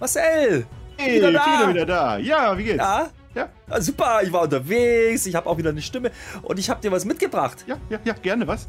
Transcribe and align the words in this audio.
Marcel! 0.00 0.66
Hey, 0.96 1.16
wieder 1.16 1.30
da. 1.30 1.46
wieder, 1.46 1.68
wieder 1.68 1.86
da. 1.86 2.16
Ja, 2.16 2.56
wie 2.56 2.64
geht's? 2.64 2.78
Ja? 2.78 3.10
Ja. 3.34 3.48
ja 3.68 3.80
super, 3.82 4.20
ich 4.22 4.32
war 4.32 4.42
unterwegs, 4.42 5.26
ich 5.26 5.34
habe 5.34 5.46
auch 5.46 5.58
wieder 5.58 5.70
eine 5.70 5.82
Stimme 5.82 6.10
und 6.40 6.58
ich 6.58 6.70
habe 6.70 6.80
dir 6.80 6.90
was 6.90 7.04
mitgebracht. 7.04 7.64
Ja, 7.66 7.76
ja, 7.90 7.98
ja, 8.02 8.14
gerne, 8.14 8.46
was? 8.46 8.66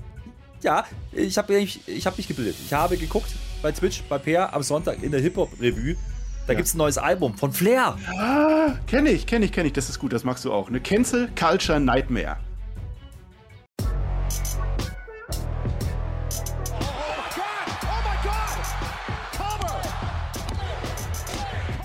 Ja, 0.61 0.85
ich 1.13 1.37
habe 1.37 1.57
ich, 1.57 1.87
ich 1.87 2.05
hab 2.05 2.17
mich 2.17 2.27
gebildet. 2.27 2.55
Ich 2.63 2.73
habe 2.73 2.97
geguckt 2.97 3.31
bei 3.61 3.71
Twitch, 3.71 4.03
bei 4.03 4.17
Peer 4.17 4.53
am 4.53 4.61
Sonntag 4.61 5.01
in 5.01 5.11
der 5.11 5.21
Hip-Hop-Revue. 5.21 5.95
Da 6.47 6.53
ja. 6.53 6.57
gibt 6.57 6.67
es 6.67 6.73
ein 6.73 6.79
neues 6.79 6.97
Album 6.97 7.37
von 7.37 7.53
Flair. 7.53 7.97
Ah, 8.19 8.73
kenne 8.85 9.09
ich, 9.11 9.25
kenne 9.25 9.45
ich, 9.45 9.53
kenne 9.53 9.67
ich. 9.67 9.73
Das 9.73 9.89
ist 9.89 9.99
gut, 9.99 10.11
das 10.11 10.25
magst 10.25 10.43
du 10.43 10.51
auch. 10.51 10.67
Eine 10.67 10.81
Cancel 10.81 11.29
Culture 11.39 11.79
Nightmare. 11.79 12.37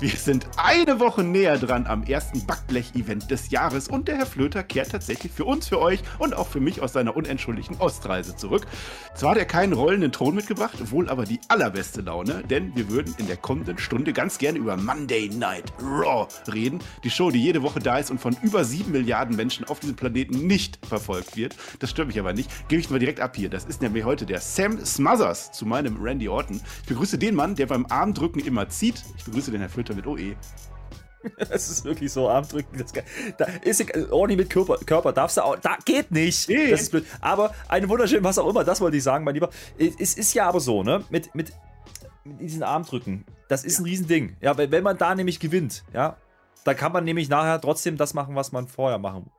Wir 0.00 0.10
sind 0.10 0.46
eine 0.56 1.00
Woche 1.00 1.24
näher 1.24 1.58
dran 1.58 1.88
am 1.88 2.04
ersten 2.04 2.46
Backblech-Event 2.46 3.32
des 3.32 3.50
Jahres 3.50 3.88
und 3.88 4.06
der 4.06 4.16
Herr 4.16 4.26
Flöter 4.26 4.62
kehrt 4.62 4.92
tatsächlich 4.92 5.32
für 5.32 5.44
uns, 5.44 5.66
für 5.66 5.80
euch 5.80 6.04
und 6.20 6.36
auch 6.36 6.46
für 6.46 6.60
mich 6.60 6.80
aus 6.80 6.92
seiner 6.92 7.16
unentschuldigten 7.16 7.78
Ostreise 7.78 8.36
zurück. 8.36 8.64
Zwar 9.16 9.32
hat 9.32 9.38
er 9.38 9.44
keinen 9.44 9.72
rollenden 9.72 10.12
Ton 10.12 10.36
mitgebracht, 10.36 10.92
wohl 10.92 11.08
aber 11.08 11.24
die 11.24 11.40
allerbeste 11.48 12.00
Laune, 12.02 12.44
denn 12.48 12.76
wir 12.76 12.88
würden 12.88 13.12
in 13.18 13.26
der 13.26 13.38
kommenden 13.38 13.78
Stunde 13.78 14.12
ganz 14.12 14.38
gerne 14.38 14.60
über 14.60 14.76
Monday 14.76 15.30
Night 15.30 15.72
Raw 15.82 16.28
reden. 16.46 16.78
Die 17.02 17.10
Show, 17.10 17.32
die 17.32 17.42
jede 17.42 17.64
Woche 17.64 17.80
da 17.80 17.98
ist 17.98 18.12
und 18.12 18.20
von 18.20 18.36
über 18.40 18.62
sieben 18.62 18.92
Milliarden 18.92 19.34
Menschen 19.34 19.64
auf 19.64 19.80
diesem 19.80 19.96
Planeten 19.96 20.46
nicht 20.46 20.78
verfolgt 20.86 21.36
wird. 21.36 21.56
Das 21.80 21.90
stört 21.90 22.06
mich 22.06 22.20
aber 22.20 22.34
nicht. 22.34 22.68
Gebe 22.68 22.80
ich 22.80 22.88
mal 22.88 23.00
direkt 23.00 23.18
ab 23.18 23.34
hier. 23.34 23.50
Das 23.50 23.64
ist 23.64 23.82
nämlich 23.82 24.04
heute 24.04 24.26
der 24.26 24.40
Sam 24.40 24.78
Smothers 24.84 25.50
zu 25.50 25.66
meinem 25.66 26.00
Randy 26.00 26.28
Orton. 26.28 26.60
Ich 26.82 26.88
begrüße 26.88 27.18
den 27.18 27.34
Mann, 27.34 27.56
der 27.56 27.66
beim 27.66 27.84
Armdrücken 27.86 28.38
immer 28.38 28.68
zieht. 28.68 29.02
Ich 29.16 29.24
begrüße 29.24 29.50
den 29.50 29.58
Herr 29.58 29.68
Flöter 29.68 29.87
mit 29.94 30.06
OE. 30.06 30.36
Das 31.38 31.68
ist 31.68 31.84
wirklich 31.84 32.12
so, 32.12 32.28
Armdrücken. 32.28 32.78
Das, 32.78 32.92
da 33.36 33.46
ist 33.62 34.10
ordentlich 34.10 34.38
mit 34.38 34.50
Körper, 34.50 34.76
Körper 34.78 35.12
darfst 35.12 35.36
du 35.36 35.42
auch, 35.42 35.56
da 35.56 35.76
geht 35.84 36.10
nicht. 36.10 36.48
Nee. 36.48 36.70
Das 36.70 36.82
ist 36.82 36.90
blöd. 36.90 37.06
Aber 37.20 37.54
eine 37.68 37.88
wunderschöne, 37.88 38.22
was 38.24 38.38
auch 38.38 38.48
immer, 38.48 38.64
das 38.64 38.80
wollte 38.80 38.96
ich 38.96 39.02
sagen, 39.02 39.24
mein 39.24 39.34
Lieber. 39.34 39.50
Es 39.78 40.14
ist 40.16 40.34
ja 40.34 40.48
aber 40.48 40.60
so, 40.60 40.82
ne, 40.82 41.04
mit, 41.10 41.34
mit, 41.34 41.52
mit 42.24 42.40
diesen 42.40 42.62
Armdrücken, 42.62 43.24
das 43.48 43.64
ist 43.64 43.78
ein 43.78 43.84
Riesending. 43.84 44.36
Ja, 44.40 44.56
weil 44.56 44.70
wenn 44.70 44.82
man 44.82 44.96
da 44.96 45.14
nämlich 45.14 45.40
gewinnt, 45.40 45.84
ja, 45.92 46.16
da 46.64 46.74
kann 46.74 46.92
man 46.92 47.04
nämlich 47.04 47.28
nachher 47.28 47.60
trotzdem 47.60 47.96
das 47.96 48.14
machen, 48.14 48.34
was 48.34 48.52
man 48.52 48.68
vorher 48.68 48.98
machen 48.98 49.30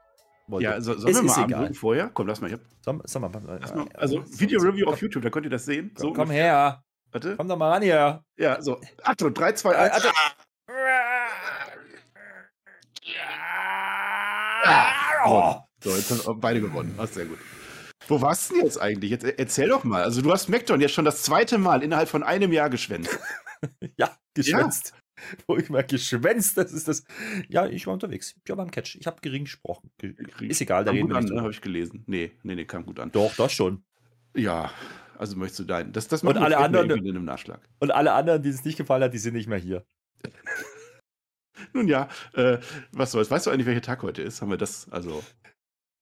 wollte. 0.47 0.66
Ja, 0.66 0.81
so, 0.81 0.94
sollen 0.97 1.16
es 1.16 1.22
wir 1.22 1.23
mal 1.23 1.38
Armdrücken 1.38 1.75
vorher? 1.75 2.09
Komm, 2.14 2.27
lass 2.27 2.42
mal, 2.42 2.52
hab, 2.52 2.61
soll, 2.81 3.02
soll 3.05 3.22
mal, 3.22 3.30
mal, 3.30 3.89
Also, 3.94 4.23
Video-Review 4.25 4.88
auf 4.88 5.02
YouTube, 5.02 5.23
da 5.23 5.30
könnt 5.30 5.45
ihr 5.45 5.52
das 5.52 5.66
sehen. 5.66 5.92
So 5.95 6.14
komm 6.14 6.30
her. 6.30 6.83
Warte. 7.11 7.35
Komm 7.35 7.47
doch 7.47 7.57
mal 7.57 7.71
ran 7.71 7.81
hier. 7.81 8.23
Ja, 8.38 8.61
so. 8.61 8.79
Achtung, 9.03 9.33
3, 9.33 9.53
2, 9.53 9.75
1. 9.75 10.07
Oh. 15.25 15.55
So, 15.83 15.95
jetzt 15.95 16.27
haben 16.27 16.39
beide 16.39 16.61
gewonnen. 16.61 16.93
Das 16.97 17.09
ist 17.09 17.15
sehr 17.15 17.25
gut. 17.25 17.39
Wo 18.07 18.21
warst 18.21 18.49
du 18.49 18.55
denn 18.55 18.65
jetzt 18.65 18.81
eigentlich? 18.81 19.11
Jetzt 19.11 19.23
erzähl 19.23 19.69
doch 19.69 19.83
mal. 19.83 20.03
Also, 20.03 20.21
du 20.21 20.31
hast 20.31 20.49
MacDon 20.49 20.81
jetzt 20.81 20.93
schon 20.93 21.05
das 21.05 21.23
zweite 21.23 21.57
Mal 21.57 21.83
innerhalb 21.83 22.09
von 22.09 22.23
einem 22.23 22.52
Jahr 22.52 22.69
geschwänzt. 22.69 23.17
ja, 23.97 24.15
geschwänzt. 24.33 24.93
Ja. 24.93 24.99
Wo 25.47 25.57
ich 25.57 25.69
mal 25.69 25.83
geschwänzt, 25.83 26.57
das 26.57 26.71
ist 26.71 26.87
das. 26.87 27.03
Ja, 27.49 27.65
ich 27.67 27.85
war 27.87 27.93
unterwegs. 27.93 28.35
Ich 28.43 28.49
war 28.49 28.55
beim 28.55 28.71
Catch. 28.71 28.95
Ich 28.95 29.05
habe 29.05 29.20
gering 29.21 29.43
gesprochen. 29.43 29.91
Ist 30.39 30.61
egal, 30.61 30.86
da 30.86 30.91
reden 30.91 31.09
wir 31.09 31.20
nicht. 31.20 31.33
Habe 31.36 31.52
ich 31.52 31.61
gelesen. 31.61 32.03
Nee, 32.08 32.31
nee, 32.43 32.55
nee, 32.55 32.65
kam 32.65 32.86
gut 32.86 32.99
an. 32.99 33.11
Doch, 33.11 33.36
das 33.36 33.52
schon. 33.52 33.83
Ja, 34.36 34.71
also 35.19 35.35
möchtest 35.35 35.59
du 35.59 35.63
deinen. 35.65 35.91
Das, 35.91 36.07
das 36.07 36.23
und 36.23 36.37
alle 36.37 36.57
anderen 36.57 36.89
im 36.89 37.25
Nachschlag. 37.25 37.59
Und 37.80 37.91
alle 37.91 38.13
anderen, 38.13 38.41
die 38.41 38.49
es 38.49 38.63
nicht 38.63 38.77
gefallen 38.77 39.03
hat, 39.03 39.13
die 39.13 39.17
sind 39.17 39.33
nicht 39.33 39.49
mehr 39.49 39.57
hier. 39.57 39.85
Nun 41.73 41.89
ja, 41.89 42.07
äh, 42.33 42.57
was 42.93 43.11
soll's. 43.11 43.29
Weißt 43.29 43.45
du 43.45 43.52
eigentlich, 43.52 43.67
welcher 43.67 43.81
Tag 43.81 44.02
heute 44.02 44.21
ist? 44.21 44.41
Haben 44.41 44.49
wir 44.49 44.58
das, 44.58 44.87
also. 44.91 45.21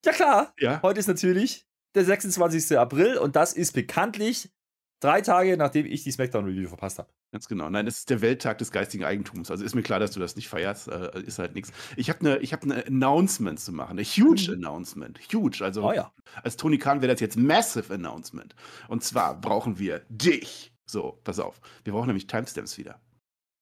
Ja, 0.06 0.12
klar. 0.12 0.54
Ja. 0.60 0.82
Heute 0.84 1.00
ist 1.00 1.08
natürlich 1.08 1.66
der 1.96 2.06
26. 2.06 2.78
April 2.78 3.18
und 3.18 3.36
das 3.36 3.54
ist 3.54 3.74
bekanntlich 3.74 4.52
drei 5.00 5.22
Tage, 5.22 5.58
nachdem 5.58 5.86
ich 5.86 6.04
die 6.04 6.12
Smackdown-Review 6.12 6.68
verpasst 6.68 7.00
habe. 7.00 7.10
Ganz 7.32 7.48
genau. 7.48 7.70
Nein, 7.70 7.88
es 7.88 8.00
ist 8.00 8.10
der 8.10 8.22
Welttag 8.22 8.58
des 8.58 8.72
geistigen 8.72 9.04
Eigentums. 9.04 9.52
Also 9.52 9.64
ist 9.64 9.76
mir 9.76 9.84
klar, 9.84 10.00
dass 10.00 10.12
du 10.12 10.20
das 10.20 10.36
nicht 10.36 10.48
feierst. 10.48 10.88
Äh, 10.88 11.22
ist 11.22 11.40
halt 11.40 11.56
nichts. 11.56 11.72
Ich 11.96 12.10
habe 12.10 12.20
eine 12.20 12.40
hab 12.40 12.66
ne 12.66 12.86
Announcement 12.88 13.60
zu 13.60 13.72
machen. 13.72 13.92
Eine 13.92 14.04
huge 14.04 14.48
mhm. 14.50 14.66
Announcement. 14.66 15.20
Huge. 15.34 15.64
Also 15.64 15.84
oh, 15.84 15.94
ja. 15.94 16.12
als 16.44 16.58
Tony 16.58 16.78
Khan 16.78 17.02
wäre 17.02 17.12
das 17.12 17.22
jetzt 17.22 17.38
Massive 17.38 17.94
Announcement. 17.94 18.56
Und 18.88 19.04
zwar 19.04 19.40
brauchen 19.40 19.80
wir 19.80 20.06
dich. 20.10 20.74
So, 20.86 21.20
pass 21.24 21.40
auf. 21.40 21.60
Wir 21.84 21.94
brauchen 21.94 22.08
nämlich 22.08 22.28
Timestamps 22.28 22.78
wieder. 22.78 23.02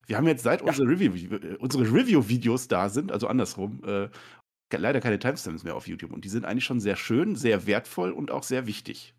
Wir 0.05 0.17
haben 0.17 0.27
jetzt 0.27 0.43
seit 0.43 0.61
ja. 0.61 0.67
unsere 0.67 0.87
Review-Videos 0.87 1.57
unsere 1.59 1.83
Review 1.83 2.57
da 2.67 2.89
sind, 2.89 3.11
also 3.11 3.27
andersrum, 3.27 3.83
äh, 3.83 4.09
leider 4.71 4.99
keine 5.01 5.17
Timestamps 5.17 5.63
mehr 5.63 5.75
auf 5.75 5.87
YouTube. 5.87 6.13
Und 6.13 6.25
die 6.25 6.29
sind 6.29 6.45
eigentlich 6.45 6.65
schon 6.65 6.79
sehr 6.79 6.95
schön, 6.95 7.35
sehr 7.35 7.65
wertvoll 7.65 8.11
und 8.11 8.29
auch 8.29 8.43
sehr 8.43 8.67
wichtig. 8.67 9.15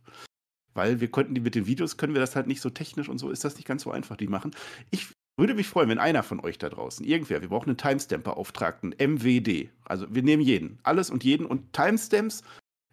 Weil 0.76 1.00
wir 1.00 1.10
könnten 1.10 1.34
die 1.34 1.40
mit 1.40 1.54
den 1.54 1.66
Videos, 1.66 1.96
können 1.96 2.14
wir 2.14 2.20
das 2.20 2.36
halt 2.36 2.46
nicht 2.46 2.60
so 2.60 2.70
technisch 2.70 3.08
und 3.08 3.18
so 3.18 3.30
ist 3.30 3.44
das 3.44 3.56
nicht 3.56 3.66
ganz 3.66 3.82
so 3.82 3.90
einfach, 3.90 4.16
die 4.16 4.28
machen. 4.28 4.54
Ich 4.90 5.08
würde 5.38 5.54
mich 5.54 5.68
freuen, 5.68 5.88
wenn 5.88 5.98
einer 5.98 6.22
von 6.22 6.40
euch 6.40 6.58
da 6.58 6.68
draußen, 6.68 7.04
irgendwer, 7.04 7.42
wir 7.42 7.48
brauchen 7.48 7.68
einen 7.68 7.76
Timestamp-Beauftragten, 7.76 8.94
MWD. 8.98 9.70
Also 9.84 10.06
wir 10.14 10.22
nehmen 10.22 10.42
jeden, 10.42 10.78
alles 10.82 11.10
und 11.10 11.24
jeden 11.24 11.46
und 11.46 11.72
Timestamps 11.72 12.42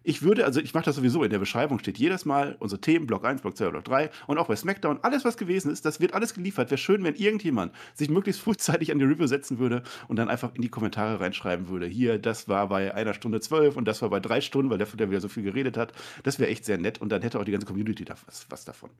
ich 0.06 0.22
würde, 0.22 0.44
also 0.44 0.60
ich 0.60 0.74
mache 0.74 0.84
das 0.84 0.96
sowieso, 0.96 1.24
in 1.24 1.30
der 1.30 1.38
Beschreibung 1.38 1.78
steht 1.78 1.96
jedes 1.96 2.26
Mal 2.26 2.56
unsere 2.60 2.80
Themen, 2.80 3.06
Block 3.06 3.24
1, 3.24 3.40
Block 3.40 3.56
2, 3.56 3.70
Block 3.70 3.84
3 3.84 4.10
und 4.26 4.36
auch 4.36 4.46
bei 4.46 4.54
SmackDown, 4.54 5.00
alles 5.02 5.24
was 5.24 5.38
gewesen 5.38 5.72
ist, 5.72 5.86
das 5.86 5.98
wird 5.98 6.12
alles 6.12 6.34
geliefert. 6.34 6.70
Wäre 6.70 6.78
schön, 6.78 7.02
wenn 7.04 7.14
irgendjemand 7.14 7.72
sich 7.94 8.10
möglichst 8.10 8.42
frühzeitig 8.42 8.92
an 8.92 8.98
die 8.98 9.06
Review 9.06 9.26
setzen 9.26 9.58
würde 9.58 9.82
und 10.06 10.16
dann 10.16 10.28
einfach 10.28 10.54
in 10.54 10.60
die 10.60 10.68
Kommentare 10.68 11.20
reinschreiben 11.20 11.68
würde, 11.68 11.86
hier, 11.86 12.18
das 12.18 12.48
war 12.48 12.68
bei 12.68 12.94
einer 12.94 13.14
Stunde 13.14 13.40
zwölf 13.40 13.76
und 13.76 13.86
das 13.86 14.02
war 14.02 14.10
bei 14.10 14.20
drei 14.20 14.42
Stunden, 14.42 14.70
weil 14.70 14.78
der, 14.78 14.86
der 14.86 15.08
wieder 15.08 15.22
so 15.22 15.28
viel 15.28 15.42
geredet 15.42 15.78
hat. 15.78 15.94
Das 16.22 16.38
wäre 16.38 16.50
echt 16.50 16.66
sehr 16.66 16.76
nett 16.76 17.00
und 17.00 17.08
dann 17.08 17.22
hätte 17.22 17.40
auch 17.40 17.44
die 17.44 17.52
ganze 17.52 17.66
Community 17.66 18.04
da 18.04 18.14
was, 18.26 18.46
was 18.50 18.64
davon. 18.66 18.90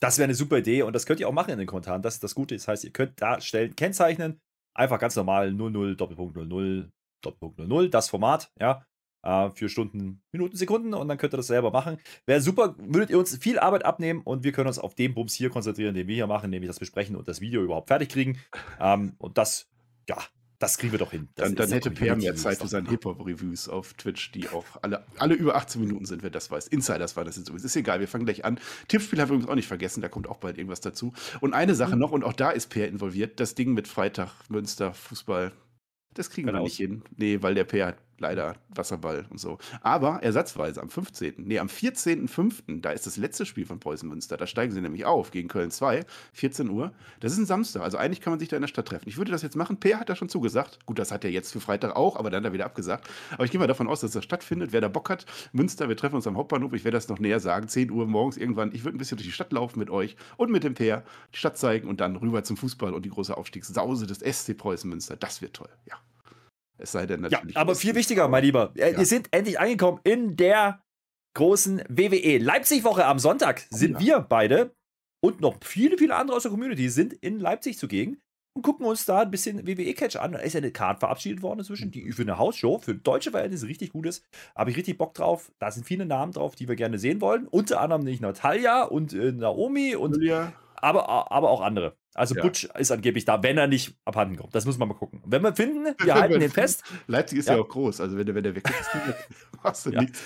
Das 0.00 0.18
wäre 0.18 0.24
eine 0.24 0.34
super 0.34 0.58
Idee 0.58 0.82
und 0.82 0.92
das 0.92 1.04
könnt 1.04 1.18
ihr 1.18 1.28
auch 1.28 1.32
machen 1.32 1.50
in 1.50 1.58
den 1.58 1.66
Kommentaren. 1.66 2.02
Das 2.02 2.14
ist 2.14 2.22
das 2.22 2.36
Gute. 2.36 2.54
Das 2.54 2.68
heißt, 2.68 2.84
ihr 2.84 2.90
könnt 2.90 3.20
darstellen, 3.20 3.74
kennzeichnen, 3.74 4.38
einfach 4.74 5.00
ganz 5.00 5.16
normal 5.16 5.52
00, 5.52 5.96
Doppelpunkt 5.96 6.36
00, 6.36 6.90
Doppelpunkt 7.22 7.58
00, 7.58 7.90
das 7.90 8.10
Format, 8.10 8.52
ja 8.60 8.84
äh, 9.24 9.50
für 9.50 9.68
Stunden, 9.68 10.22
Minuten, 10.32 10.56
Sekunden 10.56 10.94
und 10.94 11.08
dann 11.08 11.18
könnt 11.18 11.34
ihr 11.34 11.38
das 11.38 11.48
selber 11.48 11.70
machen. 11.70 11.98
Wäre 12.26 12.40
super, 12.40 12.76
würdet 12.78 13.10
ihr 13.10 13.18
uns 13.18 13.36
viel 13.38 13.58
Arbeit 13.58 13.84
abnehmen 13.84 14.20
und 14.22 14.44
wir 14.44 14.52
können 14.52 14.68
uns 14.68 14.78
auf 14.78 14.94
den 14.94 15.14
Bums 15.14 15.34
hier 15.34 15.50
konzentrieren, 15.50 15.94
den 15.94 16.06
wir 16.06 16.14
hier 16.14 16.26
machen, 16.26 16.50
nämlich 16.50 16.68
das 16.68 16.78
besprechen 16.78 17.16
und 17.16 17.28
das 17.28 17.40
Video 17.40 17.62
überhaupt 17.62 17.88
fertig 17.88 18.10
kriegen. 18.10 18.38
Ähm, 18.80 19.14
und 19.18 19.38
das, 19.38 19.68
ja, 20.08 20.18
das 20.58 20.78
kriegen 20.78 20.92
wir 20.92 20.98
doch 20.98 21.10
hin. 21.10 21.28
Das 21.34 21.48
dann, 21.48 21.56
dann 21.56 21.70
hätte 21.72 21.90
Per 21.90 22.16
mehr 22.16 22.36
Zeit 22.36 22.58
für 22.58 22.68
seine 22.68 22.88
Hip-Hop-Reviews 22.88 23.68
auf 23.68 23.94
Twitch, 23.94 24.32
die 24.32 24.48
auch 24.48 24.64
alle, 24.82 25.04
alle 25.18 25.34
über 25.34 25.56
18 25.56 25.80
Minuten 25.80 26.04
sind, 26.04 26.22
wer 26.22 26.30
das 26.30 26.50
weiß. 26.50 26.68
Insiders 26.68 27.16
war 27.16 27.24
das 27.24 27.36
jetzt 27.36 27.48
übrigens. 27.48 27.64
Ist 27.64 27.76
egal, 27.76 28.00
wir 28.00 28.08
fangen 28.08 28.24
gleich 28.24 28.44
an. 28.44 28.58
Tippspiel 28.88 29.20
haben 29.20 29.28
wir 29.28 29.34
übrigens 29.34 29.50
auch 29.50 29.56
nicht 29.56 29.68
vergessen, 29.68 30.00
da 30.00 30.08
kommt 30.08 30.28
auch 30.28 30.38
bald 30.38 30.58
irgendwas 30.58 30.80
dazu. 30.80 31.12
Und 31.40 31.54
eine 31.54 31.74
Sache 31.74 31.94
mhm. 31.94 32.00
noch, 32.00 32.12
und 32.12 32.24
auch 32.24 32.32
da 32.32 32.50
ist 32.50 32.68
Per 32.68 32.88
involviert, 32.88 33.40
das 33.40 33.54
Ding 33.54 33.74
mit 33.74 33.88
Freitag, 33.88 34.32
Münster, 34.48 34.94
Fußball. 34.94 35.52
Das 36.14 36.30
kriegen 36.30 36.46
genau. 36.46 36.60
wir 36.60 36.64
nicht 36.64 36.76
hin. 36.76 37.02
Nee, 37.16 37.42
weil 37.42 37.54
der 37.54 37.64
Per 37.64 37.86
hat 37.88 37.96
leider 38.24 38.56
Wasserball 38.70 39.26
und 39.28 39.38
so. 39.38 39.58
Aber 39.82 40.22
ersatzweise 40.22 40.80
am 40.80 40.88
15., 40.88 41.34
nee, 41.36 41.58
am 41.58 41.66
14.05., 41.66 42.80
da 42.80 42.90
ist 42.90 43.06
das 43.06 43.18
letzte 43.18 43.44
Spiel 43.44 43.66
von 43.66 43.78
Preußen 43.78 44.08
Münster. 44.08 44.38
Da 44.38 44.46
steigen 44.46 44.72
sie 44.72 44.80
nämlich 44.80 45.04
auf 45.04 45.30
gegen 45.30 45.48
Köln 45.48 45.70
2, 45.70 46.06
14 46.32 46.70
Uhr. 46.70 46.92
Das 47.20 47.32
ist 47.32 47.38
ein 47.38 47.46
Samstag, 47.46 47.82
also 47.82 47.98
eigentlich 47.98 48.22
kann 48.22 48.32
man 48.32 48.40
sich 48.40 48.48
da 48.48 48.56
in 48.56 48.62
der 48.62 48.68
Stadt 48.68 48.88
treffen. 48.88 49.08
Ich 49.08 49.18
würde 49.18 49.30
das 49.30 49.42
jetzt 49.42 49.56
machen. 49.56 49.78
Peer 49.78 50.00
hat 50.00 50.08
da 50.08 50.16
schon 50.16 50.30
zugesagt. 50.30 50.78
Gut, 50.86 50.98
das 50.98 51.12
hat 51.12 51.24
er 51.24 51.30
jetzt 51.30 51.52
für 51.52 51.60
Freitag 51.60 51.94
auch, 51.96 52.16
aber 52.16 52.30
dann 52.30 52.42
hat 52.42 52.50
er 52.50 52.52
wieder 52.54 52.64
abgesagt. 52.64 53.08
Aber 53.32 53.44
ich 53.44 53.50
gehe 53.50 53.60
mal 53.60 53.66
davon 53.66 53.88
aus, 53.88 54.00
dass 54.00 54.12
das 54.12 54.24
stattfindet. 54.24 54.72
Wer 54.72 54.80
da 54.80 54.88
Bock 54.88 55.10
hat, 55.10 55.26
Münster, 55.52 55.88
wir 55.88 55.96
treffen 55.96 56.16
uns 56.16 56.26
am 56.26 56.38
Hauptbahnhof. 56.38 56.72
Ich 56.72 56.84
werde 56.84 56.96
das 56.96 57.08
noch 57.08 57.18
näher 57.18 57.40
sagen. 57.40 57.68
10 57.68 57.90
Uhr 57.90 58.06
morgens 58.06 58.38
irgendwann. 58.38 58.74
Ich 58.74 58.84
würde 58.84 58.96
ein 58.96 58.98
bisschen 58.98 59.18
durch 59.18 59.26
die 59.26 59.32
Stadt 59.32 59.52
laufen 59.52 59.78
mit 59.78 59.90
euch 59.90 60.16
und 60.38 60.50
mit 60.50 60.64
dem 60.64 60.74
Peer, 60.74 61.04
die 61.34 61.38
Stadt 61.38 61.58
zeigen 61.58 61.88
und 61.88 62.00
dann 62.00 62.16
rüber 62.16 62.42
zum 62.42 62.56
Fußball 62.56 62.94
und 62.94 63.04
die 63.04 63.10
große 63.10 63.36
Aufstiegssause 63.36 64.06
des 64.06 64.20
SC 64.20 64.56
Preußen 64.56 64.88
Münster. 64.88 65.16
Das 65.16 65.42
wird 65.42 65.54
toll, 65.54 65.68
ja. 65.86 65.96
Es 66.78 66.92
sei 66.92 67.06
denn 67.06 67.20
natürlich. 67.20 67.54
Ja, 67.54 67.60
aber 67.60 67.74
viel 67.74 67.94
wichtiger, 67.94 68.28
mein 68.28 68.44
Lieber. 68.44 68.72
Äh, 68.76 68.92
ja. 68.92 68.98
Wir 68.98 69.06
sind 69.06 69.28
endlich 69.30 69.60
angekommen 69.60 70.00
in 70.04 70.36
der 70.36 70.82
großen 71.34 71.82
WWE 71.88 72.38
Leipzig-Woche 72.38 73.04
am 73.04 73.18
Sonntag. 73.18 73.66
Sind 73.70 73.96
oh, 73.96 74.00
ja. 74.00 74.06
wir 74.06 74.20
beide 74.20 74.74
und 75.20 75.40
noch 75.40 75.56
viele, 75.62 75.96
viele 75.98 76.14
andere 76.14 76.36
aus 76.36 76.42
der 76.42 76.50
Community 76.50 76.88
sind 76.88 77.12
in 77.14 77.38
Leipzig 77.40 77.78
zugegen. 77.78 78.20
und 78.56 78.62
gucken 78.62 78.86
uns 78.86 79.04
da 79.04 79.22
ein 79.22 79.30
bisschen 79.30 79.66
WWE-Catch 79.66 80.16
an. 80.16 80.32
Da 80.32 80.38
ist 80.38 80.52
ja 80.52 80.58
eine 80.58 80.70
Card 80.70 81.00
verabschiedet 81.00 81.42
worden 81.42 81.60
inzwischen, 81.60 81.90
die 81.90 82.12
für 82.12 82.22
eine 82.22 82.38
Hausshow, 82.38 82.78
für 82.78 82.94
deutsche 82.94 83.30
Verhältnisse 83.30 83.66
richtig 83.66 83.90
gut 83.90 84.06
ist. 84.06 84.24
Habe 84.54 84.70
ich 84.70 84.76
richtig 84.76 84.98
Bock 84.98 85.14
drauf. 85.14 85.50
Da 85.58 85.70
sind 85.70 85.86
viele 85.86 86.06
Namen 86.06 86.32
drauf, 86.32 86.54
die 86.54 86.68
wir 86.68 86.76
gerne 86.76 86.98
sehen 86.98 87.20
wollen. 87.20 87.48
Unter 87.48 87.80
anderem 87.80 88.02
nicht 88.02 88.20
Natalia 88.20 88.84
und 88.84 89.12
äh, 89.12 89.32
Naomi 89.32 89.96
und 89.96 90.16
Julia. 90.16 90.52
Aber, 90.84 91.32
aber 91.32 91.50
auch 91.50 91.60
andere. 91.60 91.96
Also 92.14 92.34
Ja. 92.36 92.42
Butch 92.42 92.64
ist 92.78 92.92
angeblich 92.92 93.24
da, 93.24 93.42
wenn 93.42 93.58
er 93.58 93.66
nicht 93.66 93.96
abhanden 94.04 94.36
kommt. 94.36 94.54
Das 94.54 94.66
müssen 94.66 94.78
wir 94.78 94.86
mal 94.86 94.94
gucken. 94.94 95.22
Wenn 95.26 95.42
wir 95.42 95.54
finden, 95.54 95.94
wir 95.98 96.14
halten 96.14 96.38
den 96.38 96.50
fest. 96.50 96.84
Leipzig 97.06 97.40
ist 97.40 97.48
ja, 97.48 97.54
Ja. 97.56 97.62
auch 97.62 97.68
groß. 97.68 98.00
Also 98.00 98.16
wenn 98.16 98.26
der, 98.26 98.34
wenn 98.34 98.44
der 98.44 98.54
weg 98.54 98.68
ist, 98.68 98.90
machst 99.64 99.86
du 99.86 99.90
Ja. 99.90 100.00
nichts. 100.02 100.22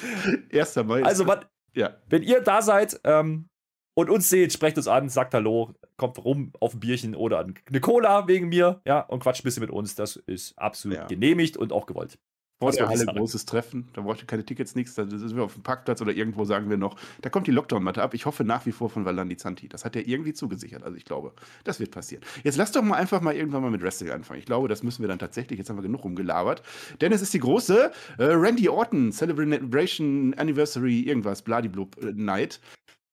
Erster 0.51 0.85
Mai. 0.85 1.03
Also, 1.03 1.27
wann, 1.27 1.45
ja. 1.75 1.97
wenn 2.09 2.23
ihr 2.23 2.41
da 2.43 2.61
seid 2.61 3.01
ähm, 3.05 3.49
und 3.95 4.11
uns 4.11 4.29
seht, 4.29 4.53
sprecht 4.53 4.77
uns 4.77 4.89
an, 4.89 5.09
sagt 5.09 5.33
Hallo, 5.35 5.75
kommt 5.97 6.19
rum 6.25 6.53
auf 6.61 6.75
ein 6.75 6.81
Bierchen 6.81 7.15
oder 7.15 7.39
eine 7.41 7.81
Cola 7.81 8.29
wegen 8.29 8.49
mir, 8.49 8.81
ja, 8.85 9.01
und 9.01 9.23
quatscht 9.23 9.41
ein 9.43 9.45
bisschen 9.45 9.63
mit 9.63 9.71
uns. 9.71 9.95
Das 9.95 10.17
ist 10.17 10.59
absolut 10.59 11.09
genehmigt 11.09 11.57
und 11.57 11.73
auch 11.73 11.87
gewollt. 11.87 12.19
Ich 12.61 12.81
Halle 12.81 12.97
sagen? 12.97 13.17
großes 13.17 13.47
Treffen. 13.47 13.89
Da 13.93 14.01
braucht 14.01 14.21
ihr 14.21 14.27
keine 14.27 14.45
Tickets, 14.45 14.75
nichts. 14.75 14.95
Da 14.95 15.07
sind 15.09 15.37
wir 15.37 15.45
auf 15.45 15.55
dem 15.55 15.63
Parkplatz 15.63 16.03
oder 16.03 16.13
irgendwo 16.13 16.45
sagen 16.45 16.69
wir 16.69 16.77
noch. 16.77 16.97
Da 17.23 17.31
kommt 17.31 17.47
die 17.47 17.53
Lockdown-Matte 17.53 18.03
ab. 18.03 18.15
Ich 18.15 18.27
hoffe 18.27 18.43
nach 18.43 18.67
wie 18.67 18.73
vor 18.73 18.91
von 18.91 19.05
Valandi 19.05 19.37
Zanti. 19.37 19.69
Das 19.69 19.85
hat 19.85 19.95
er 19.95 20.09
irgendwie 20.09 20.33
zugesichert. 20.33 20.83
Also 20.83 20.97
ich 20.97 21.05
glaube, 21.05 21.33
das 21.63 21.79
wird 21.79 21.93
passieren. 21.93 22.25
Jetzt 22.43 22.57
lasst 22.57 22.75
doch 22.75 22.83
mal 22.83 22.97
einfach 22.97 23.21
mal 23.21 23.37
irgendwann 23.37 23.63
mal 23.63 23.71
mit 23.71 23.83
Wrestling 23.83 24.11
anfangen. 24.11 24.41
Ich 24.41 24.47
glaube, 24.47 24.67
das 24.67 24.83
müssen 24.83 25.03
wir 25.03 25.09
dann 25.09 25.21
tatsächlich. 25.21 25.59
Jetzt 25.59 25.71
haben 25.71 25.77
wir 25.77 25.83
genug 25.83 26.03
rumgelabert. 26.03 26.63
Denn 27.01 27.13
es 27.13 27.23
ist 27.23 27.33
die 27.33 27.39
große 27.39 27.93
äh, 28.19 28.25
Randy 28.25 28.69
Orton 28.69 29.13
Celebration 29.13 30.35
Anniversary 30.35 31.03
irgendwas, 31.03 31.43
Bladiblub 31.43 31.97
äh, 32.03 32.13
Night. 32.13 32.61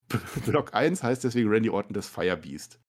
Block 0.46 0.74
1 0.74 1.04
heißt 1.04 1.24
deswegen 1.24 1.50
Randy 1.50 1.70
Orton 1.70 1.94
das 1.94 2.08
Fire 2.08 2.38
Beast. 2.38 2.80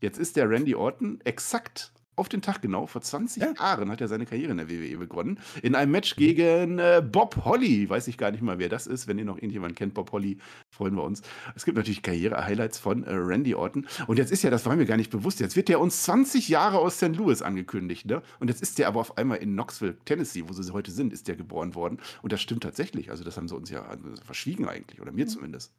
Jetzt 0.00 0.18
ist 0.18 0.36
der 0.36 0.48
Randy 0.48 0.74
Orton 0.76 1.20
exakt 1.24 1.92
auf 2.16 2.28
den 2.28 2.42
Tag 2.42 2.62
genau, 2.62 2.86
vor 2.86 3.00
20 3.02 3.42
Ja. 3.42 3.52
Jahren 3.52 3.90
hat 3.90 4.00
er 4.00 4.08
seine 4.08 4.26
Karriere 4.26 4.52
in 4.52 4.58
der 4.58 4.68
WWE 4.70 4.96
begonnen. 4.98 5.38
In 5.62 5.74
einem 5.74 5.92
Match 5.92 6.16
gegen 6.16 6.78
äh, 6.78 7.02
Bob 7.04 7.44
Holly. 7.44 7.88
Weiß 7.88 8.08
ich 8.08 8.18
gar 8.18 8.30
nicht 8.30 8.42
mal, 8.42 8.58
wer 8.58 8.68
das 8.68 8.86
ist. 8.86 9.08
Wenn 9.08 9.18
ihr 9.18 9.24
noch 9.24 9.36
irgendjemand 9.36 9.76
kennt, 9.76 9.94
Bob 9.94 10.12
Holly, 10.12 10.38
freuen 10.70 10.94
wir 10.96 11.02
uns. 11.02 11.22
Es 11.54 11.64
gibt 11.64 11.76
natürlich 11.76 12.02
Karriere-Highlights 12.02 12.78
von 12.78 13.04
äh, 13.04 13.12
Randy 13.14 13.54
Orton. 13.54 13.86
Und 14.06 14.18
jetzt 14.18 14.32
ist 14.32 14.42
ja, 14.42 14.50
das 14.50 14.64
war 14.66 14.76
mir 14.76 14.86
gar 14.86 14.96
nicht 14.96 15.10
bewusst, 15.10 15.40
jetzt 15.40 15.56
wird 15.56 15.68
der 15.68 15.80
uns 15.80 16.02
20 16.04 16.48
Jahre 16.48 16.78
aus 16.78 16.96
St. 16.96 17.16
Louis 17.16 17.42
angekündigt. 17.42 18.06
Ne? 18.06 18.22
Und 18.40 18.48
jetzt 18.48 18.62
ist 18.62 18.78
der 18.78 18.88
aber 18.88 19.00
auf 19.00 19.18
einmal 19.18 19.38
in 19.38 19.52
Knoxville, 19.52 19.96
Tennessee, 20.04 20.44
wo 20.46 20.52
sie 20.52 20.72
heute 20.72 20.90
sind, 20.90 21.12
ist 21.12 21.28
der 21.28 21.36
geboren 21.36 21.74
worden. 21.74 21.98
Und 22.22 22.32
das 22.32 22.40
stimmt 22.40 22.62
tatsächlich. 22.62 23.10
Also 23.10 23.24
das 23.24 23.36
haben 23.36 23.48
sie 23.48 23.56
uns 23.56 23.70
ja 23.70 23.80
äh, 23.92 23.96
verschwiegen 24.24 24.68
eigentlich. 24.68 25.00
Oder 25.00 25.12
mir 25.12 25.26
zumindest. 25.26 25.74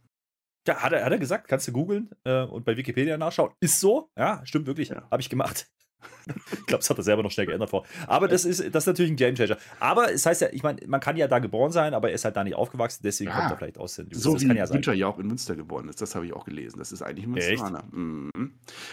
Ja, 0.68 0.78
hat 0.78 0.94
er, 0.94 1.06
hat 1.06 1.12
er 1.12 1.20
gesagt, 1.20 1.48
kannst 1.48 1.68
du 1.68 1.72
googeln 1.72 2.10
äh, 2.24 2.44
und 2.44 2.66
bei 2.66 2.76
Wikipedia 2.76 3.18
nachschauen. 3.18 3.52
Ist 3.60 3.80
so, 3.80 4.10
ja, 4.18 4.42
stimmt 4.46 4.66
wirklich, 4.66 4.90
Ja. 4.90 5.08
habe 5.12 5.22
ich 5.22 5.30
gemacht. 5.30 5.68
ich 6.52 6.66
glaube, 6.66 6.80
das 6.82 6.90
hat 6.90 6.98
er 6.98 7.04
selber 7.04 7.24
noch 7.24 7.32
schnell 7.32 7.46
geändert 7.46 7.70
vor. 7.70 7.86
Aber 8.08 8.28
das 8.28 8.46
ist, 8.46 8.60
das 8.74 8.84
ist 8.84 8.88
natürlich 8.88 9.12
ein 9.12 9.16
Gamechanger. 9.16 9.58
Aber 9.80 10.12
es 10.12 10.26
heißt 10.26 10.42
ja, 10.42 10.48
ich 10.52 10.64
meine, 10.64 10.80
man 10.88 11.00
kann 11.00 11.18
ja 11.18 11.28
da 11.28 11.40
geboren 11.40 11.72
sein, 11.72 11.94
aber 11.94 12.10
er 12.10 12.16
ist 12.16 12.26
halt 12.26 12.36
da 12.36 12.44
nicht 12.44 12.56
aufgewachsen, 12.56 13.02
deswegen 13.04 13.30
Ja. 13.30 13.38
kommt 13.40 13.52
er 13.52 13.58
vielleicht 13.58 13.78
aus. 13.78 13.98
Louis. 13.98 14.08
So 14.12 14.34
das 14.34 14.42
wie 14.44 14.48
kann 14.48 14.58
ja 14.58 14.66
sein. 14.68 14.76
Günther 14.76 14.94
ja 14.94 15.08
auch 15.08 15.20
in 15.20 15.28
Münster 15.28 15.56
geboren 15.56 15.88
ist. 15.90 16.02
Das 16.02 16.16
habe 16.16 16.26
ich 16.26 16.34
auch 16.34 16.46
gelesen. 16.46 16.80
Das 16.80 16.92
ist 16.92 17.02
eigentlich 17.02 17.26
ein? 17.26 17.32
Münsteraner. 17.32 17.84
Mhm. 17.92 18.32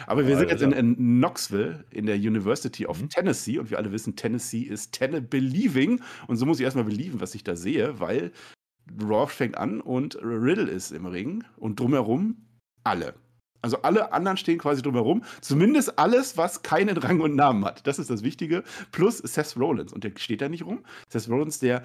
Aber 0.06 0.24
wir 0.26 0.32
Ja, 0.34 0.38
sind 0.38 0.50
jetzt 0.50 0.62
in, 0.62 0.72
ist 0.72 0.78
in 0.78 0.96
Knoxville, 0.96 1.84
in 1.90 2.06
der 2.06 2.16
University 2.16 2.86
of 2.86 3.00
Mhm. 3.00 3.08
Tennessee. 3.08 3.58
Und 3.58 3.70
wir 3.70 3.78
alle 3.78 3.92
wissen, 3.92 4.16
Tennessee 4.16 4.62
ist 4.62 4.92
Tenne 4.92 5.22
Believing. 5.22 6.00
Und 6.26 6.36
so 6.36 6.46
muss 6.46 6.58
ich 6.58 6.64
erstmal 6.64 6.84
belieben, 6.84 7.20
was 7.20 7.34
ich 7.34 7.44
da 7.44 7.56
sehe, 7.56 7.98
weil 8.00 8.32
Raw 9.00 9.26
fängt 9.26 9.56
an 9.56 9.80
und 9.80 10.16
Riddle 10.22 10.70
ist 10.70 10.90
im 10.92 11.06
Ring. 11.06 11.44
Und 11.56 11.80
drumherum 11.80 12.36
alle. 12.84 13.14
Also 13.62 13.78
alle 13.82 14.12
anderen 14.12 14.36
stehen 14.36 14.58
quasi 14.58 14.82
drumherum. 14.82 15.22
Zumindest 15.40 15.98
alles, 15.98 16.36
was 16.36 16.62
keinen 16.62 16.96
Rang 16.98 17.20
und 17.20 17.36
Namen 17.36 17.64
hat. 17.64 17.86
Das 17.86 17.98
ist 17.98 18.10
das 18.10 18.22
Wichtige. 18.22 18.64
Plus 18.90 19.18
Seth 19.18 19.56
Rollins. 19.56 19.92
Und 19.92 20.04
der 20.04 20.12
steht 20.16 20.40
da 20.40 20.48
nicht 20.48 20.66
rum. 20.66 20.84
Seth 21.08 21.28
Rollins, 21.28 21.60
der, 21.60 21.82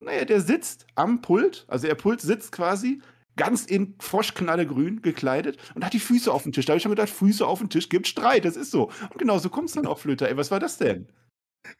naja, 0.00 0.24
der 0.24 0.40
sitzt 0.40 0.86
am 0.94 1.20
Pult. 1.20 1.64
Also 1.68 1.88
der 1.88 1.96
Pult 1.96 2.20
sitzt 2.20 2.52
quasi 2.52 3.00
ganz 3.36 3.66
in 3.66 3.94
Froschknallegrün 3.98 5.02
gekleidet 5.02 5.58
und 5.74 5.84
hat 5.84 5.92
die 5.92 6.00
Füße 6.00 6.32
auf 6.32 6.44
dem 6.44 6.52
Tisch. 6.52 6.64
Da 6.64 6.72
habe 6.72 6.78
ich 6.78 6.82
schon 6.82 6.92
gedacht, 6.92 7.10
Füße 7.10 7.46
auf 7.46 7.58
dem 7.58 7.68
Tisch 7.68 7.88
gibt 7.88 8.06
Streit. 8.06 8.44
Das 8.44 8.56
ist 8.56 8.70
so. 8.70 8.84
Und 8.84 9.18
genau 9.18 9.38
so 9.38 9.50
kommt 9.50 9.68
es 9.68 9.74
dann 9.74 9.86
auch, 9.86 9.98
Flöter. 9.98 10.28
Ey, 10.28 10.36
was 10.36 10.50
war 10.50 10.60
das 10.60 10.78
denn? 10.78 11.06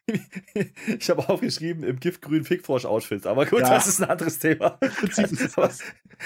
Ich 0.98 1.10
habe 1.10 1.28
aufgeschrieben 1.28 1.82
im 1.82 1.98
giftgrünen 2.00 2.44
Fickfrosch-Outfit, 2.44 3.26
aber 3.26 3.44
gut, 3.46 3.60
Ja. 3.60 3.70
das 3.70 3.86
ist 3.86 4.00
ein 4.02 4.08
anderes 4.10 4.38
Thema. 4.38 4.78
Aber 5.56 5.70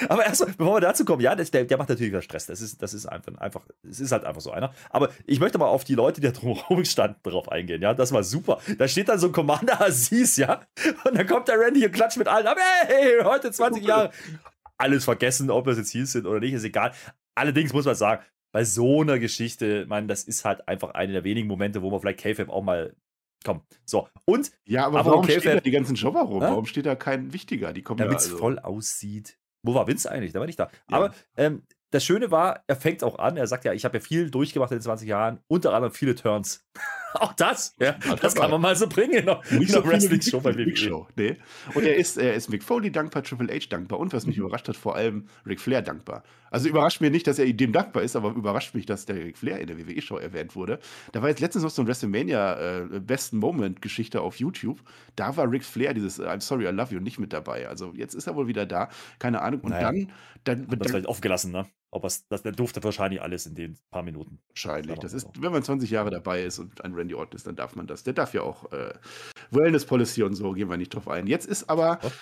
aber 0.08 0.24
erstmal, 0.24 0.52
bevor 0.56 0.76
wir 0.76 0.80
dazu 0.80 1.04
kommen, 1.04 1.20
ja, 1.20 1.34
der, 1.34 1.64
der 1.64 1.78
macht 1.78 1.88
natürlich 1.88 2.12
wieder 2.12 2.22
Stress. 2.22 2.46
Das 2.46 2.60
ist, 2.60 2.80
das 2.80 2.94
ist 2.94 3.06
einfach, 3.06 3.36
einfach, 3.38 3.62
es 3.88 3.98
ist 3.98 4.12
halt 4.12 4.24
einfach 4.24 4.40
so 4.40 4.52
einer. 4.52 4.72
Aber 4.90 5.10
ich 5.26 5.40
möchte 5.40 5.58
mal 5.58 5.66
auf 5.66 5.82
die 5.84 5.94
Leute, 5.94 6.20
die 6.20 6.26
da 6.28 6.32
drumherum 6.32 6.84
standen, 6.84 7.20
drauf 7.22 7.50
eingehen. 7.50 7.82
Ja, 7.82 7.92
das 7.94 8.12
war 8.12 8.22
super. 8.22 8.60
Da 8.78 8.86
steht 8.86 9.08
dann 9.08 9.18
so 9.18 9.26
ein 9.28 9.32
Commander 9.32 9.80
Aziz, 9.80 10.36
ja, 10.36 10.60
und 11.04 11.16
dann 11.16 11.26
kommt 11.26 11.48
der 11.48 11.58
Randy 11.58 11.84
und 11.84 11.92
klatscht 11.92 12.18
mit 12.18 12.28
allen 12.28 12.46
ab. 12.46 12.56
Hey, 12.86 13.20
heute 13.24 13.50
20 13.50 13.84
Jahre. 13.84 14.10
Alles 14.78 15.04
vergessen, 15.04 15.50
ob 15.50 15.66
das 15.66 15.76
jetzt 15.78 15.92
Heels 15.92 16.12
sind 16.12 16.26
oder 16.26 16.40
nicht, 16.40 16.52
ist 16.52 16.64
egal. 16.64 16.92
Allerdings 17.34 17.72
muss 17.72 17.84
man 17.84 17.94
sagen, 17.94 18.22
bei 18.52 18.64
so 18.64 19.02
einer 19.02 19.18
Geschichte, 19.18 19.86
man, 19.86 20.08
das 20.08 20.24
ist 20.24 20.44
halt 20.44 20.66
einfach 20.68 20.90
eine 20.94 21.12
der 21.12 21.24
wenigen 21.24 21.48
Momente, 21.48 21.82
wo 21.82 21.90
man 21.90 22.00
vielleicht 22.00 22.20
K-Fab 22.20 22.48
auch 22.48 22.62
mal 22.62 22.94
Komm, 23.44 23.62
so. 23.84 24.08
Und 24.26 24.52
Ja, 24.66 24.86
aber, 24.86 25.00
Aber 25.00 25.10
warum 25.10 25.24
okay, 25.24 25.40
stehen 25.40 25.54
da 25.54 25.60
die 25.60 25.70
ganzen 25.70 25.94
Jobber 25.94 26.22
rum? 26.22 26.42
Hä? 26.42 26.50
Warum 26.50 26.66
steht 26.66 26.86
da 26.86 26.94
kein 26.94 27.32
Wichtiger? 27.32 27.72
Die 27.72 27.82
kommen 27.82 27.98
damit 27.98 28.12
ja 28.12 28.18
es 28.18 28.24
also. 28.26 28.38
voll 28.38 28.58
aussieht. 28.58 29.38
Wo 29.62 29.74
war 29.74 29.86
Vince 29.86 30.10
eigentlich? 30.10 30.32
Der 30.32 30.40
war 30.40 30.46
nicht 30.46 30.58
da. 30.58 30.70
Ja. 30.90 30.96
Aber 30.96 31.14
ähm, 31.36 31.62
das 31.90 32.04
Schöne 32.04 32.30
war, 32.30 32.62
er 32.66 32.76
fängt 32.76 33.02
auch 33.02 33.18
an. 33.18 33.36
Er 33.36 33.46
sagt 33.46 33.64
ja, 33.64 33.72
ich 33.72 33.84
habe 33.84 33.98
ja 33.98 34.04
viel 34.04 34.30
durchgemacht 34.30 34.70
in 34.70 34.78
den 34.78 34.82
20 34.82 35.08
Jahren, 35.08 35.40
unter 35.48 35.72
anderem 35.72 35.92
viele 35.92 36.14
Turns. 36.14 36.64
auch 37.14 37.32
das, 37.34 37.74
ja, 37.78 37.96
das 38.20 38.34
kann 38.34 38.50
man 38.50 38.60
mal 38.60 38.76
so 38.76 38.86
bringen 38.86 39.12
in 39.12 39.28
in 39.50 39.58
Nicht 39.58 39.72
so 39.72 39.82
einer 39.82 39.90
viele 39.98 40.02
wie 40.02 40.10
Wrestling-Show 40.16 40.40
bei 40.40 40.54
WWE. 40.56 40.76
Show. 40.76 41.08
Nee. 41.16 41.36
Und 41.74 41.84
er 41.84 41.96
ist, 41.96 42.16
er 42.18 42.34
ist 42.34 42.48
Mick 42.50 42.62
Foley 42.62 42.90
dankbar, 42.92 43.22
Triple 43.22 43.52
H 43.54 43.66
dankbar 43.68 43.98
und 43.98 44.12
was 44.12 44.26
mich 44.26 44.36
Mhm. 44.36 44.44
überrascht 44.44 44.68
hat, 44.68 44.76
vor 44.76 44.96
allem 44.96 45.26
Ric 45.46 45.60
Flair 45.60 45.82
dankbar. 45.82 46.22
Also 46.50 46.68
überrascht 46.68 47.00
mir 47.00 47.10
nicht, 47.10 47.26
dass 47.26 47.38
er 47.38 47.52
dem 47.52 47.72
dankbar 47.72 48.02
ist, 48.02 48.16
aber 48.16 48.30
überrascht 48.30 48.74
mich, 48.74 48.86
dass 48.86 49.06
der 49.06 49.16
Ric 49.16 49.38
Flair 49.38 49.60
in 49.60 49.66
der 49.68 49.78
WWE-Show 49.78 50.16
erwähnt 50.18 50.56
wurde. 50.56 50.80
Da 51.12 51.22
war 51.22 51.28
jetzt 51.28 51.40
letztens 51.40 51.62
noch 51.64 51.70
so 51.70 51.82
ein 51.82 51.86
WrestleMania 51.88 52.80
äh, 52.80 53.00
Besten 53.00 53.38
Moment-Geschichte 53.38 54.20
auf 54.20 54.36
YouTube. 54.40 54.80
Da 55.16 55.36
war 55.36 55.50
Ric 55.50 55.64
Flair 55.64 55.94
dieses 55.94 56.18
äh, 56.18 56.24
I'm 56.24 56.40
sorry, 56.40 56.64
I 56.66 56.70
love 56.72 56.92
you 56.94 57.00
nicht 57.00 57.18
mit 57.18 57.32
dabei. 57.32 57.68
Also 57.68 57.92
jetzt 57.94 58.14
ist 58.14 58.26
er 58.26 58.34
wohl 58.36 58.46
wieder 58.48 58.66
da. 58.66 58.88
Keine 59.18 59.42
Ahnung. 59.42 59.60
Und 59.60 59.70
Naja. 59.70 59.92
dann, 59.92 60.10
dann, 60.44 60.66
dann 60.68 60.88
vielleicht 60.88 61.06
aufgelassen, 61.06 61.52
ne? 61.52 61.66
Aber 61.92 62.02
das, 62.02 62.26
das, 62.28 62.42
der 62.42 62.52
durfte 62.52 62.82
wahrscheinlich 62.84 63.20
alles 63.20 63.46
in 63.46 63.54
den 63.54 63.76
paar 63.90 64.02
Minuten. 64.02 64.38
Wahrscheinlich. 64.48 64.98
Das 65.00 65.12
ist, 65.12 65.28
wenn 65.40 65.50
man 65.50 65.62
20 65.62 65.90
Jahre 65.90 66.10
dabei 66.10 66.44
ist 66.44 66.58
und 66.58 66.84
ein 66.84 66.94
Randy 66.94 67.14
Orton 67.14 67.36
ist, 67.36 67.46
dann 67.46 67.56
darf 67.56 67.74
man 67.74 67.86
das. 67.86 68.04
Der 68.04 68.12
darf 68.12 68.32
ja 68.32 68.42
auch 68.42 68.70
äh, 68.72 68.94
Wellness 69.50 69.86
Policy 69.86 70.22
und 70.22 70.34
so, 70.34 70.52
gehen 70.52 70.70
wir 70.70 70.76
nicht 70.76 70.94
drauf 70.94 71.08
ein. 71.08 71.26
Jetzt 71.26 71.46
ist 71.46 71.68
aber 71.68 71.98
Was? 72.00 72.12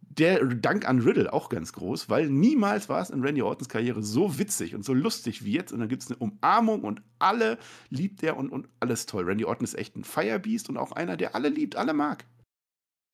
der 0.00 0.44
Dank 0.44 0.88
an 0.88 1.00
Riddle 1.00 1.32
auch 1.32 1.48
ganz 1.48 1.72
groß, 1.72 2.08
weil 2.08 2.28
niemals 2.28 2.88
war 2.88 3.00
es 3.00 3.10
in 3.10 3.22
Randy 3.22 3.42
Ortons 3.42 3.68
Karriere 3.68 4.02
so 4.02 4.38
witzig 4.38 4.74
und 4.74 4.84
so 4.84 4.92
lustig 4.92 5.44
wie 5.44 5.52
jetzt. 5.52 5.72
Und 5.72 5.80
dann 5.80 5.88
gibt 5.88 6.02
es 6.02 6.10
eine 6.10 6.18
Umarmung 6.18 6.82
und 6.82 7.00
alle 7.18 7.58
liebt 7.90 8.22
er 8.22 8.36
und, 8.36 8.50
und 8.50 8.68
alles 8.80 9.06
toll. 9.06 9.24
Randy 9.24 9.44
Orton 9.44 9.64
ist 9.64 9.74
echt 9.74 9.96
ein 9.96 10.04
Firebeast 10.04 10.68
und 10.68 10.76
auch 10.76 10.92
einer, 10.92 11.16
der 11.16 11.34
alle 11.34 11.48
liebt, 11.48 11.76
alle 11.76 11.94
mag. 11.94 12.24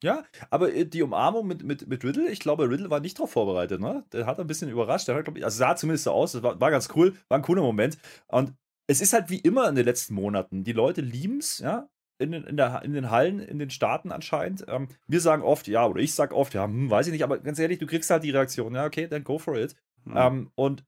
Ja, 0.02 0.24
aber 0.50 0.72
äh, 0.72 0.84
die 0.84 1.02
Umarmung 1.02 1.46
mit, 1.46 1.64
mit, 1.64 1.88
mit 1.88 2.04
Riddle, 2.04 2.28
ich 2.28 2.40
glaube, 2.40 2.70
Riddle 2.70 2.90
war 2.90 3.00
nicht 3.00 3.18
darauf 3.18 3.32
vorbereitet, 3.32 3.80
ne? 3.80 4.04
Der 4.12 4.26
hat 4.26 4.38
ein 4.38 4.46
bisschen 4.46 4.70
überrascht. 4.70 5.08
Der 5.08 5.16
hat, 5.16 5.28
ich, 5.36 5.44
also 5.44 5.58
sah 5.58 5.74
zumindest 5.76 6.04
so 6.04 6.12
aus, 6.12 6.32
das 6.32 6.42
war, 6.42 6.60
war 6.60 6.70
ganz 6.70 6.88
cool, 6.94 7.16
war 7.28 7.38
ein 7.38 7.42
cooler 7.42 7.62
Moment. 7.62 7.98
Und 8.28 8.54
es 8.86 9.00
ist 9.00 9.12
halt 9.12 9.28
wie 9.28 9.38
immer 9.38 9.68
in 9.68 9.74
den 9.74 9.84
letzten 9.84 10.14
Monaten. 10.14 10.64
Die 10.64 10.72
Leute 10.72 11.00
lieben 11.00 11.38
es, 11.38 11.58
ja, 11.58 11.88
in 12.18 12.32
den, 12.32 12.44
in, 12.44 12.56
der, 12.56 12.82
in 12.82 12.92
den 12.92 13.10
Hallen, 13.10 13.40
in 13.40 13.58
den 13.58 13.70
Staaten 13.70 14.12
anscheinend. 14.12 14.64
Ähm, 14.68 14.88
wir 15.06 15.20
sagen 15.20 15.42
oft, 15.42 15.68
ja, 15.68 15.86
oder 15.86 16.00
ich 16.00 16.14
sag 16.14 16.32
oft, 16.32 16.54
ja, 16.54 16.64
hm, 16.64 16.90
weiß 16.90 17.06
ich 17.06 17.12
nicht, 17.12 17.24
aber 17.24 17.38
ganz 17.38 17.58
ehrlich, 17.58 17.78
du 17.78 17.86
kriegst 17.86 18.10
halt 18.10 18.24
die 18.24 18.30
Reaktion, 18.30 18.74
ja, 18.74 18.84
okay, 18.84 19.08
dann 19.08 19.24
go 19.24 19.38
for 19.38 19.56
it. 19.56 19.74
Hm. 20.04 20.14
Ähm, 20.16 20.50
und 20.54 20.84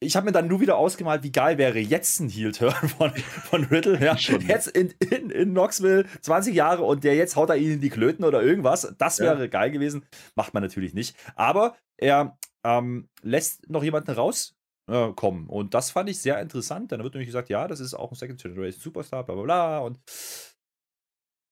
ich 0.00 0.14
habe 0.16 0.26
mir 0.26 0.32
dann 0.32 0.46
nur 0.48 0.60
wieder 0.60 0.76
ausgemalt, 0.76 1.22
wie 1.24 1.32
geil 1.32 1.58
wäre 1.58 1.78
jetzt 1.78 2.20
ein 2.20 2.28
Heel-Turn 2.28 2.72
von, 2.88 3.10
von 3.16 3.64
Riddle. 3.64 3.98
Ja. 4.04 4.14
Jetzt 4.16 4.68
in, 4.68 4.94
in, 5.10 5.30
in 5.30 5.50
Knoxville, 5.50 6.06
20 6.20 6.54
Jahre 6.54 6.84
und 6.84 7.02
der 7.04 7.16
jetzt 7.16 7.34
haut 7.36 7.50
er 7.50 7.56
ihn 7.56 7.72
in 7.72 7.80
die 7.80 7.90
Klöten 7.90 8.24
oder 8.24 8.42
irgendwas. 8.42 8.94
Das 8.98 9.18
Ja. 9.18 9.24
wäre 9.26 9.48
geil 9.48 9.70
gewesen. 9.70 10.04
Macht 10.36 10.54
man 10.54 10.62
natürlich 10.62 10.94
nicht. 10.94 11.16
Aber 11.34 11.76
er 11.96 12.38
ähm, 12.64 13.08
lässt 13.22 13.68
noch 13.68 13.82
jemanden 13.82 14.10
raus. 14.12 14.54
äh, 14.90 15.12
Kommen. 15.14 15.48
Und 15.48 15.74
das 15.74 15.90
fand 15.90 16.08
ich 16.08 16.20
sehr 16.20 16.40
interessant. 16.40 16.92
Dann 16.92 17.02
wird 17.02 17.14
nämlich 17.14 17.28
gesagt, 17.28 17.48
ja, 17.48 17.66
das 17.68 17.80
ist 17.80 17.94
auch 17.94 18.10
ein 18.12 18.14
Second 18.16 18.40
Generation 18.40 18.80
Superstar, 18.80 19.24
bla 19.24 19.34
bla 19.34 19.44
bla. 19.44 19.78
Und 19.80 19.98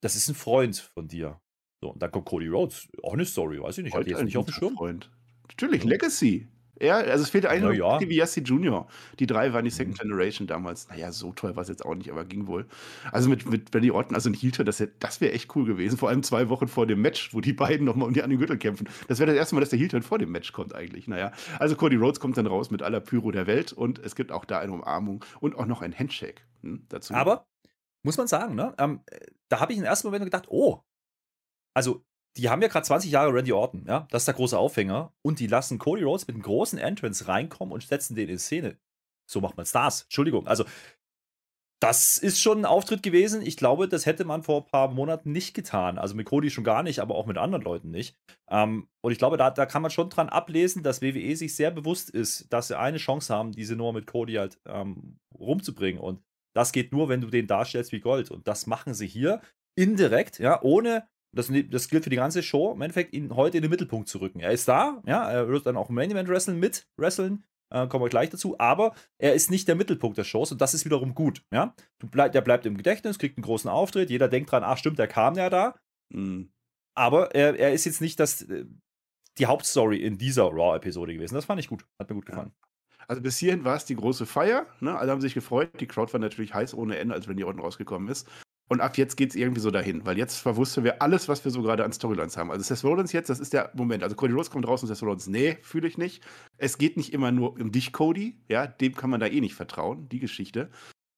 das 0.02 0.14
ist 0.16 0.28
ein 0.28 0.34
Freund 0.34 0.76
von 0.94 1.08
dir. 1.08 1.40
So, 1.82 1.90
und 1.92 2.00
dann 2.02 2.10
kommt 2.10 2.26
Cody 2.26 2.48
Rhodes. 2.48 2.88
Auch 3.02 3.12
eine 3.14 3.24
Story, 3.26 3.60
weiß 3.60 3.78
ich 3.78 3.84
nicht. 3.84 3.96
Ich 3.96 4.06
jetzt 4.06 4.22
nicht 4.22 4.36
auf 4.36 4.46
dem 4.46 4.54
Schirm. 4.54 4.74
Freund. 4.76 5.10
Natürlich, 5.48 5.84
Legacy. 5.84 6.48
Ja, 6.80 6.96
also 6.96 7.22
es 7.24 7.30
fehlte 7.30 7.48
eigentlich 7.48 7.78
Na 7.80 7.88
noch 7.96 8.00
ja. 8.00 8.08
Yassi 8.08 8.40
Jr. 8.40 8.86
Die 9.18 9.26
drei 9.26 9.52
waren 9.52 9.64
die 9.64 9.70
Second 9.70 9.96
Mhm. 9.98 10.02
Generation 10.02 10.46
damals. 10.46 10.88
Naja, 10.88 11.12
so 11.12 11.32
toll 11.32 11.56
war 11.56 11.62
es 11.62 11.68
jetzt 11.68 11.84
auch 11.84 11.94
nicht, 11.94 12.10
aber 12.10 12.24
ging 12.24 12.46
wohl. 12.46 12.66
Also 13.12 13.28
mit, 13.28 13.48
mit 13.48 13.74
Randy 13.74 13.90
Orton, 13.90 14.14
also 14.14 14.28
ein 14.30 14.34
Heel 14.34 14.50
das, 14.50 14.82
das 14.98 15.20
wäre 15.20 15.32
echt 15.32 15.54
cool 15.56 15.64
gewesen. 15.64 15.98
Vor 15.98 16.08
allem 16.08 16.22
zwei 16.22 16.48
Wochen 16.48 16.68
vor 16.68 16.86
dem 16.86 17.00
Match, 17.00 17.32
wo 17.34 17.40
die 17.40 17.52
beiden 17.52 17.86
nochmal 17.86 18.08
um 18.08 18.14
die 18.14 18.22
an 18.22 18.30
den 18.30 18.38
Gürtel 18.38 18.58
kämpfen. 18.58 18.88
Das 19.08 19.18
wäre 19.18 19.30
das 19.30 19.36
erste 19.36 19.54
Mal, 19.54 19.60
dass 19.60 19.70
der 19.70 19.78
Heel 19.78 20.02
vor 20.02 20.18
dem 20.18 20.30
Match 20.30 20.52
kommt 20.52 20.74
eigentlich. 20.74 21.08
Naja, 21.08 21.32
also 21.58 21.76
Cody 21.76 21.96
Rhodes 21.96 22.20
kommt 22.20 22.36
dann 22.36 22.46
raus 22.46 22.70
mit 22.70 22.82
aller 22.82 23.00
Pyro 23.00 23.30
der 23.30 23.46
Welt 23.46 23.72
und 23.72 23.98
es 23.98 24.14
gibt 24.14 24.32
auch 24.32 24.44
da 24.44 24.58
eine 24.58 24.72
Umarmung 24.72 25.24
und 25.40 25.56
auch 25.56 25.66
noch 25.66 25.82
ein 25.82 25.96
Handshake 25.98 26.42
hm, 26.62 26.84
dazu. 26.88 27.14
Aber 27.14 27.46
muss 28.04 28.16
man 28.16 28.26
sagen, 28.26 28.54
ne? 28.54 28.74
Ähm, 28.78 29.00
da 29.48 29.60
habe 29.60 29.72
ich 29.72 29.78
im 29.78 29.84
ersten 29.84 30.08
Moment 30.08 30.24
gedacht, 30.24 30.46
oh, 30.48 30.80
also 31.74 32.04
die 32.36 32.48
haben 32.48 32.62
ja 32.62 32.68
gerade 32.68 32.86
20 32.86 33.10
Jahre 33.10 33.32
Randy 33.32 33.52
Orton, 33.52 33.84
ja, 33.86 34.06
das 34.10 34.22
ist 34.22 34.28
der 34.28 34.34
große 34.34 34.58
Aufhänger 34.58 35.12
und 35.22 35.40
die 35.40 35.46
lassen 35.46 35.78
Cody 35.78 36.02
Rhodes 36.02 36.26
mit 36.26 36.34
einem 36.34 36.42
großen 36.42 36.78
Entrance 36.78 37.28
reinkommen 37.28 37.72
und 37.72 37.82
setzen 37.82 38.14
den 38.14 38.28
in 38.28 38.38
Szene. 38.38 38.78
So 39.28 39.40
macht 39.40 39.56
man 39.56 39.66
Stars. 39.66 40.02
Entschuldigung. 40.02 40.46
Also 40.46 40.64
das 41.80 42.16
ist 42.16 42.40
schon 42.40 42.60
ein 42.60 42.64
Auftritt 42.64 43.02
gewesen. 43.02 43.42
Ich 43.42 43.56
glaube, 43.56 43.86
das 43.86 44.06
hätte 44.06 44.24
man 44.24 44.42
vor 44.42 44.62
ein 44.62 44.66
paar 44.66 44.88
Monaten 44.88 45.32
nicht 45.32 45.52
getan. 45.54 45.98
Also 45.98 46.14
mit 46.14 46.26
Cody 46.26 46.50
schon 46.50 46.64
gar 46.64 46.82
nicht, 46.82 47.00
aber 47.00 47.14
auch 47.14 47.26
mit 47.26 47.36
anderen 47.36 47.62
Leuten 47.62 47.90
nicht. 47.90 48.16
Ähm, 48.50 48.88
und 49.02 49.12
ich 49.12 49.18
glaube, 49.18 49.36
da, 49.36 49.50
da 49.50 49.66
kann 49.66 49.82
man 49.82 49.90
schon 49.90 50.08
dran 50.08 50.30
ablesen, 50.30 50.82
dass 50.82 51.02
WWE 51.02 51.36
sich 51.36 51.54
sehr 51.54 51.70
bewusst 51.70 52.08
ist, 52.08 52.50
dass 52.52 52.68
sie 52.68 52.78
eine 52.78 52.96
Chance 52.96 53.34
haben, 53.34 53.52
diese 53.52 53.76
Nummer 53.76 53.92
mit 53.92 54.06
Cody 54.06 54.34
halt 54.34 54.58
ähm, 54.64 55.18
rumzubringen. 55.38 56.00
Und 56.00 56.22
das 56.54 56.72
geht 56.72 56.92
nur, 56.92 57.10
wenn 57.10 57.20
du 57.20 57.28
den 57.28 57.46
darstellst 57.46 57.92
wie 57.92 58.00
Gold. 58.00 58.30
Und 58.30 58.48
das 58.48 58.66
machen 58.66 58.94
sie 58.94 59.06
hier 59.06 59.42
indirekt, 59.78 60.38
ja, 60.38 60.62
ohne, 60.62 61.06
das, 61.36 61.52
das 61.70 61.88
gilt 61.88 62.04
für 62.04 62.10
die 62.10 62.16
ganze 62.16 62.42
Show, 62.42 62.72
im 62.72 62.82
Endeffekt 62.82 63.14
ihn 63.14 63.34
heute 63.34 63.58
in 63.58 63.62
den 63.62 63.70
Mittelpunkt 63.70 64.08
zu 64.08 64.18
rücken. 64.18 64.40
Er 64.40 64.50
ist 64.50 64.66
da, 64.68 65.02
ja, 65.06 65.30
er 65.30 65.48
wird 65.48 65.66
dann 65.66 65.76
auch 65.76 65.88
im 65.88 65.94
Main 65.94 66.10
Event 66.10 66.28
Wrestling 66.28 66.58
mit 66.58 66.88
wresteln. 66.96 67.44
Äh, 67.70 67.88
kommen 67.88 68.04
wir 68.04 68.08
gleich 68.08 68.30
dazu. 68.30 68.58
Aber 68.58 68.94
er 69.18 69.34
ist 69.34 69.50
nicht 69.50 69.66
der 69.68 69.74
Mittelpunkt 69.74 70.18
der 70.18 70.24
Shows 70.24 70.52
und 70.52 70.60
das 70.60 70.74
ist 70.74 70.84
wiederum 70.84 71.14
gut. 71.14 71.42
Ja? 71.52 71.74
Du 71.98 72.06
bleib, 72.06 72.32
der 72.32 72.40
bleibt 72.40 72.66
im 72.66 72.76
Gedächtnis, 72.76 73.18
kriegt 73.18 73.36
einen 73.36 73.44
großen 73.44 73.68
Auftritt. 73.68 74.10
Jeder 74.10 74.28
denkt 74.28 74.52
dran, 74.52 74.62
ach 74.64 74.78
stimmt, 74.78 74.98
der 74.98 75.08
kam 75.08 75.34
ja 75.34 75.50
da. 75.50 75.74
Mhm. 76.12 76.52
Aber 76.94 77.34
er, 77.34 77.58
er 77.58 77.72
ist 77.72 77.84
jetzt 77.84 78.00
nicht 78.00 78.20
das, 78.20 78.42
äh, 78.42 78.66
die 79.38 79.46
Hauptstory 79.46 79.98
in 79.98 80.16
dieser 80.16 80.44
Raw-Episode 80.44 81.14
gewesen. 81.14 81.34
Das 81.34 81.44
fand 81.44 81.60
ich 81.60 81.68
gut. 81.68 81.84
Hat 81.98 82.08
mir 82.08 82.14
gut 82.14 82.26
gefallen. 82.26 82.52
Ja. 82.54 82.66
Also 83.08 83.22
bis 83.22 83.38
hierhin 83.38 83.64
war 83.64 83.76
es 83.76 83.84
die 83.84 83.96
große 83.96 84.26
Feier. 84.26 84.66
Ne? 84.80 84.96
Alle 84.96 85.12
haben 85.12 85.20
sich 85.20 85.34
gefreut. 85.34 85.70
Die 85.80 85.86
Crowd 85.86 86.12
war 86.12 86.20
natürlich 86.20 86.54
heiß 86.54 86.74
ohne 86.74 86.98
Ende, 86.98 87.14
als 87.14 87.28
Randy 87.28 87.44
Orton 87.44 87.60
rausgekommen 87.60 88.08
ist. 88.08 88.28
Und 88.68 88.80
ab 88.80 88.96
jetzt 88.96 89.16
geht 89.16 89.30
es 89.30 89.36
irgendwie 89.36 89.60
so 89.60 89.70
dahin, 89.70 90.04
weil 90.04 90.18
jetzt 90.18 90.38
verwussten 90.38 90.82
wir 90.82 91.00
alles, 91.00 91.28
was 91.28 91.44
wir 91.44 91.52
so 91.52 91.62
gerade 91.62 91.84
an 91.84 91.92
Storylines 91.92 92.36
haben. 92.36 92.50
Also 92.50 92.64
Seth 92.64 92.82
Rollins 92.82 93.12
jetzt, 93.12 93.30
das 93.30 93.38
ist 93.38 93.52
der 93.52 93.70
Moment. 93.74 94.02
Also 94.02 94.16
Cody 94.16 94.32
Rhodes 94.32 94.50
kommt 94.50 94.66
raus 94.66 94.82
und 94.82 94.88
Seth 94.88 95.02
Rollins, 95.02 95.28
nee, 95.28 95.58
fühle 95.62 95.86
ich 95.86 95.98
nicht. 95.98 96.24
Es 96.58 96.76
geht 96.76 96.96
nicht 96.96 97.12
immer 97.12 97.30
nur 97.30 97.60
um 97.60 97.70
dich, 97.70 97.92
Cody. 97.92 98.36
Ja, 98.48 98.66
dem 98.66 98.96
kann 98.96 99.10
man 99.10 99.20
da 99.20 99.26
eh 99.26 99.40
nicht 99.40 99.54
vertrauen, 99.54 100.08
die 100.08 100.18
Geschichte. 100.18 100.68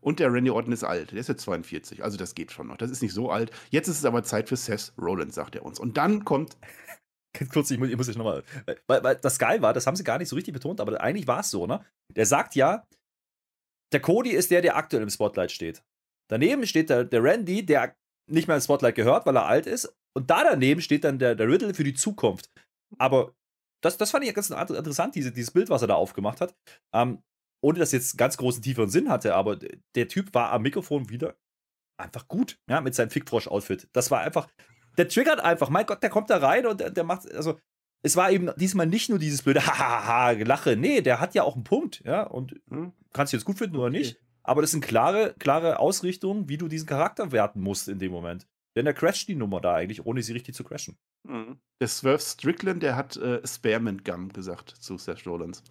Und 0.00 0.20
der 0.20 0.32
Randy 0.32 0.50
Orton 0.50 0.72
ist 0.72 0.84
alt, 0.84 1.12
der 1.12 1.18
ist 1.18 1.28
jetzt 1.28 1.42
42, 1.42 2.04
also 2.04 2.16
das 2.16 2.34
geht 2.34 2.52
schon 2.52 2.68
noch. 2.68 2.76
Das 2.76 2.90
ist 2.90 3.02
nicht 3.02 3.12
so 3.12 3.30
alt. 3.30 3.50
Jetzt 3.70 3.88
ist 3.88 3.98
es 3.98 4.04
aber 4.04 4.22
Zeit 4.22 4.48
für 4.48 4.56
Seth 4.56 4.92
Rollins, 4.98 5.34
sagt 5.34 5.56
er 5.56 5.64
uns. 5.64 5.80
Und 5.80 5.96
dann 5.96 6.24
kommt 6.24 6.56
kurz, 7.52 7.70
ich 7.70 7.78
muss, 7.78 7.88
ich 7.88 7.96
muss 7.96 8.14
nochmal. 8.14 8.44
Weil, 8.86 9.02
weil 9.02 9.16
das 9.16 9.38
geil 9.38 9.62
war, 9.62 9.72
das 9.72 9.86
haben 9.86 9.96
sie 9.96 10.04
gar 10.04 10.18
nicht 10.18 10.28
so 10.28 10.36
richtig 10.36 10.54
betont, 10.54 10.80
aber 10.80 11.00
eigentlich 11.00 11.26
war 11.26 11.40
es 11.40 11.50
so, 11.50 11.66
ne? 11.66 11.84
Der 12.14 12.26
sagt 12.26 12.54
ja, 12.54 12.86
der 13.92 14.00
Cody 14.00 14.30
ist 14.30 14.50
der, 14.50 14.60
der 14.60 14.76
aktuell 14.76 15.02
im 15.02 15.10
Spotlight 15.10 15.50
steht. 15.50 15.82
Daneben 16.28 16.66
steht 16.66 16.90
der, 16.90 17.04
der 17.04 17.22
Randy, 17.22 17.64
der 17.64 17.96
nicht 18.30 18.46
mehr 18.46 18.56
ins 18.56 18.64
Spotlight 18.64 18.94
gehört, 18.94 19.26
weil 19.26 19.36
er 19.36 19.46
alt 19.46 19.66
ist. 19.66 19.94
Und 20.14 20.30
da 20.30 20.44
daneben 20.44 20.80
steht 20.80 21.04
dann 21.04 21.18
der, 21.18 21.34
der 21.34 21.48
Riddle 21.48 21.74
für 21.74 21.84
die 21.84 21.94
Zukunft. 21.94 22.50
Aber 22.98 23.34
das, 23.82 23.96
das 23.96 24.10
fand 24.10 24.24
ich 24.24 24.34
ganz 24.34 24.50
interessant, 24.50 25.14
diese, 25.14 25.32
dieses 25.32 25.50
Bild, 25.50 25.70
was 25.70 25.82
er 25.82 25.88
da 25.88 25.94
aufgemacht 25.94 26.40
hat. 26.40 26.54
Ähm, 26.92 27.22
ohne 27.60 27.78
dass 27.78 27.92
jetzt 27.92 28.16
ganz 28.18 28.36
großen, 28.36 28.62
tieferen 28.62 28.90
Sinn 28.90 29.08
hatte, 29.08 29.34
aber 29.34 29.56
der 29.56 30.08
Typ 30.08 30.34
war 30.34 30.52
am 30.52 30.62
Mikrofon 30.62 31.08
wieder 31.10 31.36
einfach 31.98 32.28
gut, 32.28 32.58
ja, 32.68 32.80
mit 32.80 32.94
seinem 32.94 33.10
Fickfrosch-Outfit. 33.10 33.88
Das 33.92 34.10
war 34.10 34.20
einfach, 34.20 34.48
der 34.96 35.08
triggert 35.08 35.40
einfach, 35.40 35.68
mein 35.68 35.86
Gott, 35.86 36.02
der 36.02 36.10
kommt 36.10 36.30
da 36.30 36.38
rein 36.38 36.66
und 36.66 36.80
der, 36.80 36.90
der 36.90 37.04
macht, 37.04 37.30
also, 37.32 37.58
es 38.02 38.14
war 38.14 38.30
eben 38.30 38.50
diesmal 38.56 38.86
nicht 38.86 39.10
nur 39.10 39.18
dieses 39.18 39.42
blöde 39.42 39.60
Hahaha, 39.66 40.34
Gelache, 40.34 40.76
nee, 40.76 41.00
der 41.00 41.20
hat 41.20 41.34
ja 41.34 41.42
auch 41.42 41.56
einen 41.56 41.64
Punkt, 41.64 42.02
ja, 42.04 42.22
und 42.22 42.54
hm, 42.68 42.92
kannst 43.12 43.32
du 43.32 43.36
jetzt 43.36 43.44
gut 43.44 43.58
finden 43.58 43.76
oder 43.76 43.90
nicht, 43.90 44.20
aber 44.48 44.62
das 44.62 44.70
sind 44.70 44.84
klare, 44.84 45.34
klare 45.38 45.78
Ausrichtungen, 45.78 46.48
wie 46.48 46.56
du 46.56 46.68
diesen 46.68 46.86
Charakter 46.86 47.32
werten 47.32 47.60
musst 47.60 47.88
in 47.88 47.98
dem 47.98 48.12
Moment. 48.12 48.46
Denn 48.76 48.86
er 48.86 48.94
crasht 48.94 49.28
die 49.28 49.34
Nummer 49.34 49.60
da 49.60 49.74
eigentlich, 49.74 50.06
ohne 50.06 50.22
sie 50.22 50.32
richtig 50.32 50.54
zu 50.54 50.64
crashen. 50.64 50.96
Mhm. 51.24 51.58
Der 51.80 51.88
Swerve 51.88 52.22
Strickland, 52.22 52.82
der 52.82 52.96
hat 52.96 53.16
äh, 53.16 53.46
Spearmint 53.46 54.04
Gum 54.04 54.32
gesagt 54.32 54.70
zu 54.70 54.96
Seth 54.96 55.26
Rollins. 55.26 55.62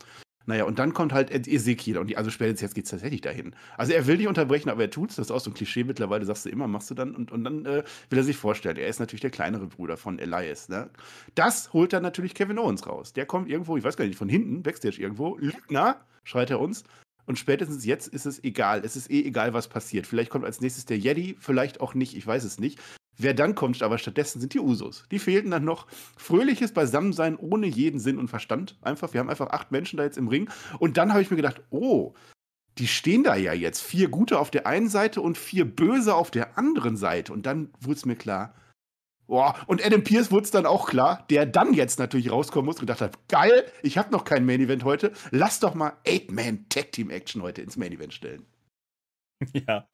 Naja, 0.46 0.64
und 0.64 0.80
dann 0.80 0.94
kommt 0.94 1.12
halt 1.12 1.30
Ezekiel. 1.32 1.98
Und 1.98 2.08
die, 2.08 2.18
also 2.18 2.30
spätestens 2.30 2.62
jetzt 2.62 2.76
geht 2.76 2.86
es 2.86 2.92
tatsächlich 2.92 3.22
dahin. 3.22 3.56
Also 3.78 3.94
er 3.94 4.08
will 4.08 4.18
nicht 4.18 4.30
unterbrechen, 4.30 4.70
aber 4.70 4.84
er 4.84 4.90
tut's. 4.90 5.16
Das 5.16 5.28
ist 5.28 5.32
auch 5.32 5.40
so 5.40 5.52
ein 5.52 5.54
Klischee 5.56 5.84
mittlerweile, 5.84 6.24
sagst 6.26 6.46
du 6.46 6.50
immer, 6.50 6.68
machst 6.68 6.90
du 6.90 6.94
dann. 6.96 7.16
Und, 7.16 7.32
und 7.32 7.44
dann 7.44 7.66
äh, 7.66 7.84
will 8.10 8.20
er 8.20 8.24
sich 8.24 8.38
vorstellen, 8.38 8.78
er 8.78 8.88
ist 8.88 9.00
natürlich 9.00 9.22
der 9.22 9.30
kleinere 9.30 9.68
Bruder 9.68 9.98
von 9.98 10.20
Elias. 10.20 10.70
Ne? 10.70 10.90
Das 11.36 11.74
holt 11.74 11.94
dann 11.94 12.04
natürlich 12.04 12.34
Kevin 12.34 12.60
Owens 12.60 12.88
raus. 12.88 13.12
Der 13.12 13.26
kommt 13.26 13.50
irgendwo, 13.50 13.76
ich 13.76 13.84
weiß 13.84 13.98
gar 13.98 14.06
nicht, 14.06 14.18
von 14.18 14.30
hinten, 14.30 14.64
Backstage 14.64 15.02
irgendwo. 15.02 15.36
Lügner, 15.38 16.00
schreit 16.24 16.50
er 16.50 16.62
uns. 16.62 16.86
Und 17.28 17.38
spätestens 17.38 17.86
jetzt 17.86 18.08
ist 18.08 18.26
es 18.26 18.44
egal. 18.44 18.82
Es 18.84 18.96
ist 18.96 19.12
eh 19.12 19.24
egal, 19.24 19.54
was 19.54 19.68
passiert. 19.68 20.08
Vielleicht 20.08 20.32
kommt 20.32 20.46
als 20.46 20.62
nächstes 20.62 20.86
der 20.86 20.98
Yeti, 20.98 21.38
vielleicht 21.40 21.82
auch 21.82 21.94
nicht, 21.94 22.16
ich 22.16 22.26
weiß 22.26 22.44
es 22.46 22.58
nicht. 22.58 22.80
Wer 23.18 23.34
dann 23.34 23.54
kommt, 23.54 23.84
aber 23.84 23.98
stattdessen 23.98 24.40
sind 24.40 24.54
die 24.54 24.60
Usos. 24.60 25.04
Die 25.12 25.20
fehlten 25.20 25.52
dann 25.52 25.66
noch 25.66 25.88
fröhliches 26.16 26.72
Beisammensein 26.72 27.36
ohne 27.36 27.68
jeden 27.68 28.00
Sinn 28.00 28.18
und 28.18 28.30
Verstand. 28.30 28.78
Einfach, 28.82 29.14
wir 29.14 29.20
haben 29.20 29.30
einfach 29.30 29.50
acht 29.50 29.72
Menschen 29.72 29.98
da 29.98 30.04
jetzt 30.04 30.18
im 30.18 30.30
Ring. 30.30 30.50
Und 30.80 30.98
dann 30.98 31.12
habe 31.12 31.22
ich 31.22 31.30
mir 31.30 31.36
gedacht, 31.36 31.62
oh, 31.70 32.14
die 32.78 32.88
stehen 32.88 33.24
da 33.24 33.36
ja 33.36 33.54
jetzt. 33.54 33.82
Vier 33.82 34.08
Gute 34.08 34.40
auf 34.40 34.52
der 34.52 34.66
einen 34.66 34.88
Seite 34.88 35.20
und 35.20 35.38
vier 35.38 35.66
Böse 35.66 36.16
auf 36.16 36.32
der 36.32 36.58
anderen 36.58 36.96
Seite. 36.96 37.34
Und 37.34 37.46
dann 37.46 37.72
wurde 37.82 37.98
es 37.98 38.06
mir 38.06 38.16
klar, 38.16 38.54
Boah, 39.28 39.56
und 39.68 39.86
Adam 39.86 40.04
Pierce 40.04 40.32
wurde 40.32 40.46
es 40.46 40.52
dann 40.52 40.66
auch 40.66 40.90
klar, 40.90 41.26
der 41.30 41.46
dann 41.46 41.74
jetzt 41.74 42.00
natürlich 42.00 42.32
rauskommen 42.32 42.66
muss 42.66 42.78
und 42.78 42.82
gedacht 42.82 43.02
hat, 43.02 43.28
geil, 43.28 43.70
ich 43.84 43.98
habe 43.98 44.10
noch 44.12 44.24
kein 44.24 44.46
Main 44.46 44.62
Event 44.62 44.86
heute, 44.86 45.12
lass 45.32 45.60
doch 45.60 45.74
mal 45.74 45.98
Eight-Man 46.08 46.70
Tag 46.70 46.94
Team 46.94 47.10
Action 47.10 47.42
heute 47.42 47.62
ins 47.62 47.76
Main 47.76 47.92
Event 47.92 48.14
stellen. 48.14 48.46
Ja, 49.54 49.88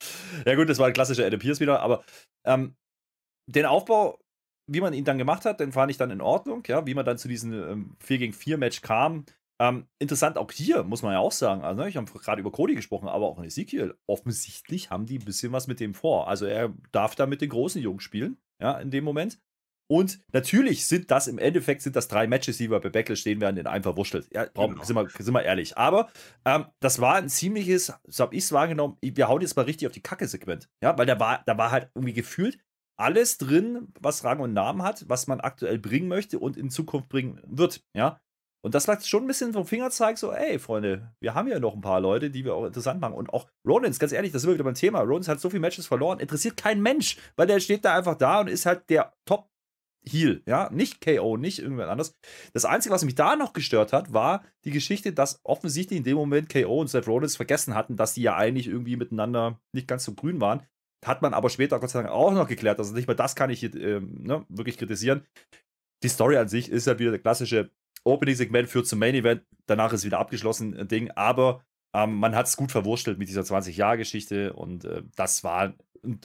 ja 0.45 0.55
gut, 0.55 0.69
das 0.69 0.79
war 0.79 0.87
ein 0.87 0.93
klassischer 0.93 1.25
Adam 1.25 1.37
Pierce 1.37 1.59
wieder, 1.59 1.81
aber 1.81 2.05
ähm, 2.45 2.77
den 3.45 3.65
Aufbau, 3.65 4.17
wie 4.71 4.79
man 4.79 4.93
ihn 4.93 5.03
dann 5.03 5.17
gemacht 5.17 5.43
hat, 5.43 5.59
den 5.59 5.73
fand 5.73 5.91
ich 5.91 5.97
dann 5.97 6.11
in 6.11 6.21
Ordnung, 6.21 6.63
ja, 6.67 6.85
wie 6.85 6.93
man 6.93 7.03
dann 7.03 7.17
zu 7.17 7.27
diesem 7.27 7.51
ähm, 7.51 7.97
4 7.99 8.19
gegen 8.19 8.31
4 8.31 8.57
Match 8.57 8.81
kam. 8.81 9.25
Ähm, 9.61 9.87
interessant 9.99 10.37
auch 10.37 10.49
hier, 10.49 10.83
muss 10.83 11.01
man 11.01 11.11
ja 11.11 11.19
auch 11.19 11.33
sagen. 11.33 11.61
Also, 11.61 11.81
ne, 11.81 11.89
ich 11.89 11.97
habe 11.97 12.09
gerade 12.09 12.39
über 12.39 12.53
Cody 12.53 12.75
gesprochen, 12.75 13.09
aber 13.09 13.27
auch 13.27 13.37
in 13.37 13.43
Ezekiel. 13.43 13.95
Offensichtlich 14.07 14.91
haben 14.91 15.05
die 15.05 15.19
ein 15.19 15.25
bisschen 15.25 15.51
was 15.51 15.67
mit 15.67 15.81
dem 15.81 15.93
vor. 15.93 16.29
Also, 16.29 16.45
er 16.45 16.73
darf 16.93 17.15
da 17.15 17.25
mit 17.25 17.41
den 17.41 17.49
großen 17.49 17.81
Jungs 17.81 18.03
spielen 18.03 18.37
ja, 18.61 18.77
in 18.79 18.91
dem 18.91 19.03
Moment. 19.03 19.39
Und 19.87 20.21
natürlich 20.31 20.87
sind 20.87 21.11
das 21.11 21.27
im 21.27 21.37
Endeffekt 21.37 21.81
sind 21.81 21.95
das 21.95 22.07
drei 22.07 22.25
Matches, 22.25 22.57
die 22.57 22.71
wir 22.71 22.79
bei 22.79 22.89
Backlash 22.89 23.19
stehen 23.19 23.41
werden, 23.41 23.57
in 23.57 23.67
einem 23.67 23.83
verwurschtelt. 23.83 24.27
Ja, 24.33 24.45
genau. 24.45 24.81
sind, 24.83 24.95
wir, 24.95 25.09
sind 25.09 25.33
wir 25.33 25.43
ehrlich. 25.43 25.77
Aber 25.77 26.09
ähm, 26.45 26.65
das 26.79 26.99
war 26.99 27.15
ein 27.15 27.29
ziemliches, 27.29 27.93
so 28.07 28.23
habe 28.23 28.35
ich 28.35 28.45
es 28.45 28.51
wahrgenommen, 28.51 28.97
wir 29.01 29.27
hauen 29.27 29.41
jetzt 29.41 29.55
mal 29.55 29.63
richtig 29.63 29.87
auf 29.87 29.93
die 29.93 30.01
Kacke-Segment. 30.01 30.69
Ja, 30.81 30.97
weil 30.97 31.05
da 31.05 31.19
war, 31.19 31.43
da 31.45 31.57
war 31.57 31.71
halt 31.71 31.89
irgendwie 31.93 32.13
gefühlt 32.13 32.57
alles 32.95 33.37
drin, 33.37 33.91
was 33.99 34.23
Rang 34.23 34.39
und 34.39 34.53
Namen 34.53 34.83
hat, 34.83 35.07
was 35.09 35.27
man 35.27 35.41
aktuell 35.41 35.79
bringen 35.79 36.07
möchte 36.07 36.39
und 36.39 36.57
in 36.57 36.69
Zukunft 36.69 37.09
bringen 37.09 37.41
wird. 37.45 37.83
Ja. 37.93 38.19
Und 38.63 38.75
das 38.75 38.87
war 38.87 38.99
schon 39.01 39.25
ein 39.25 39.27
bisschen 39.27 39.51
vom 39.51 39.65
Fingerzeig 39.65 40.17
so, 40.17 40.31
ey, 40.31 40.57
Freunde, 40.57 41.13
wir 41.19 41.33
haben 41.35 41.49
ja 41.49 41.59
noch 41.59 41.73
ein 41.75 41.81
paar 41.81 41.99
Leute, 41.99 42.29
die 42.29 42.45
wir 42.45 42.55
auch 42.55 42.65
interessant 42.65 43.01
machen. 43.01 43.13
Und 43.13 43.33
auch 43.33 43.47
Rollins, 43.67 43.99
ganz 43.99 44.13
ehrlich, 44.13 44.31
das 44.31 44.47
wir 44.47 44.53
wieder 44.53 44.63
beim 44.63 44.73
Thema. 44.73 45.01
Rollins 45.01 45.27
hat 45.27 45.41
so 45.41 45.49
viele 45.49 45.59
Matches 45.59 45.85
verloren, 45.85 46.19
interessiert 46.19 46.55
kein 46.55 46.81
Mensch, 46.81 47.17
weil 47.35 47.47
der 47.47 47.59
steht 47.59 47.83
da 47.83 47.97
einfach 47.97 48.15
da 48.15 48.39
und 48.39 48.47
ist 48.47 48.65
halt 48.65 48.89
der 48.89 49.13
Top 49.25 49.49
Heal, 50.05 50.41
ja, 50.45 50.69
nicht 50.71 50.99
KO, 50.99 51.37
nicht 51.37 51.59
irgendwer 51.59 51.89
anders. 51.89 52.17
Das 52.51 52.65
Einzige, 52.65 52.93
was 52.93 53.05
mich 53.05 53.15
da 53.15 53.35
noch 53.35 53.53
gestört 53.53 53.93
hat, 53.93 54.11
war 54.13 54.43
die 54.65 54.71
Geschichte, 54.71 55.13
dass 55.13 55.39
offensichtlich 55.43 55.97
in 55.97 56.03
dem 56.03 56.17
Moment 56.17 56.49
KO 56.49 56.81
und 56.81 56.87
Seth 56.87 57.07
Rollins 57.07 57.37
vergessen 57.37 57.73
hatten, 57.73 57.95
dass 57.95 58.13
die 58.13 58.21
ja 58.21 58.35
eigentlich 58.35 58.67
irgendwie 58.67 58.97
miteinander 58.97 59.61
nicht 59.71 59.87
ganz 59.87 60.03
so 60.03 60.13
grün 60.13 60.41
waren. 60.41 60.63
Hat 61.05 61.21
man 61.21 61.33
aber 61.33 61.49
später 61.49 61.79
Gott 61.79 61.89
sei 61.89 62.01
Dank 62.01 62.13
auch 62.13 62.33
noch 62.33 62.47
geklärt. 62.47 62.79
Also 62.79 62.93
nicht 62.93 63.07
mal 63.07 63.13
das 63.13 63.35
kann 63.35 63.49
ich 63.49 63.61
hier 63.61 63.73
ähm, 63.75 64.23
ne, 64.23 64.45
wirklich 64.49 64.77
kritisieren. 64.77 65.25
Die 66.03 66.09
Story 66.09 66.37
an 66.37 66.49
sich 66.49 66.69
ist 66.69 66.87
ja 66.87 66.99
wieder 66.99 67.11
der 67.11 67.19
klassische 67.19 67.71
Opening-Segment 68.05 68.69
führt 68.69 68.87
zum 68.87 68.99
Main-Event, 68.99 69.43
danach 69.65 69.93
ist 69.93 70.05
wieder 70.05 70.19
abgeschlossen 70.19 70.77
ein 70.77 70.87
Ding, 70.87 71.11
aber 71.11 71.63
ähm, 71.93 72.15
man 72.15 72.35
hat 72.35 72.47
es 72.47 72.57
gut 72.57 72.71
verwurstelt 72.71 73.17
mit 73.17 73.29
dieser 73.29 73.41
20-Jahr-Geschichte 73.41 74.53
und 74.53 74.85
äh, 74.85 75.03
das 75.15 75.43
war 75.43 75.73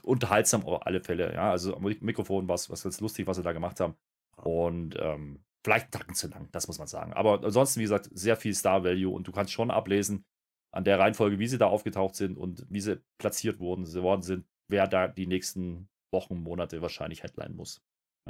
unterhaltsam 0.02 0.64
auf 0.64 0.87
alle 0.87 1.00
Fälle. 1.00 1.32
Ja, 1.35 1.50
also 1.50 1.76
am 1.76 1.82
Mikrofon 1.82 2.49
war 2.49 2.56
es 2.56 2.68
ganz 2.68 3.00
lustig, 3.00 3.26
was 3.26 3.37
sie 3.37 3.42
da 3.42 3.52
gemacht 3.52 3.78
haben. 3.80 3.94
Und 4.37 4.97
ähm, 4.99 5.44
vielleicht 5.64 5.92
Tacken 5.92 6.14
zu 6.14 6.28
lang, 6.28 6.49
das 6.52 6.66
muss 6.66 6.78
man 6.78 6.88
sagen. 6.88 7.12
Aber 7.12 7.44
ansonsten, 7.44 7.80
wie 7.80 7.85
gesagt, 7.85 8.08
sehr 8.12 8.37
viel 8.37 8.54
Star-Value 8.54 9.12
und 9.12 9.28
du 9.28 9.32
kannst 9.32 9.52
schon 9.52 9.70
ablesen 9.70 10.25
an 10.73 10.85
der 10.85 10.99
Reihenfolge, 10.99 11.38
wie 11.38 11.47
sie 11.47 11.58
da 11.58 11.66
aufgetaucht 11.66 12.14
sind 12.14 12.37
und 12.37 12.66
wie 12.68 12.80
sie 12.80 13.00
platziert 13.18 13.58
wurden, 13.61 13.85
sie 13.85 14.02
worden 14.02 14.23
sind, 14.23 14.47
wer 14.68 14.87
da 14.87 15.08
die 15.08 15.26
nächsten 15.26 15.88
Wochen, 16.12 16.42
Monate 16.42 16.82
wahrscheinlich 16.82 17.23
Headline 17.23 17.54
muss. 17.54 17.82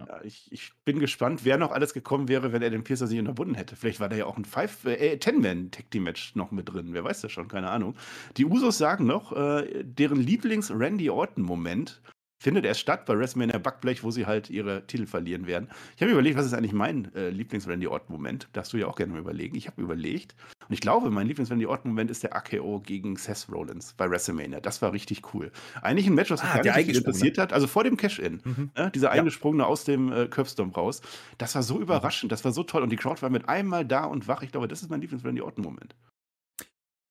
Ja, 0.07 0.21
ich, 0.23 0.51
ich 0.53 0.73
bin 0.85 0.99
gespannt, 0.99 1.45
wer 1.45 1.59
noch 1.59 1.73
alles 1.73 1.95
gekommen 1.95 2.29
wäre, 2.29 2.53
wenn 2.53 2.63
er 2.63 2.71
den 2.71 2.85
Piercer 2.85 3.07
sich 3.07 3.19
unterbunden 3.19 3.55
hätte. 3.55 3.77
Vielleicht 3.77 4.01
war 4.01 4.09
da 4.09 4.17
ja 4.17 4.27
auch 4.27 4.37
ein 4.37 4.45
Five, 4.45 4.85
äh, 4.85 5.17
Ten-Man-Tag-Team-Match 5.19 6.35
noch 6.35 6.51
mit 6.51 6.69
drin. 6.73 6.89
Wer 6.93 7.05
weiß 7.05 7.23
das 7.23 7.33
schon, 7.33 7.49
keine 7.49 7.71
Ahnung. 7.71 7.97
Die 8.37 8.45
Usos 8.45 8.79
sagen 8.79 9.07
noch, 9.07 9.33
äh, 9.33 9.85
deren 9.85 10.21
Lieblings-Randy 10.21 11.11
Orton-Moment 11.11 12.01
findet 12.39 12.65
erst 12.65 12.81
statt 12.81 13.05
bei 13.07 13.19
WrestleMania 13.19 13.59
Backblech, 13.59 14.05
wo 14.05 14.11
sie 14.11 14.27
halt 14.27 14.49
ihre 14.51 14.87
Titel 14.87 15.07
verlieren 15.07 15.47
werden. 15.47 15.69
Ich 15.97 16.03
habe 16.03 16.13
überlegt, 16.13 16.37
was 16.39 16.47
ist 16.47 16.55
eigentlich 16.55 16.73
mein 16.73 17.13
äh, 17.15 17.31
Lieblings-Randy 17.31 17.87
Orton-Moment? 17.89 18.49
Darfst 18.53 18.73
du 18.73 18.77
ja 18.77 18.87
auch 18.87 18.97
gerne 18.97 19.13
mal 19.13 19.19
überlegen. 19.21 19.57
Ich 19.57 19.67
habe 19.67 19.83
überlegt 19.83 20.35
und 20.69 20.73
ich 20.75 20.81
glaube, 20.81 21.11
mein 21.11 21.27
Lieblings-Randy 21.27 21.67
Orton-Moment 21.67 22.11
ist 22.11 22.23
der 22.23 22.37
AKO 22.37 22.81
gegen 22.81 23.17
Seth 23.17 23.47
Rollins 23.51 23.95
bei 23.95 24.09
WrestleMania. 24.11 24.61
Das 24.61 24.81
war 24.83 24.93
richtig 24.93 25.35
cool. 25.35 25.51
Eigentlich 25.83 26.07
ein 26.07 26.15
Match, 26.15 26.31
was 26.31 26.43
mich 26.43 26.51
Ah, 26.51 26.55
gar 26.55 26.63
nicht 26.63 26.73
viel 26.75 26.81
eingesprungene. 26.81 26.99
interessiert 27.17 27.39
hat. 27.39 27.53
Also 27.53 27.67
vor 27.67 27.85
dem 27.85 27.97
Cash-In. 27.97 28.41
Mhm. 28.45 28.71
Ne? 28.77 28.91
Dieser 28.95 29.09
Ja. 29.09 29.21
eingesprungene 29.21 29.67
aus 29.67 29.85
dem 29.85 30.13
äh, 30.13 30.27
Curbstomp 30.29 30.77
raus. 30.77 31.03
Das 31.39 31.55
war 31.55 31.63
so 31.63 31.81
überraschend, 31.81 32.31
das 32.33 32.45
war 32.45 32.53
so 32.53 32.63
toll. 32.63 32.83
Und 32.83 32.91
die 32.91 32.97
Crowd 32.97 33.21
war 33.23 33.31
mit 33.31 33.49
einmal 33.49 33.85
da 33.85 34.05
und 34.05 34.29
wach. 34.29 34.43
Ich 34.43 34.53
glaube, 34.53 34.69
das 34.69 34.83
ist 34.83 34.91
mein 34.91 35.01
Lieblings-Randy 35.01 35.41
Orton-Moment. 35.43 35.95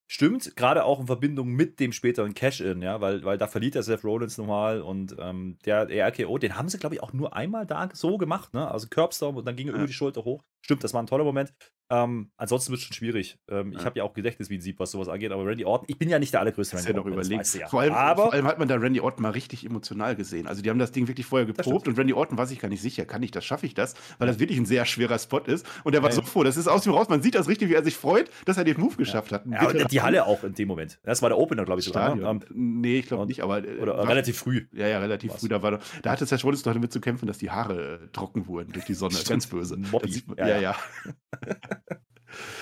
Stimmt, 0.09 0.55
gerade 0.55 0.85
auch 0.85 1.01
in 1.01 1.07
Verbindung 1.07 1.49
mit 1.49 1.79
dem 1.81 1.91
späteren 1.91 2.33
Cash-In, 2.33 2.81
ja, 2.81 3.01
weil, 3.01 3.23
weil 3.25 3.37
da 3.37 3.47
verliert 3.47 3.75
der 3.75 3.83
Seth 3.83 4.05
Rollins 4.05 4.37
nochmal 4.37 4.81
und 4.81 5.15
ähm, 5.19 5.57
der, 5.65 5.85
der 5.85 6.07
RKO, 6.07 6.37
den 6.37 6.55
haben 6.57 6.69
sie, 6.69 6.77
glaube 6.79 6.95
ich, 6.95 7.03
auch 7.03 7.11
nur 7.11 7.35
einmal 7.35 7.65
da 7.65 7.89
so 7.93 8.17
gemacht, 8.17 8.53
ne? 8.53 8.69
Also 8.71 8.87
Curbstorm 8.89 9.35
und 9.35 9.45
dann 9.45 9.57
ging 9.57 9.67
er 9.67 9.73
Ja. 9.73 9.77
über 9.79 9.87
die 9.87 9.93
Schulter 9.93 10.23
hoch. 10.23 10.43
Stimmt, 10.67 10.83
das 10.83 10.93
war 10.93 11.01
ein 11.01 11.07
toller 11.07 11.23
Moment. 11.23 11.53
Ähm, 11.89 12.29
ansonsten 12.35 12.71
wird 12.73 12.81
es 12.81 12.85
schon 12.87 12.93
schwierig. 12.93 13.37
Ähm, 13.49 13.71
Ich 13.71 13.79
Ja. 13.79 13.85
habe 13.85 13.99
ja 13.99 14.03
auch 14.03 14.11
Gedächtnis 14.13 14.49
wie 14.49 14.55
ein 14.55 14.61
Sieb, 14.61 14.77
was 14.81 14.91
sowas 14.91 15.07
angeht, 15.07 15.31
aber 15.31 15.45
Randy 15.45 15.63
Orton, 15.63 15.85
ich 15.89 15.97
bin 15.97 16.09
ja 16.09 16.19
nicht 16.19 16.33
der 16.33 16.41
allergrößte 16.41 16.75
Das 16.75 16.81
ist 16.81 16.89
ja 16.89 16.95
Orton, 16.97 17.15
das 17.15 17.27
überlegt. 17.29 17.53
ja. 17.55 17.69
Vor, 17.69 17.79
allem, 17.79 17.93
vor 17.93 18.33
allem 18.33 18.45
hat 18.45 18.59
man 18.59 18.67
da 18.67 18.75
Randy 18.75 18.99
Orton 18.99 19.21
mal 19.23 19.29
richtig 19.31 19.65
emotional 19.65 20.17
gesehen. 20.17 20.45
Also 20.45 20.61
die 20.61 20.69
haben 20.69 20.77
das 20.79 20.91
Ding 20.91 21.07
wirklich 21.07 21.25
vorher 21.25 21.45
geprobt 21.45 21.87
und 21.87 21.97
Randy 21.97 22.11
Orton 22.11 22.37
war 22.37 22.45
sich 22.47 22.59
gar 22.59 22.67
nicht 22.67 22.81
sicher, 22.81 23.05
kann 23.05 23.23
ich 23.23 23.31
das, 23.31 23.45
schaffe 23.45 23.65
ich 23.65 23.73
das? 23.73 23.95
Weil 24.17 24.27
das 24.27 24.39
wirklich 24.39 24.57
ein 24.59 24.65
sehr 24.65 24.83
schwerer 24.83 25.17
Spot 25.17 25.39
ist. 25.39 25.65
Und 25.85 25.95
er 25.95 26.03
war 26.03 26.09
Ja, 26.09 26.15
so 26.17 26.21
ja. 26.23 26.27
froh, 26.27 26.43
das 26.43 26.57
ist 26.57 26.67
aus 26.67 26.85
ihm 26.85 26.91
raus. 26.91 27.07
Man 27.07 27.21
sieht 27.21 27.35
das 27.35 27.47
richtig, 27.47 27.69
wie 27.69 27.75
er 27.75 27.83
sich 27.85 27.95
freut, 27.95 28.29
dass 28.43 28.57
er 28.57 28.65
den 28.65 28.77
Move 28.77 28.97
geschafft 28.97 29.31
hat. 29.31 29.45
Ja, 29.45 29.69
und 29.69 29.89
die 29.89 30.01
Halle 30.01 30.25
auch 30.25 30.43
in 30.43 30.53
dem 30.55 30.67
Moment. 30.67 30.99
Das 31.03 31.21
war 31.21 31.29
der 31.29 31.37
Opener, 31.37 31.63
glaube 31.63 31.79
ich, 31.79 31.85
sogar. 31.85 32.13
Ne? 32.13 32.23
Ähm, 32.27 32.41
nee, 32.53 32.99
ich 32.99 33.05
glaube 33.07 33.25
nicht, 33.27 33.41
aber 33.41 33.63
äh, 33.65 33.77
Oder 33.79 33.95
war- 33.97 34.09
relativ 34.09 34.37
früh. 34.37 34.65
Ja, 34.73 34.87
ja, 34.89 34.99
relativ 34.99 35.31
war's. 35.31 35.39
früh. 35.39 35.47
Da, 35.47 35.61
war, 35.63 35.71
noch- 35.71 35.79
da 36.01 36.11
hatte 36.11 36.25
Seth 36.25 36.43
Rollins 36.43 36.65
noch 36.65 36.73
damit 36.73 36.91
zu 36.91 36.99
kämpfen, 36.99 37.27
dass 37.27 37.37
die 37.37 37.49
Haare 37.49 38.01
äh, 38.03 38.07
trocken 38.11 38.45
wurden 38.47 38.73
durch 38.73 38.83
die 38.83 38.93
Sonne. 38.93 39.15
Ganz 39.25 39.47
böse. 39.47 39.77
Mobby. 39.77 40.21
Man- 40.27 40.37
Ja, 40.37 40.56
Ja. 40.61 40.75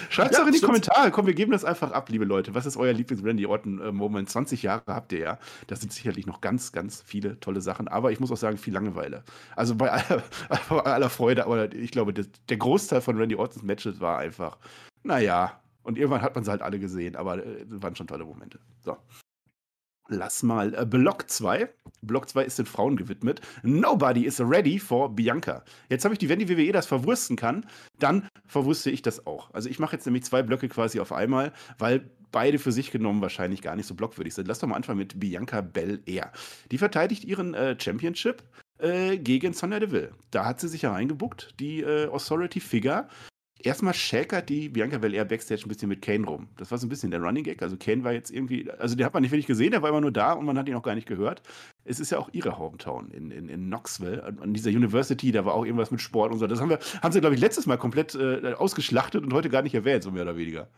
Schreibt 0.10 0.32
es 0.32 0.38
Ja, 0.38 0.44
doch 0.44 0.48
in 0.48 0.54
die. 0.54 0.62
Kommentare. 0.62 1.12
Komm, 1.12 1.26
wir 1.26 1.34
geben 1.34 1.52
das 1.52 1.66
einfach 1.66 1.92
ab, 1.92 2.10
liebe 2.10 2.26
Leute. 2.26 2.54
Was 2.54 2.66
ist 2.66 2.78
euer 2.78 2.94
Lieblings-Randy 2.94 3.46
Orton-Moment? 3.46 4.30
20 4.30 4.64
Jahre 4.64 4.84
habt 4.88 5.12
ihr 5.12 5.20
ja. 5.20 5.40
Das 5.68 5.82
sind 5.82 5.92
sicherlich 5.92 6.26
noch 6.26 6.42
ganz, 6.42 6.72
ganz 6.72 7.02
viele 7.06 7.40
tolle 7.40 7.62
Sachen. 7.62 7.88
Aber 7.88 8.12
ich 8.12 8.20
muss 8.20 8.32
auch 8.32 8.38
sagen, 8.38 8.58
viel 8.58 8.74
Langeweile. 8.74 9.24
Also 9.56 9.76
bei 9.76 9.92
aller, 9.92 10.24
bei 10.70 10.80
aller 10.80 11.10
Freude, 11.10 11.46
aber 11.46 11.74
ich 11.74 11.92
glaube, 11.92 12.14
das, 12.14 12.30
der 12.50 12.58
Großteil 12.58 13.02
von 13.02 13.18
Randy 13.18 13.36
Ortons 13.36 13.64
Matches 13.64 14.00
war 14.00 14.20
einfach, 14.20 14.58
naja. 15.04 15.60
Und 15.84 15.98
irgendwann 15.98 16.22
hat 16.22 16.34
man 16.36 16.44
sie 16.44 16.52
halt 16.52 16.62
alle 16.62 16.80
gesehen, 16.80 17.16
aber 17.16 17.46
äh, 17.46 17.66
waren 17.68 17.96
schon 17.96 18.08
tolle 18.08 18.26
Momente. 18.26 18.60
So. 18.84 18.98
Lass 20.08 20.44
mal 20.44 20.74
äh, 20.76 20.86
Block 20.86 21.30
2. 21.30 21.68
Block 22.02 22.30
2 22.30 22.44
ist 22.44 22.60
den 22.60 22.66
Frauen 22.66 22.96
gewidmet. 22.96 23.42
Nobody 23.64 24.26
is 24.26 24.40
ready 24.40 24.78
for 24.78 25.10
Bianca. 25.10 25.64
Jetzt 25.90 26.06
habe 26.06 26.14
ich 26.14 26.20
die, 26.20 26.30
wenn 26.30 26.40
die 26.40 26.50
WWE 26.50 26.72
das 26.72 26.86
verwursten 26.86 27.36
kann, 27.36 27.66
dann 28.00 28.28
verwurste 28.46 28.92
ich 28.92 29.02
das 29.02 29.26
auch. 29.26 29.52
Also 29.54 29.70
ich 29.70 29.80
mache 29.80 29.96
jetzt 29.96 30.06
nämlich 30.06 30.24
zwei 30.24 30.44
Blöcke 30.44 30.70
quasi 30.70 31.00
auf 31.00 31.12
einmal, 31.12 31.54
weil 31.80 32.10
beide 32.32 32.60
für 32.60 32.72
sich 32.72 32.92
genommen 32.92 33.22
wahrscheinlich 33.22 33.62
gar 33.62 33.76
nicht 33.76 33.88
so 33.88 33.96
blockwürdig 33.96 34.36
sind. 34.36 34.48
Lass 34.48 34.60
doch 34.60 34.68
mal 34.68 34.76
anfangen 34.76 35.00
mit 35.00 35.20
Bianca 35.20 35.62
Belair. 35.62 36.32
Die 36.72 36.78
verteidigt 36.78 37.24
ihren 37.24 37.54
äh, 37.54 37.76
Championship 37.80 38.44
äh, 38.78 39.18
gegen 39.18 39.54
Sonya 39.54 39.80
Deville. 39.80 40.12
Da 40.32 40.46
hat 40.46 40.60
sie 40.60 40.68
sich 40.68 40.84
hereingebuckt, 40.84 41.56
die 41.60 41.82
äh, 41.82 42.08
Authority 42.10 42.60
Figure. 42.60 43.08
Erstmal 43.64 43.94
schäkert 43.94 44.50
die 44.50 44.70
Bianca 44.70 44.98
Belair 44.98 45.26
Backstage 45.26 45.64
ein 45.66 45.70
bisschen 45.70 45.88
mit 45.88 46.02
Kane 46.02 46.26
rum. 46.26 46.50
Das 46.58 46.72
war 46.72 46.78
so 46.78 46.86
ein 46.86 46.90
bisschen 46.90 47.10
der 47.10 47.22
Running 47.22 47.44
Gag. 47.44 47.62
Also 47.62 47.78
Kane 47.78 48.04
war 48.04 48.12
jetzt 48.12 48.30
irgendwie, 48.30 48.70
also 48.70 48.96
den 48.96 49.06
hat 49.06 49.14
man 49.14 49.24
nicht 49.24 49.32
wirklich 49.32 49.48
gesehen, 49.48 49.72
der 49.72 49.82
war 49.82 49.90
immer 49.90 50.02
nur 50.02 50.12
da 50.12 50.34
und 50.34 50.46
man 50.46 50.58
hat 50.58 50.68
ihn 50.68 50.76
auch 50.76 50.84
gar 50.84 50.94
nicht 50.94 51.08
gehört. 51.08 51.42
Es 51.86 52.00
ist 52.00 52.12
ja 52.12 52.20
auch 52.20 52.30
ihre 52.34 52.60
Hometown 52.60 53.12
in, 53.12 53.32
in, 53.32 53.48
in 53.48 53.68
Knoxville, 53.68 54.24
an, 54.24 54.54
dieser 54.54 54.70
University, 54.70 55.32
da 55.32 55.46
war 55.46 55.54
auch 55.54 55.66
irgendwas 55.66 55.90
mit 55.90 56.02
Sport 56.02 56.34
und 56.34 56.40
so. 56.40 56.48
Das 56.48 56.60
haben 56.60 56.70
wir, 56.70 56.80
haben 57.02 57.12
sie, 57.14 57.22
glaube 57.22 57.36
ich, 57.36 57.42
letztes 57.42 57.66
Mal 57.66 57.78
komplett 57.78 58.14
äh, 58.14 58.54
ausgeschlachtet 58.54 59.24
und 59.24 59.34
heute 59.34 59.50
gar 59.50 59.62
nicht 59.62 59.74
erwähnt, 59.74 60.04
so 60.04 60.12
mehr 60.12 60.24
oder 60.24 60.38
weniger. 60.38 60.70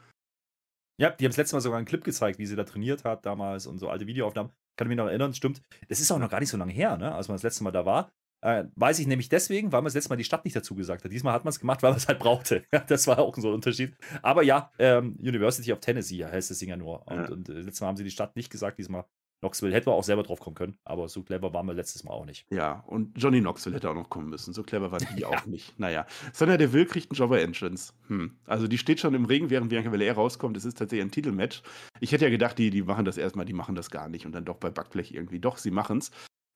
Ja, 1.00 1.10
die 1.10 1.26
haben 1.26 1.32
das 1.32 1.38
letzte 1.38 1.56
Mal 1.56 1.62
sogar 1.62 1.78
einen 1.78 1.88
Clip 1.88 2.04
gezeigt, 2.04 2.40
wie 2.40 2.46
sie 2.46 2.56
da 2.56 2.64
trainiert 2.64 3.04
hat 3.04 3.26
damals 3.26 3.68
und 3.68 3.80
so 3.80 3.90
alte 3.90 4.08
Videoaufnahmen. 4.08 4.52
Kann 4.78 4.88
mich 4.88 4.98
noch 4.98 5.08
erinnern, 5.08 5.34
stimmt. 5.34 5.62
Das 5.90 6.00
ist 6.00 6.12
auch 6.12 6.20
noch 6.20 6.30
gar 6.30 6.40
nicht 6.40 6.50
so 6.50 6.58
lange 6.58 6.72
her, 6.72 6.98
ne, 6.98 7.14
als 7.14 7.28
man 7.28 7.36
das 7.36 7.44
letzte 7.44 7.64
Mal 7.64 7.72
da 7.72 7.86
war. 7.86 8.12
Äh, 8.42 8.66
weiß 8.76 9.00
ich 9.00 9.08
nämlich 9.08 9.30
deswegen, 9.30 9.72
weil 9.72 9.80
man 9.82 9.86
das 9.86 9.96
letzte 9.96 10.10
Mal 10.10 10.16
die 10.18 10.24
Stadt 10.24 10.46
nicht 10.46 10.56
dazu 10.56 10.76
gesagt 10.76 11.04
hat. 11.04 11.12
Diesmal 11.12 11.34
hat 11.34 11.44
man 11.44 11.50
es 11.50 11.60
gemacht, 11.60 11.82
weil 11.84 11.92
man 11.92 11.98
es 11.98 12.08
halt 12.08 12.20
brauchte. 12.20 12.64
Ja, 12.72 12.80
das 12.80 13.08
war 13.08 13.20
auch 13.20 13.36
so 13.36 13.48
ein 13.50 13.54
Unterschied. 13.56 13.96
Aber 14.22 14.44
ja, 14.44 14.72
ähm, 14.80 15.16
University 15.20 15.72
of 15.74 15.80
Tennessee 15.80 16.24
heißt 16.26 16.52
das 16.52 16.60
Ding 16.60 16.70
ja 16.70 16.78
nur. 16.78 17.08
Und, 17.08 17.18
Ja. 17.18 17.30
und 17.30 17.50
äh, 17.50 17.54
letztes 17.54 17.82
Mal 17.82 17.88
haben 17.88 17.98
sie 17.98 18.04
die 18.04 18.12
Stadt 18.12 18.36
nicht 18.36 18.50
gesagt, 18.52 18.78
diesmal 18.78 19.06
Knoxville. 19.40 19.74
Hätten 19.74 19.86
wir 19.88 19.94
auch 19.94 20.04
selber 20.04 20.24
drauf 20.24 20.40
kommen 20.40 20.56
können, 20.56 20.78
aber 20.84 21.08
so 21.10 21.22
clever 21.22 21.54
waren 21.54 21.68
wir 21.68 21.74
letztes 21.76 22.04
Mal 22.04 22.12
auch 22.12 22.26
nicht. 22.26 22.48
Ja, 22.50 22.84
und 22.88 23.12
Johnny 23.22 23.40
Knoxville 23.40 23.76
hätte 23.76 23.88
auch 23.90 23.94
noch 23.94 24.10
kommen 24.10 24.30
müssen. 24.30 24.52
So 24.54 24.64
clever 24.64 24.92
waren 24.92 25.06
die 25.16 25.26
auch 25.26 25.46
nicht. 25.46 25.80
Naja. 25.80 26.08
Sonja 26.34 26.58
Deville 26.58 26.86
kriegt 26.88 27.12
einen 27.12 27.18
Jobber 27.20 27.40
Entrance. 27.42 27.94
Hm. 28.08 28.36
Also 28.46 28.68
die 28.68 28.78
steht 28.80 29.00
schon 29.00 29.14
im 29.14 29.26
Ring, 29.26 29.50
während 29.52 29.70
Bianca 29.70 29.90
Belair 29.90 30.14
rauskommt. 30.16 30.58
Es 30.58 30.66
ist 30.66 30.78
tatsächlich 30.80 31.06
ein 31.06 31.12
Titelmatch. 31.12 31.62
Ich 32.00 32.12
hätte 32.12 32.26
ja 32.26 32.32
gedacht, 32.32 32.58
die, 32.58 32.72
die 32.72 32.82
machen 32.82 33.06
das 33.06 33.18
erstmal, 33.18 33.46
die 33.46 33.54
machen 33.54 33.76
das 33.76 33.92
gar 33.92 34.10
nicht. 34.10 34.26
Und 34.26 34.32
dann 34.34 34.46
doch 34.46 34.58
bei 34.58 34.72
Backblech 34.72 35.14
irgendwie. 35.14 35.40
Doch, 35.40 35.58
sie 35.58 35.72
machen's. 35.72 36.12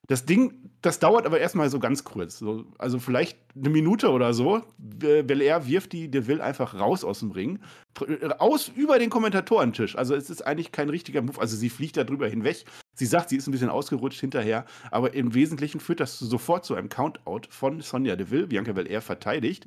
Das 0.07 0.25
Ding, 0.25 0.71
das 0.81 0.99
dauert 0.99 1.25
aber 1.25 1.39
erstmal 1.39 1.69
so 1.69 1.79
ganz 1.79 2.03
kurz. 2.03 2.39
So, 2.39 2.65
also 2.79 2.99
vielleicht 2.99 3.37
eine 3.55 3.69
Minute 3.69 4.09
oder 4.09 4.33
so. 4.33 4.61
Be- 4.77 5.23
Belair 5.23 5.67
wirft 5.67 5.93
die 5.93 6.09
Deville 6.09 6.43
einfach 6.43 6.73
raus 6.73 7.03
aus 7.03 7.19
dem 7.19 7.31
Ring. 7.31 7.59
Pr- 7.95 8.29
Aus 8.39 8.67
über 8.75 8.99
den 8.99 9.09
Kommentatorentisch. 9.09 9.95
Also 9.95 10.15
es 10.15 10.29
ist 10.29 10.41
eigentlich 10.45 10.71
kein 10.71 10.89
richtiger 10.89 11.21
Move. 11.21 11.39
Also 11.39 11.55
sie 11.55 11.69
fliegt 11.69 11.97
da 11.97 12.03
drüber 12.03 12.27
hinweg. 12.27 12.65
Sie 12.95 13.05
sagt, 13.05 13.29
sie 13.29 13.37
ist 13.37 13.47
ein 13.47 13.51
bisschen 13.51 13.69
ausgerutscht 13.69 14.19
hinterher. 14.19 14.65
Aber 14.89 15.13
im 15.13 15.33
Wesentlichen 15.33 15.79
führt 15.79 15.99
das 15.99 16.19
sofort 16.19 16.65
zu 16.65 16.75
einem 16.75 16.89
Countout 16.89 17.41
von 17.49 17.79
Sonja 17.81 18.15
Deville. 18.15 18.47
Bianca 18.47 18.73
Belair 18.73 19.01
verteidigt. 19.01 19.65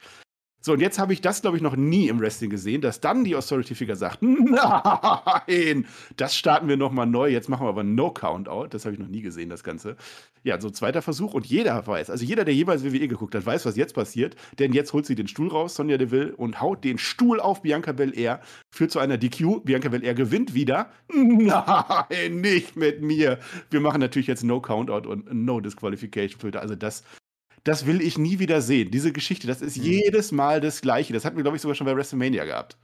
So, 0.67 0.73
und 0.73 0.81
jetzt 0.81 0.99
habe 0.99 1.13
ich 1.13 1.21
das, 1.21 1.43
glaube 1.43 1.59
ich, 1.59 1.63
noch 1.63 1.77
nie 1.77 2.09
im 2.09 2.19
Wrestling 2.21 2.49
gesehen, 2.49 2.81
dass 2.81 2.99
dann 2.99 3.23
die 3.23 3.37
Authority-Figure 3.37 3.97
sagt, 3.97 4.23
nein, 4.23 5.87
das 6.17 6.35
starten 6.35 6.69
wir 6.69 6.79
nochmal 6.79 7.05
neu, 7.07 7.29
jetzt 7.29 7.51
machen 7.51 7.67
wir 7.67 7.69
aber 7.69 7.85
No 7.85 8.11
Countout. 8.11 8.69
Das 8.71 8.87
habe 8.87 8.95
ich 8.95 8.99
noch 8.99 9.09
nie 9.09 9.21
gesehen, 9.21 9.51
das 9.51 9.63
Ganze. 9.63 9.97
Ja, 10.43 10.59
so 10.59 10.71
zweiter 10.71 11.03
Versuch 11.03 11.35
und 11.35 11.45
jeder 11.45 11.87
weiß, 11.87 12.09
also 12.09 12.25
jeder, 12.25 12.47
der 12.47 12.55
jemals 12.55 12.83
WWE 12.83 13.09
geguckt 13.09 13.35
hat, 13.35 13.45
weiß, 13.45 13.67
was 13.67 13.77
jetzt 13.77 13.95
passiert, 13.95 14.37
denn 14.59 14.73
jetzt 14.73 14.95
holt 14.95 15.05
sie 15.05 15.15
den 15.15 15.29
Stuhl 15.29 15.49
raus, 15.49 15.75
Sonja 15.75 15.99
Deville, 15.99 16.35
und 16.35 16.63
haut 16.63 16.83
den 16.83 16.97
Stuhl 16.97 17.41
auf 17.41 17.61
Bianca 17.61 17.93
Belair, 17.93 18.41
führt 18.71 18.91
zu 18.91 19.01
einer 19.01 19.19
DQ, 19.19 19.65
Bianca 19.65 19.91
Belair 19.91 20.15
gewinnt 20.15 20.55
wieder. 20.55 20.89
Nein, 21.13 22.41
nicht 22.41 22.75
mit 22.75 23.03
mir. 23.03 23.39
Wir 23.69 23.81
machen 23.81 24.01
natürlich 24.01 24.29
jetzt 24.29 24.45
No 24.45 24.63
Countout 24.63 25.07
und 25.11 25.31
No 25.31 25.61
Disqualification 25.61 26.41
Filter, 26.41 26.63
also 26.63 26.75
das 26.75 27.05
das 27.65 27.87
will 27.87 28.01
ich 28.03 28.19
nie 28.19 28.39
wieder 28.39 28.61
sehen. 28.61 28.91
Diese 28.91 29.13
Geschichte, 29.13 29.47
das 29.47 29.61
ist 29.63 29.77
Mhm. 29.79 29.83
jedes 29.85 30.33
Mal 30.33 30.61
das 30.61 30.81
Gleiche. 30.81 31.13
Das 31.13 31.25
hatten 31.25 31.37
wir, 31.37 31.43
glaube 31.43 31.57
ich, 31.57 31.63
sogar 31.63 31.75
schon 31.75 31.87
bei 31.87 31.97
WrestleMania 31.97 32.45
gehabt. 32.45 32.79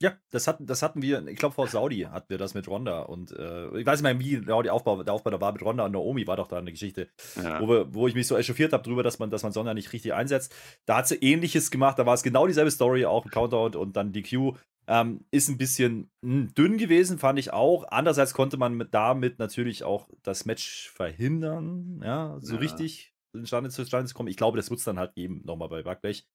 Ja, 0.00 0.16
das 0.30 0.48
hatten, 0.48 0.66
das 0.66 0.82
hatten 0.82 1.00
wir, 1.00 1.24
ich 1.28 1.38
glaube 1.38 1.54
vor 1.54 1.68
Saudi 1.68 2.00
hatten 2.10 2.28
wir 2.28 2.36
das 2.36 2.54
mit 2.54 2.66
Ronda 2.66 3.02
und 3.02 3.30
äh, 3.38 3.68
ich 3.78 3.86
weiß 3.86 4.02
nicht 4.02 4.12
mehr, 4.12 4.18
wie 4.18 4.40
genau 4.40 4.60
die 4.60 4.70
Aufbau, 4.70 5.00
der 5.04 5.14
Aufbau 5.14 5.30
da 5.30 5.40
war 5.40 5.52
mit 5.52 5.62
Ronda 5.62 5.84
und 5.84 5.92
Naomi 5.92 6.26
war 6.26 6.36
doch 6.36 6.48
da 6.48 6.58
eine 6.58 6.72
Geschichte, 6.72 7.08
Ja. 7.36 7.60
wo, 7.60 7.68
wir, 7.68 7.94
wo 7.94 8.08
ich 8.08 8.14
mich 8.16 8.26
so 8.26 8.36
echauffiert 8.36 8.72
habe 8.72 8.82
drüber, 8.82 9.04
dass 9.04 9.20
man, 9.20 9.30
dass 9.30 9.44
man 9.44 9.52
Sonja 9.52 9.74
nicht 9.74 9.92
richtig 9.92 10.12
einsetzt. 10.12 10.52
Da 10.86 10.96
hat 10.96 11.06
sie 11.06 11.14
ähnliches 11.16 11.70
gemacht, 11.70 12.00
da 12.00 12.06
war 12.06 12.14
es 12.14 12.24
genau 12.24 12.48
dieselbe 12.48 12.72
Story, 12.72 13.04
auch 13.06 13.24
ein 13.24 13.30
Countout 13.30 13.78
und 13.78 13.94
dann 13.96 14.12
DQ. 14.12 14.54
Ähm, 14.88 15.24
ist 15.30 15.48
ein 15.48 15.58
bisschen 15.58 16.10
mh, 16.22 16.48
dünn 16.58 16.78
gewesen, 16.78 17.20
fand 17.20 17.38
ich 17.38 17.52
auch. 17.52 17.84
Andererseits 17.88 18.34
konnte 18.34 18.56
man 18.56 18.74
mit, 18.74 18.92
damit 18.92 19.38
natürlich 19.38 19.84
auch 19.84 20.08
das 20.24 20.44
Match 20.46 20.90
verhindern, 20.90 22.00
ja, 22.04 22.38
so 22.40 22.54
Ja. 22.54 22.58
richtig 22.58 23.11
zustande, 23.32 23.70
zustande 23.70 24.06
zu 24.06 24.14
kommen. 24.14 24.28
Ich 24.28 24.36
glaube, 24.36 24.56
das 24.56 24.70
wird 24.70 24.78
es 24.78 24.84
dann 24.84 24.98
halt 24.98 25.14
geben, 25.14 25.42
nochmal 25.44 25.68
bei 25.68 25.82
Backblech. 25.82 26.26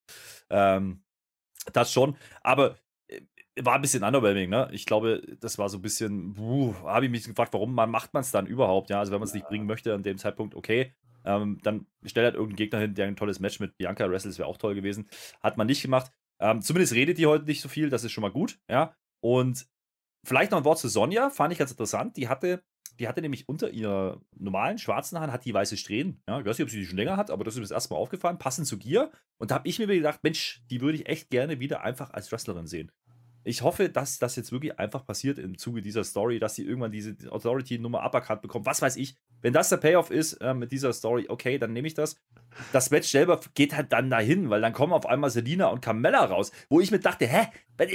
Ähm, 0.49 1.03
das 1.73 1.91
schon, 1.91 2.17
aber 2.43 2.77
äh, 3.07 3.21
war 3.59 3.75
ein 3.75 3.81
bisschen 3.81 4.03
underwhelming, 4.03 4.49
ne? 4.49 4.69
Ich 4.71 4.85
glaube, 4.85 5.21
das 5.39 5.57
war 5.57 5.69
so 5.69 5.77
ein 5.77 5.81
bisschen, 5.81 6.35
habe 6.83 7.05
ich 7.05 7.11
mich 7.11 7.25
gefragt, 7.25 7.53
warum 7.53 7.73
man 7.73 7.89
macht 7.89 8.13
man 8.13 8.21
es 8.21 8.31
dann 8.31 8.45
überhaupt, 8.45 8.89
ja? 8.89 8.99
Also 8.99 9.11
wenn 9.11 9.19
man 9.19 9.27
es 9.27 9.33
nicht 9.33 9.47
bringen 9.47 9.65
möchte 9.65 9.93
an 9.93 10.03
dem 10.03 10.17
Zeitpunkt, 10.17 10.55
okay, 10.55 10.93
ähm, 11.25 11.59
dann 11.63 11.87
stellt 12.05 12.25
halt 12.25 12.35
irgendeinen 12.35 12.57
Gegner 12.57 12.79
hin, 12.79 12.95
der 12.95 13.07
ein 13.07 13.15
tolles 13.15 13.39
Match 13.39 13.59
mit 13.59 13.77
Bianca 13.77 14.09
wrestelt, 14.09 14.37
wäre 14.37 14.47
auch 14.47 14.57
toll 14.57 14.75
gewesen. 14.75 15.09
Hat 15.41 15.57
man 15.57 15.67
nicht 15.67 15.81
gemacht. 15.81 16.11
Ähm, 16.39 16.61
zumindest 16.61 16.93
redet 16.93 17.17
die 17.17 17.25
heute 17.25 17.45
nicht 17.45 17.61
so 17.61 17.67
viel, 17.67 17.89
das 17.89 18.03
ist 18.03 18.11
schon 18.11 18.21
mal 18.21 18.31
gut, 18.31 18.59
ja? 18.69 18.95
Und 19.21 19.67
vielleicht 20.23 20.51
noch 20.51 20.59
ein 20.59 20.65
Wort 20.65 20.79
zu 20.79 20.87
Sonja, 20.87 21.29
fand 21.29 21.51
ich 21.51 21.59
ganz 21.59 21.71
interessant. 21.71 22.15
Die 22.15 22.29
hatte, 22.29 22.63
die 22.99 23.07
hatte 23.07 23.21
nämlich 23.21 23.47
unter 23.47 23.69
ihrer 23.69 24.21
normalen 24.37 24.77
schwarzen 24.77 25.19
Haaren 25.19 25.31
hat 25.31 25.45
die 25.45 25.53
weiße 25.53 25.77
Strähnen. 25.77 26.21
Ja, 26.27 26.39
ich 26.39 26.45
weiß 26.45 26.57
nicht, 26.57 26.65
ob 26.65 26.69
sie 26.71 26.79
die 26.79 26.85
schon 26.85 26.97
länger 26.97 27.17
hat, 27.17 27.31
aber 27.31 27.43
das 27.43 27.53
ist 27.53 27.59
mir 27.59 27.63
das 27.63 27.71
erste 27.71 27.93
Mal 27.93 27.99
aufgefallen, 27.99 28.37
passend 28.39 28.67
zu 28.67 28.77
Gier. 28.77 29.11
Und 29.37 29.51
da 29.51 29.55
habe 29.55 29.67
ich 29.67 29.77
mir 29.79 29.87
gedacht, 29.87 30.19
Mensch, 30.23 30.63
die 30.69 30.81
würde 30.81 30.97
ich 30.97 31.07
echt 31.07 31.29
gerne 31.29 31.59
wieder 31.59 31.81
einfach 31.83 32.11
als 32.11 32.31
Wrestlerin 32.31 32.67
sehen. 32.67 32.91
Ich 33.43 33.61
hoffe, 33.61 33.87
dass 33.87 34.19
das 34.19 34.35
jetzt 34.35 34.51
wirklich 34.51 34.77
einfach 34.77 35.05
passiert 35.05 35.37
im 35.37 35.57
Zuge 35.57 35.81
dieser 35.81 36.03
Story, 36.03 36.37
dass 36.37 36.55
sie 36.55 36.65
irgendwann 36.65 36.91
diese 36.91 37.15
Authority-Nummer 37.31 38.01
aberkannt 38.01 38.41
bekommt. 38.41 38.65
Was 38.65 38.81
weiß 38.81 38.97
ich. 38.97 39.15
Wenn 39.41 39.53
das 39.53 39.69
der 39.69 39.77
Payoff 39.77 40.11
ist 40.11 40.33
äh, 40.41 40.53
mit 40.53 40.73
dieser 40.73 40.91
Story, 40.91 41.27
okay, 41.29 41.57
dann 41.57 41.71
nehme 41.71 41.87
ich 41.87 41.93
das. 41.93 42.17
Das 42.73 42.89
Match 42.91 43.07
selber 43.07 43.39
geht 43.53 43.73
halt 43.73 43.93
dann 43.93 44.09
dahin, 44.09 44.49
weil 44.49 44.59
dann 44.59 44.73
kommen 44.73 44.91
auf 44.91 45.05
einmal 45.05 45.29
Selina 45.29 45.67
und 45.67 45.79
Carmella 45.81 46.25
raus, 46.25 46.51
wo 46.69 46.81
ich 46.81 46.91
mir 46.91 46.99
dachte, 46.99 47.25
hä, 47.25 47.47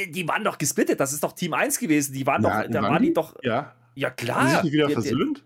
die 0.09 0.27
waren 0.27 0.45
doch 0.45 0.57
gesplittet, 0.57 1.01
das 1.01 1.13
ist 1.13 1.23
doch 1.23 1.33
Team 1.33 1.53
1 1.53 1.79
gewesen, 1.79 2.15
die 2.15 2.27
waren 2.27 2.43
Ja, 2.45 2.63
doch, 2.63 2.71
da 2.71 2.83
waren 2.83 2.93
waren 2.93 3.03
die 3.03 3.09
die? 3.09 3.15
doch, 3.15 3.35
Ja. 3.43 3.75
Ja 3.95 4.11
klar. 4.11 4.49
sich 4.49 4.63
nicht 4.65 4.73
wieder 4.73 4.87
Die- 4.89 4.95
die- 4.95 5.01
versöhnt? 5.01 5.45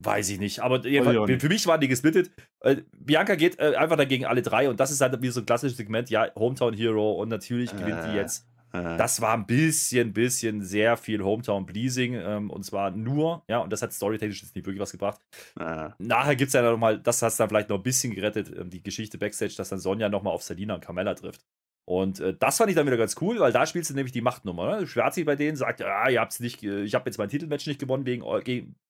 Weiß 0.00 0.28
ich 0.28 0.38
nicht, 0.40 0.60
aber 0.60 0.84
jedenfalls, 0.86 1.40
für 1.40 1.48
mich 1.48 1.66
waren 1.66 1.80
die 1.80 1.88
gesplittet. 1.88 2.30
Äh, 2.60 2.82
Bianca 2.98 3.36
geht 3.36 3.58
äh, 3.58 3.76
einfach 3.76 3.96
dagegen 3.96 4.26
alle 4.26 4.42
drei 4.42 4.68
und 4.68 4.78
das 4.80 4.90
ist 4.90 5.00
halt 5.00 5.22
wie 5.22 5.28
so 5.30 5.40
ein 5.40 5.46
klassisches 5.46 5.76
Segment, 5.78 6.10
ja, 6.10 6.28
Hometown 6.34 6.74
Hero 6.74 7.12
und 7.12 7.28
natürlich 7.28 7.70
gewinnt 7.70 8.04
die 8.04 8.10
äh, 8.10 8.16
jetzt. 8.16 8.46
Äh. 8.72 8.96
Das 8.98 9.20
war 9.20 9.34
ein 9.34 9.46
bisschen, 9.46 10.12
bisschen 10.12 10.62
sehr 10.62 10.96
viel 10.96 11.22
Hometown 11.22 11.64
Bleasing 11.64 12.14
ähm, 12.14 12.50
und 12.50 12.64
zwar 12.64 12.90
nur, 12.90 13.44
ja, 13.48 13.58
und 13.60 13.72
das 13.72 13.82
hat 13.82 13.92
storytechnisch 13.92 14.42
jetzt 14.42 14.54
nicht 14.56 14.66
wirklich 14.66 14.80
was 14.82 14.90
gebracht. 14.90 15.20
Äh. 15.58 15.90
Nachher 15.98 16.34
gibt 16.34 16.48
es 16.48 16.54
ja 16.54 16.62
nochmal, 16.62 16.98
das 16.98 17.22
hat 17.22 17.30
es 17.30 17.36
dann 17.36 17.48
vielleicht 17.48 17.68
noch 17.70 17.76
ein 17.76 17.82
bisschen 17.84 18.12
gerettet, 18.12 18.52
ähm, 18.58 18.68
die 18.68 18.82
Geschichte 18.82 19.16
Backstage, 19.16 19.54
dass 19.56 19.68
dann 19.68 19.78
Sonja 19.78 20.08
nochmal 20.08 20.34
auf 20.34 20.42
Selina 20.42 20.74
und 20.74 20.80
Carmella 20.84 21.14
trifft. 21.14 21.46
Und 21.86 22.20
äh, 22.20 22.34
das 22.38 22.56
fand 22.56 22.70
ich 22.70 22.76
dann 22.76 22.86
wieder 22.86 22.96
ganz 22.96 23.16
cool, 23.20 23.38
weil 23.40 23.52
da 23.52 23.66
spielst 23.66 23.90
du 23.90 23.94
nämlich 23.94 24.12
die 24.12 24.22
Machtnummer. 24.22 24.80
Ne? 24.80 24.86
Schwarzi 24.86 25.24
bei 25.24 25.36
denen 25.36 25.56
sagt, 25.56 25.80
ja, 25.80 26.08
ihr 26.08 26.20
habt's 26.20 26.40
nicht, 26.40 26.62
ich 26.62 26.94
habe 26.94 27.08
jetzt 27.08 27.18
mein 27.18 27.28
Titelmatch 27.28 27.66
nicht 27.66 27.80
gewonnen 27.80 28.06
wegen, 28.06 28.24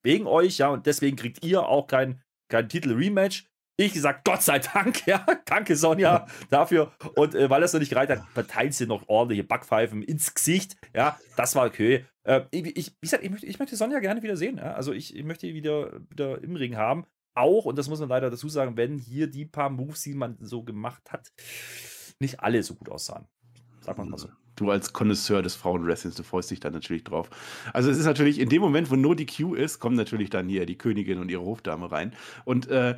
wegen 0.03 0.27
euch, 0.27 0.59
ja, 0.59 0.69
und 0.69 0.87
deswegen 0.87 1.17
kriegt 1.17 1.45
ihr 1.45 1.67
auch 1.67 1.87
kein, 1.87 2.21
kein 2.49 2.69
Titel-Rematch. 2.69 3.47
Ich 3.77 4.01
sag 4.01 4.23
Gott 4.25 4.43
sei 4.43 4.61
Dank, 4.61 5.05
ja, 5.07 5.27
danke 5.47 5.75
Sonja 5.75 6.27
dafür. 6.51 6.93
Und 7.17 7.35
äh, 7.35 7.51
weil 7.51 7.61
das 7.61 7.73
noch 7.73 7.81
nicht 7.81 7.89
gereicht 7.89 8.11
hat, 8.11 8.25
verteilt 8.33 8.75
sie 8.75 8.87
noch 8.87 9.09
ordentliche 9.09 9.43
Backpfeifen 9.43 10.03
ins 10.03 10.33
Gesicht. 10.33 10.77
Ja, 10.95 11.19
das 11.37 11.57
war 11.57 11.67
okay. 11.67 12.05
Äh, 12.23 12.43
ich, 12.53 12.77
ich, 12.77 12.87
wie 12.93 13.01
gesagt, 13.01 13.25
ich 13.25 13.31
möchte, 13.31 13.47
ich 13.47 13.59
möchte 13.59 13.75
Sonja 13.75 13.99
gerne 13.99 14.23
wieder 14.23 14.37
sehen. 14.37 14.59
Ja? 14.59 14.75
Also 14.75 14.93
ich, 14.93 15.17
ich 15.17 15.25
möchte 15.25 15.53
wieder, 15.53 16.01
wieder 16.09 16.43
im 16.43 16.55
Ring 16.55 16.77
haben. 16.77 17.07
Auch, 17.37 17.65
und 17.65 17.77
das 17.77 17.89
muss 17.89 17.99
man 17.99 18.09
leider 18.09 18.31
dazu 18.31 18.49
sagen, 18.49 18.77
wenn 18.77 18.97
hier 18.97 19.27
die 19.27 19.45
paar 19.45 19.69
Moves, 19.69 20.03
die 20.03 20.15
man 20.15 20.37
so 20.41 20.63
gemacht 20.63 21.11
hat, 21.11 21.33
nicht 22.25 22.41
alle 22.41 22.63
so 22.63 22.75
gut 22.75 22.89
aussahen. 22.89 23.27
Sag 23.81 23.99
mal 23.99 24.19
so. 24.19 24.29
Du 24.57 24.71
als 24.71 24.93
Connoisseur 24.93 25.43
des 25.43 25.57
Frauenwrestlings, 25.57 26.17
du 26.17 26.23
freust 26.23 26.51
dich 26.51 26.61
da 26.61 26.71
natürlich 26.71 27.05
drauf. 27.05 27.29
Also 27.73 27.91
es 27.91 27.99
ist 27.99 28.07
natürlich, 28.07 28.39
in 28.39 28.49
dem 28.49 28.63
Moment, 28.63 28.91
wo 28.91 28.95
nur 28.95 29.17
die 29.17 29.27
Q 29.27 29.55
ist, 29.55 29.81
kommen 29.81 29.97
natürlich 29.97 30.31
dann 30.31 30.49
hier 30.49 30.65
die 30.65 30.79
Königin 30.79 31.19
und 31.19 31.31
ihre 31.31 31.43
Hofdame 31.43 31.91
rein. 31.91 32.13
Und 32.45 32.69
äh, 32.69 32.97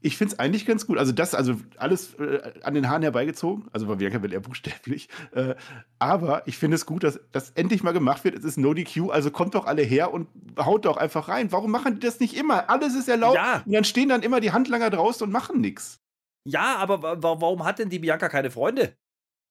ich 0.00 0.16
finde 0.16 0.34
es 0.34 0.38
eigentlich 0.38 0.64
ganz 0.64 0.86
gut. 0.86 0.98
Also 0.98 1.12
das, 1.12 1.34
also 1.34 1.56
alles 1.76 2.14
äh, 2.14 2.52
an 2.62 2.74
den 2.74 2.88
Haaren 2.88 3.02
herbeigezogen. 3.02 3.64
Also 3.72 3.86
bei 3.86 3.96
Bianca 3.96 4.22
wird 4.22 4.32
eher 4.32 4.40
buchstäblich. 4.40 5.08
Äh, 5.32 5.54
aber 5.98 6.46
ich 6.46 6.56
finde 6.56 6.76
es 6.76 6.86
gut, 6.86 7.02
dass 7.04 7.20
das 7.32 7.50
endlich 7.50 7.82
mal 7.82 7.92
gemacht 7.92 8.24
wird. 8.24 8.36
Es 8.36 8.44
ist 8.44 8.58
No 8.58 8.74
DQ, 8.74 9.10
also 9.10 9.30
kommt 9.30 9.54
doch 9.54 9.66
alle 9.66 9.82
her 9.82 10.12
und 10.12 10.28
haut 10.58 10.84
doch 10.84 10.96
einfach 10.96 11.28
rein. 11.28 11.52
Warum 11.52 11.70
machen 11.70 11.94
die 11.94 12.00
das 12.00 12.20
nicht 12.20 12.36
immer? 12.36 12.70
Alles 12.70 12.94
ist 12.94 13.08
erlaubt. 13.08 13.36
Ja. 13.36 13.62
Und 13.64 13.72
dann 13.72 13.84
stehen 13.84 14.08
dann 14.08 14.22
immer 14.22 14.40
die 14.40 14.52
Handlanger 14.52 14.90
draußen 14.90 15.26
und 15.26 15.32
machen 15.32 15.60
nichts. 15.60 16.00
Ja, 16.48 16.76
aber 16.76 17.22
warum 17.22 17.64
hat 17.64 17.78
denn 17.78 17.90
die 17.90 17.98
Bianca 17.98 18.28
keine 18.28 18.50
Freunde? 18.50 18.96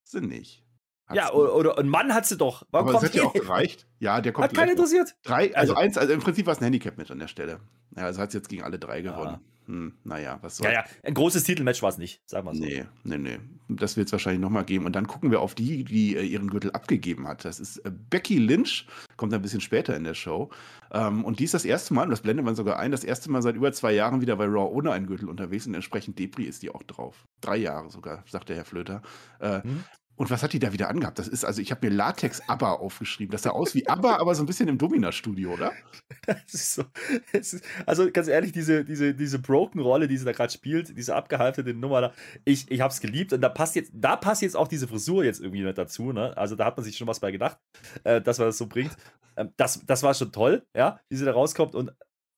Sind 0.03 0.27
nicht. 0.29 0.63
Hat's 1.05 1.17
ja, 1.17 1.31
oder, 1.31 1.55
oder 1.55 1.77
ein 1.77 1.87
Mann 1.87 2.13
hat 2.13 2.25
sie 2.25 2.37
doch. 2.37 2.63
Warum 2.71 2.89
aber 2.89 2.99
das 2.99 3.09
hat 3.09 3.15
ja 3.15 3.23
auch 3.23 3.33
gereicht. 3.33 3.87
Ja, 3.99 4.19
der 4.19 4.33
kommt. 4.33 4.49
Hat 4.49 4.55
keinen 4.55 4.71
interessiert. 4.71 5.15
Drei, 5.23 5.55
also, 5.55 5.73
also, 5.73 5.75
eins, 5.75 5.97
also 5.97 6.13
im 6.13 6.19
Prinzip 6.19 6.45
war 6.47 6.53
es 6.53 6.59
ein 6.59 6.65
Handicap 6.65 6.97
mit 6.97 7.09
an 7.11 7.19
der 7.19 7.27
Stelle. 7.27 7.59
Ja, 7.95 8.03
also 8.03 8.21
hat 8.21 8.31
sie 8.31 8.37
jetzt 8.37 8.49
gegen 8.49 8.63
alle 8.63 8.79
drei 8.79 9.01
gewonnen. 9.01 9.39
Ja. 9.39 9.56
Hm, 9.67 9.93
naja, 10.05 10.39
was 10.41 10.57
soll. 10.57 10.67
Ja, 10.67 10.73
ja, 10.73 10.85
ein 11.03 11.13
großes 11.13 11.43
Titelmatch 11.43 11.81
war 11.81 11.89
es 11.89 11.97
nicht, 11.97 12.21
sagen 12.29 12.47
wir 12.47 12.55
so. 12.55 12.63
Nee, 12.63 12.85
nee, 13.03 13.17
nee. 13.17 13.39
Das 13.67 13.97
wird 13.97 14.07
es 14.07 14.13
wahrscheinlich 14.13 14.41
nochmal 14.41 14.63
geben. 14.63 14.85
Und 14.85 14.95
dann 14.95 15.07
gucken 15.07 15.29
wir 15.29 15.41
auf 15.41 15.55
die, 15.55 15.83
die 15.83 16.15
äh, 16.15 16.23
ihren 16.23 16.49
Gürtel 16.49 16.71
abgegeben 16.71 17.27
hat. 17.27 17.43
Das 17.43 17.59
ist 17.59 17.77
äh, 17.79 17.91
Becky 17.91 18.37
Lynch, 18.37 18.87
kommt 19.17 19.33
ein 19.33 19.41
bisschen 19.41 19.59
später 19.59 19.95
in 19.97 20.05
der 20.05 20.13
Show. 20.13 20.49
Ähm, 20.91 21.25
und 21.25 21.39
die 21.39 21.43
ist 21.43 21.53
das 21.53 21.65
erste 21.65 21.93
Mal, 21.93 22.03
und 22.03 22.11
das 22.11 22.21
blendet 22.21 22.45
man 22.45 22.55
sogar 22.55 22.79
ein, 22.79 22.91
das 22.91 23.03
erste 23.03 23.29
Mal 23.29 23.41
seit 23.41 23.55
über 23.55 23.73
zwei 23.73 23.91
Jahren 23.91 24.21
wieder 24.21 24.37
bei 24.37 24.45
Raw 24.45 24.71
ohne 24.71 24.93
einen 24.93 25.05
Gürtel 25.05 25.27
unterwegs 25.27 25.67
und 25.67 25.73
entsprechend 25.73 26.17
Depri 26.17 26.45
ist 26.45 26.63
die 26.63 26.69
auch 26.69 26.83
drauf. 26.83 27.27
Drei 27.41 27.57
Jahre 27.57 27.89
sogar, 27.89 28.23
sagt 28.25 28.47
der 28.47 28.55
Herr 28.55 28.65
Flöter. 28.65 29.01
Äh, 29.39 29.63
hm. 29.63 29.83
Und 30.17 30.31
was 30.31 30.41
hat 30.41 30.51
die 30.51 30.59
da 30.59 30.73
wieder 30.73 30.89
angehabt? 30.89 31.19
Das 31.19 31.27
ist, 31.27 31.45
also 31.45 31.61
ich 31.61 31.69
habe 31.71 31.87
mir 31.87 31.95
Latex-ABBA 31.95 32.73
aufgeschrieben. 32.73 33.31
Das 33.31 33.43
sah 33.43 33.51
aus 33.51 33.75
wie 33.75 33.87
ABBA, 33.87 34.17
aber 34.17 34.33
so 34.33 34.43
ein 34.43 34.47
bisschen 34.47 34.67
im 34.67 34.77
Domina-Studio, 34.77 35.53
oder? 35.53 35.71
Das 36.25 36.53
ist 36.53 36.73
so. 36.73 36.83
Ist, 37.31 37.61
also 37.85 38.11
ganz 38.11 38.27
ehrlich, 38.27 38.51
diese, 38.51 38.83
diese, 38.83 39.13
diese 39.13 39.39
Broken-Rolle, 39.39 40.07
die 40.07 40.17
sie 40.17 40.25
da 40.25 40.31
gerade 40.33 40.51
spielt, 40.51 40.97
diese 40.97 41.15
abgehaltene 41.15 41.73
Nummer 41.73 42.01
da, 42.01 42.13
ich, 42.43 42.69
ich 42.69 42.81
habe 42.81 42.91
es 42.91 42.99
geliebt. 42.99 43.31
Und 43.31 43.41
da 43.41 43.49
passt 43.49 43.75
jetzt, 43.75 43.91
da 43.93 44.15
passt 44.15 44.41
jetzt 44.41 44.57
auch 44.57 44.67
diese 44.67 44.87
Frisur 44.87 45.23
jetzt 45.23 45.39
irgendwie 45.39 45.63
nicht 45.63 45.77
dazu. 45.77 46.11
Ne? 46.11 46.35
Also 46.35 46.55
da 46.55 46.65
hat 46.65 46.75
man 46.75 46.83
sich 46.83 46.97
schon 46.97 47.07
was 47.07 47.19
bei 47.19 47.31
gedacht, 47.31 47.59
äh, 48.03 48.19
dass 48.19 48.39
man 48.39 48.47
das 48.47 48.57
so 48.57 48.67
bringt. 48.67 48.95
Ähm, 49.37 49.53
das, 49.55 49.85
das 49.85 50.03
war 50.03 50.13
schon 50.13 50.31
toll, 50.31 50.65
ja, 50.75 50.99
wie 51.09 51.15
sie 51.15 51.25
da 51.25 51.31
rauskommt. 51.31 51.75
Und 51.75 51.93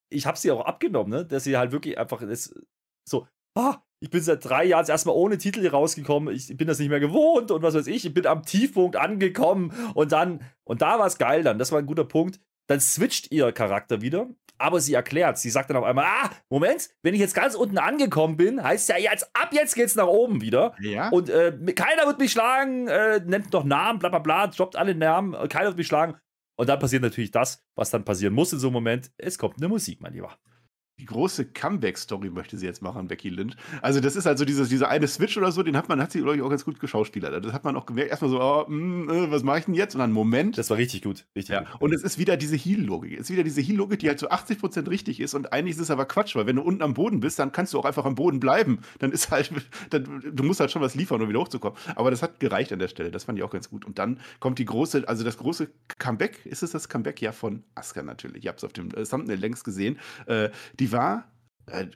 ich 0.10 0.26
habe 0.26 0.38
sie 0.38 0.52
auch 0.52 0.66
abgenommen, 0.66 1.12
ne? 1.12 1.26
dass 1.26 1.46
sie 1.46 1.58
halt 1.58 1.72
wirklich 1.72 1.98
einfach 1.98 2.22
ist, 2.22 2.54
so, 3.08 3.28
ah, 3.56 3.82
ich 4.02 4.10
bin 4.10 4.22
seit 4.22 4.46
drei 4.46 4.64
Jahren 4.66 4.88
erstmal 4.88 5.16
ohne 5.16 5.38
Titel 5.38 5.60
hier 5.60 5.72
rausgekommen. 5.72 6.34
Ich 6.34 6.56
bin 6.56 6.68
das 6.68 6.80
nicht 6.80 6.90
mehr 6.90 7.00
gewohnt 7.00 7.52
und 7.52 7.62
was 7.62 7.76
weiß 7.76 7.88
ich. 7.88 8.06
Ich 8.06 8.14
bin 8.14 8.26
am 8.26 8.44
Tiefpunkt 8.44 8.96
angekommen 8.96 9.74
und 9.94 10.12
dann, 10.12 10.42
und 10.64 10.82
da 10.82 11.00
war 11.00 11.08
es 11.08 11.18
geil 11.18 11.44
dann. 11.44 11.60
Das 11.60 11.72
war 11.72 11.80
ein 11.80 11.86
guter 11.86 12.06
Punkt. 12.06 12.40
Dann 12.68 12.80
switcht 12.80 13.32
ihr 13.32 13.52
Charakter 13.52 14.02
wieder, 14.02 14.28
aber 14.58 14.80
sie 14.80 14.94
erklärt, 14.94 15.38
sie 15.38 15.50
sagt 15.50 15.70
dann 15.70 15.78
auf 15.78 15.84
einmal: 15.84 16.06
Ah, 16.06 16.30
Moment, 16.50 16.90
wenn 17.02 17.14
ich 17.14 17.20
jetzt 17.20 17.34
ganz 17.34 17.56
unten 17.56 17.78
angekommen 17.78 18.38
bin, 18.38 18.64
heißt 18.64 18.90
ja 18.90 18.98
jetzt, 18.98 19.30
ab 19.34 19.50
jetzt 19.52 19.76
geht's 19.76 19.96
nach 19.96 20.08
oben 20.08 20.42
wieder. 20.42 20.76
Ja. 20.80 21.10
Und 21.10 21.30
äh, 21.30 21.52
keiner 21.76 22.06
wird 22.06 22.20
mich 22.20 22.32
schlagen, 22.32 22.88
äh, 22.88 23.22
nennt 23.26 23.52
noch 23.52 23.64
Namen, 23.64 24.00
bla 24.00 24.10
bla 24.10 24.20
bla, 24.20 24.48
droppt 24.48 24.76
alle 24.76 24.96
Namen, 24.96 25.34
keiner 25.50 25.68
wird 25.68 25.78
mich 25.78 25.88
schlagen. 25.88 26.16
Und 26.58 26.68
dann 26.68 26.80
passiert 26.80 27.02
natürlich 27.02 27.32
das, 27.32 27.64
was 27.76 27.90
dann 27.90 28.06
passieren 28.06 28.34
muss 28.34 28.54
in 28.54 28.60
so 28.60 28.68
einem 28.68 28.74
Moment. 28.74 29.12
Es 29.18 29.38
kommt 29.38 29.58
eine 29.58 29.68
Musik, 29.68 30.02
mein 30.02 30.14
Lieber 30.14 30.38
die 31.00 31.06
große 31.06 31.46
Comeback-Story 31.46 32.30
möchte 32.30 32.58
sie 32.58 32.66
jetzt 32.66 32.82
machen, 32.82 33.08
Becky 33.08 33.30
Lynch. 33.30 33.56
Also, 33.82 34.02
das 34.02 34.16
ist 34.16 34.28
also 34.28 34.44
dieses, 34.44 34.70
dieser 34.70 34.90
eine 34.90 35.08
Switch 35.08 35.38
oder 35.38 35.52
so, 35.52 35.64
den 35.64 35.78
hat 35.78 35.88
man, 35.88 36.02
hat 36.02 36.12
sie, 36.12 36.20
glaube 36.20 36.36
ich, 36.36 36.42
auch 36.42 36.50
ganz 36.50 36.66
gut 36.66 36.80
geschauspielert. 36.80 37.46
Das 37.46 37.54
hat 37.54 37.64
man 37.64 37.76
auch 37.78 37.86
gemerkt. 37.86 38.12
Erstmal 38.12 38.32
so, 38.32 38.42
oh, 38.42 38.66
mh, 38.68 39.14
äh, 39.14 39.32
was 39.32 39.44
mache 39.44 39.60
ich 39.60 39.66
denn 39.66 39.74
jetzt? 39.74 39.96
Und 39.96 40.00
dann 40.00 40.12
Moment. 40.12 40.58
Das 40.58 40.70
war 40.70 40.78
richtig 40.78 41.02
gut. 41.02 41.26
Richtig 41.36 41.54
ja. 41.54 41.62
gut. 41.62 41.82
Und 41.82 41.94
es 41.94 42.04
ist 42.04 42.18
wieder 42.18 42.36
diese 42.36 42.58
Heal-Logik. 42.58 43.14
Es 43.14 43.22
ist 43.22 43.30
wieder 43.30 43.44
diese 43.44 43.62
Heal-Logik, 43.62 44.00
die 44.00 44.10
halt 44.10 44.20
zu 44.20 44.30
80% 44.30 44.90
richtig 44.90 45.22
ist. 45.22 45.34
Und 45.36 45.54
eigentlich 45.54 45.78
ist 45.78 45.82
es 45.82 45.92
aber 45.92 46.06
Quatsch, 46.06 46.36
weil 46.36 46.46
wenn 46.48 46.58
du 46.58 46.64
unten 46.64 46.82
am 46.82 46.94
Boden 46.94 47.22
bist, 47.22 47.40
dann 47.40 47.54
kannst 47.54 47.74
du 47.74 47.80
auch 47.80 47.86
einfach 47.86 48.06
am 48.06 48.16
Boden 48.16 48.42
bleiben. 48.42 48.80
Dann 49.00 49.12
ist 49.12 49.32
halt, 49.32 49.52
dann, 49.90 50.22
du 50.34 50.44
musst 50.44 50.60
halt 50.60 50.72
schon 50.72 50.82
was 50.82 50.96
liefern, 50.96 51.22
um 51.22 51.30
wieder 51.30 51.40
hochzukommen. 51.40 51.78
Aber 51.96 52.12
das 52.12 52.22
hat 52.22 52.42
gereicht 52.42 52.74
an 52.74 52.80
der 52.80 52.90
Stelle. 52.90 53.10
Das 53.10 53.24
fand 53.24 53.38
ich 53.38 53.44
auch 53.44 53.52
ganz 53.52 53.70
gut. 53.70 53.86
Und 53.86 54.00
dann 54.00 54.20
kommt 54.42 54.60
die 54.60 54.66
große, 54.66 55.08
also 55.08 55.24
das 55.24 55.38
große 55.38 55.70
Comeback. 55.98 56.46
Ist 56.46 56.62
es 56.62 56.72
das 56.72 56.90
Comeback? 56.90 57.22
Ja, 57.22 57.32
von 57.32 57.64
Asuka 57.76 58.04
natürlich. 58.04 58.44
Ich 58.44 58.48
habe 58.48 58.58
es 58.58 58.64
auf 58.66 58.74
dem 58.74 58.90
äh, 58.92 59.06
Thumbnail 59.06 59.40
längst 59.40 59.64
gesehen. 59.64 59.98
Äh, 60.26 60.50
die 60.80 60.89
war 60.92 61.30
äh, 61.72 61.88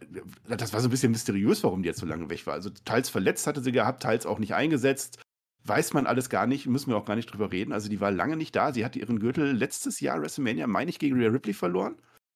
das 0.47 0.73
war 0.73 0.79
so 0.81 0.87
ein 0.87 0.91
bisschen 0.91 1.11
mysteriös, 1.11 1.63
warum 1.63 1.83
die 1.83 1.87
jetzt 1.87 1.99
so 1.99 2.05
lange 2.05 2.29
weg 2.29 2.45
war. 2.45 2.53
Also 2.53 2.69
teils 2.85 3.09
verletzt 3.09 3.47
hatte 3.47 3.61
sie 3.61 3.71
gehabt, 3.71 4.03
teils 4.03 4.25
auch 4.25 4.39
nicht 4.39 4.53
eingesetzt. 4.53 5.19
Weiß 5.65 5.93
man 5.93 6.07
alles 6.07 6.29
gar 6.29 6.45
nicht, 6.45 6.67
müssen 6.67 6.89
wir 6.89 6.97
auch 6.97 7.05
gar 7.05 7.15
nicht 7.15 7.31
drüber 7.31 7.51
reden. 7.51 7.71
Also 7.71 7.89
die 7.89 8.01
war 8.01 8.11
lange 8.11 8.35
nicht 8.35 8.55
da. 8.55 8.73
Sie 8.73 8.83
hatte 8.83 8.99
ihren 8.99 9.19
Gürtel 9.19 9.51
letztes 9.53 9.99
Jahr 9.99 10.21
WrestleMania, 10.21 10.67
meine 10.67 10.89
ich, 10.89 10.99
gegen 10.99 11.17
Rhea 11.17 11.29
Ripley 11.29 11.53
verloren. 11.53 11.95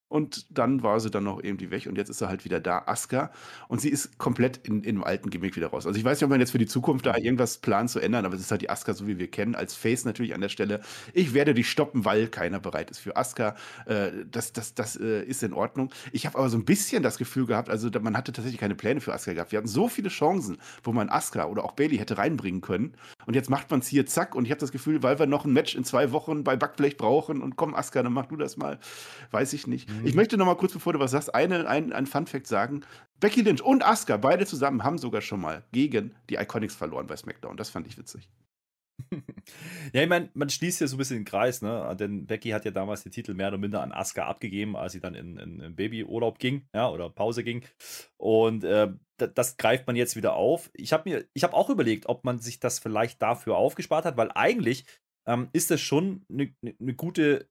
Und 0.10 0.46
dann 0.58 0.84
war 0.84 1.00
sie 1.00 1.12
dann 1.12 1.26
noch 1.26 1.44
irgendwie 1.44 1.70
weg 1.70 1.86
und 1.88 1.98
jetzt 1.98 2.10
ist 2.10 2.22
er 2.22 2.30
halt 2.30 2.46
wieder 2.46 2.60
da, 2.60 2.84
Asuka. 2.86 3.32
Und 3.68 3.82
sie 3.82 3.90
ist 3.90 4.18
komplett 4.18 4.66
in, 4.66 4.84
in 4.84 4.96
dem 4.96 5.04
alten 5.04 5.30
Gimmick 5.30 5.56
wieder 5.56 5.68
raus. 5.68 5.86
Also 5.86 6.00
ich 6.00 6.06
weiß 6.06 6.18
nicht, 6.18 6.24
ob 6.24 6.30
man 6.30 6.40
jetzt 6.40 6.52
für 6.52 6.58
die 6.58 6.66
Zukunft 6.66 7.06
da 7.06 7.18
irgendwas 7.18 7.58
plant 7.58 7.90
zu 7.90 8.00
ändern, 8.00 8.26
aber 8.26 8.36
es 8.36 8.42
ist 8.42 8.52
halt 8.52 8.62
die 8.62 8.70
Asuka, 8.70 8.94
so 8.94 9.06
wie 9.08 9.20
wir 9.20 9.30
kennen, 9.30 9.56
als 9.56 9.76
Face 9.76 10.06
natürlich 10.06 10.34
an 10.34 10.42
der 10.42 10.50
Stelle. 10.50 10.80
Ich 11.14 11.34
werde 11.34 11.54
dich 11.54 11.70
stoppen, 11.70 12.06
weil 12.06 12.28
keiner 12.28 12.60
bereit 12.60 12.90
ist 12.90 13.00
für 13.00 13.18
Asuka. 13.18 13.56
Äh, 13.86 14.12
das 14.32 14.54
das, 14.54 14.74
das 14.74 14.96
äh, 14.96 15.24
ist 15.24 15.44
in 15.44 15.54
Ordnung. 15.54 15.92
Ich 16.14 16.26
habe 16.26 16.38
aber 16.38 16.50
so 16.50 16.58
ein 16.58 16.66
bisschen 16.66 17.04
das 17.04 17.18
Gefühl 17.18 17.46
gehabt, 17.46 17.70
also 17.70 17.90
man 18.00 18.16
hatte 18.16 18.32
tatsächlich 18.32 18.62
keine 18.62 18.76
Pläne 18.76 19.02
für 19.02 19.14
Asuka 19.14 19.34
gehabt. 19.34 19.52
Wir 19.52 19.58
hatten 19.58 19.68
so 19.68 19.90
viele 19.90 20.10
Chancen, 20.10 20.58
wo 20.84 20.94
man 20.94 21.10
Asuka 21.10 21.46
oder 21.46 21.66
auch 21.66 21.74
Bailey 21.74 21.98
hätte 21.98 22.18
reinbringen 22.18 22.62
können. 22.62 22.94
Und 23.26 23.36
jetzt 23.36 23.50
macht 23.50 23.70
man 23.72 23.82
es 23.82 23.88
hier 23.88 24.06
zack. 24.06 24.36
Und 24.36 24.46
ich 24.46 24.52
habe 24.52 24.60
das 24.60 24.72
Gefühl, 24.72 25.04
weil 25.04 25.20
wir 25.20 25.26
noch 25.26 25.44
ein 25.44 25.52
Match 25.52 25.76
in 25.76 25.84
zwei 25.84 26.12
Wochen 26.14 26.46
bei 26.46 26.56
Backblech 26.56 26.96
brauchen 26.96 27.42
und 27.42 27.58
komm, 27.58 27.76
Asuka, 27.76 28.04
dann 28.04 28.14
mach 28.14 28.28
du 28.28 28.38
das 28.38 28.56
mal. 28.56 28.80
Weiß 29.32 29.52
ich 29.52 29.68
nicht. 29.68 29.90
Mhm. 30.00 30.08
Ich 30.08 30.16
möchte 30.16 30.38
noch 30.38 30.46
mal 30.46 30.56
kurz 30.56 30.74
bevor 30.74 30.94
du 30.94 31.00
was 31.00 31.12
sagst, 31.12 31.34
eine, 31.34 31.68
ein, 31.68 31.94
ein 31.94 32.06
Fun-Fact 32.06 32.48
sagen. 32.48 32.82
Becky 33.20 33.42
Lynch 33.42 33.62
und 33.62 33.84
Asuka, 33.84 34.18
beide 34.18 34.46
zusammen, 34.46 34.84
haben 34.84 34.98
sogar 34.98 35.22
schon 35.22 35.42
mal 35.42 35.64
gegen 35.72 36.16
die 36.30 36.36
Iconics 36.36 36.76
verloren 36.76 37.08
bei 37.08 37.16
SmackDown. 37.16 37.58
Das 37.58 37.70
fand 37.70 37.88
ich 37.88 37.98
witzig. 37.98 38.30
ja, 39.94 40.02
ich 40.02 40.10
meine, 40.10 40.30
man 40.34 40.50
schließt 40.50 40.82
ja 40.82 40.88
so 40.88 40.96
ein 40.96 40.98
bisschen 40.98 41.18
den 41.18 41.26
Kreis, 41.26 41.62
ne? 41.62 41.96
Denn 42.00 42.26
Becky 42.26 42.50
hat 42.50 42.66
ja 42.66 42.72
damals 42.72 43.04
den 43.04 43.12
Titel 43.12 43.34
mehr 43.34 43.50
oder 43.50 43.58
minder 43.58 43.82
an 43.82 43.92
Asuka 43.92 44.26
abgegeben, 44.26 44.76
als 44.76 44.94
sie 44.94 45.00
dann 45.00 45.14
in, 45.14 45.38
in, 45.38 45.60
in 45.60 45.76
Babyurlaub 45.76 46.40
ging, 46.40 46.68
ja, 46.74 46.90
oder 46.90 47.10
Pause 47.10 47.44
ging. 47.44 47.64
Und 48.18 48.64
äh, 48.64 48.92
das, 49.18 49.34
das 49.34 49.58
greift 49.58 49.88
man 49.88 49.96
jetzt 49.96 50.16
wieder 50.16 50.34
auf. 50.34 50.70
Ich 50.74 50.94
habe 50.94 51.10
mir, 51.10 51.26
ich 51.34 51.44
habe 51.44 51.54
auch 51.54 51.70
überlegt, 51.70 52.08
ob 52.08 52.26
man 52.26 52.40
sich 52.40 52.60
das 52.60 52.80
vielleicht 52.80 53.22
dafür 53.22 53.56
aufgespart 53.56 54.06
hat, 54.06 54.18
weil 54.18 54.32
eigentlich 54.34 54.86
ähm, 55.28 55.50
ist 55.54 55.72
das 55.72 55.82
schon 55.82 56.26
eine 56.30 56.54
ne, 56.62 56.76
ne 56.80 56.94
gute 56.94 57.50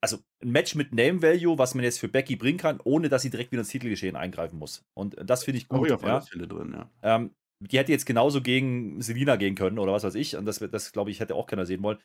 also 0.00 0.18
ein 0.42 0.50
Match 0.50 0.74
mit 0.74 0.92
Name 0.92 1.22
Value, 1.22 1.58
was 1.58 1.74
man 1.74 1.84
jetzt 1.84 1.98
für 1.98 2.08
Becky 2.08 2.36
bringen 2.36 2.58
kann, 2.58 2.80
ohne 2.84 3.08
dass 3.08 3.22
sie 3.22 3.30
direkt 3.30 3.52
wieder 3.52 3.60
ins 3.60 3.70
Titelgeschehen 3.70 4.16
eingreifen 4.16 4.58
muss. 4.58 4.84
Und 4.94 5.16
das 5.22 5.44
finde 5.44 5.58
ich 5.58 5.68
gut. 5.68 5.80
Oh 5.80 5.86
ja, 5.86 5.98
ja. 6.02 6.20
Drin, 6.46 6.72
ja. 6.72 6.90
Ähm, 7.02 7.34
die 7.60 7.78
hätte 7.78 7.92
jetzt 7.92 8.06
genauso 8.06 8.42
gegen 8.42 9.00
Selina 9.00 9.36
gehen 9.36 9.54
können 9.54 9.78
oder 9.78 9.92
was 9.92 10.04
weiß 10.04 10.14
ich. 10.16 10.36
Und 10.36 10.46
das, 10.46 10.58
das 10.58 10.92
glaube 10.92 11.10
ich, 11.10 11.20
hätte 11.20 11.34
auch 11.34 11.46
keiner 11.46 11.66
sehen 11.66 11.82
wollen. 11.82 11.98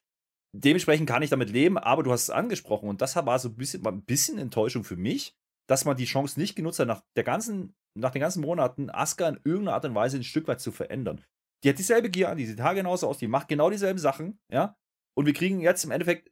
Dementsprechend 0.55 1.07
kann 1.07 1.21
ich 1.21 1.29
damit 1.29 1.51
leben, 1.51 1.77
aber 1.77 2.01
du 2.01 2.11
hast 2.11 2.23
es 2.23 2.29
angesprochen 2.29 2.89
und 2.89 3.01
das 3.01 3.15
war 3.15 3.37
so 3.37 3.49
ein 3.49 3.55
bisschen, 3.55 3.85
ein 3.85 4.01
bisschen 4.01 4.39
Enttäuschung 4.39 4.83
für 4.83 4.95
mich, 4.95 5.35
dass 5.67 5.85
man 5.85 5.95
die 5.95 6.05
Chance 6.05 6.39
nicht 6.39 6.55
genutzt 6.55 6.79
hat, 6.79 6.87
nach, 6.87 7.03
der 7.15 7.23
ganzen, 7.23 7.75
nach 7.95 8.09
den 8.09 8.21
ganzen 8.21 8.41
Monaten 8.41 8.89
Asuka 8.89 9.29
in 9.29 9.39
irgendeiner 9.43 9.75
Art 9.75 9.85
und 9.85 9.93
Weise 9.93 10.17
ein 10.17 10.23
Stück 10.23 10.47
weit 10.47 10.59
zu 10.59 10.71
verändern. 10.71 11.23
Die 11.63 11.69
hat 11.69 11.77
dieselbe 11.77 12.09
Gier 12.09 12.29
an, 12.29 12.37
die 12.37 12.47
sieht 12.47 12.57
genauso 12.57 13.07
aus, 13.07 13.19
die 13.19 13.27
macht 13.27 13.47
genau 13.47 13.69
dieselben 13.69 13.99
Sachen, 13.99 14.39
ja. 14.51 14.75
Und 15.15 15.25
wir 15.25 15.33
kriegen 15.33 15.59
jetzt 15.59 15.83
im 15.83 15.91
Endeffekt 15.91 16.31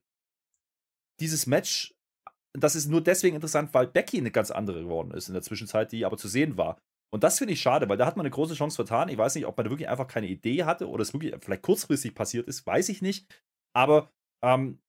dieses 1.19 1.47
Match 1.47 1.93
das 2.59 2.75
ist 2.75 2.87
nur 2.87 3.01
deswegen 3.01 3.35
interessant, 3.35 3.73
weil 3.73 3.87
Becky 3.87 4.17
eine 4.17 4.31
ganz 4.31 4.51
andere 4.51 4.81
geworden 4.81 5.11
ist 5.11 5.27
in 5.27 5.33
der 5.33 5.43
Zwischenzeit, 5.43 5.91
die 5.91 6.05
aber 6.05 6.17
zu 6.17 6.27
sehen 6.27 6.57
war. 6.57 6.77
Und 7.13 7.23
das 7.23 7.37
finde 7.37 7.53
ich 7.53 7.61
schade, 7.61 7.87
weil 7.87 7.97
da 7.97 8.05
hat 8.05 8.17
man 8.17 8.25
eine 8.25 8.33
große 8.33 8.55
Chance 8.55 8.75
vertan. 8.75 9.09
Ich 9.09 9.17
weiß 9.17 9.35
nicht, 9.35 9.45
ob 9.45 9.55
man 9.55 9.65
da 9.65 9.69
wirklich 9.69 9.87
einfach 9.87 10.07
keine 10.07 10.27
Idee 10.27 10.65
hatte 10.65 10.89
oder 10.89 11.01
es 11.01 11.13
wirklich 11.13 11.33
vielleicht 11.39 11.61
kurzfristig 11.61 12.15
passiert 12.15 12.47
ist, 12.47 12.65
weiß 12.65 12.89
ich 12.89 13.01
nicht. 13.01 13.27
Aber 13.73 14.11
ähm, 14.43 14.79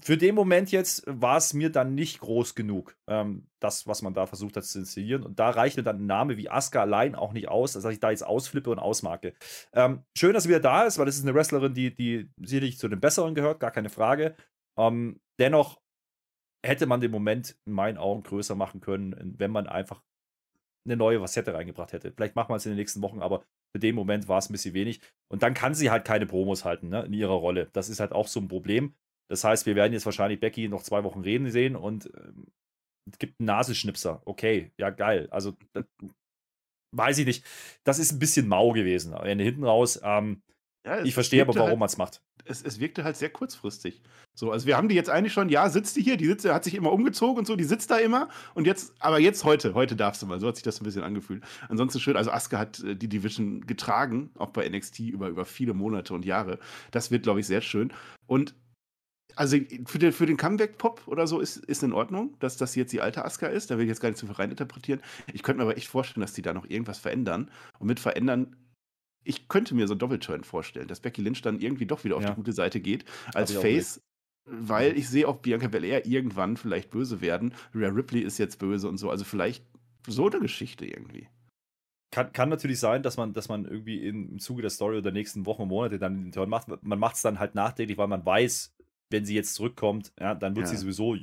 für 0.00 0.16
den 0.16 0.34
Moment 0.34 0.70
jetzt 0.70 1.04
war 1.06 1.38
es 1.38 1.54
mir 1.54 1.70
dann 1.70 1.94
nicht 1.94 2.20
groß 2.20 2.54
genug, 2.54 2.96
ähm, 3.08 3.48
das, 3.60 3.86
was 3.86 4.02
man 4.02 4.14
da 4.14 4.26
versucht 4.26 4.56
hat 4.56 4.64
zu 4.64 4.78
inszenieren. 4.78 5.24
Und 5.24 5.40
da 5.40 5.50
reicht 5.50 5.76
mir 5.76 5.82
dann 5.82 6.02
ein 6.02 6.06
Name 6.06 6.36
wie 6.36 6.50
Asuka 6.50 6.82
allein 6.82 7.14
auch 7.14 7.32
nicht 7.32 7.48
aus, 7.48 7.72
dass 7.72 7.84
ich 7.86 7.98
da 7.98 8.10
jetzt 8.10 8.24
ausflippe 8.24 8.70
und 8.70 8.78
ausmarke. 8.78 9.34
Ähm, 9.72 10.04
schön, 10.16 10.34
dass 10.34 10.44
sie 10.44 10.50
wieder 10.50 10.60
da 10.60 10.84
ist, 10.84 10.98
weil 10.98 11.06
das 11.06 11.16
ist 11.16 11.24
eine 11.24 11.34
Wrestlerin, 11.34 11.74
die, 11.74 11.94
die 11.94 12.30
sicherlich 12.42 12.78
zu 12.78 12.88
den 12.88 13.00
Besseren 13.00 13.34
gehört, 13.34 13.58
gar 13.58 13.70
keine 13.70 13.88
Frage. 13.88 14.36
Ähm, 14.78 15.18
dennoch 15.38 15.80
hätte 16.64 16.86
man 16.86 17.00
den 17.00 17.10
Moment 17.10 17.56
in 17.64 17.72
meinen 17.72 17.98
Augen 17.98 18.22
größer 18.22 18.54
machen 18.54 18.80
können, 18.80 19.34
wenn 19.38 19.50
man 19.50 19.66
einfach 19.66 20.02
eine 20.84 20.96
neue 20.96 21.20
Facette 21.20 21.54
reingebracht 21.54 21.92
hätte. 21.92 22.12
Vielleicht 22.12 22.36
machen 22.36 22.50
wir 22.50 22.56
es 22.56 22.66
in 22.66 22.72
den 22.72 22.78
nächsten 22.78 23.02
Wochen, 23.02 23.20
aber 23.20 23.44
für 23.74 23.80
den 23.80 23.94
Moment 23.94 24.28
war 24.28 24.38
es 24.38 24.48
ein 24.48 24.52
bisschen 24.52 24.74
wenig. 24.74 25.00
Und 25.28 25.42
dann 25.42 25.54
kann 25.54 25.74
sie 25.74 25.90
halt 25.90 26.04
keine 26.04 26.26
Promos 26.26 26.64
halten 26.64 26.88
ne, 26.88 27.04
in 27.04 27.12
ihrer 27.12 27.34
Rolle. 27.34 27.68
Das 27.72 27.88
ist 27.88 28.00
halt 28.00 28.12
auch 28.12 28.28
so 28.28 28.40
ein 28.40 28.48
Problem. 28.48 28.94
Das 29.28 29.42
heißt, 29.42 29.66
wir 29.66 29.74
werden 29.74 29.92
jetzt 29.92 30.06
wahrscheinlich 30.06 30.40
Becky 30.40 30.68
noch 30.68 30.82
zwei 30.82 31.02
Wochen 31.02 31.20
reden 31.20 31.50
sehen 31.50 31.74
und 31.74 32.10
ähm, 32.16 32.46
es 33.10 33.18
gibt 33.18 33.40
einen 33.40 33.46
Nasenschnipser. 33.46 34.22
Okay, 34.24 34.72
ja, 34.78 34.90
geil. 34.90 35.28
Also, 35.30 35.54
das, 35.72 35.84
weiß 36.92 37.18
ich 37.18 37.26
nicht. 37.26 37.44
Das 37.84 37.98
ist 37.98 38.12
ein 38.12 38.18
bisschen 38.18 38.48
mau 38.48 38.72
gewesen. 38.72 39.14
Am 39.14 39.26
Ende 39.26 39.44
hinten 39.44 39.64
raus. 39.64 40.00
Ähm, 40.02 40.42
ja, 40.86 41.04
ich 41.04 41.14
verstehe 41.14 41.42
aber, 41.42 41.54
warum 41.54 41.70
halt, 41.70 41.78
man 41.78 41.86
es 41.86 41.96
macht. 41.96 42.22
Es, 42.48 42.62
es 42.62 42.80
wirkte 42.80 43.04
halt 43.04 43.16
sehr 43.16 43.30
kurzfristig. 43.30 44.02
So, 44.34 44.52
also 44.52 44.66
wir 44.66 44.76
haben 44.76 44.88
die 44.88 44.94
jetzt 44.94 45.10
eigentlich 45.10 45.32
schon, 45.32 45.48
ja, 45.48 45.68
sitzt 45.68 45.96
die 45.96 46.02
hier, 46.02 46.16
die 46.16 46.26
sitzt, 46.26 46.46
hat 46.46 46.64
sich 46.64 46.74
immer 46.74 46.92
umgezogen 46.92 47.38
und 47.38 47.46
so, 47.46 47.56
die 47.56 47.64
sitzt 47.64 47.90
da 47.90 47.96
immer 47.96 48.28
und 48.54 48.66
jetzt, 48.66 48.94
aber 48.98 49.18
jetzt 49.18 49.44
heute, 49.44 49.74
heute 49.74 49.96
darfst 49.96 50.22
du 50.22 50.26
mal, 50.26 50.40
so 50.40 50.48
hat 50.48 50.56
sich 50.56 50.62
das 50.62 50.80
ein 50.80 50.84
bisschen 50.84 51.02
angefühlt. 51.02 51.42
Ansonsten 51.68 52.00
schön, 52.00 52.16
also 52.16 52.30
Asuka 52.30 52.58
hat 52.58 52.80
äh, 52.80 52.94
die 52.94 53.08
Division 53.08 53.66
getragen, 53.66 54.30
auch 54.36 54.50
bei 54.50 54.68
NXT 54.68 55.00
über, 55.00 55.28
über 55.28 55.44
viele 55.44 55.74
Monate 55.74 56.14
und 56.14 56.24
Jahre. 56.24 56.58
Das 56.90 57.10
wird, 57.10 57.22
glaube 57.22 57.40
ich, 57.40 57.46
sehr 57.46 57.62
schön. 57.62 57.92
Und 58.26 58.54
also 59.36 59.58
für 59.84 59.98
den, 59.98 60.12
für 60.12 60.26
den 60.26 60.38
Comeback-Pop 60.38 61.02
oder 61.06 61.26
so 61.26 61.40
ist, 61.40 61.58
ist 61.58 61.82
in 61.82 61.92
Ordnung, 61.92 62.34
dass 62.40 62.56
das 62.56 62.74
jetzt 62.74 62.92
die 62.92 63.02
alte 63.02 63.24
Asuka 63.24 63.46
ist. 63.46 63.70
Da 63.70 63.76
will 63.76 63.84
ich 63.84 63.90
jetzt 63.90 64.00
gar 64.00 64.08
nicht 64.08 64.18
zu 64.18 64.26
viel 64.26 64.34
reininterpretieren. 64.34 65.02
Ich 65.32 65.42
könnte 65.42 65.58
mir 65.58 65.64
aber 65.64 65.76
echt 65.76 65.88
vorstellen, 65.88 66.22
dass 66.22 66.32
die 66.32 66.42
da 66.42 66.54
noch 66.54 66.68
irgendwas 66.68 66.98
verändern. 66.98 67.50
Und 67.78 67.86
mit 67.86 68.00
verändern, 68.00 68.56
ich 69.26 69.48
könnte 69.48 69.74
mir 69.74 69.86
so 69.86 69.94
einen 69.94 69.98
Doppelturn 69.98 70.44
vorstellen, 70.44 70.88
dass 70.88 71.00
Becky 71.00 71.22
Lynch 71.22 71.42
dann 71.42 71.60
irgendwie 71.60 71.86
doch 71.86 72.04
wieder 72.04 72.16
auf 72.16 72.22
ja. 72.22 72.30
die 72.30 72.36
gute 72.36 72.52
Seite 72.52 72.80
geht 72.80 73.04
als 73.34 73.52
Face. 73.52 74.02
Weil 74.48 74.96
ich 74.96 75.08
sehe 75.08 75.26
auch 75.26 75.38
Bianca 75.38 75.66
Belair 75.66 76.06
irgendwann 76.06 76.56
vielleicht 76.56 76.90
böse 76.90 77.20
werden. 77.20 77.52
Rhea 77.74 77.88
Ripley 77.88 78.20
ist 78.20 78.38
jetzt 78.38 78.60
böse 78.60 78.88
und 78.88 78.96
so. 78.96 79.10
Also 79.10 79.24
vielleicht 79.24 79.64
so 80.06 80.30
eine 80.30 80.38
Geschichte 80.38 80.86
irgendwie. 80.86 81.28
Kann, 82.12 82.32
kann 82.32 82.48
natürlich 82.48 82.78
sein, 82.78 83.02
dass 83.02 83.16
man, 83.16 83.32
dass 83.32 83.48
man 83.48 83.64
irgendwie 83.64 84.06
im 84.06 84.38
Zuge 84.38 84.62
der 84.62 84.70
Story 84.70 84.94
oder 84.94 85.02
der 85.02 85.12
nächsten 85.12 85.46
Wochen 85.46 85.62
und 85.62 85.68
Monate 85.68 85.98
dann 85.98 86.22
den 86.22 86.32
Turn 86.32 86.48
macht. 86.48 86.68
Man 86.80 86.98
macht 87.00 87.16
es 87.16 87.22
dann 87.22 87.40
halt 87.40 87.56
nachträglich, 87.56 87.98
weil 87.98 88.06
man 88.06 88.24
weiß, 88.24 88.72
wenn 89.10 89.24
sie 89.24 89.34
jetzt 89.34 89.54
zurückkommt, 89.54 90.12
ja, 90.18 90.36
dann 90.36 90.54
wird 90.54 90.66
ja. 90.66 90.70
sie 90.70 90.76
sowieso 90.76 91.16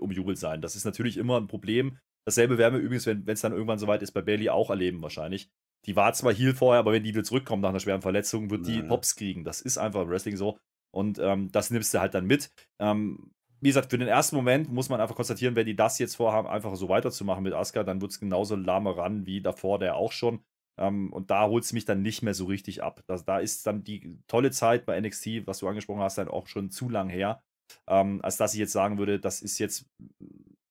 umjubelt 0.00 0.38
sein. 0.38 0.60
Das 0.60 0.76
ist 0.76 0.84
natürlich 0.84 1.16
immer 1.16 1.36
ein 1.36 1.48
Problem. 1.48 1.98
Dasselbe 2.24 2.58
werden 2.58 2.74
wir 2.74 2.80
übrigens, 2.80 3.06
wenn 3.06 3.26
es 3.26 3.40
dann 3.40 3.52
irgendwann 3.52 3.78
soweit 3.78 4.02
ist, 4.02 4.12
bei 4.12 4.22
Bailey 4.22 4.50
auch 4.50 4.70
erleben 4.70 5.02
wahrscheinlich. 5.02 5.50
Die 5.86 5.96
war 5.96 6.12
zwar 6.12 6.32
Heal 6.32 6.54
vorher, 6.54 6.80
aber 6.80 6.92
wenn 6.92 7.04
die 7.04 7.10
wieder 7.10 7.24
zurückkommt 7.24 7.62
nach 7.62 7.70
einer 7.70 7.80
schweren 7.80 8.02
Verletzung, 8.02 8.50
wird 8.50 8.66
die 8.66 8.82
Pops 8.82 9.16
kriegen. 9.16 9.44
Das 9.44 9.60
ist 9.60 9.78
einfach 9.78 10.02
im 10.02 10.08
Wrestling 10.10 10.36
so. 10.36 10.58
Und 10.94 11.18
ähm, 11.18 11.50
das 11.52 11.70
nimmst 11.70 11.94
du 11.94 12.00
halt 12.00 12.14
dann 12.14 12.26
mit. 12.26 12.50
Ähm, 12.80 13.30
wie 13.60 13.68
gesagt, 13.68 13.90
für 13.90 13.98
den 13.98 14.08
ersten 14.08 14.36
Moment 14.36 14.70
muss 14.70 14.88
man 14.88 15.00
einfach 15.00 15.16
konstatieren, 15.16 15.56
wenn 15.56 15.66
die 15.66 15.76
das 15.76 15.98
jetzt 15.98 16.16
vorhaben, 16.16 16.48
einfach 16.48 16.74
so 16.76 16.88
weiterzumachen 16.88 17.42
mit 17.42 17.54
Asuka, 17.54 17.82
dann 17.82 18.00
wird 18.00 18.12
es 18.12 18.20
genauso 18.20 18.54
lahmer 18.56 18.96
ran 18.96 19.26
wie 19.26 19.40
davor 19.40 19.78
der 19.78 19.96
auch 19.96 20.12
schon. 20.12 20.40
Ähm, 20.78 21.12
und 21.12 21.30
da 21.30 21.48
holt 21.48 21.64
es 21.64 21.72
mich 21.72 21.84
dann 21.84 22.02
nicht 22.02 22.22
mehr 22.22 22.34
so 22.34 22.46
richtig 22.46 22.82
ab. 22.82 23.02
Das, 23.06 23.24
da 23.24 23.38
ist 23.38 23.66
dann 23.66 23.82
die 23.82 24.18
tolle 24.28 24.50
Zeit 24.52 24.86
bei 24.86 24.98
NXT, 25.00 25.46
was 25.46 25.58
du 25.58 25.68
angesprochen 25.68 26.00
hast, 26.00 26.18
dann 26.18 26.28
auch 26.28 26.46
schon 26.46 26.70
zu 26.70 26.88
lang 26.88 27.08
her, 27.08 27.42
ähm, 27.88 28.20
als 28.22 28.36
dass 28.36 28.54
ich 28.54 28.60
jetzt 28.60 28.72
sagen 28.72 28.98
würde, 28.98 29.18
das 29.18 29.42
ist 29.42 29.58
jetzt 29.58 29.86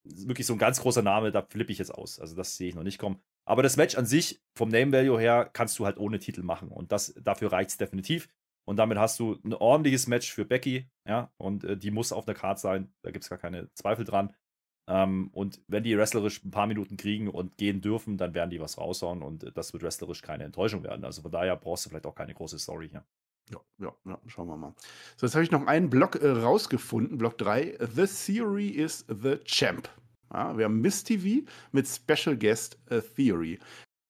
wirklich 0.04 0.48
so 0.48 0.54
ein 0.54 0.60
ganz 0.60 0.80
großer 0.80 1.02
Name, 1.02 1.32
da 1.32 1.42
flippe 1.42 1.74
ich 1.74 1.80
jetzt 1.80 1.94
aus. 1.94 2.20
Also 2.20 2.36
das 2.36 2.56
sehe 2.56 2.70
ich 2.70 2.76
noch 2.76 2.84
nicht 2.84 3.00
kommen. 3.00 3.20
Aber 3.48 3.64
das 3.64 3.78
Match 3.78 3.96
an 3.96 4.06
sich, 4.06 4.42
vom 4.56 4.68
Name 4.68 4.92
Value 4.92 5.20
her, 5.20 5.50
kannst 5.52 5.80
du 5.80 5.86
halt 5.86 5.98
ohne 5.98 6.20
Titel 6.20 6.44
machen. 6.44 6.68
Und 6.68 6.92
das, 6.92 7.14
dafür 7.24 7.54
reicht 7.54 7.70
es 7.70 7.78
definitiv. 7.78 8.28
Und 8.66 8.76
damit 8.76 8.98
hast 8.98 9.20
du 9.20 9.40
ein 9.46 9.54
ordentliches 9.54 10.08
Match 10.08 10.34
für 10.34 10.44
Becky, 10.44 10.90
ja, 11.08 11.32
und 11.38 11.64
äh, 11.64 11.78
die 11.78 11.90
muss 11.90 12.12
auf 12.12 12.26
der 12.26 12.36
Karte 12.36 12.60
sein, 12.60 12.94
da 13.04 13.12
gibt 13.12 13.24
es 13.24 13.30
gar 13.30 13.40
keine 13.40 13.72
Zweifel 13.74 14.04
dran. 14.04 14.36
Ähm, 14.90 15.30
und 15.32 15.62
wenn 15.70 15.84
die 15.84 15.98
wrestlerisch 15.98 16.44
ein 16.44 16.52
paar 16.52 16.68
Minuten 16.68 16.98
kriegen 16.98 17.30
und 17.30 17.58
gehen 17.58 17.80
dürfen, 17.80 18.18
dann 18.18 18.34
werden 18.34 18.50
die 18.50 18.60
was 18.60 18.78
raushauen 18.78 19.24
und 19.24 19.46
äh, 19.46 19.52
das 19.54 19.72
wird 19.72 19.84
wrestlerisch 19.84 20.22
keine 20.22 20.44
Enttäuschung 20.44 20.84
werden. 20.84 21.06
Also 21.06 21.22
von 21.22 21.32
daher 21.32 21.56
brauchst 21.56 21.86
du 21.86 21.90
vielleicht 21.90 22.06
auch 22.06 22.16
keine 22.16 22.34
große 22.34 22.60
Story 22.60 22.90
hier. 22.90 23.06
Ja, 23.50 23.60
ja, 23.80 23.94
ja, 24.06 24.20
schauen 24.28 24.50
wir 24.50 24.58
mal. 24.58 24.74
So, 25.16 25.26
jetzt 25.26 25.36
habe 25.36 25.46
ich 25.46 25.52
noch 25.52 25.66
einen 25.66 25.90
Block 25.90 26.22
äh, 26.22 26.28
rausgefunden, 26.28 27.18
Block 27.18 27.38
3. 27.38 27.78
The 27.96 28.06
Theory 28.06 28.68
is 28.68 29.06
the 29.08 29.38
Champ. 29.46 29.90
Ja, 30.34 30.58
wir 30.58 30.66
haben 30.66 30.82
Miss 30.82 31.04
TV 31.04 31.46
mit 31.72 31.88
Special 31.88 32.38
Guest 32.38 32.78
äh, 32.90 33.02
Theory. 33.02 33.60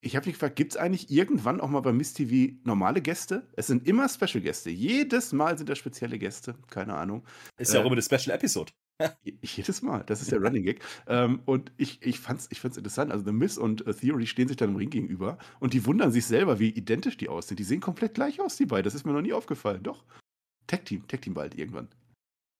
Ich 0.02 0.16
habe 0.16 0.28
mich 0.28 0.36
gefragt, 0.36 0.56
gibt 0.56 0.74
es 0.74 0.78
eigentlich 0.78 1.10
irgendwann 1.10 1.60
auch 1.60 1.70
mal 1.70 1.82
bei 1.82 1.92
Miss 1.92 2.14
TV 2.14 2.54
normale 2.64 3.02
Gäste? 3.02 3.48
Es 3.54 3.68
sind 3.68 3.88
immer 3.88 4.08
Special-Gäste. 4.08 4.70
Jedes 4.70 5.34
Mal 5.34 5.58
sind 5.58 5.70
da 5.70 5.76
spezielle 5.76 6.20
Gäste. 6.20 6.56
Keine 6.70 6.94
Ahnung. 6.94 7.26
Ist 7.58 7.74
ja 7.74 7.80
äh, 7.80 7.82
auch 7.82 7.88
immer 7.88 7.94
eine 7.94 8.04
Special-Episode. 8.04 8.72
jedes 9.42 9.82
Mal. 9.82 10.04
Das 10.06 10.22
ist 10.22 10.32
der 10.32 10.40
Running 10.40 10.64
Gag. 10.64 10.82
ähm, 11.08 11.42
und 11.46 11.72
ich, 11.78 12.02
ich 12.06 12.20
fand 12.20 12.40
es 12.40 12.48
ich 12.52 12.64
interessant. 12.64 13.12
Also 13.12 13.26
The 13.26 13.32
Miss 13.32 13.58
und 13.58 13.88
uh, 13.88 13.94
Theory 13.94 14.28
stehen 14.28 14.48
sich 14.48 14.58
dann 14.58 14.70
im 14.70 14.76
Ring 14.76 14.90
gegenüber 14.90 15.40
und 15.60 15.74
die 15.74 15.86
wundern 15.86 16.12
sich 16.12 16.26
selber, 16.26 16.60
wie 16.60 16.70
identisch 16.70 17.18
die 17.18 17.30
aussehen. 17.30 17.58
Die 17.58 17.64
sehen 17.64 17.82
komplett 17.82 18.14
gleich 18.14 18.40
aus, 18.40 18.56
die 18.56 18.66
beiden. 18.66 18.84
Das 18.84 18.96
ist 18.96 19.06
mir 19.06 19.14
noch 19.14 19.22
nie 19.22 19.34
aufgefallen. 19.34 19.84
Doch. 19.84 20.06
Tag-Team. 20.68 21.08
Tag-Team 21.08 21.34
bald 21.34 21.58
irgendwann. 21.58 21.90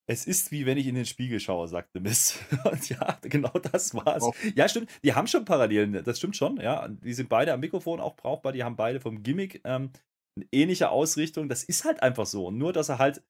Es 0.10 0.26
ist 0.26 0.52
wie 0.52 0.66
wenn 0.66 0.78
ich 0.78 0.88
in 0.88 0.96
den 0.96 1.06
Spiegel 1.06 1.40
schaue, 1.40 1.68
sagte 1.68 2.00
Miss. 2.00 2.40
Und 2.64 2.88
ja, 2.90 3.20
genau 3.22 3.52
das 3.72 3.94
war's. 3.94 4.24
Oh. 4.24 4.34
Ja, 4.56 4.70
stimmt. 4.70 4.90
Die 5.04 5.14
haben 5.14 5.28
schon 5.28 5.44
Parallelen. 5.44 6.02
Das 6.04 6.18
stimmt 6.18 6.38
schon. 6.38 6.58
Ja, 6.58 6.88
die 6.88 7.14
sind 7.14 7.28
beide 7.28 7.52
am 7.52 7.60
Mikrofon 7.60 8.00
auch 8.00 8.16
brauchbar. 8.16 8.54
Die 8.54 8.64
haben 8.64 8.78
beide 8.78 9.02
vom 9.02 9.22
Gimmick 9.22 9.62
ähm, 9.66 9.92
eine 10.38 10.48
ähnliche 10.54 10.90
Ausrichtung. 10.92 11.50
Das 11.50 11.66
ist 11.66 11.84
halt 11.84 12.02
einfach 12.02 12.26
so. 12.26 12.48
Und 12.48 12.58
nur, 12.58 12.72
dass 12.72 12.88
er 12.88 13.00
halt 13.00 13.22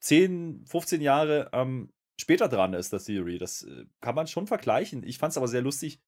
10, 0.00 0.64
15 0.66 1.02
Jahre 1.02 1.50
ähm, 1.52 1.90
später 2.18 2.48
dran 2.48 2.72
ist, 2.72 2.90
das 2.94 3.04
Theory. 3.04 3.36
Das 3.36 3.64
äh, 3.64 3.84
kann 4.00 4.14
man 4.14 4.26
schon 4.26 4.46
vergleichen. 4.46 5.02
Ich 5.02 5.18
fand 5.18 5.32
es 5.32 5.36
aber 5.36 5.48
sehr 5.48 5.62
lustig. 5.62 6.00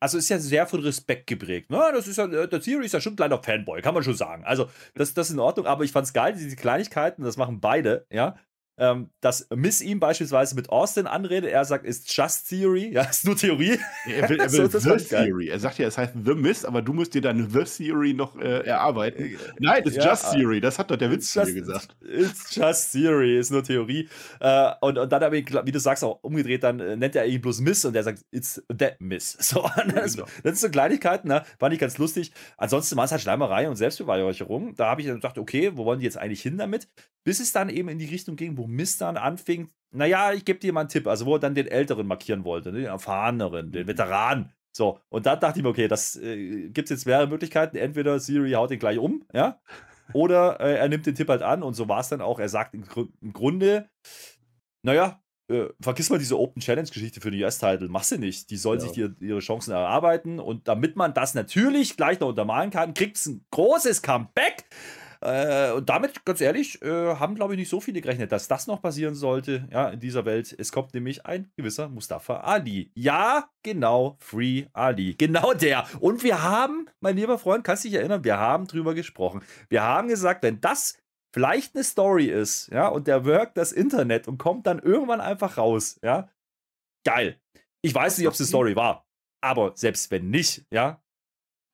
Also 0.00 0.16
ist 0.16 0.28
ja 0.28 0.38
sehr 0.38 0.68
von 0.68 0.80
Respekt 0.80 1.26
geprägt. 1.26 1.66
Na, 1.70 1.88
ne? 1.88 1.96
das 1.96 2.06
ist 2.06 2.18
ja, 2.18 2.26
äh, 2.26 2.48
der 2.48 2.60
Theory 2.60 2.86
ist 2.86 2.92
ja 2.92 3.00
schon 3.00 3.14
ein 3.14 3.16
kleiner 3.16 3.42
Fanboy, 3.42 3.82
kann 3.82 3.94
man 3.94 4.04
schon 4.04 4.14
sagen. 4.14 4.44
Also, 4.44 4.70
das, 4.94 5.12
das 5.12 5.28
ist 5.28 5.34
in 5.34 5.40
Ordnung, 5.40 5.66
aber 5.66 5.84
ich 5.84 5.92
fand 5.92 6.06
es 6.06 6.14
geil, 6.14 6.32
diese 6.32 6.56
Kleinigkeiten, 6.56 7.22
das 7.22 7.36
machen 7.36 7.60
beide, 7.60 8.06
ja 8.10 8.38
ähm, 8.80 9.10
dass 9.20 9.46
Miss 9.54 9.82
ihm 9.82 10.00
beispielsweise 10.00 10.54
mit 10.54 10.70
Austin 10.70 11.06
anredet. 11.06 11.50
Er 11.50 11.64
sagt, 11.66 11.84
ist 11.84 12.16
just 12.16 12.48
Theory. 12.48 12.90
Ja, 12.92 13.02
ist 13.02 13.26
nur 13.26 13.36
Theorie. 13.36 13.78
Er 14.06 14.28
will, 14.28 14.40
er 14.40 14.50
will 14.52 14.70
so, 14.70 14.78
The 14.78 15.04
Theory. 15.04 15.48
Er 15.48 15.60
sagt 15.60 15.78
ja, 15.78 15.86
es 15.86 15.98
heißt 15.98 16.14
The 16.24 16.34
Miss, 16.34 16.64
aber 16.64 16.80
du 16.80 16.94
musst 16.94 17.12
dir 17.12 17.20
dann 17.20 17.50
The 17.50 17.64
Theory 17.64 18.14
noch 18.14 18.36
äh, 18.40 18.66
erarbeiten. 18.66 19.36
Nein, 19.58 19.82
it's 19.84 19.96
ja, 19.96 20.10
Just 20.10 20.32
Theory. 20.32 20.62
Das 20.62 20.78
hat 20.78 20.90
doch 20.90 20.96
der 20.96 21.10
Witz 21.10 21.34
just, 21.34 21.54
gesagt. 21.54 21.94
It's 22.02 22.54
Just 22.54 22.92
Theory, 22.92 23.38
ist 23.38 23.50
nur 23.50 23.62
Theorie. 23.62 24.08
Äh, 24.40 24.70
und, 24.80 24.96
und 24.96 25.12
dann, 25.12 25.34
ich, 25.34 25.52
wie 25.52 25.72
du 25.72 25.78
sagst, 25.78 26.02
auch 26.02 26.18
umgedreht, 26.22 26.62
dann 26.62 26.80
äh, 26.80 26.96
nennt 26.96 27.14
er 27.14 27.26
ihn 27.26 27.42
bloß 27.42 27.60
Miss 27.60 27.84
und 27.84 27.94
er 27.94 28.02
sagt, 28.02 28.24
it's 28.30 28.62
that 28.76 29.00
Miss. 29.00 29.36
So, 29.50 29.68
das, 29.94 30.14
genau. 30.14 30.26
das 30.26 30.42
sind 30.42 30.58
so 30.58 30.70
Kleinigkeiten, 30.70 31.26
ne? 31.26 31.42
war 31.58 31.68
nicht 31.70 31.80
ganz 31.80 31.98
lustig. 31.98 32.30
Ansonsten 32.56 32.96
war 32.96 33.04
es 33.04 33.10
halt 33.10 33.20
Schleimerei 33.20 33.68
und 33.68 33.74
Selbstbeweihräucherung. 33.74 34.76
Da 34.76 34.86
habe 34.86 35.00
ich 35.00 35.08
dann 35.08 35.16
gedacht, 35.16 35.38
okay, 35.38 35.72
wo 35.74 35.84
wollen 35.84 35.98
die 35.98 36.04
jetzt 36.04 36.16
eigentlich 36.16 36.40
hin 36.40 36.56
damit? 36.56 36.88
Bis 37.24 37.40
es 37.40 37.52
dann 37.52 37.68
eben 37.68 37.88
in 37.88 37.98
die 37.98 38.06
Richtung 38.06 38.36
ging, 38.36 38.56
wo 38.56 38.66
Mist 38.66 39.00
dann 39.00 39.16
anfing, 39.16 39.70
naja, 39.92 40.32
ich 40.32 40.44
gebe 40.44 40.58
dir 40.58 40.72
mal 40.72 40.80
einen 40.80 40.88
Tipp, 40.88 41.06
also 41.06 41.26
wo 41.26 41.34
er 41.34 41.40
dann 41.40 41.54
den 41.54 41.66
Älteren 41.66 42.06
markieren 42.06 42.44
wollte, 42.44 42.72
ne, 42.72 42.78
den 42.78 42.86
Erfahreneren, 42.86 43.72
den 43.72 43.86
Veteran. 43.86 44.52
So, 44.72 45.00
und 45.08 45.26
dann 45.26 45.40
dachte 45.40 45.58
ich 45.58 45.62
mir, 45.64 45.70
okay, 45.70 45.88
das 45.88 46.16
äh, 46.16 46.68
gibt 46.68 46.90
es 46.90 46.98
jetzt 46.98 47.06
mehrere 47.06 47.26
Möglichkeiten. 47.26 47.76
Entweder 47.76 48.20
Siri 48.20 48.52
haut 48.52 48.70
ihn 48.70 48.78
gleich 48.78 48.98
um, 48.98 49.24
ja, 49.32 49.60
oder 50.12 50.60
äh, 50.60 50.76
er 50.76 50.88
nimmt 50.88 51.06
den 51.06 51.14
Tipp 51.14 51.28
halt 51.28 51.42
an 51.42 51.62
und 51.62 51.74
so 51.74 51.88
war 51.88 52.00
es 52.00 52.08
dann 52.08 52.20
auch. 52.20 52.38
Er 52.38 52.48
sagt 52.48 52.74
im, 52.74 52.84
im 53.20 53.32
Grunde, 53.32 53.88
naja, 54.82 55.20
äh, 55.50 55.68
vergiss 55.80 56.10
mal 56.10 56.18
diese 56.18 56.38
Open 56.38 56.62
Challenge-Geschichte 56.62 57.20
für 57.20 57.30
den 57.30 57.42
US-Title, 57.42 57.88
mach 57.88 58.04
sie 58.04 58.18
nicht. 58.18 58.50
Die 58.50 58.56
sollen 58.56 58.80
ja. 58.80 58.86
sich 58.86 58.92
die, 58.92 59.26
ihre 59.26 59.40
Chancen 59.40 59.72
erarbeiten 59.72 60.38
und 60.38 60.68
damit 60.68 60.96
man 60.96 61.14
das 61.14 61.34
natürlich 61.34 61.96
gleich 61.96 62.20
noch 62.20 62.28
untermalen 62.28 62.70
kann, 62.70 62.94
kriegt 62.94 63.16
es 63.16 63.26
ein 63.26 63.44
großes 63.50 64.02
Comeback. 64.02 64.66
Äh, 65.22 65.72
und 65.72 65.88
damit, 65.88 66.24
ganz 66.24 66.40
ehrlich, 66.40 66.80
äh, 66.82 67.14
haben, 67.16 67.34
glaube 67.34 67.52
ich, 67.54 67.58
nicht 67.58 67.68
so 67.68 67.80
viele 67.80 68.00
gerechnet, 68.00 68.32
dass 68.32 68.48
das 68.48 68.66
noch 68.66 68.80
passieren 68.80 69.14
sollte, 69.14 69.68
ja, 69.70 69.90
in 69.90 70.00
dieser 70.00 70.24
Welt. 70.24 70.54
Es 70.58 70.72
kommt 70.72 70.94
nämlich 70.94 71.26
ein 71.26 71.50
gewisser 71.56 71.88
Mustafa 71.88 72.38
Ali. 72.38 72.90
Ja, 72.94 73.50
genau, 73.62 74.16
Free 74.20 74.66
Ali. 74.72 75.14
Genau 75.14 75.52
der. 75.52 75.86
Und 76.00 76.22
wir 76.22 76.42
haben, 76.42 76.88
mein 77.00 77.16
lieber 77.16 77.38
Freund, 77.38 77.64
kannst 77.64 77.84
dich 77.84 77.94
erinnern, 77.94 78.24
wir 78.24 78.38
haben 78.38 78.66
drüber 78.66 78.94
gesprochen. 78.94 79.42
Wir 79.68 79.82
haben 79.82 80.08
gesagt, 80.08 80.42
wenn 80.42 80.60
das 80.60 80.96
vielleicht 81.34 81.74
eine 81.74 81.84
Story 81.84 82.26
ist, 82.26 82.68
ja, 82.68 82.88
und 82.88 83.06
der 83.06 83.24
workt 83.24 83.58
das 83.58 83.72
Internet 83.72 84.26
und 84.26 84.38
kommt 84.38 84.66
dann 84.66 84.78
irgendwann 84.78 85.20
einfach 85.20 85.58
raus, 85.58 86.00
ja, 86.02 86.30
geil. 87.04 87.38
Ich 87.82 87.94
weiß 87.94 88.18
nicht, 88.18 88.26
ob 88.26 88.34
es 88.34 88.40
eine 88.40 88.48
Story 88.48 88.74
war, 88.74 89.06
aber 89.42 89.72
selbst 89.74 90.10
wenn 90.10 90.30
nicht, 90.30 90.66
ja, 90.70 91.02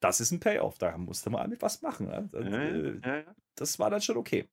das 0.00 0.20
ist 0.20 0.30
ein 0.32 0.40
Payoff. 0.40 0.78
Da 0.78 0.96
musste 0.96 1.30
man 1.30 1.48
mit 1.50 1.62
was 1.62 1.82
machen. 1.82 2.09
Ja? 2.09 2.22
Das, 2.22 2.44
Ja, 2.44 2.62
ja, 2.62 2.68
äh, 2.68 3.00
ja, 3.04 3.16
ja. 3.16 3.35
das 3.54 3.78
war 3.78 3.90
dann 3.90 4.00
schon 4.00 4.16
okay. 4.16 4.48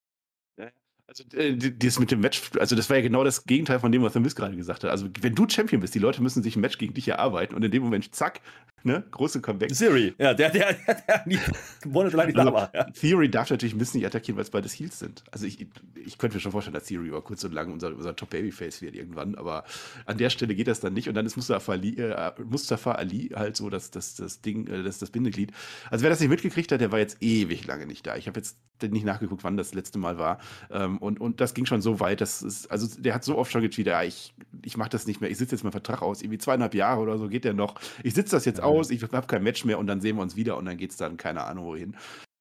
Also, 1.07 1.23
äh, 1.35 1.55
das 1.55 1.99
mit 1.99 2.11
dem 2.11 2.21
Match, 2.21 2.41
also 2.59 2.75
das 2.75 2.89
war 2.89 2.97
ja 2.97 3.03
genau 3.03 3.23
das 3.23 3.45
Gegenteil 3.45 3.79
von 3.79 3.91
dem, 3.91 4.01
was 4.03 4.13
der 4.13 4.21
Mist 4.21 4.35
gerade 4.35 4.55
gesagt 4.55 4.83
hat. 4.83 4.91
Also, 4.91 5.07
wenn 5.21 5.35
du 5.35 5.47
Champion 5.47 5.81
bist, 5.81 5.93
die 5.95 5.99
Leute 5.99 6.21
müssen 6.21 6.41
sich 6.43 6.55
ein 6.55 6.61
Match 6.61 6.77
gegen 6.77 6.93
dich 6.93 7.07
erarbeiten 7.07 7.55
und 7.55 7.63
in 7.63 7.71
dem 7.71 7.83
Moment, 7.83 8.15
zack, 8.15 8.41
ne, 8.83 9.03
große 9.11 9.41
Comeback. 9.41 9.73
Siri, 9.73 10.13
ja, 10.17 10.33
der, 10.33 10.49
der, 10.49 10.73
der, 10.73 10.95
der 11.07 11.23
nie 11.25 11.39
monatelang 11.85 12.27
nicht 12.27 12.37
da 12.37 12.41
Also, 12.41 12.53
war. 12.53 12.71
Ja. 12.73 12.83
Theory 12.85 13.29
darf 13.29 13.49
natürlich 13.49 13.75
Mist 13.75 13.95
nicht 13.95 14.05
attackieren, 14.05 14.37
weil 14.37 14.43
es 14.43 14.49
beides 14.49 14.73
Heels 14.73 14.99
sind. 14.99 15.23
Also 15.31 15.45
ich, 15.45 15.65
ich 16.05 16.17
könnte 16.17 16.35
mir 16.37 16.41
schon 16.41 16.51
vorstellen, 16.51 16.73
dass 16.73 16.85
Theory 16.85 17.07
über 17.07 17.21
kurz 17.21 17.43
und 17.43 17.53
lang 17.53 17.71
unser, 17.71 17.95
unser 17.95 18.15
Top-Babyface 18.15 18.81
wird 18.81 18.95
irgendwann, 18.95 19.35
aber 19.35 19.63
an 20.05 20.17
der 20.17 20.29
Stelle 20.29 20.55
geht 20.55 20.67
das 20.67 20.79
dann 20.79 20.93
nicht 20.93 21.07
und 21.09 21.15
dann 21.15 21.25
ist 21.25 21.35
Mustafa 21.35 21.71
Ali, 21.73 21.95
äh, 21.99 22.31
Mustafa 22.43 22.93
Ali 22.93 23.29
halt 23.35 23.55
so 23.55 23.69
das, 23.69 23.91
das, 23.91 24.15
das 24.15 24.41
Ding, 24.41 24.67
äh, 24.67 24.83
das, 24.83 24.99
das 24.99 25.09
Bindeglied. 25.09 25.51
Also 25.89 26.03
wer 26.03 26.09
das 26.09 26.19
nicht 26.19 26.29
mitgekriegt 26.29 26.71
hat, 26.71 26.81
der 26.81 26.91
war 26.91 26.99
jetzt 26.99 27.17
ewig 27.21 27.65
lange 27.65 27.85
nicht 27.85 28.05
da. 28.05 28.15
Ich 28.15 28.27
habe 28.27 28.39
jetzt 28.39 28.57
nicht 28.81 29.05
nachgeguckt, 29.05 29.43
wann 29.43 29.55
das 29.55 29.73
letzte 29.73 29.97
Mal 29.97 30.17
war 30.17 30.39
ähm, 30.69 30.92
und, 30.97 31.19
und 31.21 31.41
das 31.41 31.53
ging 31.53 31.65
schon 31.65 31.81
so 31.81 31.99
weit, 31.99 32.21
dass 32.21 32.41
es, 32.41 32.67
also 32.67 32.87
der 32.99 33.13
hat 33.15 33.23
so 33.23 33.37
oft 33.37 33.51
schon 33.51 33.61
getweetet, 33.61 33.91
ja, 33.91 34.03
ich, 34.03 34.33
ich 34.63 34.77
mache 34.77 34.89
das 34.89 35.07
nicht 35.07 35.21
mehr, 35.21 35.29
ich 35.29 35.37
sitze 35.37 35.55
jetzt 35.55 35.63
meinen 35.63 35.71
Vertrag 35.71 36.01
aus, 36.01 36.21
irgendwie 36.21 36.37
zweieinhalb 36.37 36.73
Jahre 36.75 37.01
oder 37.01 37.17
so 37.17 37.27
geht 37.29 37.45
der 37.45 37.53
noch. 37.53 37.79
Ich 38.03 38.13
sitze 38.13 38.35
das 38.35 38.45
jetzt 38.45 38.59
Ja. 38.59 38.63
aus, 38.65 38.89
ich 38.89 39.01
habe 39.03 39.27
kein 39.27 39.43
Match 39.43 39.65
mehr 39.65 39.79
und 39.79 39.87
dann 39.87 40.01
sehen 40.01 40.15
wir 40.17 40.21
uns 40.21 40.35
wieder 40.35 40.57
und 40.57 40.65
dann 40.65 40.77
geht 40.77 40.91
es 40.91 40.97
dann 40.97 41.17
keine 41.17 41.43
Ahnung 41.43 41.65
wohin. 41.65 41.95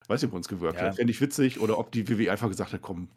Weiß 0.08 0.20
nicht, 0.22 0.30
ob 0.30 0.36
uns 0.36 0.48
gewirkt 0.48 0.78
Ja. 0.80 0.86
hat. 0.88 0.96
Fände 0.96 1.10
ich 1.12 1.20
witzig. 1.20 1.60
Oder 1.60 1.78
ob 1.78 1.92
die 1.92 2.08
WWE 2.08 2.30
einfach 2.32 2.48
gesagt 2.48 2.72
hat, 2.72 2.82
komm, 2.82 3.08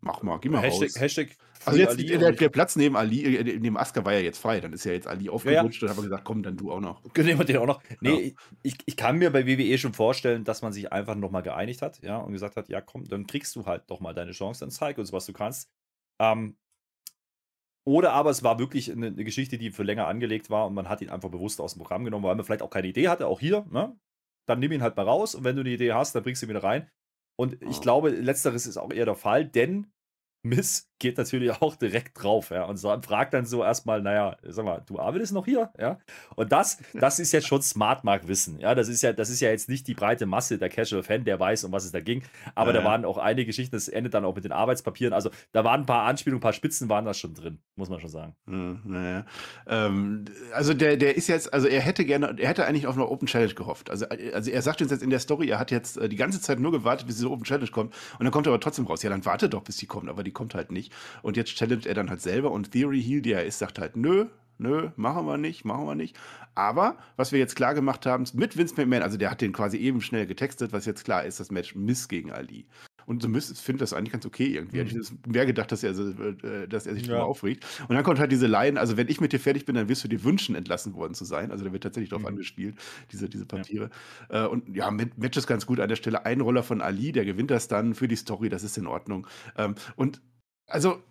mach 0.00 0.22
mal, 0.22 0.38
geh 0.38 0.48
mal 0.48 0.60
Hashtag, 0.62 0.88
raus. 0.90 1.00
Hashtag 1.00 1.28
also 1.66 1.78
Free 1.78 2.02
jetzt, 2.02 2.22
der, 2.22 2.32
der 2.32 2.48
Platz 2.48 2.76
neben 2.76 2.96
Ali, 2.96 3.36
äh, 3.36 3.58
neben 3.58 3.76
Asuka 3.76 4.04
war 4.04 4.12
ja 4.14 4.20
jetzt 4.20 4.38
frei. 4.38 4.60
Dann 4.60 4.72
ist 4.72 4.84
ja 4.84 4.92
jetzt 4.92 5.06
Ali 5.06 5.28
aufgerutscht 5.28 5.82
und 5.82 5.88
haben 5.90 6.02
gesagt, 6.02 6.24
komm, 6.24 6.42
dann 6.42 6.56
du 6.56 6.70
auch 6.72 6.80
noch. 6.80 7.02
Nehmen 7.16 7.38
wir 7.38 7.44
den 7.44 7.56
auch 7.58 7.66
noch. 7.66 7.82
Nee, 8.00 8.28
Ja. 8.28 8.54
ich, 8.62 8.74
ich 8.86 8.96
kann 8.96 9.18
mir 9.18 9.30
bei 9.30 9.46
WWE 9.46 9.76
schon 9.78 9.92
vorstellen, 9.94 10.44
dass 10.44 10.62
man 10.62 10.72
sich 10.72 10.92
einfach 10.92 11.14
nochmal 11.14 11.42
geeinigt 11.42 11.82
hat, 11.82 12.02
ja, 12.02 12.18
und 12.18 12.32
gesagt 12.32 12.56
hat, 12.56 12.68
ja, 12.68 12.80
komm, 12.80 13.04
dann 13.04 13.26
kriegst 13.26 13.54
du 13.56 13.66
halt 13.66 13.84
doch 13.88 14.00
mal 14.00 14.14
deine 14.14 14.32
Chance, 14.32 14.60
dann 14.60 14.70
zeig 14.70 14.98
uns, 14.98 15.12
was 15.12 15.26
du 15.26 15.32
kannst. 15.32 15.70
Ähm, 16.20 16.56
oder 17.86 18.12
aber 18.12 18.30
es 18.30 18.42
war 18.42 18.58
wirklich 18.58 18.90
eine, 18.90 19.06
eine 19.08 19.24
Geschichte, 19.24 19.58
die 19.58 19.70
für 19.70 19.84
länger 19.84 20.08
angelegt 20.08 20.50
war 20.50 20.66
und 20.66 20.74
man 20.74 20.88
hat 20.88 21.02
ihn 21.02 21.10
einfach 21.10 21.30
bewusst 21.30 21.60
aus 21.60 21.74
dem 21.74 21.82
Programm 21.82 22.04
genommen, 22.04 22.24
weil 22.24 22.34
man 22.34 22.44
vielleicht 22.44 22.62
auch 22.62 22.70
keine 22.70 22.88
Idee 22.88 23.08
hatte, 23.08 23.26
auch 23.26 23.38
hier, 23.40 23.64
ne? 23.70 23.96
Dann 24.48 24.60
nimm 24.60 24.72
ihn 24.72 24.82
halt 24.82 24.96
mal 24.96 25.04
raus 25.04 25.34
und 25.34 25.44
wenn 25.44 25.56
du 25.56 25.60
eine 25.60 25.70
Idee 25.70 25.92
hast, 25.92 26.14
dann 26.14 26.22
bringst 26.22 26.42
du 26.42 26.46
ihn 26.46 26.50
wieder 26.50 26.62
rein. 26.62 26.88
Und 27.38 27.62
ich 27.62 27.76
Ja. 27.76 27.82
glaube, 27.82 28.10
letzteres 28.10 28.66
ist 28.66 28.76
auch 28.76 28.92
eher 28.92 29.04
der 29.04 29.14
Fall, 29.14 29.44
denn 29.44 29.92
Miss 30.48 30.90
geht 30.98 31.18
natürlich 31.18 31.50
auch 31.50 31.76
direkt 31.76 32.22
drauf, 32.22 32.50
ja, 32.50 32.64
und 32.64 32.78
so, 32.78 32.94
fragt 33.02 33.34
dann 33.34 33.44
so 33.44 33.62
erstmal, 33.62 34.00
naja, 34.00 34.36
sag 34.42 34.64
mal, 34.64 34.82
du 34.86 34.98
arbeitest 34.98 35.34
noch 35.34 35.44
hier, 35.44 35.70
ja? 35.78 35.98
Und 36.36 36.52
das, 36.52 36.78
das 36.94 37.18
ist 37.18 37.32
jetzt 37.32 37.46
schon 37.46 37.60
Smart 37.60 38.02
Mark 38.02 38.28
Wissen, 38.28 38.58
ja, 38.58 38.74
das 38.74 38.88
ist 38.88 39.02
ja, 39.02 39.12
das 39.12 39.28
ist 39.28 39.40
ja 39.40 39.50
jetzt 39.50 39.68
nicht 39.68 39.86
die 39.88 39.94
breite 39.94 40.24
Masse 40.24 40.56
der 40.56 40.70
Casual 40.70 41.02
Fan, 41.02 41.24
der 41.24 41.38
weiß, 41.38 41.64
um 41.64 41.72
was 41.72 41.84
es 41.84 41.92
da 41.92 42.00
ging, 42.00 42.22
aber 42.54 42.72
Ja, 42.72 42.80
da 42.80 42.84
waren 42.84 43.04
auch 43.04 43.18
einige 43.18 43.46
Geschichten, 43.46 43.76
das 43.76 43.88
endet 43.88 44.14
dann 44.14 44.24
auch 44.24 44.34
mit 44.34 44.44
den 44.44 44.52
Arbeitspapieren, 44.52 45.12
also 45.12 45.30
da 45.52 45.64
waren 45.64 45.80
ein 45.80 45.86
paar 45.86 46.04
Anspielungen, 46.04 46.38
ein 46.38 46.42
paar 46.42 46.54
Spitzen 46.54 46.88
waren 46.88 47.04
da 47.04 47.12
schon 47.12 47.34
drin, 47.34 47.58
muss 47.74 47.90
man 47.90 48.00
schon 48.00 48.10
sagen. 48.10 48.34
Ja, 48.46 48.80
naja. 48.84 49.26
Ähm, 49.66 50.24
also 50.54 50.72
der, 50.72 50.96
der 50.96 51.16
ist 51.16 51.28
jetzt, 51.28 51.52
also 51.52 51.68
er 51.68 51.82
hätte 51.82 52.06
gerne, 52.06 52.36
er 52.38 52.48
hätte 52.48 52.64
eigentlich 52.64 52.86
auf 52.86 52.94
eine 52.94 53.06
Open 53.06 53.26
Challenge 53.26 53.52
gehofft. 53.52 53.90
Also, 53.90 54.06
also 54.08 54.50
er 54.50 54.62
sagt 54.62 54.80
uns 54.80 54.90
jetzt 54.90 55.02
in 55.02 55.10
der 55.10 55.20
Story, 55.20 55.48
er 55.48 55.58
hat 55.58 55.70
jetzt 55.70 55.98
äh, 55.98 56.08
die 56.08 56.16
ganze 56.16 56.40
Zeit 56.40 56.58
nur 56.58 56.72
gewartet, 56.72 57.06
bis 57.06 57.16
diese 57.16 57.30
Open 57.30 57.44
Challenge 57.44 57.70
kommt 57.70 57.94
und 58.18 58.24
dann 58.24 58.32
kommt 58.32 58.46
er 58.46 58.52
aber 58.52 58.60
trotzdem 58.60 58.86
raus. 58.86 59.02
Ja, 59.02 59.10
dann 59.10 59.24
warte 59.26 59.48
doch, 59.48 59.62
bis 59.62 59.76
die 59.76 59.86
kommt, 59.86 60.08
aber 60.08 60.22
die 60.22 60.32
kommt 60.36 60.54
halt 60.54 60.70
nicht. 60.70 60.92
Und 61.22 61.36
jetzt 61.36 61.56
challenged 61.56 61.86
er 61.86 61.94
dann 61.94 62.10
halt 62.10 62.20
selber 62.20 62.52
und 62.52 62.70
Theory 62.70 63.02
Heal, 63.02 63.22
die 63.22 63.32
er 63.32 63.44
ist, 63.44 63.58
sagt 63.58 63.80
halt, 63.80 63.96
nö, 63.96 64.26
nö, 64.58 64.90
machen 64.94 65.26
wir 65.26 65.38
nicht, 65.38 65.64
machen 65.64 65.86
wir 65.86 65.96
nicht. 65.96 66.16
Aber 66.54 66.96
was 67.16 67.32
wir 67.32 67.38
jetzt 67.40 67.56
klar 67.56 67.74
gemacht 67.74 68.06
haben, 68.06 68.24
mit 68.34 68.56
Vince 68.56 68.74
McMahon, 68.76 69.02
also 69.02 69.16
der 69.16 69.30
hat 69.30 69.40
den 69.40 69.52
quasi 69.52 69.78
eben 69.78 70.00
schnell 70.00 70.26
getextet, 70.26 70.72
was 70.72 70.86
jetzt 70.86 71.04
klar 71.04 71.24
ist, 71.24 71.40
das 71.40 71.50
Match 71.50 71.74
Miss 71.74 72.08
gegen 72.08 72.30
Ali. 72.30 72.66
Und 73.06 73.22
so 73.22 73.28
Miss 73.28 73.58
findet 73.60 73.82
das 73.82 73.92
eigentlich 73.92 74.12
ganz 74.12 74.26
okay 74.26 74.46
irgendwie. 74.46 74.78
Hätte 74.80 74.98
ich 74.98 75.10
mehr 75.26 75.46
gedacht, 75.46 75.72
dass 75.72 75.82
er, 75.82 75.92
äh, 75.92 76.68
dass 76.68 76.86
er 76.86 76.94
sich 76.94 77.04
Ja. 77.06 77.08
drüber 77.14 77.26
aufregt. 77.26 77.64
Und 77.88 77.94
dann 77.94 78.04
kommt 78.04 78.18
halt 78.18 78.32
diese 78.32 78.46
Line, 78.46 78.78
also 78.78 78.96
wenn 78.96 79.08
ich 79.08 79.20
mit 79.20 79.32
dir 79.32 79.40
fertig 79.40 79.64
bin, 79.64 79.74
dann 79.76 79.88
wirst 79.88 80.04
du 80.04 80.08
dir 80.08 80.22
wünschen, 80.24 80.54
entlassen 80.56 80.94
worden 80.94 81.14
zu 81.14 81.24
sein. 81.24 81.50
Also 81.52 81.64
da 81.64 81.72
wird 81.72 81.82
tatsächlich 81.84 82.10
drauf 82.10 82.20
Mhm. 82.22 82.26
angespielt, 82.28 82.76
diese, 83.12 83.28
diese 83.28 83.46
Papiere. 83.46 83.90
Äh, 84.28 84.46
und 84.46 84.74
ja, 84.76 84.90
Match 84.90 85.36
ist 85.38 85.46
ganz 85.46 85.66
gut 85.66 85.80
an 85.80 85.88
der 85.88 85.96
Stelle. 85.96 86.26
Einroller 86.26 86.62
von 86.62 86.80
Ali, 86.80 87.12
der 87.12 87.24
gewinnt 87.24 87.50
das 87.50 87.68
dann 87.68 87.94
für 87.94 88.08
die 88.08 88.16
Story, 88.16 88.48
das 88.48 88.64
ist 88.64 88.76
in 88.76 88.86
Ordnung. 88.86 89.26
Ähm, 89.56 89.76
und 89.96 90.20
also 90.68 91.02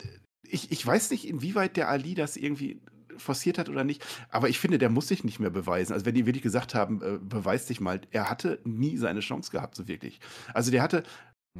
ich, 0.47 0.71
ich 0.71 0.85
weiß 0.85 1.11
nicht, 1.11 1.27
inwieweit 1.27 1.77
der 1.77 1.89
Ali 1.89 2.13
das 2.13 2.37
irgendwie 2.37 2.81
forciert 3.17 3.57
hat 3.57 3.69
oder 3.69 3.85
nicht, 3.85 4.05
aber 4.29 4.49
ich 4.49 4.59
finde, 4.59 4.77
der 4.77 4.89
muss 4.89 5.07
sich 5.07 5.23
nicht 5.23 5.39
mehr 5.39 5.49
beweisen. 5.49 5.93
Also 5.93 6.05
wenn 6.05 6.15
die 6.15 6.25
wirklich 6.25 6.43
gesagt 6.43 6.75
haben, 6.75 7.01
äh, 7.01 7.17
beweis 7.21 7.65
dich 7.65 7.79
mal, 7.79 8.01
er 8.11 8.29
hatte 8.29 8.59
nie 8.65 8.97
seine 8.97 9.21
Chance 9.21 9.51
gehabt, 9.51 9.75
so 9.75 9.87
wirklich. 9.87 10.19
Also 10.53 10.69
der 10.71 10.81
hatte 10.83 11.03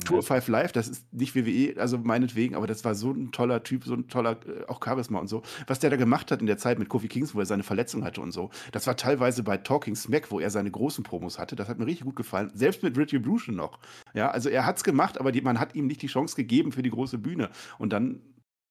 Tour 0.03 0.23
5 0.23 0.49
Live, 0.49 0.73
das 0.73 0.89
ist 0.89 1.13
nicht 1.13 1.35
WWE, 1.35 1.79
also 1.79 1.97
meinetwegen, 1.97 2.55
aber 2.55 2.67
das 2.67 2.83
war 2.83 2.95
so 2.95 3.11
ein 3.11 3.31
toller 3.31 3.63
Typ, 3.63 3.85
so 3.85 3.93
ein 3.93 4.09
toller, 4.09 4.37
äh, 4.45 4.65
auch 4.67 4.83
Charisma 4.83 5.19
und 5.19 5.27
so. 5.27 5.41
Was 5.67 5.79
der 5.79 5.89
da 5.89 5.95
gemacht 5.95 6.31
hat 6.31 6.41
in 6.41 6.47
der 6.47 6.57
Zeit 6.57 6.79
mit 6.79 6.89
Kofi 6.89 7.07
Kingston, 7.07 7.37
wo 7.37 7.39
er 7.39 7.45
seine 7.45 7.63
Verletzung 7.63 8.03
hatte 8.03 8.19
und 8.19 8.33
so, 8.33 8.49
das 8.73 8.87
war 8.87 8.97
teilweise 8.97 9.41
bei 9.43 9.55
Talking 9.57 9.95
Smack, 9.95 10.31
wo 10.31 10.41
er 10.41 10.49
seine 10.49 10.69
großen 10.69 11.05
Promos 11.05 11.39
hatte, 11.39 11.55
das 11.55 11.69
hat 11.69 11.79
mir 11.79 11.85
richtig 11.85 12.05
gut 12.05 12.17
gefallen. 12.17 12.51
Selbst 12.53 12.83
mit 12.83 12.97
Retribution 12.97 13.55
noch. 13.55 13.79
Ja, 14.13 14.31
also 14.31 14.49
er 14.49 14.65
hat's 14.65 14.83
gemacht, 14.83 15.17
aber 15.17 15.31
die, 15.31 15.41
man 15.41 15.61
hat 15.61 15.75
ihm 15.75 15.87
nicht 15.87 16.01
die 16.01 16.07
Chance 16.07 16.35
gegeben 16.35 16.73
für 16.73 16.83
die 16.83 16.89
große 16.91 17.17
Bühne. 17.17 17.49
Und 17.79 17.93
dann, 17.93 18.21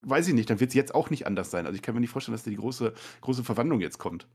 weiß 0.02 0.28
ich 0.28 0.34
nicht, 0.34 0.50
dann 0.50 0.60
wird 0.60 0.68
es 0.68 0.74
jetzt 0.74 0.94
auch 0.94 1.08
nicht 1.08 1.26
anders 1.26 1.50
sein. 1.50 1.64
Also 1.64 1.76
ich 1.76 1.82
kann 1.82 1.94
mir 1.94 2.02
nicht 2.02 2.10
vorstellen, 2.10 2.34
dass 2.34 2.44
da 2.44 2.50
die 2.50 2.56
große, 2.56 2.92
große 3.22 3.44
Verwandlung 3.44 3.80
jetzt 3.80 3.98
kommt. 3.98 4.28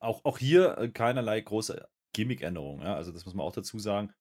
Auch, 0.00 0.24
auch 0.24 0.38
hier 0.38 0.76
äh, 0.76 0.88
keinerlei 0.88 1.40
große 1.40 1.86
Gimmick-Änderung, 2.14 2.80
ja, 2.80 2.94
also 2.94 3.12
das 3.12 3.26
muss 3.26 3.34
man 3.34 3.46
auch 3.46 3.52
dazu 3.52 3.78
sagen. 3.78 4.12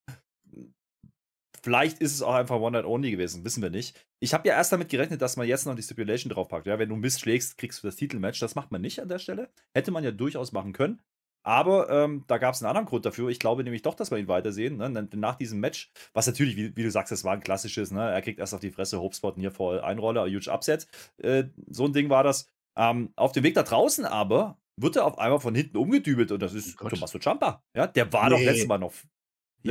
Vielleicht 1.63 1.99
ist 1.99 2.13
es 2.13 2.21
auch 2.21 2.33
einfach 2.33 2.55
One 2.57 2.71
Night 2.77 2.85
Only 2.85 3.11
gewesen, 3.11 3.43
wissen 3.43 3.61
wir 3.63 3.69
nicht. 3.69 3.99
Ich 4.19 4.33
habe 4.33 4.47
ja 4.47 4.55
erst 4.55 4.71
damit 4.71 4.89
gerechnet, 4.89 5.21
dass 5.21 5.37
man 5.37 5.47
jetzt 5.47 5.65
noch 5.65 5.75
die 5.75 5.83
Stipulation 5.83 6.31
draufpackt. 6.31 6.67
Ja, 6.67 6.79
wenn 6.79 6.89
du 6.89 6.95
Mist 6.95 7.21
schlägst, 7.21 7.57
kriegst 7.57 7.83
du 7.83 7.87
das 7.87 7.95
Titelmatch. 7.95 8.39
Das 8.39 8.55
macht 8.55 8.71
man 8.71 8.81
nicht 8.81 9.01
an 9.01 9.07
der 9.09 9.19
Stelle. 9.19 9.49
Hätte 9.73 9.91
man 9.91 10.03
ja 10.03 10.11
durchaus 10.11 10.51
machen 10.51 10.73
können. 10.73 11.01
Aber 11.43 11.89
ähm, 11.91 12.23
da 12.27 12.39
gab 12.39 12.55
es 12.55 12.61
einen 12.63 12.69
anderen 12.69 12.87
Grund 12.87 13.05
dafür. 13.05 13.29
Ich 13.29 13.37
glaube 13.39 13.63
nämlich 13.63 13.83
doch, 13.83 13.93
dass 13.93 14.09
wir 14.09 14.17
ihn 14.17 14.27
weitersehen. 14.27 14.77
Ne? 14.77 14.89
Nach 15.13 15.35
diesem 15.35 15.59
Match, 15.59 15.91
was 16.13 16.25
natürlich, 16.25 16.55
wie, 16.55 16.75
wie 16.75 16.81
du 16.83 16.89
sagst, 16.89 17.11
das 17.11 17.23
war 17.23 17.33
ein 17.33 17.41
klassisches, 17.43 17.91
ne? 17.91 18.01
er 18.11 18.21
kriegt 18.23 18.39
erst 18.39 18.55
auf 18.55 18.61
die 18.61 18.71
Fresse, 18.71 18.99
Hopespot, 18.99 19.37
Nearfall, 19.37 19.81
Einroller, 19.81 20.25
Huge 20.25 20.51
Upset. 20.51 20.87
Äh, 21.21 21.45
so 21.69 21.85
ein 21.85 21.93
Ding 21.93 22.09
war 22.09 22.23
das. 22.23 22.49
Ähm, 22.77 23.13
auf 23.15 23.31
dem 23.31 23.43
Weg 23.43 23.53
da 23.53 23.61
draußen 23.63 24.05
aber 24.05 24.57
wird 24.77 24.95
er 24.95 25.05
auf 25.05 25.19
einmal 25.19 25.39
von 25.39 25.53
hinten 25.55 25.77
umgedübelt 25.77 26.31
und 26.31 26.41
das 26.41 26.53
ist 26.53 26.81
Oh. 26.81 26.89
Tommaso 26.89 27.19
Ciampa. 27.19 27.63
Ja, 27.75 27.85
der 27.87 28.11
war 28.11 28.29
doch 28.31 28.39
Nee. 28.39 28.45
letztes 28.45 28.67
Mal 28.67 28.79
noch. 28.79 28.93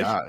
Ja, 0.00 0.26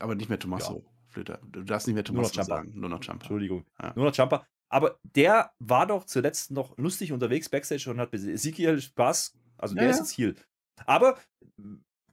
aber 0.00 0.14
nicht 0.14 0.28
mehr 0.28 0.38
Tommaso. 0.38 0.84
Flöter. 1.08 1.40
Du 1.50 1.62
darfst 1.62 1.86
nicht 1.86 1.94
mehr 1.94 2.04
Nur 2.10 2.22
noch 2.22 2.30
Tommaso 2.30 2.48
sagen, 2.48 2.72
nur 2.78 2.88
noch 2.90 3.00
Champa. 3.02 3.24
Entschuldigung. 3.24 3.64
Ja. 3.82 3.92
Nur 3.96 4.04
noch 4.06 4.12
Ciampa. 4.12 4.46
Aber 4.68 4.98
der 5.02 5.52
war 5.58 5.86
doch 5.86 6.04
zuletzt 6.04 6.50
noch 6.50 6.76
lustig 6.76 7.12
unterwegs 7.12 7.48
backstage 7.48 7.88
und 7.90 8.00
hat 8.00 8.12
mit 8.12 8.22
Ezekiel 8.24 8.80
Spaß. 8.80 9.34
Also 9.56 9.74
Ja, 9.76 9.82
der 9.82 9.90
ist 9.90 9.96
ja. 9.96 10.02
jetzt 10.02 10.18
Heal. 10.18 10.34
Aber 10.84 11.16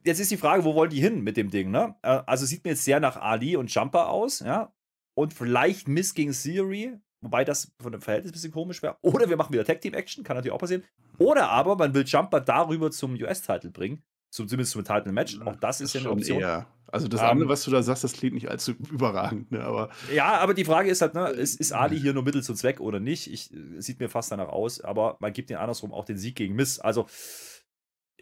jetzt 0.04 0.20
ist 0.20 0.30
die 0.30 0.36
Frage, 0.36 0.64
wo 0.64 0.74
wollen 0.74 0.90
die 0.90 1.00
hin 1.00 1.22
mit 1.22 1.36
dem 1.36 1.50
Ding, 1.50 1.70
ne? 1.70 1.96
Äh, 2.02 2.22
Also 2.26 2.46
sieht 2.46 2.64
mir 2.64 2.70
jetzt 2.70 2.84
sehr 2.84 3.00
nach 3.00 3.16
Ali 3.16 3.56
und 3.56 3.72
Jumper 3.74 4.08
aus, 4.08 4.40
ja? 4.40 4.72
Und 5.14 5.34
vielleicht 5.34 5.86
Miss 5.88 6.14
gegen 6.14 6.32
Theory, 6.32 6.96
wobei 7.20 7.44
das 7.44 7.72
von 7.80 7.92
dem 7.92 8.00
Verhältnis 8.00 8.30
ein 8.30 8.34
bisschen 8.34 8.52
komisch 8.52 8.82
wäre. 8.82 8.96
Oder 9.02 9.28
wir 9.28 9.36
machen 9.36 9.52
wieder 9.52 9.64
Tag 9.64 9.80
Team 9.80 9.94
Action, 9.94 10.24
kann 10.24 10.36
natürlich 10.36 10.52
auch 10.54 10.58
passieren. 10.58 10.84
Oder 11.18 11.50
aber 11.50 11.76
man 11.76 11.94
will 11.94 12.04
Jumper 12.04 12.40
darüber 12.40 12.90
zum 12.90 13.14
US-Title 13.14 13.70
bringen, 13.70 14.02
zum, 14.30 14.48
zumindest 14.48 14.72
zum 14.72 14.84
Title 14.84 15.12
Match. 15.12 15.40
Auch 15.40 15.56
das 15.56 15.80
ist 15.80 15.92
ja 15.94 16.00
eine 16.00 16.10
Option. 16.10 16.40
eher. 16.40 16.66
Also 16.94 17.08
das 17.08 17.22
Ähm, 17.22 17.26
andere, 17.26 17.48
was 17.48 17.64
du 17.64 17.72
da 17.72 17.82
sagst, 17.82 18.04
das 18.04 18.12
klingt 18.12 18.34
nicht 18.34 18.48
allzu 18.48 18.70
überragend, 18.92 19.50
ne? 19.50 19.64
aber 19.64 19.90
Ja, 20.14 20.34
aber 20.38 20.54
die 20.54 20.64
Frage 20.64 20.88
ist 20.88 21.02
halt, 21.02 21.14
ne, 21.14 21.28
ist, 21.30 21.58
ist 21.58 21.72
Ali 21.72 21.98
hier 21.98 22.12
nur 22.14 22.22
Mittel 22.22 22.40
zum 22.44 22.54
Zweck 22.54 22.78
oder 22.78 23.00
nicht? 23.00 23.32
Ich, 23.32 23.52
äh, 23.52 23.80
sieht 23.80 23.98
mir 23.98 24.08
fast 24.08 24.30
danach 24.30 24.48
aus, 24.48 24.80
aber 24.80 25.16
man 25.18 25.32
gibt 25.32 25.50
den 25.50 25.56
andersrum 25.56 25.92
auch 25.92 26.04
den 26.04 26.18
Sieg 26.18 26.36
gegen 26.36 26.54
Miss. 26.54 26.78
Also 26.78 27.06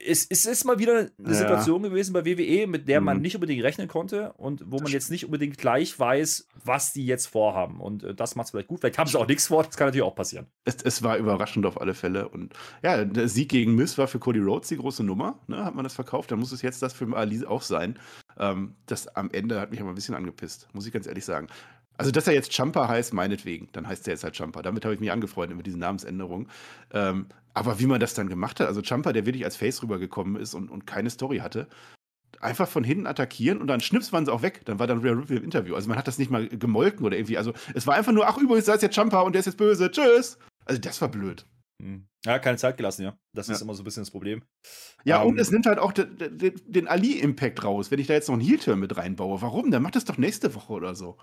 es, 0.06 0.26
es 0.28 0.46
ist 0.46 0.64
mal 0.64 0.78
wieder 0.78 0.98
eine 0.98 1.10
Ja. 1.28 1.34
Situation 1.34 1.82
gewesen 1.82 2.12
bei 2.12 2.24
WWE, 2.24 2.66
mit 2.66 2.88
der 2.88 3.00
man 3.00 3.16
Mhm. 3.18 3.22
nicht 3.22 3.34
unbedingt 3.34 3.62
rechnen 3.62 3.88
konnte 3.88 4.32
und 4.34 4.62
wo 4.66 4.78
man 4.78 4.90
jetzt 4.90 5.10
nicht 5.10 5.24
unbedingt 5.24 5.58
gleich 5.58 5.98
weiß, 5.98 6.48
was 6.64 6.92
die 6.92 7.06
jetzt 7.06 7.26
vorhaben. 7.26 7.80
Und 7.80 8.02
äh, 8.02 8.14
das 8.14 8.34
macht 8.36 8.46
es 8.46 8.50
vielleicht 8.50 8.68
gut. 8.68 8.80
Vielleicht 8.80 8.98
haben 8.98 9.08
sie 9.08 9.18
auch 9.18 9.26
nichts 9.26 9.46
vor, 9.46 9.62
das 9.64 9.76
kann 9.76 9.86
natürlich 9.88 10.04
auch 10.06 10.14
passieren. 10.14 10.46
es, 10.64 10.76
es 10.82 11.02
war 11.02 11.16
überraschend 11.16 11.66
auf 11.66 11.80
alle 11.80 11.94
Fälle. 11.94 12.28
Und 12.28 12.54
ja, 12.82 13.04
der 13.04 13.28
Sieg 13.28 13.48
gegen 13.48 13.74
Miss 13.74 13.96
war 13.98 14.08
für 14.08 14.18
Cody 14.18 14.40
Rhodes 14.40 14.68
die 14.68 14.76
große 14.76 15.04
Nummer. 15.04 15.38
Ne? 15.46 15.64
Hat 15.64 15.74
man 15.74 15.84
das 15.84 15.94
verkauft, 15.94 16.30
dann 16.30 16.38
muss 16.38 16.52
es 16.52 16.62
jetzt 16.62 16.82
das 16.82 16.92
für 16.92 17.14
Ali 17.16 17.44
auch 17.46 17.62
sein. 17.62 17.98
Ähm, 18.38 18.74
das 18.86 19.08
am 19.08 19.30
Ende 19.30 19.60
hat 19.60 19.70
mich 19.70 19.80
aber 19.80 19.90
ein 19.90 19.94
bisschen 19.94 20.14
angepisst, 20.14 20.68
muss 20.72 20.86
ich 20.86 20.92
ganz 20.92 21.06
ehrlich 21.06 21.24
sagen. 21.24 21.46
Also, 21.98 22.10
dass 22.10 22.26
er 22.26 22.34
jetzt 22.34 22.52
Champa 22.52 22.88
heißt, 22.88 23.12
meinetwegen, 23.12 23.68
dann 23.72 23.86
heißt 23.86 24.08
er 24.08 24.14
jetzt 24.14 24.24
halt 24.24 24.36
Champa. 24.36 24.62
Damit 24.62 24.84
habe 24.84 24.94
ich 24.94 25.00
mich 25.00 25.12
angefreundet 25.12 25.56
mit 25.56 25.66
diesen 25.66 25.78
Namensänderungen. 25.80 26.48
Ähm, 26.92 27.26
aber 27.54 27.78
wie 27.78 27.86
man 27.86 28.00
das 28.00 28.14
dann 28.14 28.28
gemacht 28.28 28.60
hat, 28.60 28.66
also 28.66 28.82
Champa, 28.82 29.12
der 29.12 29.26
wirklich 29.26 29.44
als 29.44 29.56
Face 29.56 29.82
rübergekommen 29.82 30.36
ist 30.40 30.54
und, 30.54 30.70
und 30.70 30.86
keine 30.86 31.10
Story 31.10 31.38
hatte, 31.38 31.68
einfach 32.40 32.66
von 32.66 32.82
hinten 32.82 33.06
attackieren 33.06 33.60
und 33.60 33.66
dann 33.68 33.80
schnips 33.80 34.12
waren 34.12 34.24
sie 34.24 34.32
auch 34.32 34.42
weg. 34.42 34.62
Dann 34.64 34.78
war 34.78 34.86
dann 34.86 35.00
Rhea 35.00 35.12
Ripley 35.12 35.36
im 35.36 35.44
Interview. 35.44 35.74
Also 35.74 35.88
man 35.88 35.98
hat 35.98 36.08
das 36.08 36.18
nicht 36.18 36.30
mal 36.30 36.48
gemolken 36.48 37.04
oder 37.06 37.16
irgendwie. 37.16 37.38
Also 37.38 37.52
es 37.74 37.86
war 37.86 37.94
einfach 37.94 38.12
nur, 38.12 38.26
ach 38.26 38.38
übrigens, 38.38 38.64
da 38.64 38.74
ist 38.74 38.82
jetzt 38.82 38.94
Champa 38.96 39.20
und 39.20 39.34
der 39.34 39.40
ist 39.40 39.46
jetzt 39.46 39.58
böse. 39.58 39.90
Tschüss. 39.90 40.38
Also 40.64 40.80
das 40.80 41.00
war 41.00 41.08
blöd. 41.08 41.46
Hm. 41.82 42.06
Ja, 42.24 42.38
keine 42.38 42.56
Zeit 42.56 42.76
gelassen, 42.76 43.02
ja. 43.02 43.16
Das 43.34 43.48
Ja. 43.48 43.54
ist 43.54 43.60
immer 43.60 43.74
so 43.74 43.82
ein 43.82 43.84
bisschen 43.84 44.02
das 44.02 44.10
Problem. 44.10 44.42
Ja, 45.04 45.20
und 45.22 45.34
Ähm, 45.34 45.38
es 45.38 45.50
nimmt 45.50 45.66
halt 45.66 45.78
auch 45.78 45.92
de, 45.92 46.06
de, 46.06 46.30
de, 46.30 46.54
den 46.66 46.88
Ali-Impact 46.88 47.62
raus, 47.64 47.90
wenn 47.90 47.98
ich 47.98 48.06
da 48.06 48.14
jetzt 48.14 48.28
noch 48.28 48.34
einen 48.34 48.42
Heel-Turn 48.46 48.78
mit 48.80 48.96
reinbaue. 48.96 49.42
Warum? 49.42 49.70
Dann 49.70 49.82
macht 49.82 49.96
das 49.96 50.04
doch 50.04 50.16
nächste 50.18 50.54
Woche 50.54 50.72
oder 50.72 50.94
so. 50.94 51.18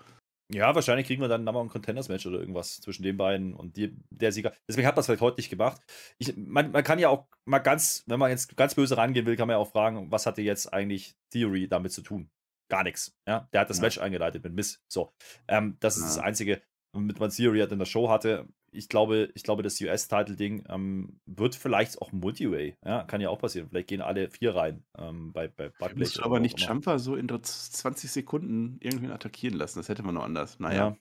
Ja, 0.51 0.73
wahrscheinlich 0.73 1.05
kriegen 1.05 1.21
wir 1.21 1.27
dann 1.27 1.43
nochmal 1.43 1.61
ein 1.63 1.69
Contenders-Match 1.69 2.25
oder 2.25 2.39
irgendwas 2.39 2.81
zwischen 2.81 3.03
den 3.03 3.17
beiden 3.17 3.53
und 3.53 3.77
die, 3.77 3.95
der 4.09 4.31
Sieger. 4.31 4.51
Deswegen 4.67 4.87
hat 4.87 4.95
man 4.95 5.01
es 5.01 5.05
vielleicht 5.05 5.21
heute 5.21 5.37
nicht 5.37 5.51
gemacht. 5.51 5.79
Ich, 6.17 6.35
man, 6.35 6.71
man 6.71 6.83
kann 6.83 6.97
ja 6.97 7.09
auch 7.09 7.27
mal 7.45 7.59
ganz, 7.59 8.03
wenn 8.07 8.17
man 8.19 8.31
jetzt 8.31 8.57
ganz 8.57 8.73
böse 8.73 8.97
rangehen 8.97 9.27
will, 9.27 9.35
kann 9.35 9.47
man 9.47 9.53
ja 9.55 9.59
auch 9.59 9.71
fragen, 9.71 10.11
was 10.11 10.25
hatte 10.25 10.41
jetzt 10.41 10.73
eigentlich 10.73 11.15
Theory 11.31 11.67
damit 11.67 11.91
zu 11.91 12.01
tun? 12.01 12.31
Gar 12.67 12.83
nichts. 12.83 13.15
Ja, 13.27 13.47
der 13.53 13.61
hat 13.61 13.69
das 13.69 13.77
Ja. 13.77 13.81
Match 13.83 13.99
eingeleitet 13.99 14.43
mit 14.43 14.53
Miss. 14.53 14.81
So, 14.87 15.13
ähm, 15.47 15.77
das 15.81 15.97
ist 15.97 16.03
Ja. 16.03 16.07
das 16.07 16.17
Einzige, 16.17 16.61
womit 16.93 17.19
man 17.19 17.29
Theory 17.29 17.59
halt 17.59 17.71
in 17.71 17.79
der 17.79 17.85
Show 17.85 18.09
hatte. 18.09 18.47
Ich 18.71 18.89
glaube, 18.89 19.29
ich 19.35 19.43
glaube, 19.43 19.63
das 19.63 19.79
US-Title-Ding 19.81 20.65
ähm, 20.69 21.19
wird 21.25 21.55
vielleicht 21.55 22.01
auch 22.01 22.11
Multi-Way. 22.11 22.77
Ja, 22.85 23.03
kann 23.03 23.21
ja 23.21 23.29
auch 23.29 23.39
passieren. 23.39 23.67
Vielleicht 23.69 23.87
gehen 23.87 24.01
alle 24.01 24.29
vier 24.29 24.55
rein 24.55 24.83
ähm, 24.97 25.31
bei, 25.33 25.47
bei 25.47 25.69
Butt 25.69 25.97
Musst 25.97 26.17
du 26.17 26.23
aber 26.23 26.39
nicht. 26.39 26.59
Champa 26.59 26.99
so 26.99 27.15
in 27.15 27.27
der 27.27 27.41
20 27.41 28.11
Sekunden 28.11 28.77
irgendwen 28.81 29.11
attackieren 29.11 29.57
lassen. 29.57 29.79
Das 29.79 29.89
hätte 29.89 30.03
man 30.03 30.15
noch 30.15 30.23
anders. 30.23 30.59
Naja. 30.59 30.95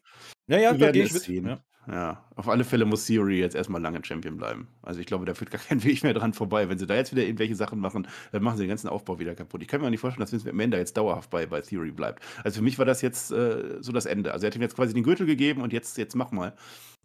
Ja, 0.47 0.59
ja, 0.59 0.75
da 0.75 0.91
gehe 0.91 1.05
ich 1.05 1.13
mit. 1.13 1.29
Ja. 1.29 1.59
Ja, 1.91 2.23
auf 2.37 2.49
alle 2.49 2.65
Fälle 2.65 2.85
muss 2.85 3.07
Theory 3.07 3.39
jetzt 3.41 3.57
erstmal 3.57 3.81
lange 3.81 4.05
Champion 4.05 4.37
bleiben. 4.37 4.69
Also 4.83 5.01
ich 5.01 5.07
glaube, 5.07 5.25
da 5.25 5.33
führt 5.33 5.51
gar 5.51 5.61
kein 5.61 5.83
Weg 5.85 6.03
mehr 6.03 6.13
dran 6.13 6.35
vorbei. 6.35 6.69
Wenn 6.69 6.79
sie 6.79 6.87
da 6.87 6.95
jetzt 6.95 7.13
wieder 7.13 7.23
irgendwelche 7.23 7.55
Sachen 7.55 7.81
machen, 7.81 8.07
dann 8.31 8.43
machen 8.43 8.59
sie 8.59 8.65
den 8.65 8.69
ganzen 8.69 8.89
Aufbau 8.89 9.19
wieder 9.19 9.35
kaputt. 9.35 9.63
Ich 9.63 9.69
kann 9.69 9.81
mir 9.81 9.87
auch 9.87 9.91
nicht 9.91 10.01
vorstellen, 10.01 10.21
dass 10.21 10.33
Vince 10.33 10.47
McMahon 10.47 10.71
da 10.71 10.77
jetzt 10.77 10.99
dauerhaft 10.99 11.31
bei, 11.31 11.47
bei 11.47 11.63
Theory 11.63 11.91
bleibt. 11.91 12.23
Also 12.45 12.59
für 12.59 12.63
mich 12.63 12.79
war 12.79 12.85
das 12.85 13.01
jetzt 13.01 13.31
äh, 13.31 13.79
so 13.81 13.93
das 13.93 14.05
Ende. 14.05 14.33
Also 14.33 14.45
er 14.45 14.51
hat 14.51 14.57
ihm 14.57 14.63
jetzt 14.63 14.77
quasi 14.77 14.93
den 14.93 15.03
Gürtel 15.03 15.25
gegeben 15.25 15.63
und 15.63 15.73
jetzt, 15.73 15.97
jetzt 15.97 16.15
mach 16.15 16.31
mal. 16.31 16.55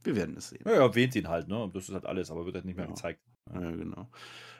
Wir 0.03 0.15
werden 0.15 0.35
es 0.37 0.49
sehen. 0.49 0.61
Ja, 0.65 0.71
er 0.73 0.81
erwähnt 0.81 1.15
ihn 1.15 1.27
halt, 1.29 1.47
ne? 1.47 1.69
Das 1.73 1.87
ist 1.87 1.93
halt 1.93 2.05
alles, 2.05 2.29
aber 2.31 2.45
wird 2.45 2.55
halt 2.55 2.65
nicht 2.65 2.75
mehr 2.75 2.85
Ja. 2.85 2.91
gezeigt. 2.91 3.21
Ja, 3.53 3.59
genau. 3.71 4.09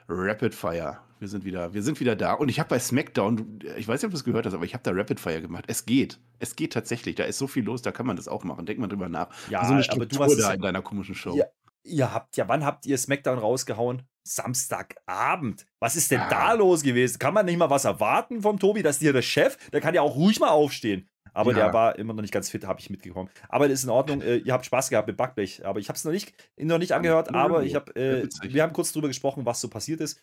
Rapid 0.08 0.54
Fire. 0.54 0.98
Wir 1.18 1.28
sind 1.28 1.44
wieder, 1.44 1.72
wir 1.72 1.82
sind 1.82 1.98
wieder 2.00 2.14
da. 2.16 2.34
Und 2.34 2.50
ich 2.50 2.60
habe 2.60 2.68
bei 2.68 2.78
SmackDown, 2.78 3.58
du- 3.58 3.66
ich 3.76 3.88
weiß 3.88 4.00
nicht, 4.02 4.06
ob 4.06 4.10
du 4.10 4.16
es 4.18 4.24
gehört 4.24 4.44
hast, 4.46 4.52
aber 4.54 4.64
ich 4.64 4.74
habe 4.74 4.82
da 4.82 4.90
Rapid 4.92 5.18
Fire 5.20 5.40
gemacht. 5.40 5.64
Es 5.68 5.86
geht. 5.86 6.18
Es 6.38 6.56
geht 6.56 6.72
tatsächlich. 6.74 7.14
Da 7.14 7.24
ist 7.24 7.38
so 7.38 7.46
viel 7.46 7.64
los, 7.64 7.80
da 7.82 7.90
kann 7.92 8.06
man 8.06 8.16
das 8.16 8.28
auch 8.28 8.44
machen. 8.44 8.66
Denk 8.66 8.78
mal 8.78 8.86
drüber 8.88 9.08
nach. 9.08 9.28
Ja, 9.48 9.64
so 9.64 9.72
eine 9.72 9.76
aber 9.76 9.76
du 9.78 9.82
Struktur 9.84 10.24
hast 10.26 10.32
es 10.32 10.38
da 10.44 10.52
in 10.52 10.60
deiner 10.60 10.82
komischen 10.82 11.14
Show. 11.14 11.34
Ja, 11.36 11.46
ihr 11.84 12.12
habt 12.12 12.36
ja, 12.36 12.46
wann 12.48 12.64
habt 12.64 12.84
ihr 12.84 12.98
SmackDown 12.98 13.38
rausgehauen? 13.38 14.02
Samstagabend. 14.26 15.66
Was 15.80 15.96
ist 15.96 16.10
denn 16.10 16.20
Ah. 16.20 16.28
da 16.30 16.52
los 16.54 16.82
gewesen? 16.82 17.18
Kann 17.18 17.34
man 17.34 17.46
nicht 17.46 17.58
mal 17.58 17.70
was 17.70 17.84
erwarten 17.84 18.42
vom 18.42 18.58
Tobi? 18.58 18.82
Das 18.82 18.96
ist 18.96 19.02
hier 19.02 19.12
der 19.12 19.22
Chef. 19.22 19.56
Der 19.70 19.80
kann 19.80 19.94
ja 19.94 20.02
auch 20.02 20.14
ruhig 20.16 20.40
mal 20.40 20.48
aufstehen. 20.50 21.08
Aber 21.34 21.50
Ja. 21.50 21.58
der 21.64 21.72
war 21.74 21.98
immer 21.98 22.14
noch 22.14 22.22
nicht 22.22 22.32
ganz 22.32 22.48
fit, 22.48 22.64
habe 22.66 22.80
ich 22.80 22.88
mitgekommen. 22.90 23.28
Aber 23.48 23.68
das 23.68 23.80
ist 23.80 23.84
in 23.84 23.90
Ordnung. 23.90 24.22
Äh, 24.22 24.36
ihr 24.36 24.52
habt 24.52 24.64
Spaß 24.64 24.88
gehabt 24.88 25.08
mit 25.08 25.16
Backblech. 25.16 25.66
Aber 25.66 25.80
ich 25.80 25.88
habe 25.88 25.96
es 25.96 26.04
noch 26.04 26.12
nicht, 26.12 26.32
noch 26.58 26.78
nicht 26.78 26.92
angehört. 26.92 27.34
Aber 27.34 27.62
ich 27.64 27.72
Sehr 27.72 27.96
äh, 27.96 28.28
wir 28.44 28.62
haben 28.62 28.72
kurz 28.72 28.92
drüber 28.92 29.08
gesprochen, 29.08 29.44
was 29.44 29.60
so 29.60 29.68
passiert 29.68 30.00
ist. 30.00 30.18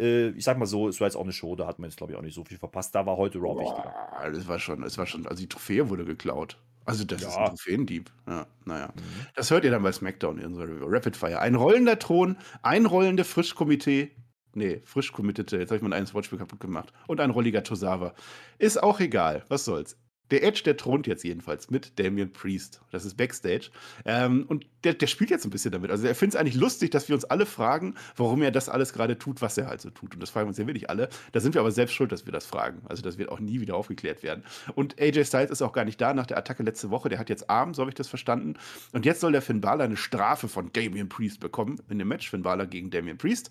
Äh, 0.00 0.28
ich 0.30 0.44
sag 0.44 0.56
mal 0.58 0.66
so, 0.66 0.88
es 0.88 1.00
war 1.00 1.08
jetzt 1.08 1.16
auch 1.16 1.22
eine 1.24 1.32
Show. 1.32 1.56
Da 1.56 1.66
hat 1.66 1.78
man 1.78 1.90
jetzt 1.90 1.96
glaube 1.98 2.12
ich 2.12 2.18
auch 2.18 2.22
nicht 2.22 2.34
so 2.34 2.44
viel 2.44 2.58
verpasst. 2.58 2.94
Da 2.94 3.04
war 3.04 3.16
heute 3.16 3.38
Raw 3.38 3.60
wichtiger. 3.60 3.92
Das 4.32 4.48
war 4.48 4.58
schon, 4.58 4.80
das 4.82 4.96
war 4.96 5.06
schon, 5.06 5.26
also 5.26 5.40
die 5.42 5.48
Trophäe 5.48 5.88
wurde 5.90 6.04
geklaut. 6.04 6.56
Also 6.84 7.04
das 7.04 7.22
ist 7.22 7.34
Ja. 7.34 7.42
ein 7.44 7.48
Trophäendieb. 7.50 8.10
Ja, 8.26 8.46
naja. 8.64 8.88
Mhm. 8.94 9.26
Das 9.34 9.50
hört 9.50 9.64
ihr 9.64 9.70
dann 9.70 9.82
bei 9.82 9.92
SmackDown 9.92 10.38
in 10.38 10.46
unserer 10.46 10.66
Review. 10.68 10.86
Rapid 10.88 11.16
Fire. 11.16 11.38
Ein 11.40 11.54
rollender 11.54 11.98
Thron, 11.98 12.36
ein 12.62 12.86
rollende 12.86 13.24
Frischkomitee. 13.24 14.10
Nee, 14.54 14.82
frisch 14.84 15.12
committete. 15.12 15.56
Jetzt 15.58 15.70
habe 15.70 15.76
ich 15.76 15.82
mein 15.82 15.92
eigenes 15.94 16.12
Wortspiel 16.12 16.38
kaputt 16.38 16.60
gemacht. 16.60 16.92
Und 17.06 17.20
ein 17.20 17.30
rolliger 17.30 17.62
Tosawa. 17.62 18.14
Ist 18.58 18.82
auch 18.82 19.00
egal. 19.00 19.44
Was 19.48 19.64
soll's. 19.64 19.96
Der 20.30 20.42
Edge, 20.42 20.62
der 20.64 20.76
thront 20.76 21.06
jetzt 21.06 21.24
jedenfalls 21.24 21.70
mit 21.70 21.98
Damian 21.98 22.32
Priest. 22.32 22.80
Das 22.90 23.04
ist 23.04 23.16
Backstage. 23.16 23.70
Ähm, 24.04 24.46
und 24.48 24.66
der, 24.84 24.94
der 24.94 25.06
spielt 25.06 25.30
jetzt 25.30 25.44
ein 25.44 25.50
bisschen 25.50 25.72
damit. 25.72 25.90
Also 25.90 26.06
er 26.06 26.14
findet 26.14 26.34
es 26.34 26.40
eigentlich 26.40 26.54
lustig, 26.54 26.90
dass 26.90 27.08
wir 27.08 27.14
uns 27.14 27.24
alle 27.24 27.44
fragen, 27.44 27.94
warum 28.16 28.42
er 28.42 28.50
das 28.50 28.68
alles 28.68 28.92
gerade 28.92 29.18
tut, 29.18 29.42
was 29.42 29.58
er 29.58 29.66
halt 29.66 29.80
so 29.80 29.90
tut. 29.90 30.14
Und 30.14 30.20
das 30.20 30.30
fragen 30.30 30.46
wir 30.46 30.48
uns 30.48 30.58
ja 30.58 30.66
wirklich 30.66 30.88
alle. 30.88 31.08
Da 31.32 31.40
sind 31.40 31.54
wir 31.54 31.60
aber 31.60 31.70
selbst 31.70 31.92
schuld, 31.92 32.12
dass 32.12 32.24
wir 32.24 32.32
das 32.32 32.46
fragen. 32.46 32.82
Also 32.88 33.02
das 33.02 33.18
wird 33.18 33.28
auch 33.28 33.40
nie 33.40 33.60
wieder 33.60 33.76
aufgeklärt 33.76 34.22
werden. 34.22 34.44
Und 34.74 35.00
AJ 35.00 35.26
Styles 35.26 35.50
ist 35.50 35.62
auch 35.62 35.72
gar 35.72 35.84
nicht 35.84 36.00
da 36.00 36.14
nach 36.14 36.26
der 36.26 36.38
Attacke 36.38 36.62
letzte 36.62 36.90
Woche. 36.90 37.08
Der 37.08 37.18
hat 37.18 37.28
jetzt 37.28 37.50
Arm, 37.50 37.74
so 37.74 37.82
habe 37.82 37.90
ich 37.90 37.94
das 37.94 38.08
verstanden. 38.08 38.54
Und 38.92 39.04
jetzt 39.04 39.20
soll 39.20 39.32
der 39.32 39.42
Finn 39.42 39.60
Balor 39.60 39.84
eine 39.84 39.96
Strafe 39.96 40.48
von 40.48 40.72
Damian 40.72 41.08
Priest 41.08 41.40
bekommen 41.40 41.78
in 41.88 41.98
dem 41.98 42.08
Match. 42.08 42.30
Finn 42.30 42.42
Balor 42.42 42.66
gegen 42.66 42.90
Damian 42.90 43.18
Priest. 43.18 43.50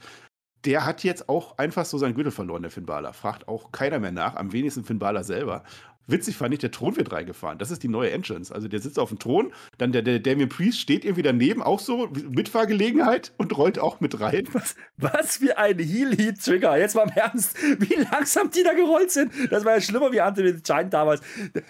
Der 0.66 0.86
hat 0.86 1.04
jetzt 1.04 1.28
auch 1.28 1.58
einfach 1.58 1.86
so 1.86 1.98
seinen 1.98 2.14
Gürtel 2.14 2.32
verloren, 2.32 2.62
der 2.62 2.70
Finn 2.70 2.86
Balor. 2.86 3.14
Fragt 3.14 3.48
auch 3.48 3.72
keiner 3.72 4.00
mehr 4.00 4.12
nach, 4.12 4.36
am 4.36 4.52
wenigsten 4.54 4.84
Finn 4.84 5.00
Balor 5.00 5.24
selber. 5.24 5.64
Witzig 6.08 6.36
fand 6.36 6.54
ich, 6.54 6.60
der 6.60 6.72
Thron 6.72 6.98
wird 6.98 7.12
reingefahren. 7.12 7.58
Das 7.58 7.72
ist 7.72 7.84
die 7.84 7.88
neue 7.88 8.12
Entrance. 8.12 8.54
Also 8.54 8.68
der 8.68 8.80
sitzt 8.80 9.00
auf 9.00 9.10
dem 9.10 9.20
Thron, 9.20 9.54
dann 9.78 9.92
der, 9.92 10.02
der 10.02 10.20
Damien 10.20 10.50
Priest 10.50 10.80
steht 10.80 11.06
irgendwie 11.06 11.22
daneben, 11.22 11.62
auch 11.62 11.80
so 11.80 12.08
Mitfahrgelegenheit 12.08 13.34
und 13.38 13.56
rollt 13.58 13.80
auch 13.80 14.00
mit 14.00 14.20
rein. 14.20 14.48
Was, 14.52 14.76
was 14.98 15.38
für 15.38 15.58
ein 15.58 15.80
Heel-Heat-Trigger. 15.80 16.78
Jetzt 16.78 16.96
mal 16.96 17.04
im 17.04 17.16
Ernst, 17.16 17.56
wie 17.80 17.96
langsam 18.12 18.50
die 18.52 18.64
da 18.64 18.74
gerollt 18.74 19.12
sind. 19.12 19.32
Das 19.50 19.64
war 19.64 19.76
ja 19.76 19.82
schlimmer 19.82 20.12
wie 20.12 20.22
Anthony 20.22 20.54
the 20.54 20.62
Giant 20.62 20.94
damals. 20.94 21.22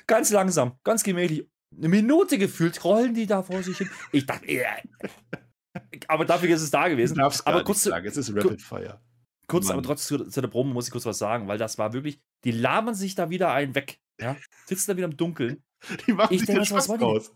Ganz 0.08 0.32
langsam, 0.32 0.74
ganz 0.84 1.04
gemächlich. 1.04 1.48
Eine 1.78 1.90
Minute 1.90 2.38
gefühlt 2.38 2.84
rollen 2.84 3.14
die 3.14 3.28
da 3.28 3.44
vor 3.44 3.64
sich 3.64 3.78
hin. 3.78 3.90
Ich 4.12 4.26
dachte, 4.26 4.46
äh, 4.46 4.66
aber 6.08 6.26
dafür 6.26 6.50
ist 6.50 6.62
es 6.62 6.72
da 6.72 6.88
gewesen. 6.88 7.18
darf's 7.18 7.44
gar 7.44 7.54
aber 7.54 7.64
kurz, 7.64 7.84
sagen. 7.84 8.06
Es 8.06 8.18
ist 8.18 8.36
Rapid 8.36 8.62
Fire. 8.62 9.00
kurz 9.48 9.68
Mann. 9.68 9.78
aber 9.78 9.84
trotzdem 9.84 10.20
zu, 10.20 10.30
zu 10.30 10.42
der 10.42 10.50
Promo 10.50 10.74
muss 10.74 10.88
ich 10.88 10.92
kurz 10.92 11.06
was 11.06 11.18
sagen, 11.18 11.48
weil 11.48 11.58
das 11.58 11.78
war 11.78 11.94
wirklich, 11.94 12.20
die 12.44 12.52
labern 12.52 12.96
sich 12.96 13.16
da 13.16 13.30
wieder 13.30 13.52
einen 13.54 13.76
weg. 13.76 14.00
Ja? 14.20 14.36
Sitzen 14.66 14.92
da 14.92 14.98
wieder 14.98 15.08
im 15.08 15.18
Dunkeln. 15.18 15.64
Die 16.08 16.14
machen 16.14 16.34
Ich 16.34 16.42
sich 16.42 16.48
denke, 16.48 16.64
den 16.64 16.76
was 16.76 16.86
Spaß 16.86 16.98
die? 16.98 17.04
raus. 17.04 17.32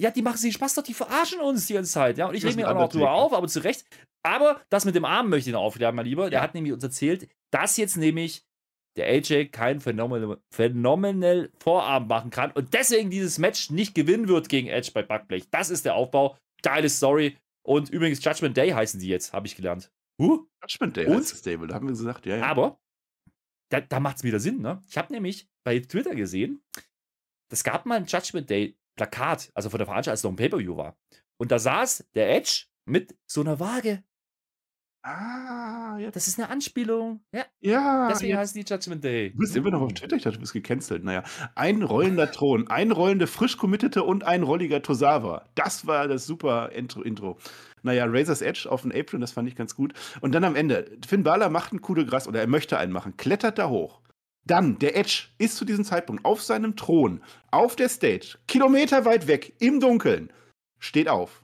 Ja, 0.00 0.10
die 0.10 0.22
machen 0.22 0.38
sich 0.38 0.54
Spaß 0.54 0.74
doch, 0.74 0.82
die 0.82 0.94
verarschen 0.94 1.40
uns 1.40 1.66
die 1.66 1.74
ganze 1.74 1.90
Zeit. 1.92 2.16
Ja? 2.16 2.26
Und 2.28 2.34
ich 2.34 2.42
ist 2.44 2.56
mir 2.56 2.70
auch 2.70 2.74
noch 2.74 2.88
drüber 2.88 3.10
auf, 3.12 3.32
aber 3.34 3.46
zu 3.48 3.60
Recht. 3.62 3.84
Aber 4.22 4.60
das 4.70 4.84
mit 4.86 4.94
dem 4.94 5.04
Arm 5.04 5.28
möchte 5.28 5.50
ich 5.50 5.54
noch 5.54 5.60
aufklären, 5.62 5.94
mein 5.94 6.06
Lieber. 6.06 6.30
Der 6.30 6.38
Ja. 6.38 6.42
hat 6.42 6.54
nämlich 6.54 6.72
uns 6.72 6.82
erzählt, 6.82 7.28
dass 7.50 7.76
jetzt 7.76 7.96
nämlich 7.96 8.46
der 8.96 9.06
AJ 9.08 9.46
keinen 9.50 9.80
phänomenal, 9.80 10.38
phänomenal 10.50 11.50
Vorarm 11.60 12.06
machen 12.08 12.30
kann 12.30 12.50
und 12.52 12.72
deswegen 12.74 13.10
dieses 13.10 13.38
Match 13.38 13.70
nicht 13.70 13.94
gewinnen 13.94 14.26
wird 14.28 14.48
gegen 14.48 14.68
Edge 14.68 14.90
bei 14.94 15.02
Backblech. 15.02 15.50
Das 15.50 15.68
ist 15.70 15.84
der 15.84 15.94
Aufbau. 15.94 16.36
Geile 16.62 16.88
Story. 16.88 17.36
Und 17.62 17.90
übrigens, 17.90 18.24
Judgment 18.24 18.56
Day 18.56 18.70
heißen 18.70 19.00
die 19.00 19.08
jetzt, 19.08 19.32
habe 19.34 19.46
ich 19.46 19.54
gelernt. 19.54 19.90
Huh? 20.20 20.46
Judgment 20.66 20.96
Day 20.96 21.06
Und? 21.06 21.16
heißt 21.18 21.32
das 21.32 21.38
Stable. 21.40 21.66
Da 21.66 21.74
haben 21.74 21.86
wir 21.86 21.92
gesagt, 21.92 22.24
ja, 22.26 22.36
ja. 22.36 22.44
Aber 22.46 22.78
da, 23.70 23.80
da 23.80 24.00
macht 24.00 24.18
es 24.18 24.24
wieder 24.24 24.40
Sinn, 24.40 24.60
ne? 24.60 24.82
Ich 24.88 24.98
habe 24.98 25.12
nämlich 25.12 25.48
bei 25.64 25.78
Twitter 25.78 26.14
gesehen, 26.14 26.62
es 27.50 27.64
gab 27.64 27.86
mal 27.86 27.96
ein 27.96 28.06
Judgment 28.06 28.50
Day 28.50 28.76
Plakat, 28.96 29.50
also 29.54 29.70
von 29.70 29.78
der 29.78 29.86
Veranstaltung, 29.86 30.12
als 30.12 30.20
es 30.20 30.24
noch 30.24 30.32
ein 30.32 30.36
Pay-Per-View 30.36 30.76
war. 30.76 30.98
Und 31.38 31.50
da 31.50 31.58
saß 31.58 32.08
der 32.14 32.34
Edge 32.34 32.66
mit 32.84 33.16
so 33.26 33.40
einer 33.40 33.58
Waage. 33.58 34.04
Ah, 35.02 35.96
ja. 35.98 36.10
Das 36.10 36.28
ist 36.28 36.38
eine 36.38 36.50
Anspielung. 36.50 37.20
Ja, 37.32 37.44
ja 37.60 38.08
deswegen 38.08 38.36
heißt 38.36 38.54
die 38.54 38.64
Judgment 38.66 39.02
Day. 39.02 39.30
Du 39.30 39.38
bist 39.38 39.56
immer 39.56 39.70
noch 39.70 39.80
auf 39.80 39.94
Twitter, 39.94 40.16
ich 40.16 40.22
dachte, 40.22 40.36
du 40.36 40.40
bist 40.40 40.52
gecancelt. 40.52 41.04
Naja, 41.04 41.22
ein 41.54 41.82
rollender 41.82 42.30
Thron, 42.30 42.68
ein 42.68 42.90
rollende 42.90 43.26
frisch 43.26 43.56
committete 43.56 44.02
und 44.02 44.24
ein 44.24 44.42
rolliger 44.42 44.82
Tosawa. 44.82 45.46
Das 45.54 45.86
war 45.86 46.06
das 46.06 46.26
super 46.26 46.72
Intro. 46.72 47.02
Intro. 47.02 47.38
Naja, 47.82 48.04
Razor's 48.06 48.42
Edge 48.42 48.70
auf 48.70 48.82
den 48.82 48.92
Apron, 48.92 49.22
das 49.22 49.32
fand 49.32 49.48
ich 49.48 49.56
ganz 49.56 49.74
gut. 49.74 49.94
Und 50.20 50.32
dann 50.32 50.44
am 50.44 50.54
Ende, 50.54 50.98
Finn 51.06 51.22
Balor 51.22 51.48
macht 51.48 51.72
einen 51.72 51.80
Coup 51.80 51.94
de 51.94 52.04
Gras 52.04 52.28
oder 52.28 52.40
er 52.40 52.46
möchte 52.46 52.76
einen 52.76 52.92
machen, 52.92 53.16
klettert 53.16 53.58
da 53.58 53.68
hoch. 53.70 54.00
Dann, 54.46 54.78
der 54.78 54.96
Edge 54.96 55.28
ist 55.38 55.56
zu 55.56 55.64
diesem 55.64 55.84
Zeitpunkt 55.84 56.24
auf 56.24 56.42
seinem 56.42 56.76
Thron, 56.76 57.22
auf 57.50 57.76
der 57.76 57.88
Stage, 57.88 58.38
Kilometer 58.48 59.04
weit 59.04 59.26
weg, 59.26 59.54
im 59.60 59.80
Dunkeln, 59.80 60.32
steht 60.78 61.08
auf. 61.08 61.42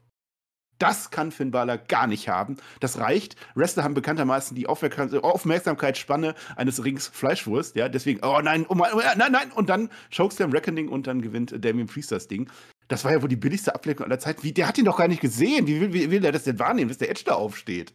Das 0.79 1.11
kann 1.11 1.33
Finn 1.33 1.51
Balor 1.51 1.79
gar 1.79 2.07
nicht 2.07 2.29
haben. 2.29 2.57
Das 2.81 2.99
reicht. 2.99 3.37
Wrestler 3.55 3.85
haben 3.85 3.95
bekanntermaßen 3.95 4.55
die 4.55 4.67
Aufmerksam 4.67 5.21
Aufmerksamkeitsspanne 5.21 6.35
eines 6.57 6.85
Rings 6.85 7.09
Fleischwurst. 7.09 7.77
Ja, 7.77 7.89
deswegen, 7.89 8.21
oh 8.23 8.41
nein, 8.43 8.67
oh 8.69 8.75
mein, 8.75 8.93
oh 8.93 9.01
nein, 9.17 9.33
nein. 9.33 9.53
Und 9.53 9.69
dann 9.69 9.91
Chokeslam 10.15 10.53
Reckoning 10.53 10.89
und 10.89 11.07
dann 11.07 11.23
gewinnt 11.23 11.53
äh, 11.53 11.61
Damien 11.61 11.87
Priest 11.87 12.13
das 12.13 12.29
Ding. 12.29 12.51
Das 12.89 13.05
war 13.05 13.13
ja 13.13 13.23
wohl 13.23 13.29
die 13.29 13.37
billigste 13.37 13.75
Ablenkung 13.75 14.07
aller 14.07 14.19
Zeiten. 14.19 14.43
Wie, 14.43 14.53
der 14.53 14.69
hat 14.69 14.79
ihn 14.79 14.85
doch 14.85 14.99
gar 14.99 15.09
nicht 15.09 15.21
gesehen. 15.21 15.67
Wie 15.67 15.81
will, 15.81 15.93
wie 15.93 16.11
will 16.11 16.25
er 16.25 16.33
das 16.33 16.45
denn 16.45 16.59
wahrnehmen, 16.59 16.89
dass 16.89 16.99
der 16.99 17.11
Edge 17.11 17.23
da 17.25 17.35
aufsteht? 17.35 17.95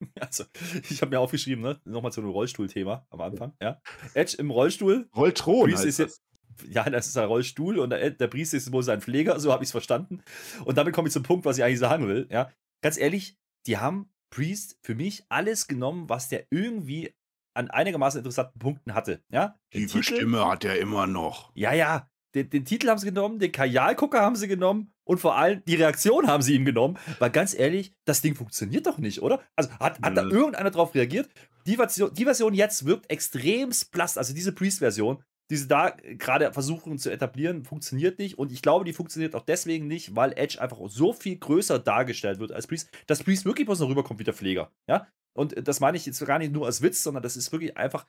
Also, 0.20 0.44
ich 0.88 1.02
habe 1.02 1.10
mir 1.10 1.18
aufgeschrieben, 1.18 1.62
ne? 1.62 1.80
Nochmal 1.84 2.12
zu 2.12 2.20
einem 2.20 2.30
Rollstuhlthema 2.30 3.04
am 3.10 3.20
Anfang. 3.20 3.54
Ja. 3.60 3.80
Edge 4.14 4.36
im 4.38 4.52
Rollstuhl. 4.52 5.08
Rolltron 5.16 5.64
Priest 5.64 5.78
heißt 5.78 5.88
ist 5.88 5.98
jetzt, 5.98 6.22
ja, 6.70 6.88
das 6.88 7.06
ist 7.06 7.16
ein 7.16 7.26
Rollstuhl 7.26 7.78
und 7.78 7.90
der, 7.90 8.10
der 8.10 8.26
Priest 8.28 8.54
ist 8.54 8.72
wohl 8.72 8.82
sein 8.82 9.00
Pfleger, 9.00 9.38
so 9.40 9.52
habe 9.52 9.62
ich 9.64 9.68
es 9.68 9.72
verstanden. 9.72 10.22
Und 10.64 10.78
damit 10.78 10.94
komme 10.94 11.08
ich 11.08 11.12
zum 11.12 11.22
Punkt, 11.22 11.44
was 11.44 11.58
ich 11.58 11.64
eigentlich 11.64 11.78
sagen 11.78 12.08
will. 12.08 12.26
Ja, 12.30 12.50
ganz 12.82 12.98
ehrlich, 12.98 13.36
die 13.66 13.78
haben 13.78 14.10
Priest 14.30 14.78
für 14.82 14.94
mich 14.94 15.24
alles 15.28 15.68
genommen, 15.68 16.08
was 16.08 16.28
der 16.28 16.46
irgendwie 16.50 17.14
an 17.54 17.70
einigermaßen 17.70 18.18
interessanten 18.18 18.58
Punkten 18.58 18.94
hatte. 18.94 19.22
Ja, 19.32 19.58
Den 19.74 19.86
Tiefe 19.88 20.00
Titel- 20.00 20.16
Stimme 20.16 20.46
hat 20.46 20.64
er 20.64 20.78
immer 20.78 21.06
noch. 21.06 21.50
Ja, 21.54 21.72
ja. 21.72 22.08
Den, 22.34 22.50
den 22.50 22.66
Titel 22.66 22.88
haben 22.88 22.98
sie 22.98 23.06
genommen, 23.06 23.38
den 23.38 23.50
Kajalgucker 23.52 24.20
haben 24.20 24.36
sie 24.36 24.48
genommen 24.48 24.92
und 25.04 25.18
vor 25.18 25.36
allem 25.38 25.62
die 25.66 25.76
Reaktion 25.76 26.26
haben 26.26 26.42
sie 26.42 26.54
ihm 26.54 26.66
genommen. 26.66 26.98
Weil 27.18 27.30
ganz 27.30 27.54
ehrlich, 27.58 27.94
das 28.04 28.20
Ding 28.20 28.34
funktioniert 28.34 28.86
doch 28.86 28.98
nicht, 28.98 29.22
oder? 29.22 29.40
Also 29.56 29.70
hat, 29.80 29.98
hat 30.02 30.14
da 30.16 30.24
irgendeiner 30.24 30.70
drauf 30.70 30.94
reagiert? 30.94 31.30
Die 31.66 31.76
Version, 31.76 32.12
die 32.12 32.24
Version 32.24 32.52
jetzt 32.52 32.84
wirkt 32.84 33.10
extrem 33.10 33.70
blass, 33.90 34.18
also 34.18 34.34
diese 34.34 34.52
Priest-Version. 34.52 35.24
Die 35.50 35.56
sie 35.56 35.68
da 35.68 35.90
gerade 35.90 36.52
versuchen 36.52 36.98
zu 36.98 37.10
etablieren, 37.10 37.64
funktioniert 37.64 38.18
nicht. 38.18 38.38
Und 38.38 38.52
ich 38.52 38.62
glaube, 38.62 38.84
die 38.84 38.92
funktioniert 38.92 39.34
auch 39.34 39.44
deswegen 39.44 39.86
nicht, 39.86 40.14
weil 40.14 40.32
Edge 40.36 40.60
einfach 40.60 40.78
so 40.88 41.12
viel 41.12 41.38
größer 41.38 41.78
dargestellt 41.78 42.38
wird 42.38 42.52
als 42.52 42.66
Priest, 42.66 42.90
dass 43.06 43.22
Priest 43.22 43.44
wirklich 43.44 43.66
bloß 43.66 43.80
noch 43.80 43.88
rüberkommt 43.88 44.20
wie 44.20 44.24
der 44.24 44.34
Pfleger. 44.34 44.70
Ja? 44.86 45.08
Und 45.38 45.68
das 45.68 45.78
meine 45.78 45.96
ich 45.96 46.04
jetzt 46.04 46.24
gar 46.26 46.38
nicht 46.38 46.52
nur 46.52 46.66
als 46.66 46.82
Witz, 46.82 47.02
sondern 47.02 47.22
das 47.22 47.36
ist 47.36 47.52
wirklich 47.52 47.76
einfach. 47.76 48.06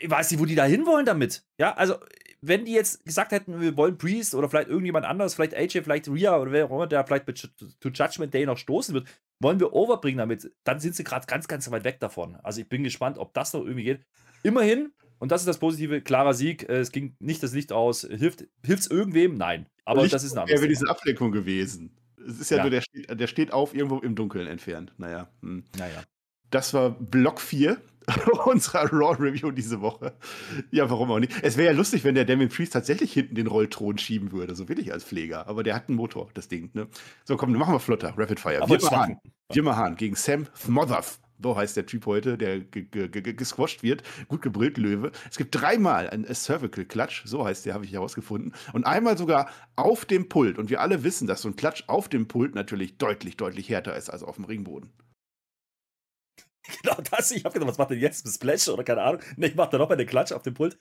Ich 0.00 0.10
weiß 0.10 0.30
nicht, 0.30 0.40
wo 0.40 0.44
die 0.44 0.56
da 0.56 0.64
hinwollen 0.64 1.06
damit. 1.06 1.44
Ja, 1.58 1.74
also, 1.74 1.94
wenn 2.40 2.64
die 2.64 2.72
jetzt 2.72 3.04
gesagt 3.04 3.32
hätten, 3.32 3.60
wir 3.60 3.76
wollen 3.76 3.96
Priest 3.96 4.34
oder 4.34 4.50
vielleicht 4.50 4.68
irgendjemand 4.68 5.06
anders, 5.06 5.34
vielleicht 5.34 5.54
AJ, 5.54 5.82
vielleicht 5.82 6.08
Rhea 6.08 6.36
oder 6.36 6.50
wer 6.52 6.66
auch 6.66 6.72
immer, 6.72 6.86
der 6.86 7.06
vielleicht 7.06 7.26
mit 7.26 7.50
To 7.80 7.88
Judgment 7.88 8.34
Day 8.34 8.44
noch 8.44 8.58
stoßen 8.58 8.94
wird, 8.94 9.08
wollen 9.40 9.60
wir 9.60 9.72
overbringen 9.72 10.18
damit, 10.18 10.52
dann 10.64 10.80
sind 10.80 10.96
sie 10.96 11.04
gerade 11.04 11.26
ganz, 11.26 11.46
ganz 11.46 11.70
weit 11.70 11.84
weg 11.84 12.00
davon. 12.00 12.36
Also, 12.42 12.60
ich 12.60 12.68
bin 12.68 12.82
gespannt, 12.82 13.16
ob 13.18 13.32
das 13.32 13.52
noch 13.52 13.60
irgendwie 13.60 13.84
geht. 13.84 14.04
Immerhin, 14.42 14.92
und 15.18 15.32
das 15.32 15.42
ist 15.42 15.46
das 15.46 15.58
Positive, 15.58 16.00
klarer 16.00 16.34
Sieg. 16.34 16.68
Äh, 16.68 16.78
es 16.78 16.92
ging 16.92 17.16
nicht 17.18 17.42
das 17.42 17.52
Licht 17.52 17.72
aus. 17.72 18.06
Hilft 18.08 18.46
es 18.62 18.86
irgendwem? 18.86 19.34
Nein. 19.34 19.66
Aber 19.84 20.02
Licht 20.02 20.14
das 20.14 20.24
ist 20.24 20.32
ein 20.32 20.40
anderes. 20.40 20.60
wäre 20.60 20.68
diese 20.68 20.88
Ablenkung 20.88 21.32
gewesen. 21.32 21.96
Es 22.28 22.40
ist 22.40 22.50
ja, 22.50 22.58
ja, 22.58 22.62
nur, 22.64 22.70
der 22.70 22.80
steht, 22.80 23.20
der 23.20 23.26
steht 23.26 23.52
auf 23.52 23.74
irgendwo 23.74 23.98
im 23.98 24.14
Dunkeln 24.14 24.46
entfernt. 24.46 24.92
Naja. 24.98 25.28
Hm. 25.42 25.64
Naja. 25.78 26.02
Das 26.50 26.74
war 26.74 26.90
Block 26.90 27.40
4 27.40 27.80
unserer 28.46 28.92
Raw-Review 28.92 29.50
diese 29.50 29.80
Woche. 29.80 30.14
Ja, 30.70 30.88
warum 30.90 31.10
auch 31.10 31.18
nicht? 31.18 31.32
Es 31.42 31.56
wäre 31.56 31.72
ja 31.72 31.76
lustig, 31.76 32.04
wenn 32.04 32.14
der 32.14 32.24
Damien 32.24 32.48
Priest 32.48 32.72
tatsächlich 32.72 33.12
hinten 33.12 33.34
den 33.34 33.46
Rollthron 33.46 33.98
schieben 33.98 34.32
würde, 34.32 34.54
so 34.54 34.68
will 34.68 34.78
ich 34.78 34.92
als 34.92 35.04
Pfleger. 35.04 35.48
Aber 35.48 35.62
der 35.62 35.74
hat 35.74 35.88
einen 35.88 35.96
Motor, 35.96 36.28
das 36.34 36.48
Ding. 36.48 36.70
Ne? 36.72 36.88
So, 37.24 37.36
komm, 37.36 37.52
machen 37.52 37.74
wir 37.74 37.80
flotter. 37.80 38.14
Rapid 38.16 38.38
Fire. 38.38 38.68
Wir 38.68 38.80
machen 38.90 39.18
Jimmer 39.52 39.76
Hahn 39.76 39.96
gegen 39.96 40.14
Sam 40.14 40.46
Thmothers. 40.54 41.20
So 41.42 41.56
heißt 41.56 41.76
der 41.76 41.86
Typ 41.86 42.06
heute, 42.06 42.38
der 42.38 42.60
gesquasht 42.60 43.82
wird. 43.82 44.02
Gut 44.28 44.42
gebrüllt, 44.42 44.78
Löwe. 44.78 45.12
Es 45.30 45.36
gibt 45.36 45.54
dreimal 45.54 46.08
ein 46.10 46.24
Cervical 46.24 46.84
Clutch, 46.84 47.22
so 47.26 47.44
heißt 47.44 47.66
der, 47.66 47.74
habe 47.74 47.84
ich 47.84 47.92
herausgefunden. 47.92 48.52
Und 48.72 48.86
einmal 48.86 49.18
sogar 49.18 49.50
auf 49.76 50.04
dem 50.04 50.28
Pult. 50.28 50.58
Und 50.58 50.70
wir 50.70 50.80
alle 50.80 51.04
wissen, 51.04 51.26
dass 51.26 51.42
so 51.42 51.48
ein 51.48 51.56
Klatsch 51.56 51.84
auf 51.86 52.08
dem 52.08 52.26
Pult 52.26 52.54
natürlich 52.54 52.96
deutlich, 52.98 53.36
deutlich 53.36 53.68
härter 53.68 53.96
ist 53.96 54.10
als 54.10 54.22
auf 54.22 54.36
dem 54.36 54.44
Ringboden. 54.44 54.90
Genau 56.82 56.96
das. 57.10 57.30
Ich 57.30 57.44
habe 57.44 57.52
gedacht, 57.52 57.70
was 57.70 57.78
macht 57.78 57.90
denn 57.90 58.00
jetzt? 58.00 58.26
Ein 58.26 58.30
Splash 58.30 58.68
oder 58.68 58.84
keine 58.84 59.02
Ahnung? 59.02 59.20
Ne, 59.36 59.48
ich 59.48 59.54
mache 59.54 59.70
da 59.70 59.78
noch 59.78 59.88
mal 59.88 59.96
den 59.96 60.06
Klatsch 60.06 60.32
auf 60.32 60.42
dem 60.42 60.54
Pult. 60.54 60.78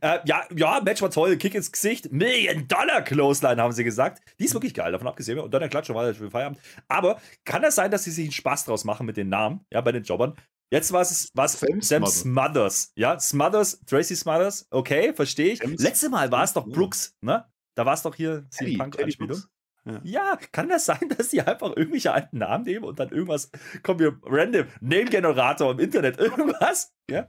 Äh, 0.00 0.18
ja, 0.24 0.44
ja, 0.54 0.80
Match 0.82 1.02
war 1.02 1.10
toll. 1.10 1.36
Kick 1.36 1.54
ins 1.54 1.70
Gesicht. 1.72 2.10
Million 2.12 2.66
Dollar 2.68 3.02
Clothesline, 3.02 3.60
haben 3.60 3.72
sie 3.72 3.84
gesagt. 3.84 4.22
Die 4.38 4.44
ist 4.44 4.54
wirklich 4.54 4.74
geil, 4.74 4.92
davon 4.92 5.06
abgesehen. 5.08 5.38
Und 5.38 5.52
dann 5.52 5.60
der 5.60 5.68
Klatsch 5.68 5.90
war 5.90 6.14
für 6.14 6.30
Feierabend. 6.30 6.60
Aber 6.88 7.20
kann 7.44 7.62
das 7.62 7.74
sein, 7.74 7.90
dass 7.90 8.04
sie 8.04 8.10
sich 8.10 8.24
einen 8.24 8.32
Spaß 8.32 8.64
draus 8.64 8.84
machen 8.84 9.06
mit 9.06 9.16
den 9.16 9.28
Namen, 9.28 9.60
ja, 9.72 9.80
bei 9.80 9.92
den 9.92 10.02
Jobbern? 10.02 10.34
Jetzt 10.72 10.92
war 10.92 11.02
es 11.02 11.30
was 11.34 11.60
Sam, 11.60 11.80
Sam 11.80 12.06
Smothers. 12.06 12.92
Ja, 12.96 13.20
Smothers, 13.20 13.80
Tracy 13.86 14.16
Smothers. 14.16 14.66
Okay, 14.70 15.12
verstehe 15.14 15.52
ich. 15.52 15.62
Letztes 15.62 16.10
Mal 16.10 16.30
war 16.32 16.42
es 16.42 16.52
doch 16.52 16.66
Brooks, 16.66 17.14
ne? 17.20 17.46
Da 17.76 17.86
war 17.86 17.94
es 17.94 18.02
doch 18.02 18.14
hier 18.14 18.46
die 18.60 18.76
Punk-Anspielung. 18.76 19.42
Ja. 19.86 20.00
ja. 20.02 20.38
kann 20.52 20.68
das 20.68 20.84
sein, 20.86 21.08
dass 21.16 21.28
die 21.28 21.40
einfach 21.40 21.76
irgendwelche 21.76 22.12
alten 22.12 22.38
Namen 22.38 22.64
nehmen 22.64 22.84
und 22.84 22.98
dann 22.98 23.10
irgendwas, 23.10 23.50
kommen 23.82 24.00
wir 24.00 24.18
random, 24.24 24.66
Name-Generator 24.80 25.72
im 25.72 25.78
Internet, 25.78 26.18
irgendwas? 26.18 26.94
Ja. 27.08 27.26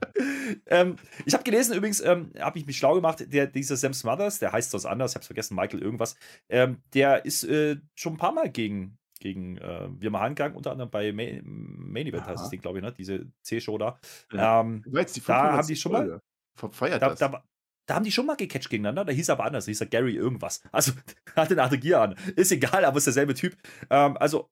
ähm, 0.66 0.96
ich 1.24 1.34
habe 1.34 1.44
gelesen, 1.44 1.76
übrigens, 1.76 2.00
ähm, 2.00 2.32
habe 2.38 2.58
ich 2.58 2.66
mich 2.66 2.76
schlau 2.76 2.94
gemacht, 2.94 3.32
der, 3.32 3.46
dieser 3.46 3.76
Sam 3.76 3.94
Smothers, 3.94 4.40
der 4.40 4.52
heißt 4.52 4.74
was 4.74 4.86
anderes, 4.86 5.12
ich 5.12 5.16
habe 5.16 5.26
vergessen, 5.26 5.54
Michael 5.54 5.82
irgendwas, 5.82 6.16
ähm, 6.48 6.82
der 6.94 7.24
ist 7.24 7.44
äh, 7.44 7.76
schon 7.94 8.14
ein 8.14 8.18
paar 8.18 8.32
Mal 8.32 8.50
gegen, 8.50 8.98
gegen 9.20 9.58
äh, 9.58 9.88
Wirma 10.00 10.20
Hangang, 10.20 10.54
unter 10.54 10.72
anderem 10.72 10.90
bei 10.90 11.12
Main, 11.12 11.42
Main 11.44 12.06
Event 12.06 12.26
heißt 12.26 12.42
das 12.42 12.50
Ding, 12.50 12.60
glaube 12.60 12.78
ich, 12.78 12.84
ne? 12.84 12.92
diese 12.92 13.26
C-Show 13.42 13.78
da. 13.78 13.98
Ja. 14.32 14.60
Ähm, 14.60 14.84
da 15.26 15.52
haben 15.52 15.66
die 15.66 15.76
schon 15.76 15.92
mal. 15.92 16.20
Verfeiert 16.56 17.00
da, 17.00 17.14
da, 17.14 17.44
da 17.88 17.94
haben 17.94 18.04
die 18.04 18.12
schon 18.12 18.26
mal 18.26 18.36
gecatcht 18.36 18.68
gegeneinander, 18.68 19.06
da 19.06 19.12
hieß 19.12 19.30
er 19.30 19.32
aber 19.32 19.46
anders, 19.46 19.64
da 19.64 19.70
hieß 19.70 19.80
er 19.80 19.86
Gary 19.86 20.14
irgendwas. 20.14 20.62
Also, 20.72 20.92
hatte 21.36 21.54
eine 21.54 21.62
andere 21.62 21.78
Gier 21.78 22.00
an. 22.00 22.16
Ist 22.36 22.52
egal, 22.52 22.84
aber 22.84 22.98
ist 22.98 23.06
derselbe 23.06 23.34
Typ. 23.34 23.56
Ähm, 23.88 24.16
also, 24.18 24.50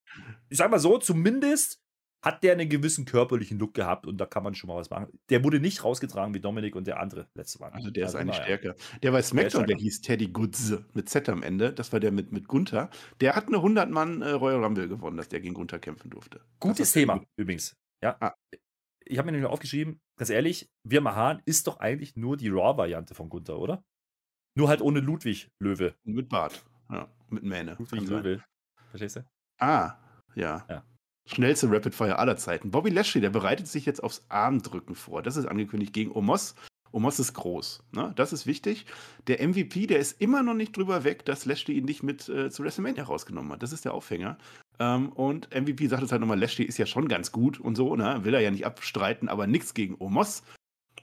ich 0.48 0.56
sag 0.56 0.70
mal 0.70 0.78
so, 0.78 0.96
zumindest 0.98 1.82
hat 2.22 2.42
der 2.42 2.54
einen 2.54 2.68
gewissen 2.70 3.04
körperlichen 3.04 3.58
Look 3.58 3.74
gehabt 3.74 4.06
und 4.06 4.16
da 4.16 4.24
kann 4.24 4.42
man 4.42 4.54
schon 4.54 4.68
mal 4.68 4.76
was 4.76 4.88
machen. 4.88 5.06
Der 5.28 5.44
wurde 5.44 5.60
nicht 5.60 5.84
rausgetragen 5.84 6.34
wie 6.34 6.40
Dominik 6.40 6.74
und 6.74 6.86
der 6.86 6.98
andere 6.98 7.28
letzte 7.34 7.60
Mal. 7.60 7.70
Also 7.72 7.90
der 7.90 8.06
ist 8.06 8.14
also, 8.14 8.18
eigentlich 8.18 8.42
stärker. 8.42 8.74
Der 9.02 9.12
bei 9.12 9.22
SmackDown, 9.22 9.66
der, 9.66 9.76
der, 9.76 9.82
hieß 9.82 10.00
Teddy 10.00 10.28
Goods 10.28 10.74
mit 10.94 11.08
Z 11.08 11.28
am 11.28 11.42
Ende. 11.42 11.72
Das 11.72 11.92
war 11.92 12.00
der 12.00 12.10
mit, 12.10 12.32
mit 12.32 12.48
Gunther. 12.48 12.90
Der 13.20 13.36
hat 13.36 13.46
eine 13.48 13.58
100-Mann 13.58 14.22
äh, 14.22 14.30
Royal 14.30 14.64
Rumble 14.64 14.88
gewonnen, 14.88 15.18
dass 15.18 15.28
der 15.28 15.40
gegen 15.40 15.54
Gunther 15.54 15.78
kämpfen 15.78 16.10
durfte. 16.10 16.40
Gutes 16.58 16.90
Thema 16.90 17.18
gut. 17.18 17.28
übrigens. 17.36 17.76
Ja. 18.02 18.16
Ah 18.18 18.34
ich 19.06 19.18
habe 19.18 19.26
mir 19.26 19.32
nämlich 19.32 19.50
aufgeschrieben, 19.50 20.00
ganz 20.16 20.30
ehrlich, 20.30 20.70
wir 20.84 21.00
Mahan 21.00 21.42
ist 21.44 21.66
doch 21.66 21.78
eigentlich 21.78 22.16
nur 22.16 22.36
die 22.36 22.48
Raw-Variante 22.48 23.14
von 23.14 23.28
Gunther, 23.28 23.58
oder? 23.58 23.84
Nur 24.56 24.68
halt 24.68 24.80
ohne 24.80 25.00
Ludwig 25.00 25.50
Löwe. 25.58 25.94
Mit 26.04 26.28
Bart. 26.28 26.64
Ja, 26.90 27.08
mit 27.28 27.42
Mähne. 27.42 27.76
Ludwig 27.78 28.08
Löwe. 28.08 28.42
Verstehst 28.90 29.16
du? 29.16 29.24
Ah, 29.58 29.96
ja. 30.34 30.64
ja. 30.68 30.84
Schnellste 31.26 31.70
Rapid 31.70 31.94
Fire 31.94 32.18
aller 32.18 32.36
Zeiten. 32.36 32.70
Bobby 32.70 32.90
Lashley, 32.90 33.20
der 33.20 33.30
bereitet 33.30 33.66
sich 33.66 33.84
jetzt 33.84 34.02
aufs 34.02 34.24
Armdrücken 34.28 34.94
vor. 34.94 35.22
Das 35.22 35.36
ist 35.36 35.46
angekündigt 35.46 35.92
gegen 35.92 36.12
Omos. 36.12 36.54
Omos 36.92 37.18
ist 37.18 37.34
groß. 37.34 37.82
Ne? 37.92 38.12
Das 38.16 38.32
ist 38.32 38.46
wichtig. 38.46 38.86
Der 39.26 39.46
MVP, 39.46 39.86
der 39.86 39.98
ist 39.98 40.20
immer 40.20 40.42
noch 40.42 40.54
nicht 40.54 40.76
drüber 40.76 41.04
weg, 41.04 41.24
dass 41.24 41.44
Lashley 41.44 41.76
ihn 41.76 41.84
nicht 41.84 42.02
mit 42.02 42.28
äh, 42.28 42.50
zu 42.50 42.62
WrestleMania 42.62 43.04
rausgenommen 43.04 43.52
hat. 43.52 43.62
Das 43.62 43.72
ist 43.72 43.84
der 43.84 43.92
Aufhänger. 43.92 44.38
Ähm, 44.78 45.10
und 45.10 45.48
MVP 45.54 45.86
sagt 45.86 46.02
es 46.02 46.12
halt 46.12 46.20
nochmal, 46.20 46.38
Lashley 46.38 46.66
ist 46.66 46.78
ja 46.78 46.86
schon 46.86 47.08
ganz 47.08 47.32
gut 47.32 47.58
und 47.60 47.76
so, 47.76 47.96
ne? 47.96 48.20
Will 48.24 48.34
er 48.34 48.40
ja 48.40 48.50
nicht 48.50 48.66
abstreiten, 48.66 49.28
aber 49.28 49.46
nichts 49.46 49.74
gegen 49.74 49.96
Omos. 49.98 50.42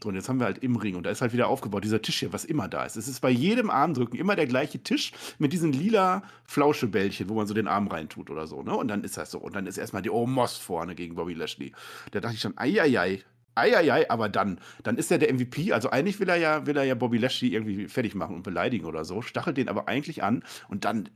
So, 0.01 0.09
und 0.09 0.15
jetzt 0.15 0.27
haben 0.27 0.39
wir 0.39 0.45
halt 0.45 0.57
im 0.57 0.75
Ring 0.75 0.95
und 0.95 1.05
da 1.05 1.11
ist 1.11 1.21
halt 1.21 1.31
wieder 1.33 1.47
aufgebaut, 1.47 1.83
dieser 1.83 2.01
Tisch 2.01 2.19
hier, 2.19 2.33
was 2.33 2.43
immer 2.43 2.67
da 2.67 2.83
ist. 2.83 2.97
Es 2.97 3.07
ist 3.07 3.21
bei 3.21 3.29
jedem 3.29 3.69
Armdrücken 3.69 4.17
immer 4.17 4.35
der 4.35 4.47
gleiche 4.47 4.83
Tisch 4.83 5.13
mit 5.39 5.53
diesen 5.53 5.71
lila 5.71 6.23
Flauschebällchen, 6.45 7.29
wo 7.29 7.35
man 7.35 7.47
so 7.47 7.53
den 7.53 7.67
Arm 7.67 7.87
reintut 7.87 8.29
oder 8.29 8.45
so, 8.45 8.63
ne? 8.63 8.75
Und 8.75 8.89
dann 8.89 9.03
ist 9.03 9.17
das 9.17 9.31
so. 9.31 9.39
Und 9.39 9.55
dann 9.55 9.65
ist 9.65 9.77
erstmal 9.77 10.01
die 10.01 10.09
Omos 10.09 10.57
vorne 10.57 10.95
gegen 10.95 11.15
Bobby 11.15 11.33
Lashley. 11.33 11.71
Da 12.11 12.19
dachte 12.19 12.35
ich 12.35 12.41
schon, 12.41 12.57
eieiei, 12.57 13.23
Eieiei, 13.55 14.09
aber 14.09 14.29
dann, 14.29 14.59
dann 14.81 14.97
ist 14.97 15.11
er 15.11 15.19
der 15.19 15.31
MVP. 15.31 15.73
Also 15.73 15.91
eigentlich 15.91 16.19
will 16.19 16.29
er 16.29 16.37
ja, 16.37 16.65
will 16.65 16.75
er 16.75 16.83
ja 16.83 16.95
Bobby 16.95 17.17
Lashley 17.17 17.49
irgendwie 17.53 17.87
fertig 17.87 18.15
machen 18.15 18.35
und 18.35 18.43
beleidigen 18.43 18.85
oder 18.85 19.05
so, 19.05 19.21
stachelt 19.21 19.57
den 19.57 19.69
aber 19.69 19.87
eigentlich 19.87 20.23
an 20.23 20.43
und 20.69 20.85
dann 20.85 21.09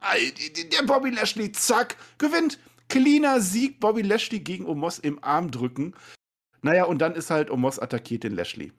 der 0.00 0.82
Bobby 0.84 1.10
Lashley, 1.10 1.52
zack, 1.52 1.96
gewinnt. 2.18 2.58
Cleaner 2.88 3.40
Sieg, 3.40 3.80
Bobby 3.80 4.02
Lashley 4.02 4.40
gegen 4.40 4.66
Omos 4.66 4.98
im 4.98 5.22
Arm 5.22 5.50
drücken. 5.50 5.94
Naja, 6.62 6.84
und 6.84 6.98
dann 6.98 7.14
ist 7.14 7.30
halt 7.30 7.50
Omos 7.50 7.78
attackiert 7.78 8.24
den 8.24 8.34
Lashley. 8.34 8.72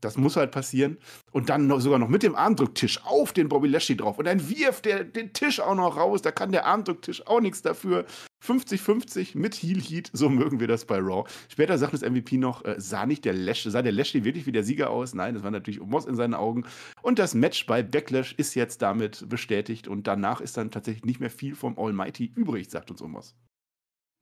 Das 0.00 0.16
muss 0.16 0.36
halt 0.36 0.50
passieren. 0.50 0.98
Und 1.30 1.48
dann 1.48 1.66
noch, 1.66 1.80
sogar 1.80 1.98
noch 1.98 2.08
mit 2.08 2.22
dem 2.22 2.34
Armdrücktisch 2.34 3.04
auf 3.04 3.32
den 3.32 3.48
Bobby 3.48 3.68
Lashley 3.68 3.96
drauf. 3.96 4.18
Und 4.18 4.24
dann 4.26 4.48
wirft 4.48 4.84
der 4.86 5.04
den 5.04 5.32
Tisch 5.32 5.60
auch 5.60 5.74
noch 5.74 5.96
raus. 5.96 6.22
Da 6.22 6.30
kann 6.30 6.52
der 6.52 6.66
Armdrücktisch 6.66 7.26
auch 7.26 7.40
nichts 7.40 7.62
dafür. 7.62 8.04
50-50 8.44 9.36
mit 9.36 9.54
Heel 9.54 9.80
Heat. 9.80 10.10
So 10.12 10.28
mögen 10.28 10.60
wir 10.60 10.68
das 10.68 10.84
bei 10.84 10.98
Raw. 10.98 11.28
Später 11.48 11.76
sagt 11.76 11.92
das 11.92 12.02
MVP 12.02 12.38
noch, 12.38 12.64
äh, 12.64 12.76
sah 12.78 13.04
nicht 13.04 13.24
der 13.24 13.34
Lashley, 13.34 13.70
sah 13.70 13.82
der 13.82 13.92
Lashley 13.92 14.24
wirklich 14.24 14.46
wie 14.46 14.52
der 14.52 14.64
Sieger 14.64 14.90
aus? 14.90 15.14
Nein, 15.14 15.34
das 15.34 15.42
war 15.42 15.50
natürlich 15.50 15.80
Omos 15.80 16.06
in 16.06 16.16
seinen 16.16 16.34
Augen. 16.34 16.64
Und 17.02 17.18
das 17.18 17.34
Match 17.34 17.66
bei 17.66 17.82
Backlash 17.82 18.32
ist 18.32 18.54
jetzt 18.54 18.80
damit 18.82 19.28
bestätigt. 19.28 19.88
Und 19.88 20.06
danach 20.06 20.40
ist 20.40 20.56
dann 20.56 20.70
tatsächlich 20.70 21.04
nicht 21.04 21.20
mehr 21.20 21.30
viel 21.30 21.54
vom 21.54 21.78
Almighty 21.78 22.32
übrig, 22.34 22.70
sagt 22.70 22.90
uns 22.90 23.02
Omos. 23.02 23.34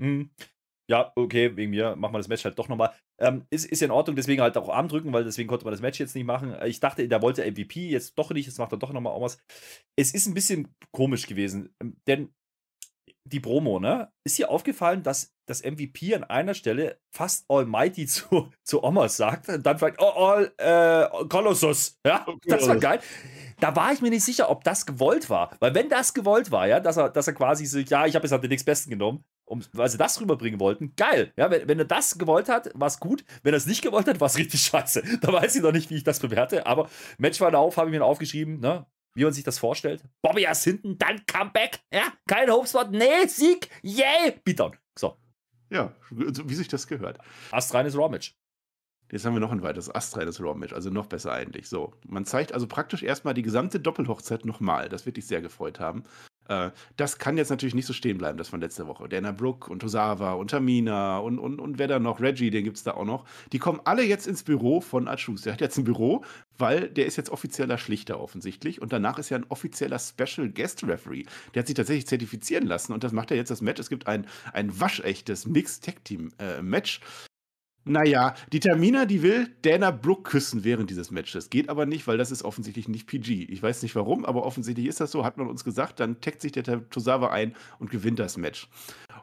Mhm 0.01 0.31
ja, 0.91 1.13
okay, 1.15 1.55
wegen 1.55 1.71
mir 1.71 1.97
machen 1.97 2.15
wir 2.15 2.19
das 2.19 2.29
Match 2.29 2.45
halt 2.45 2.59
doch 2.59 2.69
nochmal. 2.69 2.93
Ähm, 3.21 3.47
ist, 3.51 3.67
ist 3.67 3.83
in 3.83 3.91
Ordnung, 3.91 4.15
deswegen 4.15 4.43
halt 4.43 4.57
auch 4.57 4.69
Arm 4.69 4.89
drücken, 4.89 5.13
weil 5.13 5.25
deswegen 5.25 5.49
konnte 5.49 5.65
man 5.65 5.73
das 5.73 5.81
Match 5.81 5.99
jetzt 5.99 6.15
nicht 6.15 6.25
machen. 6.25 6.57
Ich 6.65 6.79
dachte, 6.79 7.09
der 7.09 7.23
wollte 7.23 7.45
MVP, 7.51 7.89
jetzt 7.89 8.17
doch 8.17 8.31
nicht, 8.31 8.47
jetzt 8.47 8.59
macht 8.59 8.73
er 8.73 8.79
doch 8.79 8.93
nochmal 8.93 9.21
was. 9.21 9.39
Es 9.97 10.15
ist 10.15 10.27
ein 10.27 10.35
bisschen 10.35 10.75
komisch 10.93 11.27
gewesen, 11.27 11.75
ähm, 11.81 11.97
denn 12.07 12.33
die 13.29 13.41
Promo, 13.41 13.79
ne? 13.79 14.11
Ist 14.25 14.37
hier 14.37 14.51
aufgefallen, 14.51 15.03
dass 15.03 15.35
das 15.47 15.63
MVP 15.63 16.15
an 16.15 16.25
einer 16.25 16.55
Stelle 16.55 17.01
fast 17.15 17.45
Almighty 17.49 18.07
zu, 18.07 18.51
zu 18.63 18.83
Omas 18.83 19.17
sagt 19.17 19.49
und 19.49 19.65
dann 19.65 19.79
fragt, 19.79 20.01
oh, 20.01 20.11
all, 20.11 20.53
äh, 20.59 21.27
Colossus. 21.29 21.99
Ja, 22.07 22.25
oh, 22.29 22.35
das 22.45 22.67
war 22.67 22.77
geil. 22.77 23.01
Da 23.61 23.75
war 23.75 23.93
ich 23.93 24.01
mir 24.01 24.11
nicht 24.11 24.25
sicher, 24.25 24.51
ob 24.51 24.65
das 24.65 24.87
gewollt 24.87 25.31
war. 25.31 25.57
Weil 25.61 25.75
wenn 25.75 25.89
das 25.89 26.15
gewollt 26.15 26.51
war, 26.51 26.67
ja, 26.69 26.81
dass 26.81 26.97
er, 26.97 27.11
dass 27.11 27.27
er 27.27 27.35
quasi 27.35 27.67
so, 27.67 27.79
ja, 27.79 28.07
ich 28.07 28.15
habe 28.15 28.25
jetzt 28.25 28.33
halt 28.33 28.43
den 28.43 28.51
nächstbesten 28.51 28.91
genommen, 28.91 29.25
um, 29.49 29.63
weil 29.73 29.89
sie 29.89 29.99
das 29.99 30.21
rüberbringen 30.21 30.61
wollten, 30.61 30.95
geil. 30.97 31.33
Ja, 31.37 31.51
wenn, 31.51 31.67
wenn 31.69 31.79
er 31.79 31.85
das 31.85 32.19
gewollt 32.19 32.49
hat, 32.49 32.71
war 32.75 32.89
es 32.89 33.01
gut. 33.01 33.25
Wenn 33.43 33.55
er 33.55 33.59
es 33.59 33.67
nicht 33.67 33.83
gewollt 33.83 34.07
hat, 34.07 34.21
war 34.21 34.27
es 34.27 34.37
richtig 34.37 34.61
scheiße. 34.63 35.03
Da 35.21 35.33
weiß 35.33 35.57
ich 35.57 35.63
noch 35.63 35.73
nicht, 35.73 35.91
wie 35.91 35.97
ich 35.97 36.05
das 36.05 36.21
bewerte. 36.21 36.67
Aber 36.67 36.89
Matchverlauf 37.19 37.77
habe 37.77 37.91
ich 37.91 37.99
mir 37.99 38.05
aufgeschrieben, 38.05 38.61
ne? 38.61 38.87
wie 39.15 39.25
man 39.25 39.33
sich 39.33 39.45
das 39.45 39.59
vorstellt. 39.59 40.03
Bobby 40.23 40.43
erst 40.43 40.65
hinten, 40.65 40.97
dann 40.99 41.25
Comeback. 41.27 41.81
Ja, 41.93 42.13
kein 42.29 42.51
Hopespot. 42.51 42.93
Nee, 42.93 43.27
Sieg. 43.27 43.69
Yay. 43.83 44.41
Beatdown. 44.45 44.77
So. 44.97 45.17
Ja, 45.71 45.93
wie 46.11 46.55
sich 46.55 46.69
das 46.69 46.87
gehört. 46.87 47.19
Astreines 47.51 47.97
Raw-Match. 47.97 48.37
Jetzt 49.11 49.25
haben 49.25 49.35
wir 49.35 49.41
noch 49.41 49.53
ein 49.53 49.63
weiteres 49.63 49.93
astreines 49.93 50.41
Raw-Match, 50.41 50.75
also 50.75 50.91
noch 50.91 51.07
besser 51.07 51.33
eigentlich. 51.33 51.69
So, 51.69 51.95
man 52.07 52.27
zeigt 52.27 52.53
also 52.53 52.67
praktisch 52.67 53.03
erstmal 53.03 53.35
die 53.35 53.43
gesamte 53.43 53.81
Doppelhochzeit 53.81 54.45
nochmal. 54.45 54.89
Das 54.89 55.07
wird 55.07 55.17
dich 55.17 55.27
sehr 55.27 55.41
gefreut 55.41 55.81
haben. 55.81 56.05
Äh, 56.49 56.71
das 56.97 57.19
kann 57.19 57.37
jetzt 57.37 57.51
natürlich 57.51 57.75
nicht 57.75 57.87
so 57.87 57.93
stehen 57.93 58.19
bleiben, 58.19 58.39
das 58.39 58.49
von 58.49 58.61
letzter 58.61 58.87
Woche. 58.87 59.09
Dana 59.09 59.33
Brooke 59.33 59.71
und 59.71 59.81
Tosawa 59.81 60.33
und 60.33 60.51
Tamina 60.51 61.19
und, 61.19 61.39
und, 61.39 61.61
und 61.61 61.79
wer 61.79 61.87
da 61.87 61.99
noch, 61.99 62.21
Reggie, 62.21 62.51
den 62.51 62.65
gibt 62.65 62.79
es 62.79 62.83
da 62.83 62.95
auch 62.95 63.05
noch. 63.05 63.25
Die 63.53 63.59
kommen 63.59 63.81
alle 63.85 64.03
jetzt 64.03 64.27
ins 64.27 64.43
Büro 64.43 64.81
von 64.81 65.09
Achus. 65.09 65.43
Der 65.43 65.53
hat 65.53 65.61
jetzt 65.61 65.79
ein 65.79 65.85
Büro, 65.85 66.25
weil 66.57 66.89
der 66.89 67.07
ist 67.07 67.17
jetzt 67.17 67.31
offizieller 67.31 67.79
Schlichter 67.79 68.21
offensichtlich 68.21 68.83
und 68.83 68.93
danach 68.93 69.19
ist 69.19 69.31
er 69.31 69.39
ein 69.39 69.47
offizieller 69.49 69.99
Special 69.99 70.49
Guest 70.49 70.85
Referee. 70.85 71.25
Der 71.55 71.61
hat 71.61 71.67
sich 71.67 71.77
tatsächlich 71.77 72.07
zertifizieren 72.07 72.67
lassen 72.67 72.93
und 72.93 73.05
das 73.05 73.13
macht 73.13 73.31
er 73.31 73.37
jetzt 73.37 73.51
das 73.51 73.61
Match. 73.61 73.81
Es 73.81 73.91
gibt 73.91 74.07
ein, 74.07 74.27
ein 74.53 74.81
waschechtes 74.81 75.47
Mixed 75.47 75.85
Tag 75.85 76.05
Team 76.05 76.31
äh, 76.39 76.63
Match 76.63 77.01
naja, 77.89 78.35
die 78.53 78.61
Termina, 78.61 79.07
die 79.07 79.23
will 79.23 79.49
Dana 79.63 79.91
Brooke 79.91 80.23
küssen 80.23 80.65
während 80.65 80.91
dieses 80.91 81.11
Matches. 81.11 81.51
Geht 81.51 81.69
aber 81.69 81.87
nicht, 81.87 82.07
weil 82.07 82.19
das 82.19 82.31
ist 82.31 82.45
offensichtlich 82.45 82.89
nicht 82.89 83.07
PG. 83.07 83.47
Ich 83.49 83.63
weiß 83.63 83.83
nicht 83.83 83.95
warum, 83.97 84.25
aber 84.25 84.45
offensichtlich 84.45 84.87
ist 84.87 85.01
das 85.01 85.11
so, 85.11 85.25
hat 85.25 85.37
man 85.37 85.49
uns 85.49 85.65
gesagt. 85.65 86.01
Dann 86.01 86.21
taggt 86.21 86.41
sich 86.41 86.53
der 86.53 86.89
Tosawa 86.91 87.31
ein 87.31 87.55
und 87.79 87.91
gewinnt 87.91 88.19
das 88.19 88.37
Match. 88.37 88.69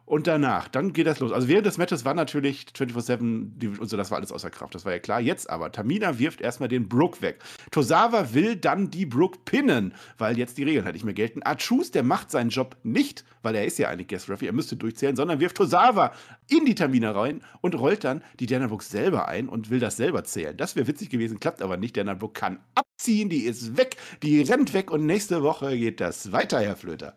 Und 0.07 0.27
danach, 0.27 0.67
dann 0.67 0.93
geht 0.93 1.07
das 1.07 1.19
los. 1.19 1.31
Also 1.31 1.47
während 1.47 1.65
des 1.65 1.79
Matches 1.79 2.05
war 2.05 2.13
natürlich 2.13 2.67
24-7 2.77 3.79
und 3.79 3.89
so, 3.89 3.97
das 3.97 4.11
war 4.11 4.19
alles 4.19 4.31
außer 4.31 4.51
Kraft, 4.51 4.75
das 4.75 4.85
war 4.85 4.91
ja 4.91 4.99
klar. 4.99 5.19
Jetzt 5.19 5.49
aber, 5.49 5.71
Tamina 5.71 6.19
wirft 6.19 6.41
erstmal 6.41 6.69
den 6.69 6.87
Brook 6.87 7.23
weg. 7.23 7.39
Tosawa 7.71 8.33
will 8.33 8.55
dann 8.55 8.91
die 8.91 9.07
Brook 9.07 9.45
pinnen, 9.45 9.95
weil 10.19 10.37
jetzt 10.37 10.59
die 10.59 10.63
Regeln 10.63 10.85
halt 10.85 10.93
nicht 10.93 11.05
mehr 11.05 11.15
gelten. 11.15 11.41
Achus, 11.43 11.89
der 11.89 12.03
macht 12.03 12.29
seinen 12.29 12.51
Job 12.51 12.77
nicht, 12.83 13.25
weil 13.41 13.55
er 13.55 13.65
ist 13.65 13.79
ja 13.79 13.89
eigentlich 13.89 14.07
Guest 14.07 14.29
Referee, 14.29 14.49
er 14.49 14.53
müsste 14.53 14.75
durchzählen, 14.75 15.15
sondern 15.15 15.39
wirft 15.39 15.57
Tosawa 15.57 16.13
in 16.49 16.65
die 16.65 16.75
Tamina 16.75 17.11
rein 17.11 17.41
und 17.61 17.73
rollt 17.73 18.03
dann 18.03 18.21
die 18.39 18.45
Dana 18.45 18.67
Brooke 18.67 18.83
selber 18.83 19.27
ein 19.27 19.49
und 19.49 19.71
will 19.71 19.79
das 19.79 19.97
selber 19.97 20.23
zählen. 20.23 20.55
Das 20.55 20.75
wäre 20.75 20.85
witzig 20.85 21.09
gewesen, 21.09 21.39
klappt 21.39 21.63
aber 21.63 21.77
nicht. 21.77 21.97
Dana 21.97 22.13
Brooke 22.13 22.39
kann 22.39 22.59
abziehen, 22.75 23.29
die 23.29 23.45
ist 23.45 23.75
weg, 23.75 23.97
die 24.21 24.43
rennt 24.43 24.75
weg 24.75 24.91
und 24.91 25.07
nächste 25.07 25.41
Woche 25.41 25.75
geht 25.75 25.99
das 25.99 26.31
weiter, 26.31 26.59
Herr 26.59 26.75
Flöter. 26.75 27.15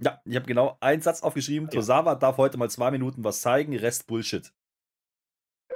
Ja, 0.00 0.20
ich 0.24 0.36
habe 0.36 0.46
genau 0.46 0.76
einen 0.80 1.02
Satz 1.02 1.22
aufgeschrieben. 1.22 1.68
Ja. 1.68 1.74
Tosawa 1.74 2.14
darf 2.14 2.36
heute 2.36 2.56
mal 2.56 2.70
zwei 2.70 2.90
Minuten 2.90 3.24
was 3.24 3.40
zeigen, 3.40 3.76
Rest 3.76 4.06
Bullshit. 4.06 4.52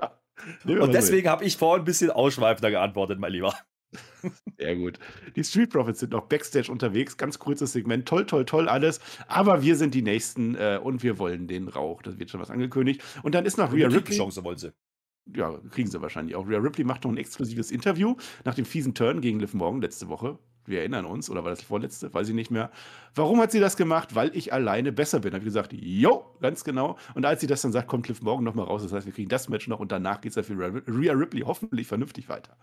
Ja. 0.01 0.19
Und 0.65 0.93
deswegen 0.93 1.29
habe 1.29 1.45
ich 1.45 1.57
vorhin 1.57 1.83
ein 1.83 1.85
bisschen 1.85 2.11
ausschweifender 2.11 2.71
geantwortet, 2.71 3.19
mein 3.19 3.33
Lieber. 3.33 3.55
Sehr 4.59 4.77
gut. 4.77 4.99
Die 5.37 5.45
Street 5.45 5.71
Profits 5.71 6.01
sind 6.01 6.13
noch 6.13 6.27
Backstage 6.27 6.71
unterwegs. 6.71 7.17
Ganz 7.17 7.39
kurzes 7.39 7.73
Segment. 7.73 8.07
Toll, 8.07 8.25
toll, 8.27 8.45
toll 8.45 8.69
alles. 8.69 9.01
Aber 9.27 9.63
wir 9.63 9.77
sind 9.77 9.95
die 9.95 10.03
Nächsten 10.03 10.55
äh, 10.55 10.81
und 10.83 11.03
wir 11.03 11.19
wollen 11.19 11.47
den 11.47 11.69
Rauch. 11.69 12.03
Das 12.03 12.19
wird 12.19 12.31
schon 12.31 12.41
was 12.41 12.51
angekündigt. 12.51 13.03
Und 13.23 13.35
dann 13.35 13.45
ist 13.45 13.59
noch 13.59 13.73
Rhea 13.73 13.89
Ripley. 13.89 14.17
Chance 14.17 14.45
wollen 14.45 14.59
sie. 14.59 14.73
Ja, 15.35 15.59
kriegen 15.71 15.91
sie 15.91 16.01
wahrscheinlich 16.01 16.37
auch. 16.37 16.49
Rhea 16.49 16.59
Ripley 16.59 16.85
macht 16.85 17.05
noch 17.05 17.11
ein 17.11 17.19
exklusives 17.19 17.71
Interview 17.71 18.17
nach 18.45 18.55
dem 18.55 18.65
fiesen 18.65 18.95
Turn 18.95 19.21
gegen 19.21 19.41
Liv 19.41 19.53
Morgan 19.55 19.83
letzte 19.83 20.09
Woche 20.09 20.39
wir 20.65 20.81
erinnern 20.81 21.05
uns, 21.05 21.29
oder 21.31 21.45
war 21.45 21.51
das 21.51 21.61
die 21.61 21.65
vorletzte? 21.65 22.13
Weiß 22.13 22.29
ich 22.29 22.35
nicht 22.35 22.51
mehr. 22.51 22.71
Warum 23.15 23.41
hat 23.41 23.53
sie 23.53 23.61
das 23.61 23.77
gemacht? 23.77 24.15
Weil 24.15 24.35
ich 24.37 24.53
alleine 24.53 24.93
besser 24.93 25.21
bin. 25.21 25.33
Habe 25.33 25.39
ich 25.39 25.47
gesagt, 25.47 25.73
jo, 25.73 26.25
ganz 26.41 26.65
genau. 26.65 26.97
Und 27.15 27.25
als 27.25 27.41
sie 27.41 27.47
das 27.47 27.63
dann 27.63 27.73
sagt, 27.73 27.89
kommt 27.89 28.07
Cliff 28.07 28.23
morgen 28.23 28.45
nochmal 28.45 28.67
raus. 28.67 28.83
Das 28.83 28.93
heißt, 28.93 29.07
wir 29.07 29.13
kriegen 29.13 29.29
das 29.29 29.49
Match 29.49 29.69
noch 29.69 29.81
und 29.81 29.93
danach 29.93 30.21
geht 30.21 30.31
es 30.31 30.37
ja 30.37 30.43
für 30.43 30.55
Rhea 30.55 31.13
Ripley 31.13 31.43
hoffentlich 31.43 31.87
vernünftig 31.87 32.29
weiter. 32.29 32.57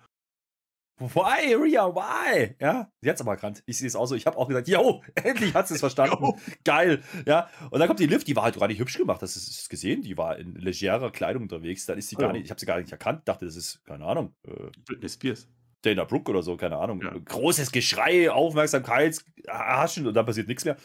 Why, 0.99 1.55
Rhea, 1.55 1.87
why? 1.95 2.55
Ja, 2.59 2.91
sie 3.01 3.09
hat 3.09 3.15
es 3.15 3.21
aber 3.21 3.31
erkannt. 3.31 3.63
Ich 3.65 3.77
sehe 3.77 3.87
es 3.87 3.95
auch 3.95 4.05
so. 4.05 4.15
Ich 4.15 4.25
habe 4.25 4.37
auch 4.37 4.49
gesagt, 4.49 4.67
yo, 4.67 5.01
endlich 5.15 5.53
hat 5.53 5.67
sie 5.67 5.75
es 5.75 5.79
verstanden. 5.79 6.33
Geil. 6.65 7.01
Ja, 7.25 7.49
und 7.71 7.79
dann 7.79 7.87
kommt 7.87 8.01
die 8.01 8.05
Lift, 8.05 8.27
die 8.27 8.35
war 8.35 8.43
halt 8.43 8.59
gar 8.59 8.67
nicht 8.67 8.79
hübsch 8.79 8.97
gemacht. 8.97 9.21
Das 9.21 9.37
ist 9.37 9.47
es 9.47 9.69
gesehen. 9.69 10.01
Die 10.01 10.17
war 10.17 10.37
in 10.37 10.55
legerer 10.55 11.09
Kleidung 11.11 11.43
unterwegs. 11.43 11.85
Dann 11.85 11.97
ist 11.97 12.09
sie 12.09 12.17
oh. 12.17 12.19
gar 12.19 12.33
nicht, 12.33 12.43
ich 12.43 12.51
habe 12.51 12.59
sie 12.59 12.65
gar 12.65 12.79
nicht 12.79 12.91
erkannt. 12.91 13.25
Dachte, 13.29 13.45
das 13.45 13.55
ist, 13.55 13.83
keine 13.85 14.05
Ahnung. 14.05 14.35
Äh, 14.45 14.71
Britney 14.85 15.07
Spears. 15.07 15.47
Dana 15.81 16.03
Brooke 16.03 16.29
oder 16.31 16.43
so, 16.43 16.57
keine 16.57 16.77
Ahnung. 16.77 17.01
Ja. 17.01 17.13
Großes 17.17 17.71
Geschrei, 17.71 18.29
Aufmerksamkeit, 18.29 19.23
Haschen 19.47 20.07
und 20.07 20.13
dann 20.13 20.25
passiert 20.25 20.47
nichts 20.47 20.65
mehr. 20.65 20.77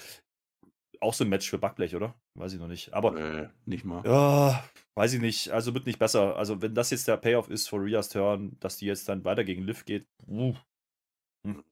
Auch 1.00 1.12
so 1.12 1.24
ein 1.24 1.30
Match 1.30 1.50
für 1.50 1.58
Backblech, 1.58 1.94
oder? 1.94 2.14
Weiß 2.34 2.52
ich 2.52 2.60
noch 2.60 2.68
nicht. 2.68 2.92
Aber. 2.94 3.16
Äh, 3.16 3.48
nicht 3.66 3.84
mal. 3.84 4.02
Ja, 4.06 4.64
weiß 4.94 5.12
ich 5.14 5.20
nicht. 5.20 5.50
Also 5.50 5.74
wird 5.74 5.86
nicht 5.86 5.98
besser. 5.98 6.36
Also, 6.36 6.62
wenn 6.62 6.74
das 6.74 6.90
jetzt 6.90 7.08
der 7.08 7.16
Payoff 7.16 7.50
ist 7.50 7.68
für 7.68 7.76
Rias 7.76 8.08
Turn, 8.08 8.56
dass 8.60 8.78
die 8.78 8.86
jetzt 8.86 9.08
dann 9.08 9.24
weiter 9.24 9.44
gegen 9.44 9.62
Liv 9.62 9.84
geht. 9.84 10.06
Uh. 10.26 10.54
Hm. 11.46 11.62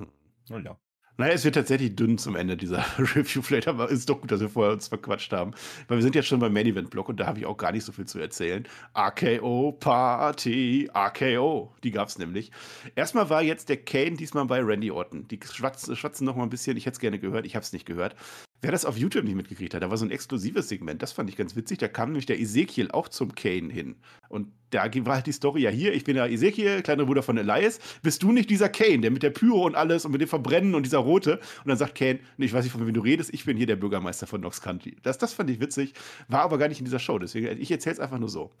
Hm. 0.00 0.64
ja. 0.64 0.76
Naja, 1.18 1.34
es 1.34 1.44
wird 1.44 1.54
tatsächlich 1.54 1.94
dünn 1.94 2.16
zum 2.16 2.36
Ende 2.36 2.56
dieser 2.56 2.84
Review. 2.98 3.42
Vielleicht 3.42 3.68
aber 3.68 3.90
ist 3.90 4.08
doch 4.08 4.20
gut, 4.20 4.30
dass 4.32 4.40
wir 4.40 4.48
vorher 4.48 4.72
uns 4.72 4.88
verquatscht 4.88 5.32
haben. 5.32 5.52
Weil 5.86 5.98
wir 5.98 6.02
sind 6.02 6.14
jetzt 6.14 6.26
schon 6.26 6.40
beim 6.40 6.52
Main 6.52 6.66
Event 6.66 6.90
Block 6.90 7.08
und 7.08 7.20
da 7.20 7.26
habe 7.26 7.38
ich 7.38 7.46
auch 7.46 7.56
gar 7.56 7.72
nicht 7.72 7.84
so 7.84 7.92
viel 7.92 8.06
zu 8.06 8.18
erzählen. 8.18 8.66
AKO 8.94 9.76
Party, 9.78 10.88
AKO. 10.92 11.74
Die 11.84 11.90
gab 11.90 12.08
es 12.08 12.18
nämlich. 12.18 12.50
Erstmal 12.94 13.28
war 13.28 13.42
jetzt 13.42 13.68
der 13.68 13.76
Kane 13.76 14.16
diesmal 14.16 14.46
bei 14.46 14.60
Randy 14.60 14.90
Orton. 14.90 15.28
Die 15.28 15.38
schwatzen, 15.44 15.94
schwatzen 15.96 16.24
noch 16.24 16.36
mal 16.36 16.44
ein 16.44 16.50
bisschen. 16.50 16.76
Ich 16.76 16.86
hätte 16.86 16.94
es 16.94 17.00
gerne 17.00 17.18
gehört, 17.18 17.44
ich 17.44 17.54
habe 17.56 17.62
es 17.62 17.72
nicht 17.72 17.84
gehört. 17.84 18.16
Wer 18.64 18.70
das 18.70 18.84
auf 18.84 18.96
YouTube 18.96 19.24
nicht 19.24 19.34
mitgekriegt 19.34 19.74
hat, 19.74 19.82
da 19.82 19.90
war 19.90 19.96
so 19.96 20.04
ein 20.04 20.12
exklusives 20.12 20.68
Segment, 20.68 21.02
das 21.02 21.10
fand 21.10 21.28
ich 21.28 21.36
ganz 21.36 21.56
witzig. 21.56 21.78
Da 21.78 21.88
kam 21.88 22.10
nämlich 22.10 22.26
der 22.26 22.38
Ezekiel 22.40 22.92
auch 22.92 23.08
zum 23.08 23.34
Kane 23.34 23.72
hin. 23.72 23.96
Und 24.32 24.48
da 24.70 24.88
war 25.04 25.16
halt 25.16 25.26
die 25.26 25.32
Story 25.32 25.60
ja 25.60 25.70
hier, 25.70 25.92
ich 25.92 26.04
bin 26.04 26.14
der 26.14 26.30
Ezekiel, 26.30 26.80
kleiner 26.80 27.04
Bruder 27.04 27.22
von 27.22 27.36
Elias. 27.36 27.78
Bist 28.02 28.22
du 28.22 28.32
nicht 28.32 28.48
dieser 28.48 28.70
Kane, 28.70 29.00
der 29.00 29.10
mit 29.10 29.22
der 29.22 29.28
Pyro 29.28 29.66
und 29.66 29.74
alles 29.74 30.06
und 30.06 30.12
mit 30.12 30.22
dem 30.22 30.28
Verbrennen 30.28 30.74
und 30.74 30.84
dieser 30.84 31.00
Rote? 31.00 31.32
Und 31.34 31.68
dann 31.68 31.76
sagt 31.76 31.94
Kane, 31.94 32.20
ich 32.38 32.54
weiß 32.54 32.64
nicht, 32.64 32.72
von 32.72 32.86
wem 32.86 32.94
du 32.94 33.02
redest, 33.02 33.32
ich 33.34 33.44
bin 33.44 33.58
hier 33.58 33.66
der 33.66 33.76
Bürgermeister 33.76 34.26
von 34.26 34.40
Knox 34.40 34.62
Country. 34.62 34.96
Das, 35.02 35.18
das 35.18 35.34
fand 35.34 35.50
ich 35.50 35.60
witzig, 35.60 35.92
war 36.28 36.40
aber 36.40 36.56
gar 36.56 36.68
nicht 36.68 36.78
in 36.78 36.86
dieser 36.86 36.98
Show. 36.98 37.18
Deswegen, 37.18 37.60
ich 37.60 37.70
erzähle 37.70 37.92
es 37.92 38.00
einfach 38.00 38.18
nur 38.18 38.30
so. 38.30 38.52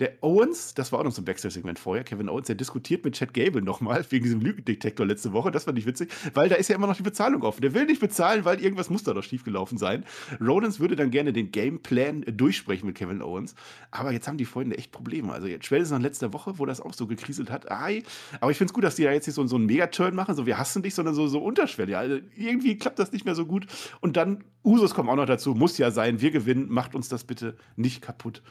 Der 0.00 0.12
Owens, 0.22 0.74
das 0.74 0.90
war 0.90 0.98
auch 0.98 1.04
noch 1.04 1.12
so 1.12 1.22
ein 1.22 1.24
Backstage-Segment 1.24 1.78
vorher, 1.78 2.02
Kevin 2.02 2.28
Owens, 2.28 2.48
der 2.48 2.56
diskutiert 2.56 3.04
mit 3.04 3.14
Chad 3.14 3.32
Gable 3.32 3.62
nochmal 3.62 4.04
wegen 4.10 4.24
diesem 4.24 4.40
Lügendetektor 4.40 5.06
letzte 5.06 5.32
Woche. 5.32 5.52
Das 5.52 5.64
fand 5.64 5.78
ich 5.78 5.86
witzig, 5.86 6.10
weil 6.34 6.48
da 6.48 6.56
ist 6.56 6.68
ja 6.68 6.74
immer 6.74 6.88
noch 6.88 6.96
die 6.96 7.04
Bezahlung 7.04 7.42
offen. 7.42 7.62
Der 7.62 7.74
will 7.74 7.86
nicht 7.86 8.00
bezahlen, 8.00 8.44
weil 8.44 8.60
irgendwas 8.60 8.90
muss 8.90 9.04
da 9.04 9.14
doch 9.14 9.22
schiefgelaufen 9.22 9.78
sein. 9.78 10.04
Rollins 10.40 10.80
würde 10.80 10.96
dann 10.96 11.10
gerne 11.10 11.32
den 11.32 11.52
Gameplan 11.52 12.24
durchsprechen 12.26 12.86
mit 12.86 12.96
Kevin 12.96 13.22
Owens. 13.22 13.54
Aber 13.92 14.10
jetzt 14.10 14.26
haben 14.26 14.36
die 14.36 14.44
Freunde 14.44 14.76
echt 14.76 14.90
Probleme. 14.90 15.13
Also 15.22 15.46
jetzt 15.46 15.66
spätestens 15.66 15.96
nach 15.96 16.02
letzter 16.02 16.32
Woche, 16.32 16.58
wo 16.58 16.66
das 16.66 16.80
auch 16.80 16.92
so 16.92 17.06
gekriselt 17.06 17.50
hat. 17.50 17.70
Ai. 17.70 18.02
Aber 18.40 18.50
ich 18.50 18.58
finde 18.58 18.70
es 18.70 18.74
gut, 18.74 18.84
dass 18.84 18.96
die 18.96 19.04
da 19.04 19.12
jetzt 19.12 19.26
nicht 19.26 19.36
so, 19.36 19.46
so 19.46 19.56
einen 19.56 19.66
Megaturn 19.66 20.14
machen, 20.14 20.34
so 20.34 20.46
wir 20.46 20.58
hassen 20.58 20.82
dich, 20.82 20.94
sondern 20.94 21.14
so, 21.14 21.26
so 21.26 21.42
unterschwellig. 21.42 21.96
Also 21.96 22.18
irgendwie 22.36 22.76
klappt 22.76 22.98
das 22.98 23.12
nicht 23.12 23.24
mehr 23.24 23.34
so 23.34 23.46
gut. 23.46 23.66
Und 24.00 24.16
dann, 24.16 24.44
Usos 24.64 24.94
kommen 24.94 25.08
auch 25.08 25.16
noch 25.16 25.26
dazu, 25.26 25.54
muss 25.54 25.78
ja 25.78 25.90
sein, 25.90 26.20
wir 26.20 26.30
gewinnen, 26.30 26.68
macht 26.68 26.94
uns 26.94 27.08
das 27.08 27.24
bitte 27.24 27.56
nicht 27.76 28.02
kaputt. 28.02 28.42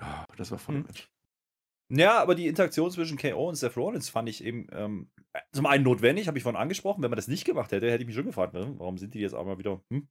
Ja, 0.00 0.24
das 0.36 0.50
war 0.50 0.58
voll. 0.58 0.76
Mhm. 0.76 0.86
Ja, 1.90 2.20
aber 2.20 2.34
die 2.34 2.46
Interaktion 2.46 2.90
zwischen 2.90 3.16
KO 3.16 3.48
und 3.48 3.54
Seth 3.54 3.76
Rollins 3.76 4.10
fand 4.10 4.28
ich 4.28 4.44
eben 4.44 4.66
ähm, 4.72 5.10
zum 5.52 5.66
einen 5.66 5.84
notwendig, 5.84 6.28
habe 6.28 6.36
ich 6.36 6.42
vorhin 6.42 6.60
angesprochen. 6.60 7.02
Wenn 7.02 7.10
man 7.10 7.16
das 7.16 7.28
nicht 7.28 7.44
gemacht 7.44 7.72
hätte, 7.72 7.90
hätte 7.90 8.02
ich 8.02 8.06
mich 8.06 8.16
schon 8.16 8.26
gefragt, 8.26 8.52
ne? 8.52 8.74
warum 8.76 8.98
sind 8.98 9.14
die 9.14 9.20
jetzt 9.20 9.34
auch 9.34 9.46
mal 9.46 9.58
wieder 9.58 9.80
hm, 9.90 10.06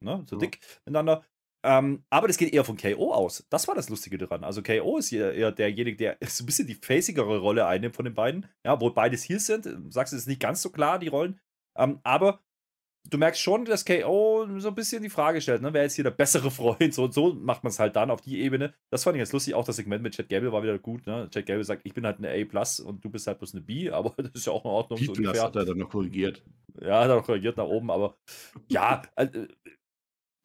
ne, 0.00 0.22
so 0.26 0.36
ja. 0.36 0.40
dick 0.40 0.60
miteinander. 0.84 1.24
Ähm, 1.62 2.04
aber 2.08 2.26
das 2.26 2.38
geht 2.38 2.52
eher 2.52 2.64
von 2.64 2.76
KO 2.76 3.12
aus. 3.12 3.46
Das 3.50 3.68
war 3.68 3.74
das 3.74 3.90
Lustige 3.90 4.16
daran. 4.16 4.44
Also 4.44 4.62
KO 4.62 4.98
ist 4.98 5.12
eher 5.12 5.52
derjenige, 5.52 5.96
der 5.96 6.16
so 6.26 6.42
ein 6.42 6.46
bisschen 6.46 6.66
die 6.66 6.74
facigere 6.74 7.38
Rolle 7.38 7.66
einnimmt 7.66 7.96
von 7.96 8.04
den 8.04 8.14
beiden. 8.14 8.46
Ja, 8.64 8.80
wo 8.80 8.90
beides 8.90 9.22
hier 9.22 9.40
sind. 9.40 9.68
Sagst 9.92 10.12
du, 10.12 10.16
es 10.16 10.22
ist 10.22 10.28
nicht 10.28 10.40
ganz 10.40 10.62
so 10.62 10.70
klar, 10.70 10.98
die 10.98 11.08
Rollen. 11.08 11.38
Ähm, 11.76 12.00
aber 12.02 12.40
du 13.08 13.18
merkst 13.18 13.40
schon, 13.40 13.64
dass 13.64 13.84
KO 13.84 14.46
so 14.58 14.68
ein 14.68 14.74
bisschen 14.74 15.02
die 15.02 15.10
Frage 15.10 15.40
stellt, 15.40 15.62
ne? 15.62 15.72
wer 15.72 15.84
ist 15.84 15.94
hier 15.94 16.04
der 16.04 16.10
bessere 16.10 16.50
Freund? 16.50 16.94
So 16.94 17.04
und 17.04 17.14
so 17.14 17.34
macht 17.34 17.62
man 17.62 17.70
es 17.70 17.78
halt 17.78 17.94
dann 17.96 18.10
auf 18.10 18.20
die 18.22 18.40
Ebene. 18.40 18.74
Das 18.90 19.04
fand 19.04 19.16
ich 19.16 19.20
jetzt 19.20 19.32
lustig. 19.32 19.54
Auch 19.54 19.64
das 19.64 19.76
Segment 19.76 20.02
mit 20.02 20.14
Chad 20.14 20.28
Gable 20.28 20.52
war 20.52 20.62
wieder 20.62 20.78
gut. 20.78 21.06
Ne? 21.06 21.28
Chad 21.30 21.46
Gable 21.46 21.64
sagt, 21.64 21.82
ich 21.84 21.92
bin 21.92 22.06
halt 22.06 22.18
eine 22.18 22.30
A 22.30 22.82
und 22.84 23.04
du 23.04 23.10
bist 23.10 23.26
halt 23.26 23.38
bloß 23.38 23.54
eine 23.54 23.62
B, 23.62 23.90
aber 23.90 24.14
das 24.16 24.32
ist 24.32 24.46
ja 24.46 24.52
auch 24.52 24.64
in 24.64 24.70
Ordnung. 24.70 24.98
B 24.98 25.06
so 25.06 25.42
hat 25.42 25.56
er 25.56 25.64
dann 25.64 25.78
noch 25.78 25.90
korrigiert. 25.90 26.42
Ja, 26.80 27.00
hat 27.00 27.10
er 27.10 27.16
noch 27.16 27.26
korrigiert 27.26 27.56
nach 27.58 27.66
oben, 27.66 27.90
aber 27.90 28.16
ja, 28.68 29.02
äh, 29.16 29.28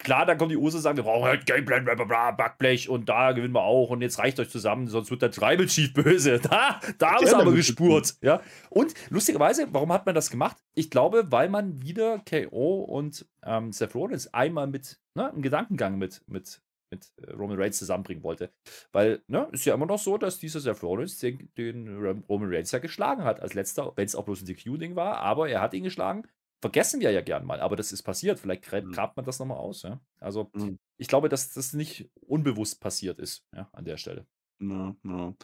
Klar, 0.05 0.27
dann 0.27 0.37
kommen 0.37 0.51
die 0.51 0.57
Usos 0.57 0.75
und 0.75 0.81
sagen, 0.83 0.97
wir 0.97 1.03
brauchen 1.03 1.23
halt 1.23 1.47
Gameplan, 1.47 1.83
bla, 1.83 1.95
bla, 1.95 2.05
bla, 2.05 2.29
Backblech 2.29 2.89
und 2.89 3.09
da 3.09 3.31
gewinnen 3.31 3.55
wir 3.55 3.63
auch 3.63 3.89
und 3.89 4.01
jetzt 4.01 4.19
reicht 4.19 4.39
euch 4.39 4.51
zusammen, 4.51 4.87
sonst 4.87 5.09
wird 5.09 5.23
der 5.23 5.31
Tribal 5.31 5.65
Chief 5.65 5.91
böse. 5.91 6.39
Da, 6.45 6.79
da 6.99 7.13
haben 7.13 7.25
sie 7.25 7.33
aber 7.33 7.53
gespurt. 7.53 8.15
Ja. 8.21 8.39
Und 8.69 8.93
lustigerweise, 9.09 9.67
warum 9.71 9.91
hat 9.91 10.05
man 10.05 10.13
das 10.13 10.29
gemacht? 10.29 10.57
Ich 10.75 10.91
glaube, 10.91 11.31
weil 11.31 11.49
man 11.49 11.81
wieder 11.81 12.21
KO 12.29 12.81
und 12.81 13.25
ähm, 13.43 13.71
Seth 13.71 13.95
Rollins 13.95 14.31
einmal 14.31 14.67
mit 14.67 14.99
ne, 15.15 15.31
einem 15.31 15.41
Gedankengang 15.41 15.97
mit, 15.97 16.21
mit, 16.27 16.61
mit 16.91 17.11
äh, 17.17 17.31
Roman 17.31 17.59
Reigns 17.59 17.79
zusammenbringen 17.79 18.23
wollte. 18.23 18.51
Weil, 18.91 19.23
ne, 19.27 19.47
ist 19.53 19.65
ja 19.65 19.73
immer 19.73 19.87
noch 19.87 19.97
so, 19.97 20.19
dass 20.19 20.37
dieser 20.37 20.59
Seth 20.59 20.83
Rollins 20.83 21.17
den, 21.17 21.49
den 21.57 22.21
Roman 22.29 22.53
Reigns 22.53 22.71
ja 22.71 22.77
geschlagen 22.77 23.23
hat 23.23 23.39
als 23.39 23.55
letzter, 23.55 23.91
wenn 23.95 24.05
es 24.05 24.15
auch 24.15 24.25
bloß 24.25 24.43
ein 24.43 24.45
DQ-Ding 24.45 24.95
war, 24.95 25.17
aber 25.17 25.49
er 25.49 25.61
hat 25.61 25.73
ihn 25.73 25.83
geschlagen 25.83 26.25
vergessen 26.65 26.99
wir 26.99 27.11
ja 27.11 27.21
gern 27.21 27.45
mal, 27.45 27.61
aber 27.61 27.75
das 27.75 27.91
ist 27.91 28.01
passiert. 28.01 28.39
Vielleicht 28.39 28.63
grabt, 28.63 28.87
mhm. 28.87 29.11
man 29.15 29.25
das 29.25 29.37
nochmal 29.37 29.57
aus. 29.57 29.83
Ja? 29.83 29.99
Also 30.19 30.49
mhm. 30.53 30.79
ich 30.97 31.07
glaube, 31.07 31.29
dass 31.29 31.53
das 31.53 31.73
nicht 31.73 32.09
unbewusst 32.21 32.81
passiert 32.81 33.19
ist 33.19 33.45
ja, 33.55 33.69
an 33.71 33.85
der 33.85 33.97
Stelle. 33.97 34.25
No, 34.57 34.95
no. 35.03 35.35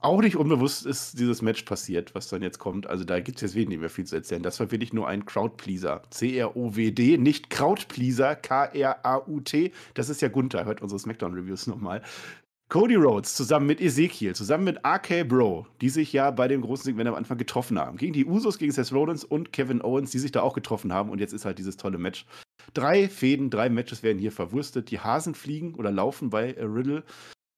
Auch 0.00 0.20
nicht 0.20 0.34
unbewusst 0.34 0.84
ist 0.84 1.20
dieses 1.20 1.40
Match 1.40 1.62
passiert, 1.62 2.16
was 2.16 2.26
dann 2.28 2.42
jetzt 2.42 2.58
kommt. 2.58 2.88
Also 2.88 3.04
da 3.04 3.20
gibt 3.20 3.38
es 3.38 3.42
jetzt 3.42 3.54
wenig 3.54 3.68
nicht 3.68 3.80
mehr 3.80 3.90
viel 3.90 4.06
zu 4.06 4.16
erzählen. 4.16 4.42
Das 4.42 4.58
war 4.58 4.72
wirklich 4.72 4.92
nur 4.92 5.06
ein 5.06 5.24
Crowdpleaser. 5.24 6.02
C-R-O-W-D, 6.10 7.18
nicht 7.18 7.48
Crowdpleaser, 7.48 8.34
K-R-A-U-T. 8.34 9.72
Das 9.94 10.08
ist 10.08 10.20
ja 10.20 10.28
Gunther. 10.28 10.64
Hört 10.64 10.82
unsere 10.82 10.98
Smackdown-Reviews 10.98 11.68
nochmal. 11.68 12.02
Cody 12.68 12.96
Rhodes 12.96 13.34
zusammen 13.34 13.66
mit 13.66 13.80
Ezekiel, 13.80 14.34
zusammen 14.34 14.64
mit 14.64 14.78
RK 14.84 15.22
Bro, 15.22 15.68
die 15.80 15.88
sich 15.88 16.12
ja 16.12 16.32
bei 16.32 16.48
dem 16.48 16.62
großen 16.62 16.82
Segment 16.82 17.08
am 17.08 17.14
Anfang 17.14 17.38
getroffen 17.38 17.78
haben. 17.78 17.96
Gegen 17.96 18.12
die 18.12 18.26
Usos, 18.26 18.58
gegen 18.58 18.72
Seth 18.72 18.92
Rollins 18.92 19.22
und 19.22 19.52
Kevin 19.52 19.82
Owens, 19.82 20.10
die 20.10 20.18
sich 20.18 20.32
da 20.32 20.40
auch 20.40 20.52
getroffen 20.52 20.92
haben. 20.92 21.10
Und 21.10 21.20
jetzt 21.20 21.32
ist 21.32 21.44
halt 21.44 21.58
dieses 21.58 21.76
tolle 21.76 21.96
Match. 21.96 22.26
Drei 22.74 23.08
Fäden, 23.08 23.50
drei 23.50 23.68
Matches 23.68 24.02
werden 24.02 24.18
hier 24.18 24.32
verwurstet. 24.32 24.90
Die 24.90 24.98
Hasen 24.98 25.36
fliegen 25.36 25.76
oder 25.76 25.92
laufen 25.92 26.28
bei 26.28 26.56
Riddle. 26.58 27.04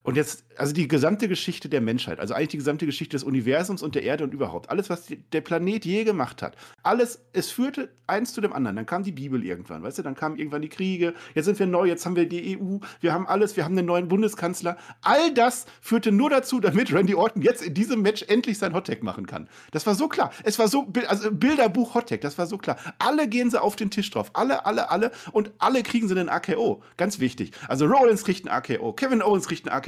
Und 0.05 0.17
jetzt, 0.17 0.45
also 0.57 0.73
die 0.73 0.89
gesamte 0.89 1.29
Geschichte 1.29 1.69
der 1.69 1.81
Menschheit, 1.81 2.19
also 2.19 2.33
eigentlich 2.33 2.49
die 2.49 2.57
gesamte 2.57 2.87
Geschichte 2.87 3.17
des 3.17 3.25
Universums 3.25 3.83
und 3.83 3.95
der 3.95 4.05
Erde 4.05 4.25
und 4.25 4.33
überhaupt, 4.33 4.71
alles, 4.71 4.89
was 4.89 5.05
die, 5.05 5.17
der 5.17 5.43
Planet 5.43 5.85
je 5.85 6.05
gemacht 6.05 6.41
hat, 6.41 6.57
alles, 6.83 7.21
es 7.33 7.51
führte 7.51 7.91
eins 8.07 8.33
zu 8.33 8.41
dem 8.41 8.53
anderen. 8.53 8.77
Dann 8.77 8.87
kam 8.87 9.03
die 9.03 9.13
Bibel 9.13 9.45
irgendwann, 9.45 9.83
weißt 9.83 9.99
du, 9.99 10.03
dann 10.03 10.15
kamen 10.15 10.39
irgendwann 10.39 10.63
die 10.63 10.71
Kriege, 10.71 11.13
jetzt 11.35 11.45
sind 11.45 11.59
wir 11.59 11.67
neu, 11.67 11.87
jetzt 11.87 12.07
haben 12.07 12.17
wir 12.17 12.27
die 12.27 12.59
EU, 12.59 12.79
wir 13.01 13.13
haben 13.13 13.27
alles, 13.27 13.57
wir 13.57 13.65
haben 13.65 13.77
einen 13.77 13.87
neuen 13.87 14.09
Bundeskanzler. 14.09 14.79
All 15.03 15.35
das 15.35 15.67
führte 15.83 16.11
nur 16.11 16.31
dazu, 16.31 16.61
damit 16.61 16.91
Randy 16.93 17.15
Orton 17.15 17.43
jetzt 17.43 17.63
in 17.63 17.75
diesem 17.75 18.01
Match 18.01 18.25
endlich 18.29 18.57
sein 18.57 18.73
Hottag 18.73 19.03
machen 19.03 19.27
kann. 19.27 19.49
Das 19.73 19.87
war 19.87 19.95
so 19.95 20.09
klar. 20.09 20.33
Es 20.43 20.59
war 20.59 20.69
so, 20.69 20.91
also 21.07 21.31
Bilderbuch 21.31 21.95
Hottag, 21.95 22.23
das 22.23 22.39
war 22.39 22.47
so 22.47 22.57
klar. 22.57 22.79
Alle 22.99 23.29
gehen 23.29 23.51
sie 23.51 23.61
auf 23.61 23.77
den 23.77 23.91
Tisch 23.91 24.11
drauf. 24.11 24.31
Alle, 24.33 24.65
alle, 24.65 24.91
alle. 24.91 25.11
Und 25.33 25.53
alle 25.59 25.83
kriegen 25.83 26.09
sie 26.09 26.19
einen 26.19 26.31
AKO. 26.31 26.83
Ganz 26.97 27.19
wichtig. 27.21 27.51
Also 27.69 27.85
Rollins 27.85 28.25
kriegt 28.25 28.49
einen 28.49 28.57
AKO, 28.57 28.95
Kevin 28.95 29.21
Owens 29.21 29.49
kriegt 29.49 29.69
einen 29.69 29.77
AKO. 29.77 29.88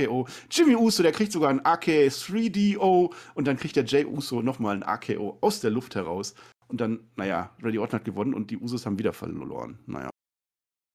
Jimmy 0.51 0.77
Uso, 0.77 1.03
der 1.03 1.13
kriegt 1.13 1.33
sogar 1.33 1.51
ein 1.51 1.65
AKO 1.65 1.91
3DO 1.91 3.13
und 3.35 3.47
dann 3.47 3.57
kriegt 3.57 3.77
der 3.77 3.85
Jay 3.85 4.05
Uso 4.05 4.43
nochmal 4.43 4.77
ein 4.77 4.83
AKO 4.83 5.39
aus 5.41 5.61
der 5.61 5.71
Luft 5.71 5.95
heraus. 5.95 6.35
Und 6.69 6.81
dann, 6.81 7.11
naja, 7.17 7.55
Randy 7.63 7.79
Orton 7.79 7.99
hat 7.99 8.05
gewonnen 8.05 8.33
und 8.33 8.51
die 8.51 8.57
Usos 8.57 8.87
haben 8.87 8.99
wieder 8.99 9.13
verloren. 9.13 9.81
Naja. 9.87 10.11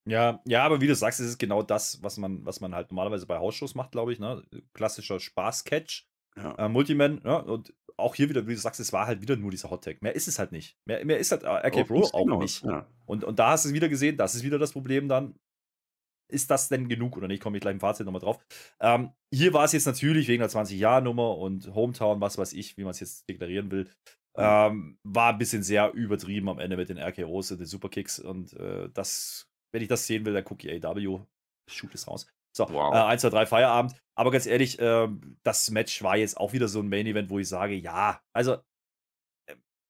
Ja, 0.08 0.40
ja, 0.46 0.64
aber 0.64 0.82
wie 0.82 0.88
du 0.88 0.96
sagst, 0.96 1.20
es 1.20 1.28
ist 1.28 1.40
genau 1.40 1.64
das, 1.64 2.02
was 2.04 2.18
man, 2.18 2.46
was 2.46 2.62
man 2.62 2.76
halt 2.76 2.92
normalerweise 2.92 3.26
bei 3.26 3.40
Hausshows 3.40 3.76
macht, 3.76 3.92
glaube 3.92 4.14
ich, 4.14 4.20
ne? 4.20 4.44
Klassischer 4.74 5.20
Spaß-Catch. 5.20 6.06
Ja. 6.38 6.56
Äh, 6.56 6.70
Multiman, 6.70 7.22
ja, 7.26 7.38
und 7.38 7.74
auch 7.98 8.16
hier 8.16 8.30
wieder, 8.30 8.46
wie 8.48 8.54
du 8.54 8.60
sagst, 8.60 8.80
es 8.80 8.94
war 8.94 9.08
halt 9.08 9.22
wieder 9.22 9.36
nur 9.36 9.52
dieser 9.52 9.70
Hottag. 9.70 10.02
Mehr 10.02 10.16
ist 10.16 10.28
es 10.28 10.38
halt 10.38 10.52
nicht. 10.52 10.78
Mehr, 10.86 11.04
mehr 11.06 11.18
ist 11.18 11.32
halt 11.32 11.44
äh, 11.44 11.68
RK 11.68 11.88
Bro 11.88 12.04
auch 12.12 12.26
Genau, 12.26 12.40
nicht. 12.40 12.64
Ja. 12.64 12.88
Und, 13.06 13.24
und 13.24 13.40
da 13.40 13.52
hast 13.52 13.66
du 13.66 13.70
es 13.70 13.76
wieder 13.76 13.90
gesehen, 13.90 14.18
das 14.18 14.36
ist 14.36 14.44
wieder 14.44 14.60
das 14.60 14.74
Problem 14.74 15.08
dann. 15.08 15.36
Ist 16.28 16.50
das 16.52 16.70
denn 16.70 16.88
genug 16.90 17.18
oder 17.18 17.28
nicht? 17.28 17.42
Komme 17.42 17.58
ich 17.58 17.62
gleich 17.62 17.74
im 17.74 17.80
Fazit 17.80 18.06
nochmal 18.06 18.22
drauf. 18.22 18.40
Ähm, 18.80 19.12
hier 19.34 19.54
war 19.54 19.64
es 19.66 19.74
jetzt 19.74 19.86
natürlich 19.86 20.28
wegen 20.28 20.42
der 20.42 20.50
20-Jahr-Nummer 20.50 21.38
und 21.38 21.74
Hometown, 21.74 22.20
was 22.22 22.38
weiß 22.38 22.54
ich, 22.54 22.78
wie 22.78 22.84
man 22.84 22.92
es 22.92 23.00
jetzt 23.00 23.30
deklarieren 23.30 23.70
will, 23.72 23.90
ähm, 24.38 24.98
war 25.04 25.32
ein 25.34 25.38
bisschen 25.38 25.64
sehr 25.64 25.94
übertrieben 25.94 26.50
am 26.50 26.60
Ende 26.60 26.78
mit 26.78 26.90
den 26.90 26.98
RKOs 26.98 27.52
und 27.52 27.60
den 27.60 27.68
Superkicks. 27.68 28.20
Und 28.20 28.54
äh, 28.54 28.90
das, 28.94 29.48
wenn 29.72 29.82
ich 29.82 29.88
das 29.88 30.08
sehen 30.08 30.26
will, 30.26 30.34
dann 30.34 30.44
gucke 30.44 30.70
ich 30.70 30.84
AW. 30.86 31.22
Shoot 31.70 31.96
es 31.96 32.08
raus. 32.08 32.28
So, 32.56 32.68
Wow. 32.70 32.94
äh, 32.94 32.98
1, 33.00 33.22
2, 33.22 33.30
3, 33.30 33.46
Feierabend. 33.46 33.96
Aber 34.18 34.32
ganz 34.32 34.46
ehrlich, 34.46 34.78
ähm, 34.80 35.38
das 35.44 35.70
Match 35.72 36.02
war 36.04 36.16
jetzt 36.18 36.38
auch 36.38 36.54
wieder 36.54 36.68
so 36.68 36.80
ein 36.80 36.90
Main-Event, 36.90 37.30
wo 37.30 37.40
ich 37.40 37.48
sage, 37.50 37.76
ja, 37.76 38.22
also 38.34 38.54
äh, 38.54 38.60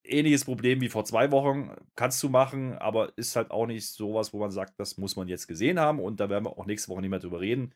ähnliches 0.07 0.45
Problem 0.45 0.81
wie 0.81 0.89
vor 0.89 1.05
zwei 1.05 1.31
Wochen 1.31 1.71
kannst 1.95 2.21
du 2.23 2.29
machen, 2.29 2.73
aber 2.77 3.11
ist 3.17 3.35
halt 3.35 3.51
auch 3.51 3.65
nicht 3.67 3.87
sowas, 3.87 4.33
wo 4.33 4.39
man 4.39 4.51
sagt, 4.51 4.73
das 4.79 4.97
muss 4.97 5.15
man 5.15 5.27
jetzt 5.27 5.47
gesehen 5.47 5.79
haben 5.79 5.99
und 5.99 6.19
da 6.19 6.29
werden 6.29 6.45
wir 6.45 6.57
auch 6.57 6.65
nächste 6.65 6.89
Woche 6.89 7.01
nicht 7.01 7.09
mehr 7.09 7.19
drüber 7.19 7.41
reden. 7.41 7.73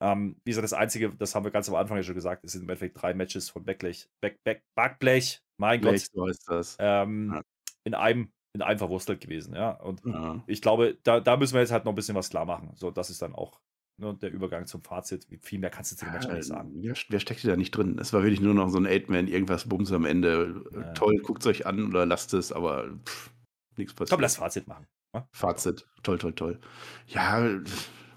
Ähm, 0.00 0.36
wie 0.44 0.50
gesagt, 0.50 0.64
das 0.64 0.72
Einzige, 0.74 1.10
das 1.14 1.34
haben 1.34 1.44
wir 1.44 1.50
ganz 1.50 1.68
am 1.68 1.74
Anfang 1.74 1.96
ja 1.96 2.02
schon 2.02 2.14
gesagt, 2.14 2.44
es 2.44 2.52
sind 2.52 2.62
im 2.62 2.68
Endeffekt 2.68 3.00
drei 3.00 3.14
Matches 3.14 3.50
von 3.50 3.64
Backlash, 3.64 4.08
Back, 4.20 4.36
Back, 4.44 4.62
Backblech, 4.76 5.40
mein 5.56 5.80
Gott, 5.80 5.90
Blech, 5.92 6.06
so 6.12 6.26
heißt 6.26 6.48
das. 6.48 6.76
ähm, 6.78 7.32
Ja. 7.34 7.42
in 7.84 7.94
einem 7.94 8.32
in 8.54 8.62
einem 8.62 8.78
verwurstelt 8.78 9.20
gewesen, 9.20 9.54
ja. 9.54 9.72
Und 9.72 10.02
Ja. 10.04 10.42
ich 10.46 10.62
glaube, 10.62 10.98
da, 11.02 11.20
da 11.20 11.36
müssen 11.36 11.54
wir 11.54 11.60
jetzt 11.60 11.70
halt 11.70 11.84
noch 11.84 11.92
ein 11.92 11.96
bisschen 11.96 12.14
was 12.16 12.30
klar 12.30 12.44
machen. 12.46 12.72
So, 12.74 12.90
das 12.90 13.10
ist 13.10 13.20
dann 13.22 13.34
auch 13.34 13.60
ne, 13.98 14.16
der 14.20 14.32
Übergang 14.32 14.66
zum 14.66 14.82
Fazit. 14.82 15.26
Viel 15.40 15.58
mehr 15.58 15.70
kannst 15.70 15.92
du 15.92 15.96
zu 15.96 16.04
dem 16.04 16.14
Match 16.14 16.26
gar 16.26 16.34
nicht 16.34 16.46
sagen. 16.46 16.70
Wer, 16.74 16.94
wer 17.08 17.20
steckte 17.20 17.46
da 17.46 17.56
nicht 17.56 17.72
drin? 17.72 17.98
Es 18.00 18.12
war 18.12 18.22
wirklich 18.22 18.40
nur 18.40 18.54
noch 18.54 18.70
so 18.70 18.78
ein 18.78 18.86
Eight-Man, 18.86 19.28
irgendwas 19.28 19.68
Bums 19.68 19.92
am 19.92 20.04
Ende. 20.04 20.64
Ja. 20.72 20.92
Toll, 20.92 21.18
guckt 21.18 21.46
euch 21.46 21.66
an 21.66 21.88
oder 21.88 22.06
lasst 22.06 22.32
es, 22.34 22.52
aber 22.52 22.88
pff, 23.04 23.30
nichts 23.76 23.94
passiert. 23.94 24.10
Komm, 24.10 24.20
lass 24.20 24.36
Fazit 24.36 24.66
machen. 24.66 24.86
Fazit. 25.32 25.86
Toll, 26.02 26.18
toll, 26.18 26.34
toll. 26.34 26.60
Ja, 27.06 27.60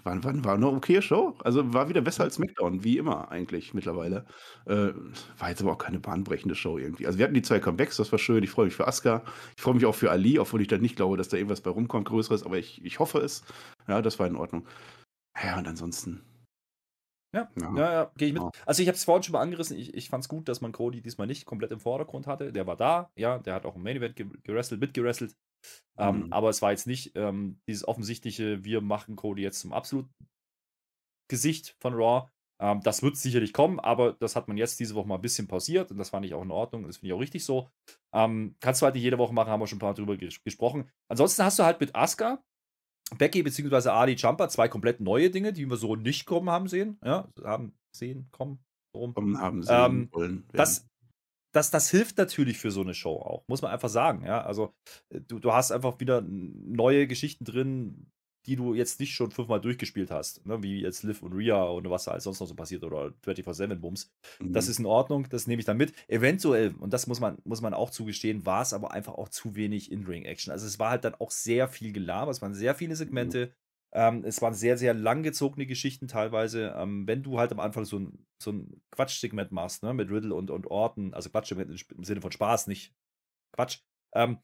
war, 0.04 0.22
war, 0.24 0.44
war 0.44 0.54
eine 0.54 0.66
okay 0.66 1.00
Show. 1.00 1.34
Also 1.44 1.72
war 1.72 1.88
wieder 1.88 2.00
besser 2.00 2.24
als 2.24 2.34
SmackDown, 2.34 2.84
wie 2.84 2.98
immer 2.98 3.30
eigentlich 3.30 3.72
mittlerweile. 3.72 4.26
Äh, 4.66 4.92
war 5.38 5.48
jetzt 5.48 5.62
aber 5.62 5.72
auch 5.72 5.78
keine 5.78 6.00
bahnbrechende 6.00 6.54
Show 6.54 6.78
irgendwie. 6.78 7.06
Also 7.06 7.18
wir 7.18 7.24
hatten 7.24 7.34
die 7.34 7.42
zwei 7.42 7.60
Comebacks, 7.60 7.96
das 7.96 8.10
war 8.12 8.18
schön. 8.18 8.42
Ich 8.42 8.50
freue 8.50 8.66
mich 8.66 8.74
für 8.74 8.86
Asuka. 8.86 9.22
Ich 9.56 9.62
freue 9.62 9.74
mich 9.74 9.86
auch 9.86 9.94
für 9.94 10.10
Ali, 10.10 10.38
obwohl 10.38 10.60
ich 10.60 10.68
dann 10.68 10.80
nicht 10.80 10.96
glaube, 10.96 11.16
dass 11.16 11.28
da 11.28 11.36
irgendwas 11.36 11.60
bei 11.60 11.70
rumkommt, 11.70 12.08
Größeres, 12.08 12.44
aber 12.44 12.58
ich, 12.58 12.84
ich 12.84 12.98
hoffe 12.98 13.18
es. 13.18 13.44
Ja, 13.88 14.02
das 14.02 14.18
war 14.18 14.26
in 14.26 14.36
Ordnung. 14.36 14.66
Ja, 15.40 15.58
und 15.58 15.66
ansonsten. 15.68 16.22
Ja, 17.34 17.50
Ja. 17.58 17.76
ja, 17.76 17.92
ja 17.92 18.12
gehe 18.16 18.28
ich 18.28 18.34
mit. 18.34 18.42
Also 18.66 18.82
ich 18.82 18.88
habe 18.88 18.96
es 18.96 19.04
vorhin 19.04 19.22
schon 19.22 19.32
mal 19.32 19.40
angerissen. 19.40 19.78
Ich, 19.78 19.94
ich 19.94 20.10
fand 20.10 20.22
es 20.24 20.28
gut, 20.28 20.48
dass 20.48 20.60
man 20.60 20.72
Cody 20.72 21.00
diesmal 21.00 21.26
nicht 21.26 21.46
komplett 21.46 21.70
im 21.72 21.80
Vordergrund 21.80 22.26
hatte. 22.26 22.52
Der 22.52 22.66
war 22.66 22.76
da, 22.76 23.10
ja, 23.16 23.38
der 23.38 23.54
hat 23.54 23.64
auch 23.64 23.76
im 23.76 23.82
Main 23.82 23.96
Event 23.96 24.16
ge 24.16 24.26
gerestelt, 24.42 24.80
mitgerestelt. 24.80 25.34
Ähm, 25.98 26.26
Mhm. 26.26 26.32
Aber 26.32 26.50
es 26.50 26.60
war 26.60 26.72
jetzt 26.72 26.86
nicht 26.86 27.12
ähm, 27.14 27.60
dieses 27.68 27.86
offensichtliche, 27.86 28.64
wir 28.64 28.80
machen 28.80 29.16
Cody 29.16 29.42
jetzt 29.42 29.60
zum 29.60 29.72
absoluten 29.72 30.12
Gesicht 31.30 31.76
von 31.80 31.94
Raw. 31.94 32.28
Ähm, 32.60 32.80
das 32.82 33.02
wird 33.02 33.16
sicherlich 33.16 33.52
kommen, 33.52 33.80
aber 33.80 34.12
das 34.12 34.36
hat 34.36 34.48
man 34.48 34.56
jetzt 34.56 34.78
diese 34.80 34.94
Woche 34.94 35.08
mal 35.08 35.16
ein 35.16 35.20
bisschen 35.22 35.48
pausiert 35.48 35.90
und 35.90 35.98
das 35.98 36.10
fand 36.10 36.26
ich 36.26 36.34
auch 36.34 36.42
in 36.42 36.50
Ordnung. 36.50 36.86
Das 36.86 36.98
finde 36.98 37.08
ich 37.08 37.12
auch 37.14 37.20
richtig 37.20 37.44
so. 37.44 37.68
Ähm, 38.14 38.56
kannst 38.60 38.82
du 38.82 38.84
halt 38.84 38.94
nicht 38.94 39.04
jede 39.04 39.18
Woche 39.18 39.32
machen, 39.32 39.50
haben 39.50 39.60
wir 39.60 39.66
schon 39.66 39.76
ein 39.76 39.80
paar 39.80 39.90
Mal 39.90 39.94
drüber 39.94 40.16
ges 40.16 40.42
gesprochen. 40.44 40.90
Ansonsten 41.08 41.42
hast 41.44 41.58
du 41.58 41.64
halt 41.64 41.80
mit 41.80 41.94
Asuka, 41.94 42.42
Becky 43.18 43.42
bzw. 43.42 43.88
Ali 43.88 44.14
Jumper 44.14 44.48
zwei 44.48 44.68
komplett 44.68 45.00
neue 45.00 45.30
Dinge, 45.30 45.52
die 45.52 45.66
wir 45.66 45.76
so 45.76 45.96
nicht 45.96 46.26
kommen 46.26 46.50
haben 46.50 46.68
sehen. 46.68 46.98
Ja, 47.04 47.28
haben 47.44 47.74
sehen, 47.94 48.28
kommen, 48.32 48.58
rum. 48.96 49.14
Kommen 49.14 49.38
haben 49.38 49.62
sie 49.62 49.72
Ähm, 49.72 50.08
wollen. 50.12 50.44
Das, 50.52 50.86
das, 51.52 51.70
das 51.70 51.90
hilft 51.90 52.16
natürlich 52.18 52.58
für 52.58 52.70
so 52.70 52.80
eine 52.80 52.94
Show 52.94 53.16
auch, 53.16 53.44
muss 53.46 53.62
man 53.62 53.70
einfach 53.70 53.90
sagen. 53.90 54.24
Ja, 54.24 54.42
also 54.42 54.72
äh, 55.10 55.20
du, 55.20 55.38
du 55.38 55.52
hast 55.52 55.70
einfach 55.70 56.00
wieder 56.00 56.22
neue 56.22 57.06
Geschichten 57.06 57.44
drin, 57.44 58.11
die 58.46 58.56
du 58.56 58.74
jetzt 58.74 58.98
nicht 59.00 59.14
schon 59.14 59.30
fünfmal 59.30 59.60
durchgespielt 59.60 60.10
hast, 60.10 60.44
ne? 60.46 60.62
wie 60.62 60.80
jetzt 60.80 61.02
Liv 61.04 61.22
und 61.22 61.32
Rhea 61.32 61.62
und 61.64 61.88
was 61.90 62.04
da 62.04 62.12
alles 62.12 62.24
sonst 62.24 62.40
noch 62.40 62.46
so 62.48 62.54
passiert 62.54 62.82
oder 62.84 63.12
24-7-Bums. 63.22 64.10
Das 64.52 64.66
Mhm. 64.66 64.70
ist 64.70 64.78
in 64.80 64.86
Ordnung, 64.86 65.28
das 65.28 65.46
nehme 65.46 65.60
ich 65.60 65.66
dann 65.66 65.76
mit. 65.76 65.92
Eventuell, 66.08 66.74
und 66.78 66.92
das 66.92 67.06
muss 67.06 67.20
man, 67.20 67.38
muss 67.44 67.60
man 67.60 67.74
auch 67.74 67.90
zugestehen, 67.90 68.44
war 68.46 68.62
es 68.62 68.72
aber 68.72 68.92
einfach 68.92 69.14
auch 69.14 69.28
zu 69.28 69.54
wenig 69.54 69.90
In-Ring-Action. 69.92 70.52
Also 70.52 70.66
es 70.66 70.78
war 70.78 70.90
halt 70.90 71.04
dann 71.04 71.14
auch 71.14 71.30
sehr 71.30 71.68
viel 71.68 71.92
Gelaber, 71.92 72.30
es 72.30 72.42
waren 72.42 72.54
sehr 72.54 72.74
viele 72.74 72.96
Segmente, 72.96 73.52
ähm, 73.94 74.24
es 74.24 74.40
waren 74.42 74.54
sehr, 74.54 74.78
sehr 74.78 74.94
langgezogene 74.94 75.66
Geschichten 75.66 76.08
teilweise. 76.08 76.74
Ähm, 76.76 77.06
wenn 77.06 77.22
du 77.22 77.38
halt 77.38 77.52
am 77.52 77.60
Anfang 77.60 77.84
so 77.84 77.98
ein, 77.98 78.26
so 78.42 78.50
ein 78.52 78.82
Quatsch-Segment 78.90 79.52
machst, 79.52 79.82
ne, 79.82 79.92
mit 79.94 80.10
Riddle 80.10 80.34
und, 80.34 80.50
und 80.50 80.66
Orton, 80.66 81.12
also 81.14 81.30
Quatsch 81.30 81.52
im 81.52 81.60
im 81.60 82.04
Sinne 82.04 82.20
von 82.22 82.32
Spaß, 82.32 82.66
nicht 82.68 82.94
Quatsch. 83.54 83.80
Ähm, 84.14 84.38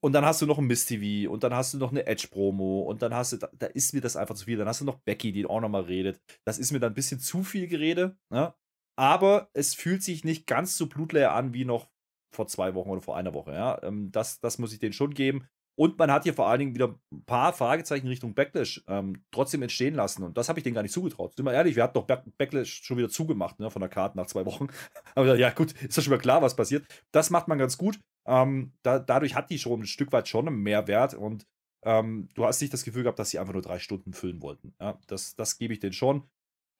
und 0.00 0.12
dann 0.12 0.24
hast 0.24 0.40
du 0.40 0.46
noch 0.46 0.58
ein 0.58 0.66
Miss 0.66 0.86
TV 0.86 1.30
und 1.30 1.42
dann 1.42 1.54
hast 1.54 1.74
du 1.74 1.78
noch 1.78 1.90
eine 1.90 2.06
Edge-Promo 2.06 2.82
und 2.82 3.02
dann 3.02 3.14
hast 3.14 3.32
du, 3.32 3.36
da, 3.38 3.48
da 3.58 3.66
ist 3.66 3.94
mir 3.94 4.00
das 4.00 4.16
einfach 4.16 4.36
zu 4.36 4.44
viel. 4.44 4.56
Dann 4.56 4.68
hast 4.68 4.80
du 4.80 4.84
noch 4.84 5.00
Becky, 5.00 5.32
die 5.32 5.46
auch 5.46 5.60
nochmal 5.60 5.82
redet. 5.82 6.20
Das 6.44 6.58
ist 6.58 6.70
mir 6.70 6.78
dann 6.78 6.92
ein 6.92 6.94
bisschen 6.94 7.20
zu 7.20 7.42
viel 7.42 7.66
Gerede. 7.66 8.16
Ne? 8.30 8.54
Aber 8.96 9.50
es 9.54 9.74
fühlt 9.74 10.02
sich 10.02 10.24
nicht 10.24 10.46
ganz 10.46 10.76
so 10.76 10.86
blutleer 10.86 11.32
an 11.32 11.52
wie 11.52 11.64
noch 11.64 11.88
vor 12.32 12.46
zwei 12.46 12.74
Wochen 12.74 12.90
oder 12.90 13.00
vor 13.00 13.16
einer 13.16 13.34
Woche. 13.34 13.52
Ja? 13.52 13.82
Ähm, 13.82 14.12
das, 14.12 14.40
das 14.40 14.58
muss 14.58 14.72
ich 14.72 14.78
denen 14.78 14.92
schon 14.92 15.14
geben. 15.14 15.48
Und 15.78 15.96
man 15.96 16.10
hat 16.10 16.24
hier 16.24 16.34
vor 16.34 16.48
allen 16.48 16.58
Dingen 16.58 16.74
wieder 16.74 16.96
ein 17.12 17.24
paar 17.24 17.52
Fragezeichen 17.52 18.08
Richtung 18.08 18.34
Backlash 18.34 18.82
ähm, 18.88 19.24
trotzdem 19.30 19.62
entstehen 19.62 19.94
lassen. 19.94 20.24
Und 20.24 20.36
das 20.36 20.48
habe 20.48 20.58
ich 20.58 20.64
denen 20.64 20.74
gar 20.74 20.82
nicht 20.82 20.92
zugetraut. 20.92 21.36
Sind 21.36 21.44
wir 21.44 21.52
ehrlich, 21.52 21.76
wir 21.76 21.84
hatten 21.84 21.94
doch 21.94 22.06
Back 22.06 22.24
Backlash 22.36 22.82
schon 22.82 22.98
wieder 22.98 23.08
zugemacht 23.08 23.60
ne, 23.60 23.70
von 23.70 23.78
der 23.78 23.88
Karte 23.88 24.16
nach 24.16 24.26
zwei 24.26 24.44
Wochen. 24.44 24.66
Aber 25.14 25.36
ja, 25.36 25.50
gut, 25.50 25.80
ist 25.82 25.96
ja 25.96 26.02
schon 26.02 26.10
mal 26.10 26.18
klar, 26.18 26.42
was 26.42 26.56
passiert. 26.56 26.84
Das 27.12 27.30
macht 27.30 27.46
man 27.46 27.58
ganz 27.58 27.78
gut. 27.78 28.00
Ähm, 28.28 28.72
da, 28.82 28.98
dadurch 28.98 29.34
hat 29.34 29.50
die 29.50 29.58
schon 29.58 29.80
ein 29.80 29.86
Stück 29.86 30.12
weit 30.12 30.28
schon 30.28 30.46
einen 30.46 30.62
Mehrwert. 30.62 31.14
Und 31.14 31.46
ähm, 31.84 32.28
du 32.34 32.44
hast 32.44 32.60
nicht 32.60 32.72
das 32.72 32.84
Gefühl 32.84 33.02
gehabt, 33.02 33.18
dass 33.18 33.30
sie 33.30 33.38
einfach 33.38 33.54
nur 33.54 33.62
drei 33.62 33.78
Stunden 33.78 34.12
füllen 34.12 34.42
wollten. 34.42 34.74
Ja, 34.80 34.98
das, 35.06 35.34
das 35.34 35.58
gebe 35.58 35.72
ich 35.72 35.80
denen 35.80 35.92
schon. 35.92 36.28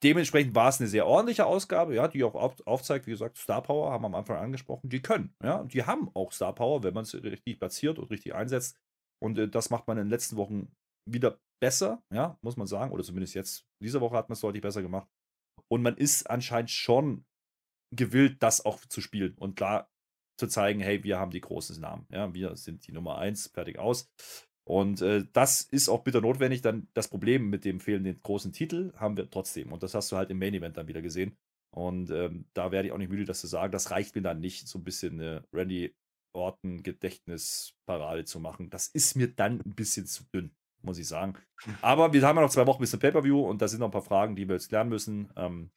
Dementsprechend 0.05 0.55
war 0.55 0.68
es 0.68 0.78
eine 0.78 0.88
sehr 0.88 1.07
ordentliche 1.07 1.46
Ausgabe, 1.46 1.94
ja, 1.94 2.07
die 2.07 2.22
auch 2.22 2.34
auf, 2.34 2.64
aufzeigt, 2.66 3.09
wie 3.09 3.11
gesagt, 3.11 3.36
Star 3.36 3.62
Power 3.62 3.90
haben 3.90 4.03
wir 4.03 4.07
am 4.07 4.14
Anfang 4.14 4.36
angesprochen, 4.36 4.88
die 4.88 5.03
können, 5.03 5.34
ja, 5.42 5.64
die 5.64 5.82
haben 5.84 6.09
auch 6.14 6.30
Star 6.30 6.55
Power, 6.55 6.84
wenn 6.84 6.94
man 6.94 7.03
es 7.03 7.14
richtig 7.14 7.59
platziert 7.59 7.99
und 7.99 8.09
richtig 8.09 8.32
einsetzt. 8.32 8.78
Und 9.20 9.38
äh, 9.38 9.49
das 9.49 9.70
macht 9.70 9.88
man 9.88 9.99
in 9.99 10.05
den 10.05 10.11
letzten 10.11 10.36
Wochen 10.36 10.70
wieder 11.05 11.40
besser, 11.61 12.01
ja, 12.14 12.38
muss 12.42 12.57
man 12.57 12.68
sagen, 12.68 12.92
oder 12.92 13.03
zumindest 13.03 13.34
jetzt, 13.34 13.66
diese 13.82 14.01
Woche 14.01 14.16
hat 14.16 14.28
man 14.28 14.34
es 14.34 14.40
deutlich 14.40 14.62
besser 14.62 14.82
gemacht. 14.82 15.09
Und 15.66 15.82
man 15.82 15.96
ist 15.96 16.30
anscheinend 16.30 16.70
schon 16.70 17.24
gewillt, 17.92 18.40
das 18.40 18.64
auch 18.64 18.78
zu 18.86 19.01
spielen 19.01 19.34
und 19.38 19.57
klar 19.57 19.90
zu 20.39 20.47
zeigen, 20.47 20.80
hey, 20.80 21.05
wir 21.05 21.18
haben 21.18 21.30
die 21.30 21.41
großen 21.41 21.80
Namen, 21.80 22.07
ja, 22.11 22.32
wir 22.32 22.57
sind 22.57 22.86
die 22.86 22.93
Nummer 22.93 23.18
eins, 23.18 23.49
fertig 23.49 23.78
aus. 23.78 24.11
Und 24.64 25.01
äh, 25.01 25.24
das 25.32 25.62
ist 25.62 25.89
auch 25.89 26.05
bitter 26.05 26.20
notwendig. 26.20 26.61
Dann 26.61 26.89
das 26.93 27.09
Problem 27.09 27.49
mit 27.49 27.64
dem 27.64 27.80
fehlenden 27.80 28.20
großen 28.22 28.53
Titel 28.53 28.93
haben 28.97 29.16
wir 29.16 29.30
trotzdem. 29.30 29.72
Und 29.72 29.82
das 29.82 29.95
hast 29.95 30.12
du 30.12 30.16
halt 30.16 30.30
im 30.30 30.39
Main 30.39 30.53
Event 30.53 30.76
dann 30.76 30.89
wieder 30.89 31.01
gesehen. 31.01 31.39
Und 31.70 32.11
ähm, 32.11 32.47
da 32.53 32.70
werde 32.70 32.89
ich 32.89 32.93
auch 32.93 32.99
nicht 32.99 33.11
müde, 33.11 33.24
das 33.24 33.41
zu 33.41 33.47
sagen. 33.47 33.72
Das 33.72 33.91
reicht 33.91 34.14
mir 34.14 34.22
dann 34.22 34.41
nicht, 34.41 34.68
so 34.68 34.78
ein 34.78 34.84
bisschen 34.84 35.14
eine 35.14 35.45
Randy 35.55 35.95
Orton 36.34 36.82
Gedächtnisparade 36.82 38.24
zu 38.26 38.41
machen. 38.41 38.68
Das 38.68 38.89
ist 38.89 39.16
mir 39.16 39.28
dann 39.28 39.62
ein 39.64 39.74
bisschen 39.74 40.07
zu 40.07 40.24
dünn. 40.34 40.55
muss 40.82 40.99
ich 40.99 41.09
sagen. 41.09 41.34
Aber 41.80 42.12
wir 42.12 42.22
haben 42.22 42.36
ja 42.36 42.43
noch 42.43 42.51
zwei 42.51 42.66
Wochen 42.66 42.80
bis 42.80 42.91
zum 42.91 43.01
Pay-Per-View 43.01 43.41
und 43.41 43.62
da 43.62 43.68
sind 43.68 43.80
noch 43.80 43.89
ein 43.89 43.93
paar 43.93 44.03
Fragen, 44.03 44.36
die 44.36 44.47
wir 44.49 44.55
jetzt 44.55 44.68
klären 44.68 44.89
müssen. 44.89 45.30
Ähm, 45.36 45.70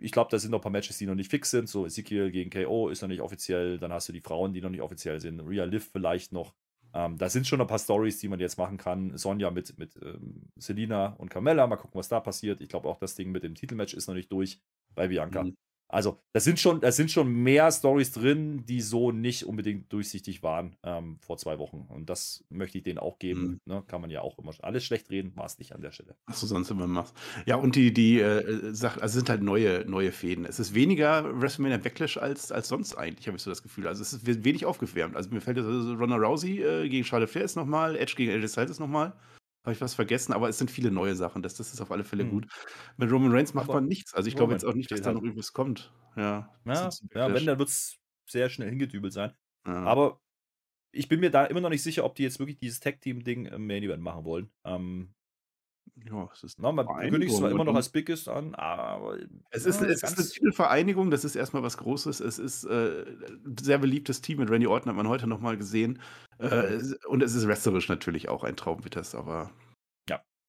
ich 0.00 0.12
glaube, 0.12 0.30
da 0.30 0.38
sind 0.38 0.50
noch 0.50 0.58
ein 0.58 0.62
paar 0.62 0.72
Matches, 0.72 0.98
die 0.98 1.06
noch 1.06 1.14
nicht 1.14 1.30
fix 1.30 1.50
sind. 1.50 1.68
So 1.68 1.86
Ezekiel 1.86 2.30
gegen 2.30 2.50
KO 2.50 2.88
ist 2.88 3.02
noch 3.02 3.08
nicht 3.08 3.20
offiziell. 3.20 3.78
Dann 3.78 3.92
hast 3.92 4.08
du 4.08 4.12
die 4.12 4.20
Frauen, 4.20 4.52
die 4.52 4.60
noch 4.60 4.70
nicht 4.70 4.82
offiziell 4.82 5.20
sind. 5.20 5.40
Rhea 5.40 5.64
Liv 5.64 5.88
vielleicht 5.92 6.32
noch. 6.32 6.54
Ähm, 6.94 7.18
da 7.18 7.28
sind 7.28 7.46
schon 7.46 7.60
ein 7.60 7.66
paar 7.66 7.78
Stories, 7.78 8.18
die 8.18 8.28
man 8.28 8.40
jetzt 8.40 8.56
machen 8.56 8.78
kann. 8.78 9.16
Sonja 9.16 9.50
mit, 9.50 9.78
mit 9.78 9.96
ähm, 10.02 10.50
Selina 10.56 11.14
und 11.18 11.28
Carmella. 11.28 11.66
Mal 11.66 11.76
gucken, 11.76 11.98
was 11.98 12.08
da 12.08 12.20
passiert. 12.20 12.60
Ich 12.60 12.68
glaube 12.68 12.88
auch, 12.88 12.98
das 12.98 13.14
Ding 13.14 13.30
mit 13.30 13.42
dem 13.42 13.54
Titelmatch 13.54 13.94
ist 13.94 14.08
noch 14.08 14.14
nicht 14.14 14.32
durch 14.32 14.60
bei 14.94 15.08
Bianca. 15.08 15.44
Mhm. 15.44 15.56
Also, 15.88 16.18
da 16.32 16.40
sind 16.40 16.60
schon, 16.60 16.80
da 16.80 16.92
sind 16.92 17.10
schon 17.10 17.32
mehr 17.32 17.72
Stories 17.72 18.12
drin, 18.12 18.66
die 18.66 18.82
so 18.82 19.10
nicht 19.10 19.44
unbedingt 19.44 19.90
durchsichtig 19.90 20.42
waren 20.42 20.76
ähm, 20.82 21.18
vor 21.20 21.38
zwei 21.38 21.58
Wochen. 21.58 21.86
Und 21.88 22.10
das 22.10 22.44
möchte 22.50 22.76
ich 22.76 22.84
denen 22.84 22.98
auch 22.98 23.18
geben. 23.18 23.60
Mhm. 23.64 23.72
Ne? 23.72 23.84
Kann 23.86 24.02
man 24.02 24.10
ja 24.10 24.20
auch 24.20 24.38
immer 24.38 24.52
alles 24.60 24.84
schlecht 24.84 25.10
reden, 25.10 25.34
war 25.34 25.46
es 25.46 25.58
nicht 25.58 25.74
an 25.74 25.80
der 25.80 25.92
Stelle. 25.92 26.14
Du 26.26 26.34
sonst 26.34 26.70
immer 26.70 26.86
machst. 26.86 27.14
Ja, 27.46 27.56
und 27.56 27.74
die, 27.74 27.92
die 27.92 28.20
äh, 28.20 28.74
Sachen, 28.74 29.00
also 29.00 29.18
sind 29.18 29.30
halt 29.30 29.42
neue, 29.42 29.84
neue 29.88 30.12
Fäden. 30.12 30.44
Es 30.44 30.58
ist 30.58 30.74
weniger 30.74 31.40
WrestleMania 31.40 31.78
Backlash 31.78 32.18
als, 32.18 32.52
als 32.52 32.68
sonst 32.68 32.94
eigentlich, 32.94 33.26
habe 33.26 33.38
ich 33.38 33.42
so 33.42 33.50
das 33.50 33.62
Gefühl. 33.62 33.88
Also 33.88 34.02
es 34.02 34.12
ist 34.12 34.26
wenig 34.44 34.66
aufgewärmt. 34.66 35.16
Also 35.16 35.30
mir 35.30 35.40
fällt 35.40 35.56
jetzt 35.56 35.66
also 35.66 35.94
Ronda 35.94 36.16
Rousey 36.16 36.62
äh, 36.62 36.88
gegen 36.88 37.04
Charlotte 37.04 37.32
Flair 37.32 37.44
ist 37.44 37.56
nochmal, 37.56 37.96
Edge 37.96 38.14
gegen 38.14 38.32
AJ 38.32 38.48
Styles 38.48 38.70
ist 38.72 38.80
nochmal. 38.80 39.14
Habe 39.64 39.72
ich 39.72 39.80
was 39.80 39.94
vergessen, 39.94 40.32
aber 40.32 40.48
es 40.48 40.58
sind 40.58 40.70
viele 40.70 40.90
neue 40.90 41.14
Sachen. 41.14 41.42
Das, 41.42 41.54
das 41.54 41.72
ist 41.72 41.80
auf 41.80 41.90
alle 41.90 42.04
Fälle 42.04 42.24
mhm. 42.24 42.30
gut. 42.30 42.46
Mit 42.96 43.10
Roman 43.10 43.32
Reigns 43.32 43.54
macht 43.54 43.68
aber 43.68 43.80
man 43.80 43.86
nichts. 43.86 44.14
Also 44.14 44.28
ich 44.28 44.36
glaube 44.36 44.52
jetzt 44.52 44.64
auch 44.64 44.74
nicht, 44.74 44.90
dass 44.90 45.02
da 45.02 45.12
noch 45.12 45.22
irgendwas 45.22 45.52
kommt. 45.52 45.92
Ja, 46.16 46.48
ja, 46.64 46.90
ja 47.14 47.34
wenn, 47.34 47.46
dann 47.46 47.58
wird 47.58 47.68
es 47.68 47.98
sehr 48.26 48.48
schnell 48.48 48.70
hingedübelt 48.70 49.12
sein. 49.12 49.32
Ja. 49.66 49.84
Aber 49.84 50.20
ich 50.92 51.08
bin 51.08 51.20
mir 51.20 51.30
da 51.30 51.44
immer 51.44 51.60
noch 51.60 51.70
nicht 51.70 51.82
sicher, 51.82 52.04
ob 52.04 52.14
die 52.14 52.22
jetzt 52.22 52.38
wirklich 52.38 52.58
dieses 52.58 52.80
Tag-Team-Ding 52.80 53.46
im 53.46 53.66
Main 53.66 53.82
Event 53.82 54.02
machen 54.02 54.24
wollen. 54.24 54.50
Ähm, 54.64 55.14
ja, 56.04 56.28
es 56.32 56.42
ist. 56.44 56.58
Na, 56.60 56.72
man 56.72 56.86
kündigt 56.86 57.32
es 57.32 57.38
zwar 57.38 57.50
immer 57.50 57.64
noch 57.64 57.74
als 57.74 57.88
Biggest 57.90 58.28
an, 58.28 58.54
aber. 58.54 59.18
Es 59.50 59.66
ist, 59.66 59.80
ja, 59.80 59.88
es 59.88 60.02
ist 60.02 60.18
eine 60.18 60.28
Titelvereinigung, 60.28 61.10
das 61.10 61.24
ist 61.24 61.36
erstmal 61.36 61.62
was 61.62 61.76
Großes. 61.78 62.20
Es 62.20 62.38
ist 62.38 62.64
äh, 62.64 63.04
ein 63.44 63.56
sehr 63.60 63.78
beliebtes 63.78 64.20
Team. 64.20 64.38
Mit 64.38 64.50
Randy 64.50 64.66
Orton 64.66 64.90
hat 64.90 64.96
man 64.96 65.08
heute 65.08 65.26
nochmal 65.26 65.56
gesehen. 65.56 66.00
Äh, 66.38 66.80
und 67.06 67.22
es 67.22 67.34
ist 67.34 67.46
wrestlerisch 67.46 67.88
natürlich 67.88 68.28
auch 68.28 68.44
ein 68.44 68.56
Traum, 68.56 68.84
wird 68.84 68.96
das, 68.96 69.14
aber. 69.14 69.50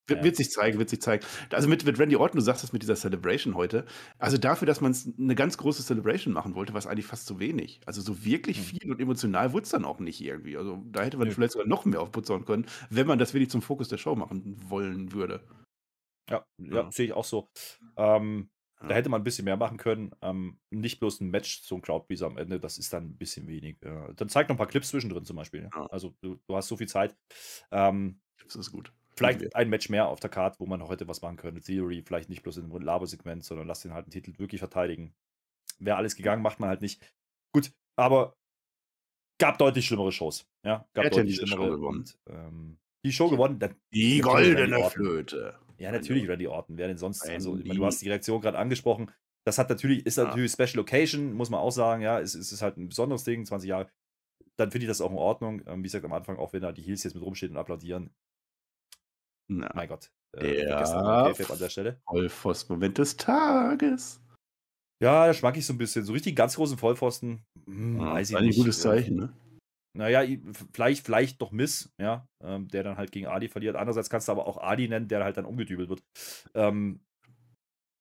Wird, 0.09 0.23
wird, 0.23 0.35
sich 0.35 0.49
zeigen, 0.49 0.79
wird 0.79 0.89
sich 0.89 1.01
zeigen. 1.01 1.23
Also 1.51 1.67
mit, 1.67 1.85
mit 1.85 1.99
Randy 1.99 2.15
Orton, 2.15 2.39
du 2.39 2.43
sagst 2.43 2.63
es 2.63 2.73
mit 2.73 2.81
dieser 2.81 2.95
Celebration 2.95 3.55
heute. 3.55 3.85
Also 4.17 4.37
dafür, 4.37 4.65
dass 4.65 4.81
man 4.81 4.95
eine 5.17 5.35
ganz 5.35 5.57
große 5.57 5.83
Celebration 5.83 6.33
machen 6.33 6.55
wollte, 6.55 6.73
war 6.73 6.79
es 6.79 6.87
eigentlich 6.87 7.05
fast 7.05 7.27
zu 7.27 7.39
wenig. 7.39 7.81
Also 7.85 8.01
so 8.01 8.25
wirklich 8.25 8.57
mhm. 8.57 8.63
viel 8.63 8.91
und 8.91 8.99
emotional 8.99 9.53
wurde 9.53 9.63
es 9.63 9.69
dann 9.69 9.85
auch 9.85 9.99
nicht 9.99 10.21
irgendwie. 10.21 10.57
Also 10.57 10.83
da 10.91 11.03
hätte 11.03 11.17
man 11.17 11.27
ja. 11.27 11.33
vielleicht 11.33 11.53
sogar 11.53 11.67
noch 11.67 11.85
mehr 11.85 12.01
aufputzern 12.01 12.45
können, 12.45 12.65
wenn 12.89 13.07
man 13.07 13.19
das 13.19 13.33
wirklich 13.33 13.49
zum 13.49 13.61
Fokus 13.61 13.87
der 13.87 13.97
Show 13.97 14.15
machen 14.15 14.57
wollen 14.69 15.11
würde. 15.13 15.41
Ja, 16.29 16.45
ja, 16.57 16.75
ja. 16.75 16.91
sehe 16.91 17.07
ich 17.07 17.13
auch 17.13 17.25
so. 17.25 17.49
Ähm, 17.97 18.49
ja. 18.49 18.58
Da 18.87 18.95
hätte 18.95 19.09
man 19.09 19.21
ein 19.21 19.25
bisschen 19.25 19.45
mehr 19.45 19.57
machen 19.57 19.77
können. 19.77 20.11
Ähm, 20.21 20.57
nicht 20.69 20.99
bloß 20.99 21.19
ein 21.19 21.29
Match, 21.29 21.69
ein 21.69 21.81
Crowdpleaser 21.81 22.27
am 22.27 22.37
Ende, 22.37 22.59
das 22.59 22.77
ist 22.77 22.93
dann 22.93 23.05
ein 23.05 23.17
bisschen 23.17 23.47
wenig. 23.47 23.77
dann 23.81 24.29
zeig 24.29 24.47
noch 24.47 24.55
ein 24.55 24.57
paar 24.57 24.67
Clips 24.67 24.89
zwischendrin 24.89 25.25
zum 25.25 25.35
Beispiel. 25.35 25.69
Also 25.89 26.15
du, 26.21 26.39
du, 26.47 26.55
hast 26.55 26.69
so 26.69 26.77
viel 26.77 26.87
Zeit. 26.87 27.15
Ähm, 27.71 28.21
das 28.45 28.55
ist 28.55 28.71
gut. 28.71 28.93
Vielleicht 29.15 29.53
ein 29.53 29.69
Match 29.69 29.89
mehr 29.89 30.07
auf 30.07 30.21
der 30.21 30.29
Karte, 30.29 30.59
wo 30.59 30.65
man 30.65 30.79
noch 30.79 30.91
hätte 30.91 31.09
was 31.09 31.21
machen 31.21 31.35
können. 31.35 31.61
Theory, 31.61 32.03
vielleicht 32.05 32.29
nicht 32.29 32.41
bloß 32.41 32.57
in 32.57 32.71
einem 32.71 32.81
Labersegment, 32.81 33.43
sondern 33.43 33.67
lass 33.67 33.81
den 33.81 33.93
halt 33.93 34.05
den 34.05 34.11
Titel 34.11 34.39
wirklich 34.39 34.59
verteidigen. 34.59 35.13
Wäre 35.79 35.97
alles 35.97 36.15
gegangen, 36.15 36.41
macht 36.41 36.61
man 36.61 36.69
halt 36.69 36.81
nicht. 36.81 37.01
Gut, 37.53 37.71
aber 37.97 38.37
gab 39.39 39.57
deutlich 39.57 39.85
schlimmere 39.85 40.13
Shows. 40.13 40.47
Ja, 40.63 40.87
gab 40.93 41.05
Hätte 41.05 41.17
deutlich 41.17 41.35
schlimmere. 41.35 41.77
Show 41.77 41.87
und, 41.87 42.17
ähm, 42.27 42.77
die 43.03 43.11
Show 43.11 43.29
gewonnen. 43.29 43.59
Die 43.93 44.19
goldene 44.19 44.89
Flöte. 44.89 45.57
Ja, 45.79 45.91
natürlich 45.91 46.27
Randy 46.27 46.47
Orton. 46.47 46.77
Wer 46.77 46.87
denn 46.87 46.97
sonst? 46.97 47.27
Also, 47.27 47.55
meine, 47.55 47.73
du 47.73 47.85
hast 47.85 48.01
die 48.01 48.09
Reaktion 48.09 48.41
gerade 48.41 48.57
angesprochen. 48.57 49.11
Das 49.45 49.57
hat 49.57 49.69
natürlich, 49.69 50.05
ist 50.05 50.17
natürlich 50.17 50.53
ja. 50.55 50.67
Special 50.67 50.81
Occasion, 50.81 51.33
muss 51.33 51.49
man 51.49 51.61
auch 51.61 51.71
sagen. 51.71 52.01
Ja, 52.01 52.19
es, 52.19 52.35
es 52.35 52.51
ist 52.51 52.61
halt 52.61 52.77
ein 52.77 52.89
besonderes 52.89 53.23
Ding, 53.23 53.45
20 53.45 53.69
Jahre. 53.69 53.89
Dann 54.57 54.71
finde 54.71 54.85
ich 54.85 54.89
das 54.89 54.99
auch 54.99 55.11
in 55.11 55.17
Ordnung. 55.17 55.61
Ähm, 55.65 55.79
wie 55.79 55.83
gesagt, 55.83 56.03
am 56.03 56.13
Anfang, 56.13 56.37
auch 56.37 56.51
wenn 56.51 56.61
da 56.61 56.73
die 56.73 56.81
Heels 56.81 57.03
jetzt 57.03 57.13
mit 57.13 57.23
rumstehen 57.23 57.53
und 57.53 57.57
applaudieren, 57.57 58.09
na, 59.47 59.71
mein 59.73 59.87
Gott. 59.87 60.11
Äh, 60.33 60.65
der 60.65 60.87
an 60.87 61.59
der 61.59 61.69
Stelle. 61.69 62.01
Vollpfosten-Moment 62.05 62.97
des 62.99 63.17
Tages. 63.17 64.21
Ja, 65.01 65.27
da 65.27 65.33
schwank 65.33 65.57
ich 65.57 65.65
so 65.65 65.73
ein 65.73 65.77
bisschen. 65.77 66.05
So 66.05 66.13
richtig 66.13 66.35
ganz 66.35 66.55
großen 66.55 66.77
Vollpfosten. 66.77 67.45
Hm, 67.65 67.99
ja, 67.99 68.13
weiß 68.13 68.29
ich 68.29 68.37
ein 68.37 68.45
nicht. 68.45 68.57
Ein 68.57 68.63
gutes 68.63 68.81
Zeichen, 68.81 69.15
ne? 69.15 69.33
Naja, 69.99 70.23
vielleicht, 70.71 71.05
vielleicht 71.05 71.41
doch 71.41 71.51
Miss, 71.51 71.91
ja, 71.97 72.25
ähm, 72.41 72.69
der 72.69 72.83
dann 72.83 72.95
halt 72.95 73.11
gegen 73.11 73.27
Adi 73.27 73.49
verliert. 73.49 73.75
Andererseits 73.75 74.09
kannst 74.09 74.29
du 74.29 74.31
aber 74.31 74.47
auch 74.47 74.57
Adi 74.57 74.87
nennen, 74.87 75.09
der 75.09 75.21
halt 75.25 75.35
dann 75.35 75.43
umgedübelt 75.43 75.89
wird. 75.89 76.01
Ähm, 76.53 77.01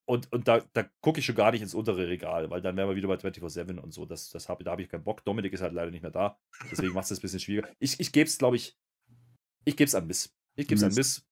und, 0.09 0.33
und 0.33 0.47
da, 0.47 0.61
da 0.75 0.85
gucke 1.01 1.19
ich 1.19 1.27
schon 1.27 1.35
gar 1.35 1.51
nicht 1.51 1.61
ins 1.61 1.75
untere 1.75 2.07
Regal, 2.07 2.51
weil 2.51 2.63
dann 2.63 2.77
wären 2.77 2.89
wir 2.89 2.95
wieder 2.95 3.09
bei 3.09 3.17
24-7 3.17 3.81
und 3.81 3.93
so. 3.93 4.07
Das, 4.07 4.31
das 4.31 4.49
hab, 4.49 4.63
da 4.63 4.71
habe 4.71 4.81
ich 4.81 4.89
keinen 4.89 5.03
Bock. 5.03 5.25
Dominik 5.25 5.53
ist 5.53 5.61
halt 5.61 5.73
leider 5.73 5.91
nicht 5.91 6.03
mehr 6.03 6.13
da. 6.13 6.39
Deswegen 6.71 6.95
macht 6.95 7.03
es 7.03 7.09
das 7.09 7.19
ein 7.19 7.23
bisschen 7.23 7.41
schwieriger. 7.41 7.69
Ich, 7.81 7.99
ich 7.99 8.13
gebe 8.13 8.29
es, 8.29 8.39
glaube 8.39 8.55
ich, 8.55 8.79
ich 9.65 9.77
gebe 9.77 9.89
es 9.89 9.95
an 9.97 10.07
Miss. 10.07 10.33
Ich 10.55 10.69
gebe 10.69 10.77
es 10.77 10.85
an 10.85 10.95
Miss. 10.95 11.27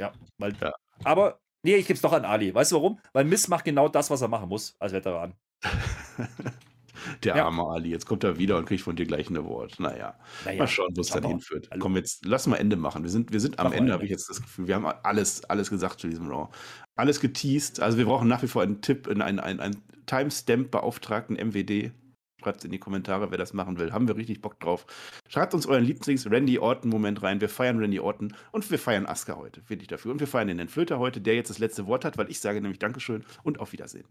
Ja, 0.00 0.12
weil. 0.38 0.54
Ja. 0.60 0.72
Aber, 1.02 1.40
nee, 1.64 1.74
ich 1.74 1.88
gebe 1.88 1.96
es 1.96 2.02
doch 2.02 2.12
an 2.12 2.24
Ali. 2.24 2.54
Weißt 2.54 2.70
du 2.70 2.76
warum? 2.76 3.00
Weil 3.12 3.24
Miss 3.24 3.48
macht 3.48 3.64
genau 3.64 3.88
das, 3.88 4.10
was 4.10 4.22
er 4.22 4.28
machen 4.28 4.48
muss 4.48 4.76
als 4.78 4.92
Veteran. 4.92 5.34
Der 7.22 7.36
ja. 7.36 7.44
arme 7.46 7.62
Ali. 7.64 7.90
Jetzt 7.90 8.06
kommt 8.06 8.24
er 8.24 8.38
wieder 8.38 8.56
und 8.56 8.66
kriegt 8.66 8.82
von 8.82 8.96
dir 8.96 9.06
gleich 9.06 9.30
ein 9.30 9.36
Award. 9.36 9.80
Naja, 9.80 10.18
naja 10.44 10.58
mal 10.58 10.66
schauen, 10.66 10.92
wo 10.94 11.00
es 11.00 11.08
dann 11.08 11.26
hinführt. 11.26 11.68
Hallo. 11.70 11.82
Komm, 11.82 11.96
jetzt 11.96 12.24
lass 12.24 12.46
mal 12.46 12.56
Ende 12.56 12.76
machen. 12.76 13.02
Wir 13.02 13.10
sind, 13.10 13.32
wir 13.32 13.40
sind 13.40 13.58
am 13.58 13.72
Ende, 13.72 13.92
habe 13.92 14.04
ich 14.04 14.10
jetzt 14.10 14.28
das 14.28 14.40
Gefühl. 14.42 14.68
Wir 14.68 14.74
haben 14.74 14.86
alles, 14.86 15.44
alles 15.44 15.70
gesagt 15.70 16.00
zu 16.00 16.08
diesem 16.08 16.28
Raw. 16.28 16.48
Alles 16.96 17.20
geteased. 17.20 17.80
Also 17.80 17.98
wir 17.98 18.04
brauchen 18.04 18.28
nach 18.28 18.42
wie 18.42 18.46
vor 18.46 18.62
einen 18.62 18.80
Tipp, 18.80 19.08
einen, 19.08 19.22
einen, 19.22 19.60
einen 19.60 19.82
Timestamp-Beauftragten 20.06 21.36
MWD. 21.36 21.92
Schreibt 22.40 22.58
es 22.58 22.64
in 22.64 22.72
die 22.72 22.78
Kommentare, 22.78 23.30
wer 23.30 23.38
das 23.38 23.54
machen 23.54 23.78
will. 23.78 23.92
Haben 23.92 24.06
wir 24.06 24.16
richtig 24.16 24.42
Bock 24.42 24.60
drauf. 24.60 24.84
Schreibt 25.28 25.54
uns 25.54 25.66
euren 25.66 25.84
Lieblings-Randy 25.84 26.58
Orton-Moment 26.58 27.22
rein. 27.22 27.40
Wir 27.40 27.48
feiern 27.48 27.78
Randy 27.78 28.00
Orton 28.00 28.36
und 28.52 28.70
wir 28.70 28.78
feiern 28.78 29.06
Asuka 29.06 29.36
heute. 29.36 29.62
Finde 29.62 29.82
ich 29.82 29.88
dafür. 29.88 30.12
Und 30.12 30.20
wir 30.20 30.26
feiern 30.26 30.48
den 30.48 30.68
Flöter 30.68 30.98
heute, 30.98 31.22
der 31.22 31.36
jetzt 31.36 31.48
das 31.48 31.58
letzte 31.58 31.86
Wort 31.86 32.04
hat, 32.04 32.18
weil 32.18 32.30
ich 32.30 32.40
sage 32.40 32.60
nämlich 32.60 32.78
Dankeschön 32.78 33.24
und 33.44 33.60
auf 33.60 33.72
Wiedersehen. 33.72 34.04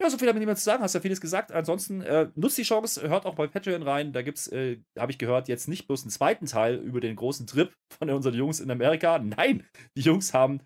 Ja, 0.00 0.10
so 0.10 0.18
viel 0.18 0.26
damit 0.26 0.40
niemand 0.40 0.58
zu 0.58 0.64
sagen, 0.64 0.82
hast 0.82 0.94
ja 0.94 1.00
vieles 1.00 1.20
gesagt. 1.20 1.52
Ansonsten 1.52 2.00
äh, 2.02 2.28
nutzt 2.34 2.58
die 2.58 2.64
Chance, 2.64 3.08
hört 3.08 3.26
auch 3.26 3.36
bei 3.36 3.46
Patreon 3.46 3.82
rein. 3.82 4.12
Da 4.12 4.22
gibt 4.22 4.38
es, 4.38 4.48
äh, 4.48 4.78
habe 4.98 5.12
ich 5.12 5.18
gehört, 5.18 5.48
jetzt 5.48 5.68
nicht 5.68 5.86
bloß 5.86 6.02
einen 6.02 6.10
zweiten 6.10 6.46
Teil 6.46 6.76
über 6.76 7.00
den 7.00 7.14
großen 7.14 7.46
Trip 7.46 7.72
von 7.96 8.10
unseren 8.10 8.34
Jungs 8.34 8.58
in 8.58 8.70
Amerika. 8.70 9.18
Nein, 9.20 9.64
die 9.96 10.00
Jungs 10.00 10.34
haben 10.34 10.60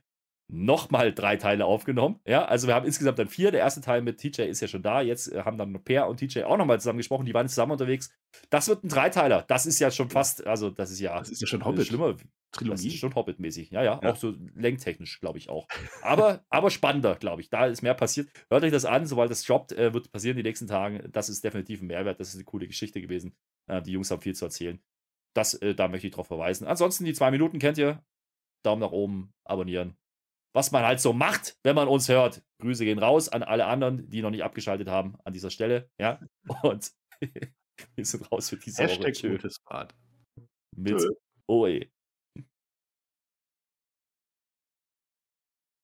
nochmal 0.49 1.13
drei 1.13 1.37
Teile 1.37 1.67
aufgenommen. 1.67 2.21
Ja, 2.27 2.45
also 2.47 2.67
wir 2.67 2.75
haben 2.75 2.87
insgesamt 2.87 3.19
dann 3.19 3.29
vier. 3.29 3.51
Der 3.51 3.61
erste 3.61 3.83
Teil 3.83 4.01
mit 4.01 4.19
TJ 4.19 4.43
ist 4.43 4.61
ja 4.61 4.69
schon 4.69 4.83
da. 4.83 5.03
Jetzt 5.03 5.31
äh, 5.31 5.43
haben 5.43 5.59
dann 5.59 5.73
Per 5.85 6.09
und 6.09 6.17
TJ 6.17 6.45
auch 6.45 6.57
nochmal 6.57 6.81
zusammen 6.81 6.97
gesprochen. 6.97 7.27
Die 7.27 7.35
waren 7.35 7.49
zusammen 7.49 7.73
unterwegs. 7.73 8.11
Das 8.49 8.67
wird 8.69 8.83
ein 8.83 8.89
Dreiteiler. 8.89 9.45
Das 9.47 9.67
ist 9.67 9.79
ja 9.79 9.91
schon 9.91 10.09
fast, 10.09 10.47
also 10.47 10.71
das 10.71 10.91
ist 10.91 11.01
ja. 11.01 11.19
Das 11.19 11.29
ist 11.29 11.41
ja 11.41 11.47
schon 11.47 11.65
Hobbit. 11.65 11.87
Schlimmer. 11.87 12.17
Trilogie. 12.51 12.85
Das 12.85 12.95
ist 12.95 13.01
schon 13.01 13.15
Hobbit-mäßig. 13.15 13.71
Ja, 13.71 13.83
ja, 13.83 14.01
ja, 14.03 14.11
Auch 14.11 14.17
so 14.17 14.35
lengtechnisch, 14.55 15.21
glaube 15.21 15.37
ich 15.37 15.51
auch. 15.51 15.69
Aber, 16.01 16.43
aber 16.49 16.71
spannender, 16.71 17.15
glaube 17.17 17.43
ich. 17.43 17.51
Da 17.51 17.67
ist 17.67 17.83
mehr 17.83 17.93
passiert. 17.93 18.31
Hört 18.49 18.65
euch 18.65 18.73
das 18.73 18.87
an. 18.87 19.07
Sobald 19.07 19.31
das 19.31 19.43
droppt, 19.43 19.73
äh, 19.73 19.93
wird 19.93 20.11
passieren 20.11 20.39
in 20.39 20.45
den 20.45 20.49
nächsten 20.49 20.67
Tagen. 20.67 21.07
Das 21.13 21.29
ist 21.29 21.45
definitiv 21.45 21.83
ein 21.83 21.89
Mehrwert. 21.89 22.21
Das 22.21 22.29
ist 22.29 22.37
eine 22.37 22.45
coole 22.45 22.67
Geschichte 22.67 23.03
gewesen. 23.03 23.37
Äh, 23.67 23.83
die 23.83 23.93
Jungs 23.93 24.11
haben 24.11 24.23
viel 24.23 24.35
zu 24.35 24.47
erzählen. 24.47 24.81
Das, 25.35 25.55
äh, 25.55 25.75
da 25.75 25.89
möchte 25.89 26.07
ich 26.07 26.15
drauf 26.15 26.27
verweisen. 26.27 26.67
Ansonsten, 26.67 27.05
die 27.05 27.13
zwei 27.13 27.31
Minuten 27.31 27.59
kennt 27.59 27.77
ihr. 27.77 28.03
Daumen 28.63 28.81
nach 28.81 28.93
oben, 28.93 29.35
abonnieren 29.45 29.99
was 30.55 30.71
man 30.73 30.85
halt 30.85 31.01
so 31.01 31.13
macht, 31.13 31.57
wenn 31.63 31.75
man 31.75 31.89
uns 31.89 32.09
hört. 32.09 32.43
Grüße 32.61 32.85
gehen 32.85 32.99
raus 32.99 33.29
an 33.29 33.43
alle 33.43 33.67
anderen, 33.67 34.09
die 34.09 34.23
noch 34.23 34.31
nicht 34.31 34.43
abgeschaltet 34.43 34.89
haben 34.89 35.17
an 35.25 35.33
dieser 35.33 35.51
Stelle. 35.51 35.91
Ja, 36.01 36.21
und 36.63 36.91
wir 37.95 38.05
sind 38.05 38.31
raus 38.31 38.49
für 38.51 38.57
diese 38.57 38.83
Hashtag 38.83 39.15
Woche. 39.15 39.39
Tschö. 39.39 39.87
Mit 40.77 41.05
OE. 41.47 41.87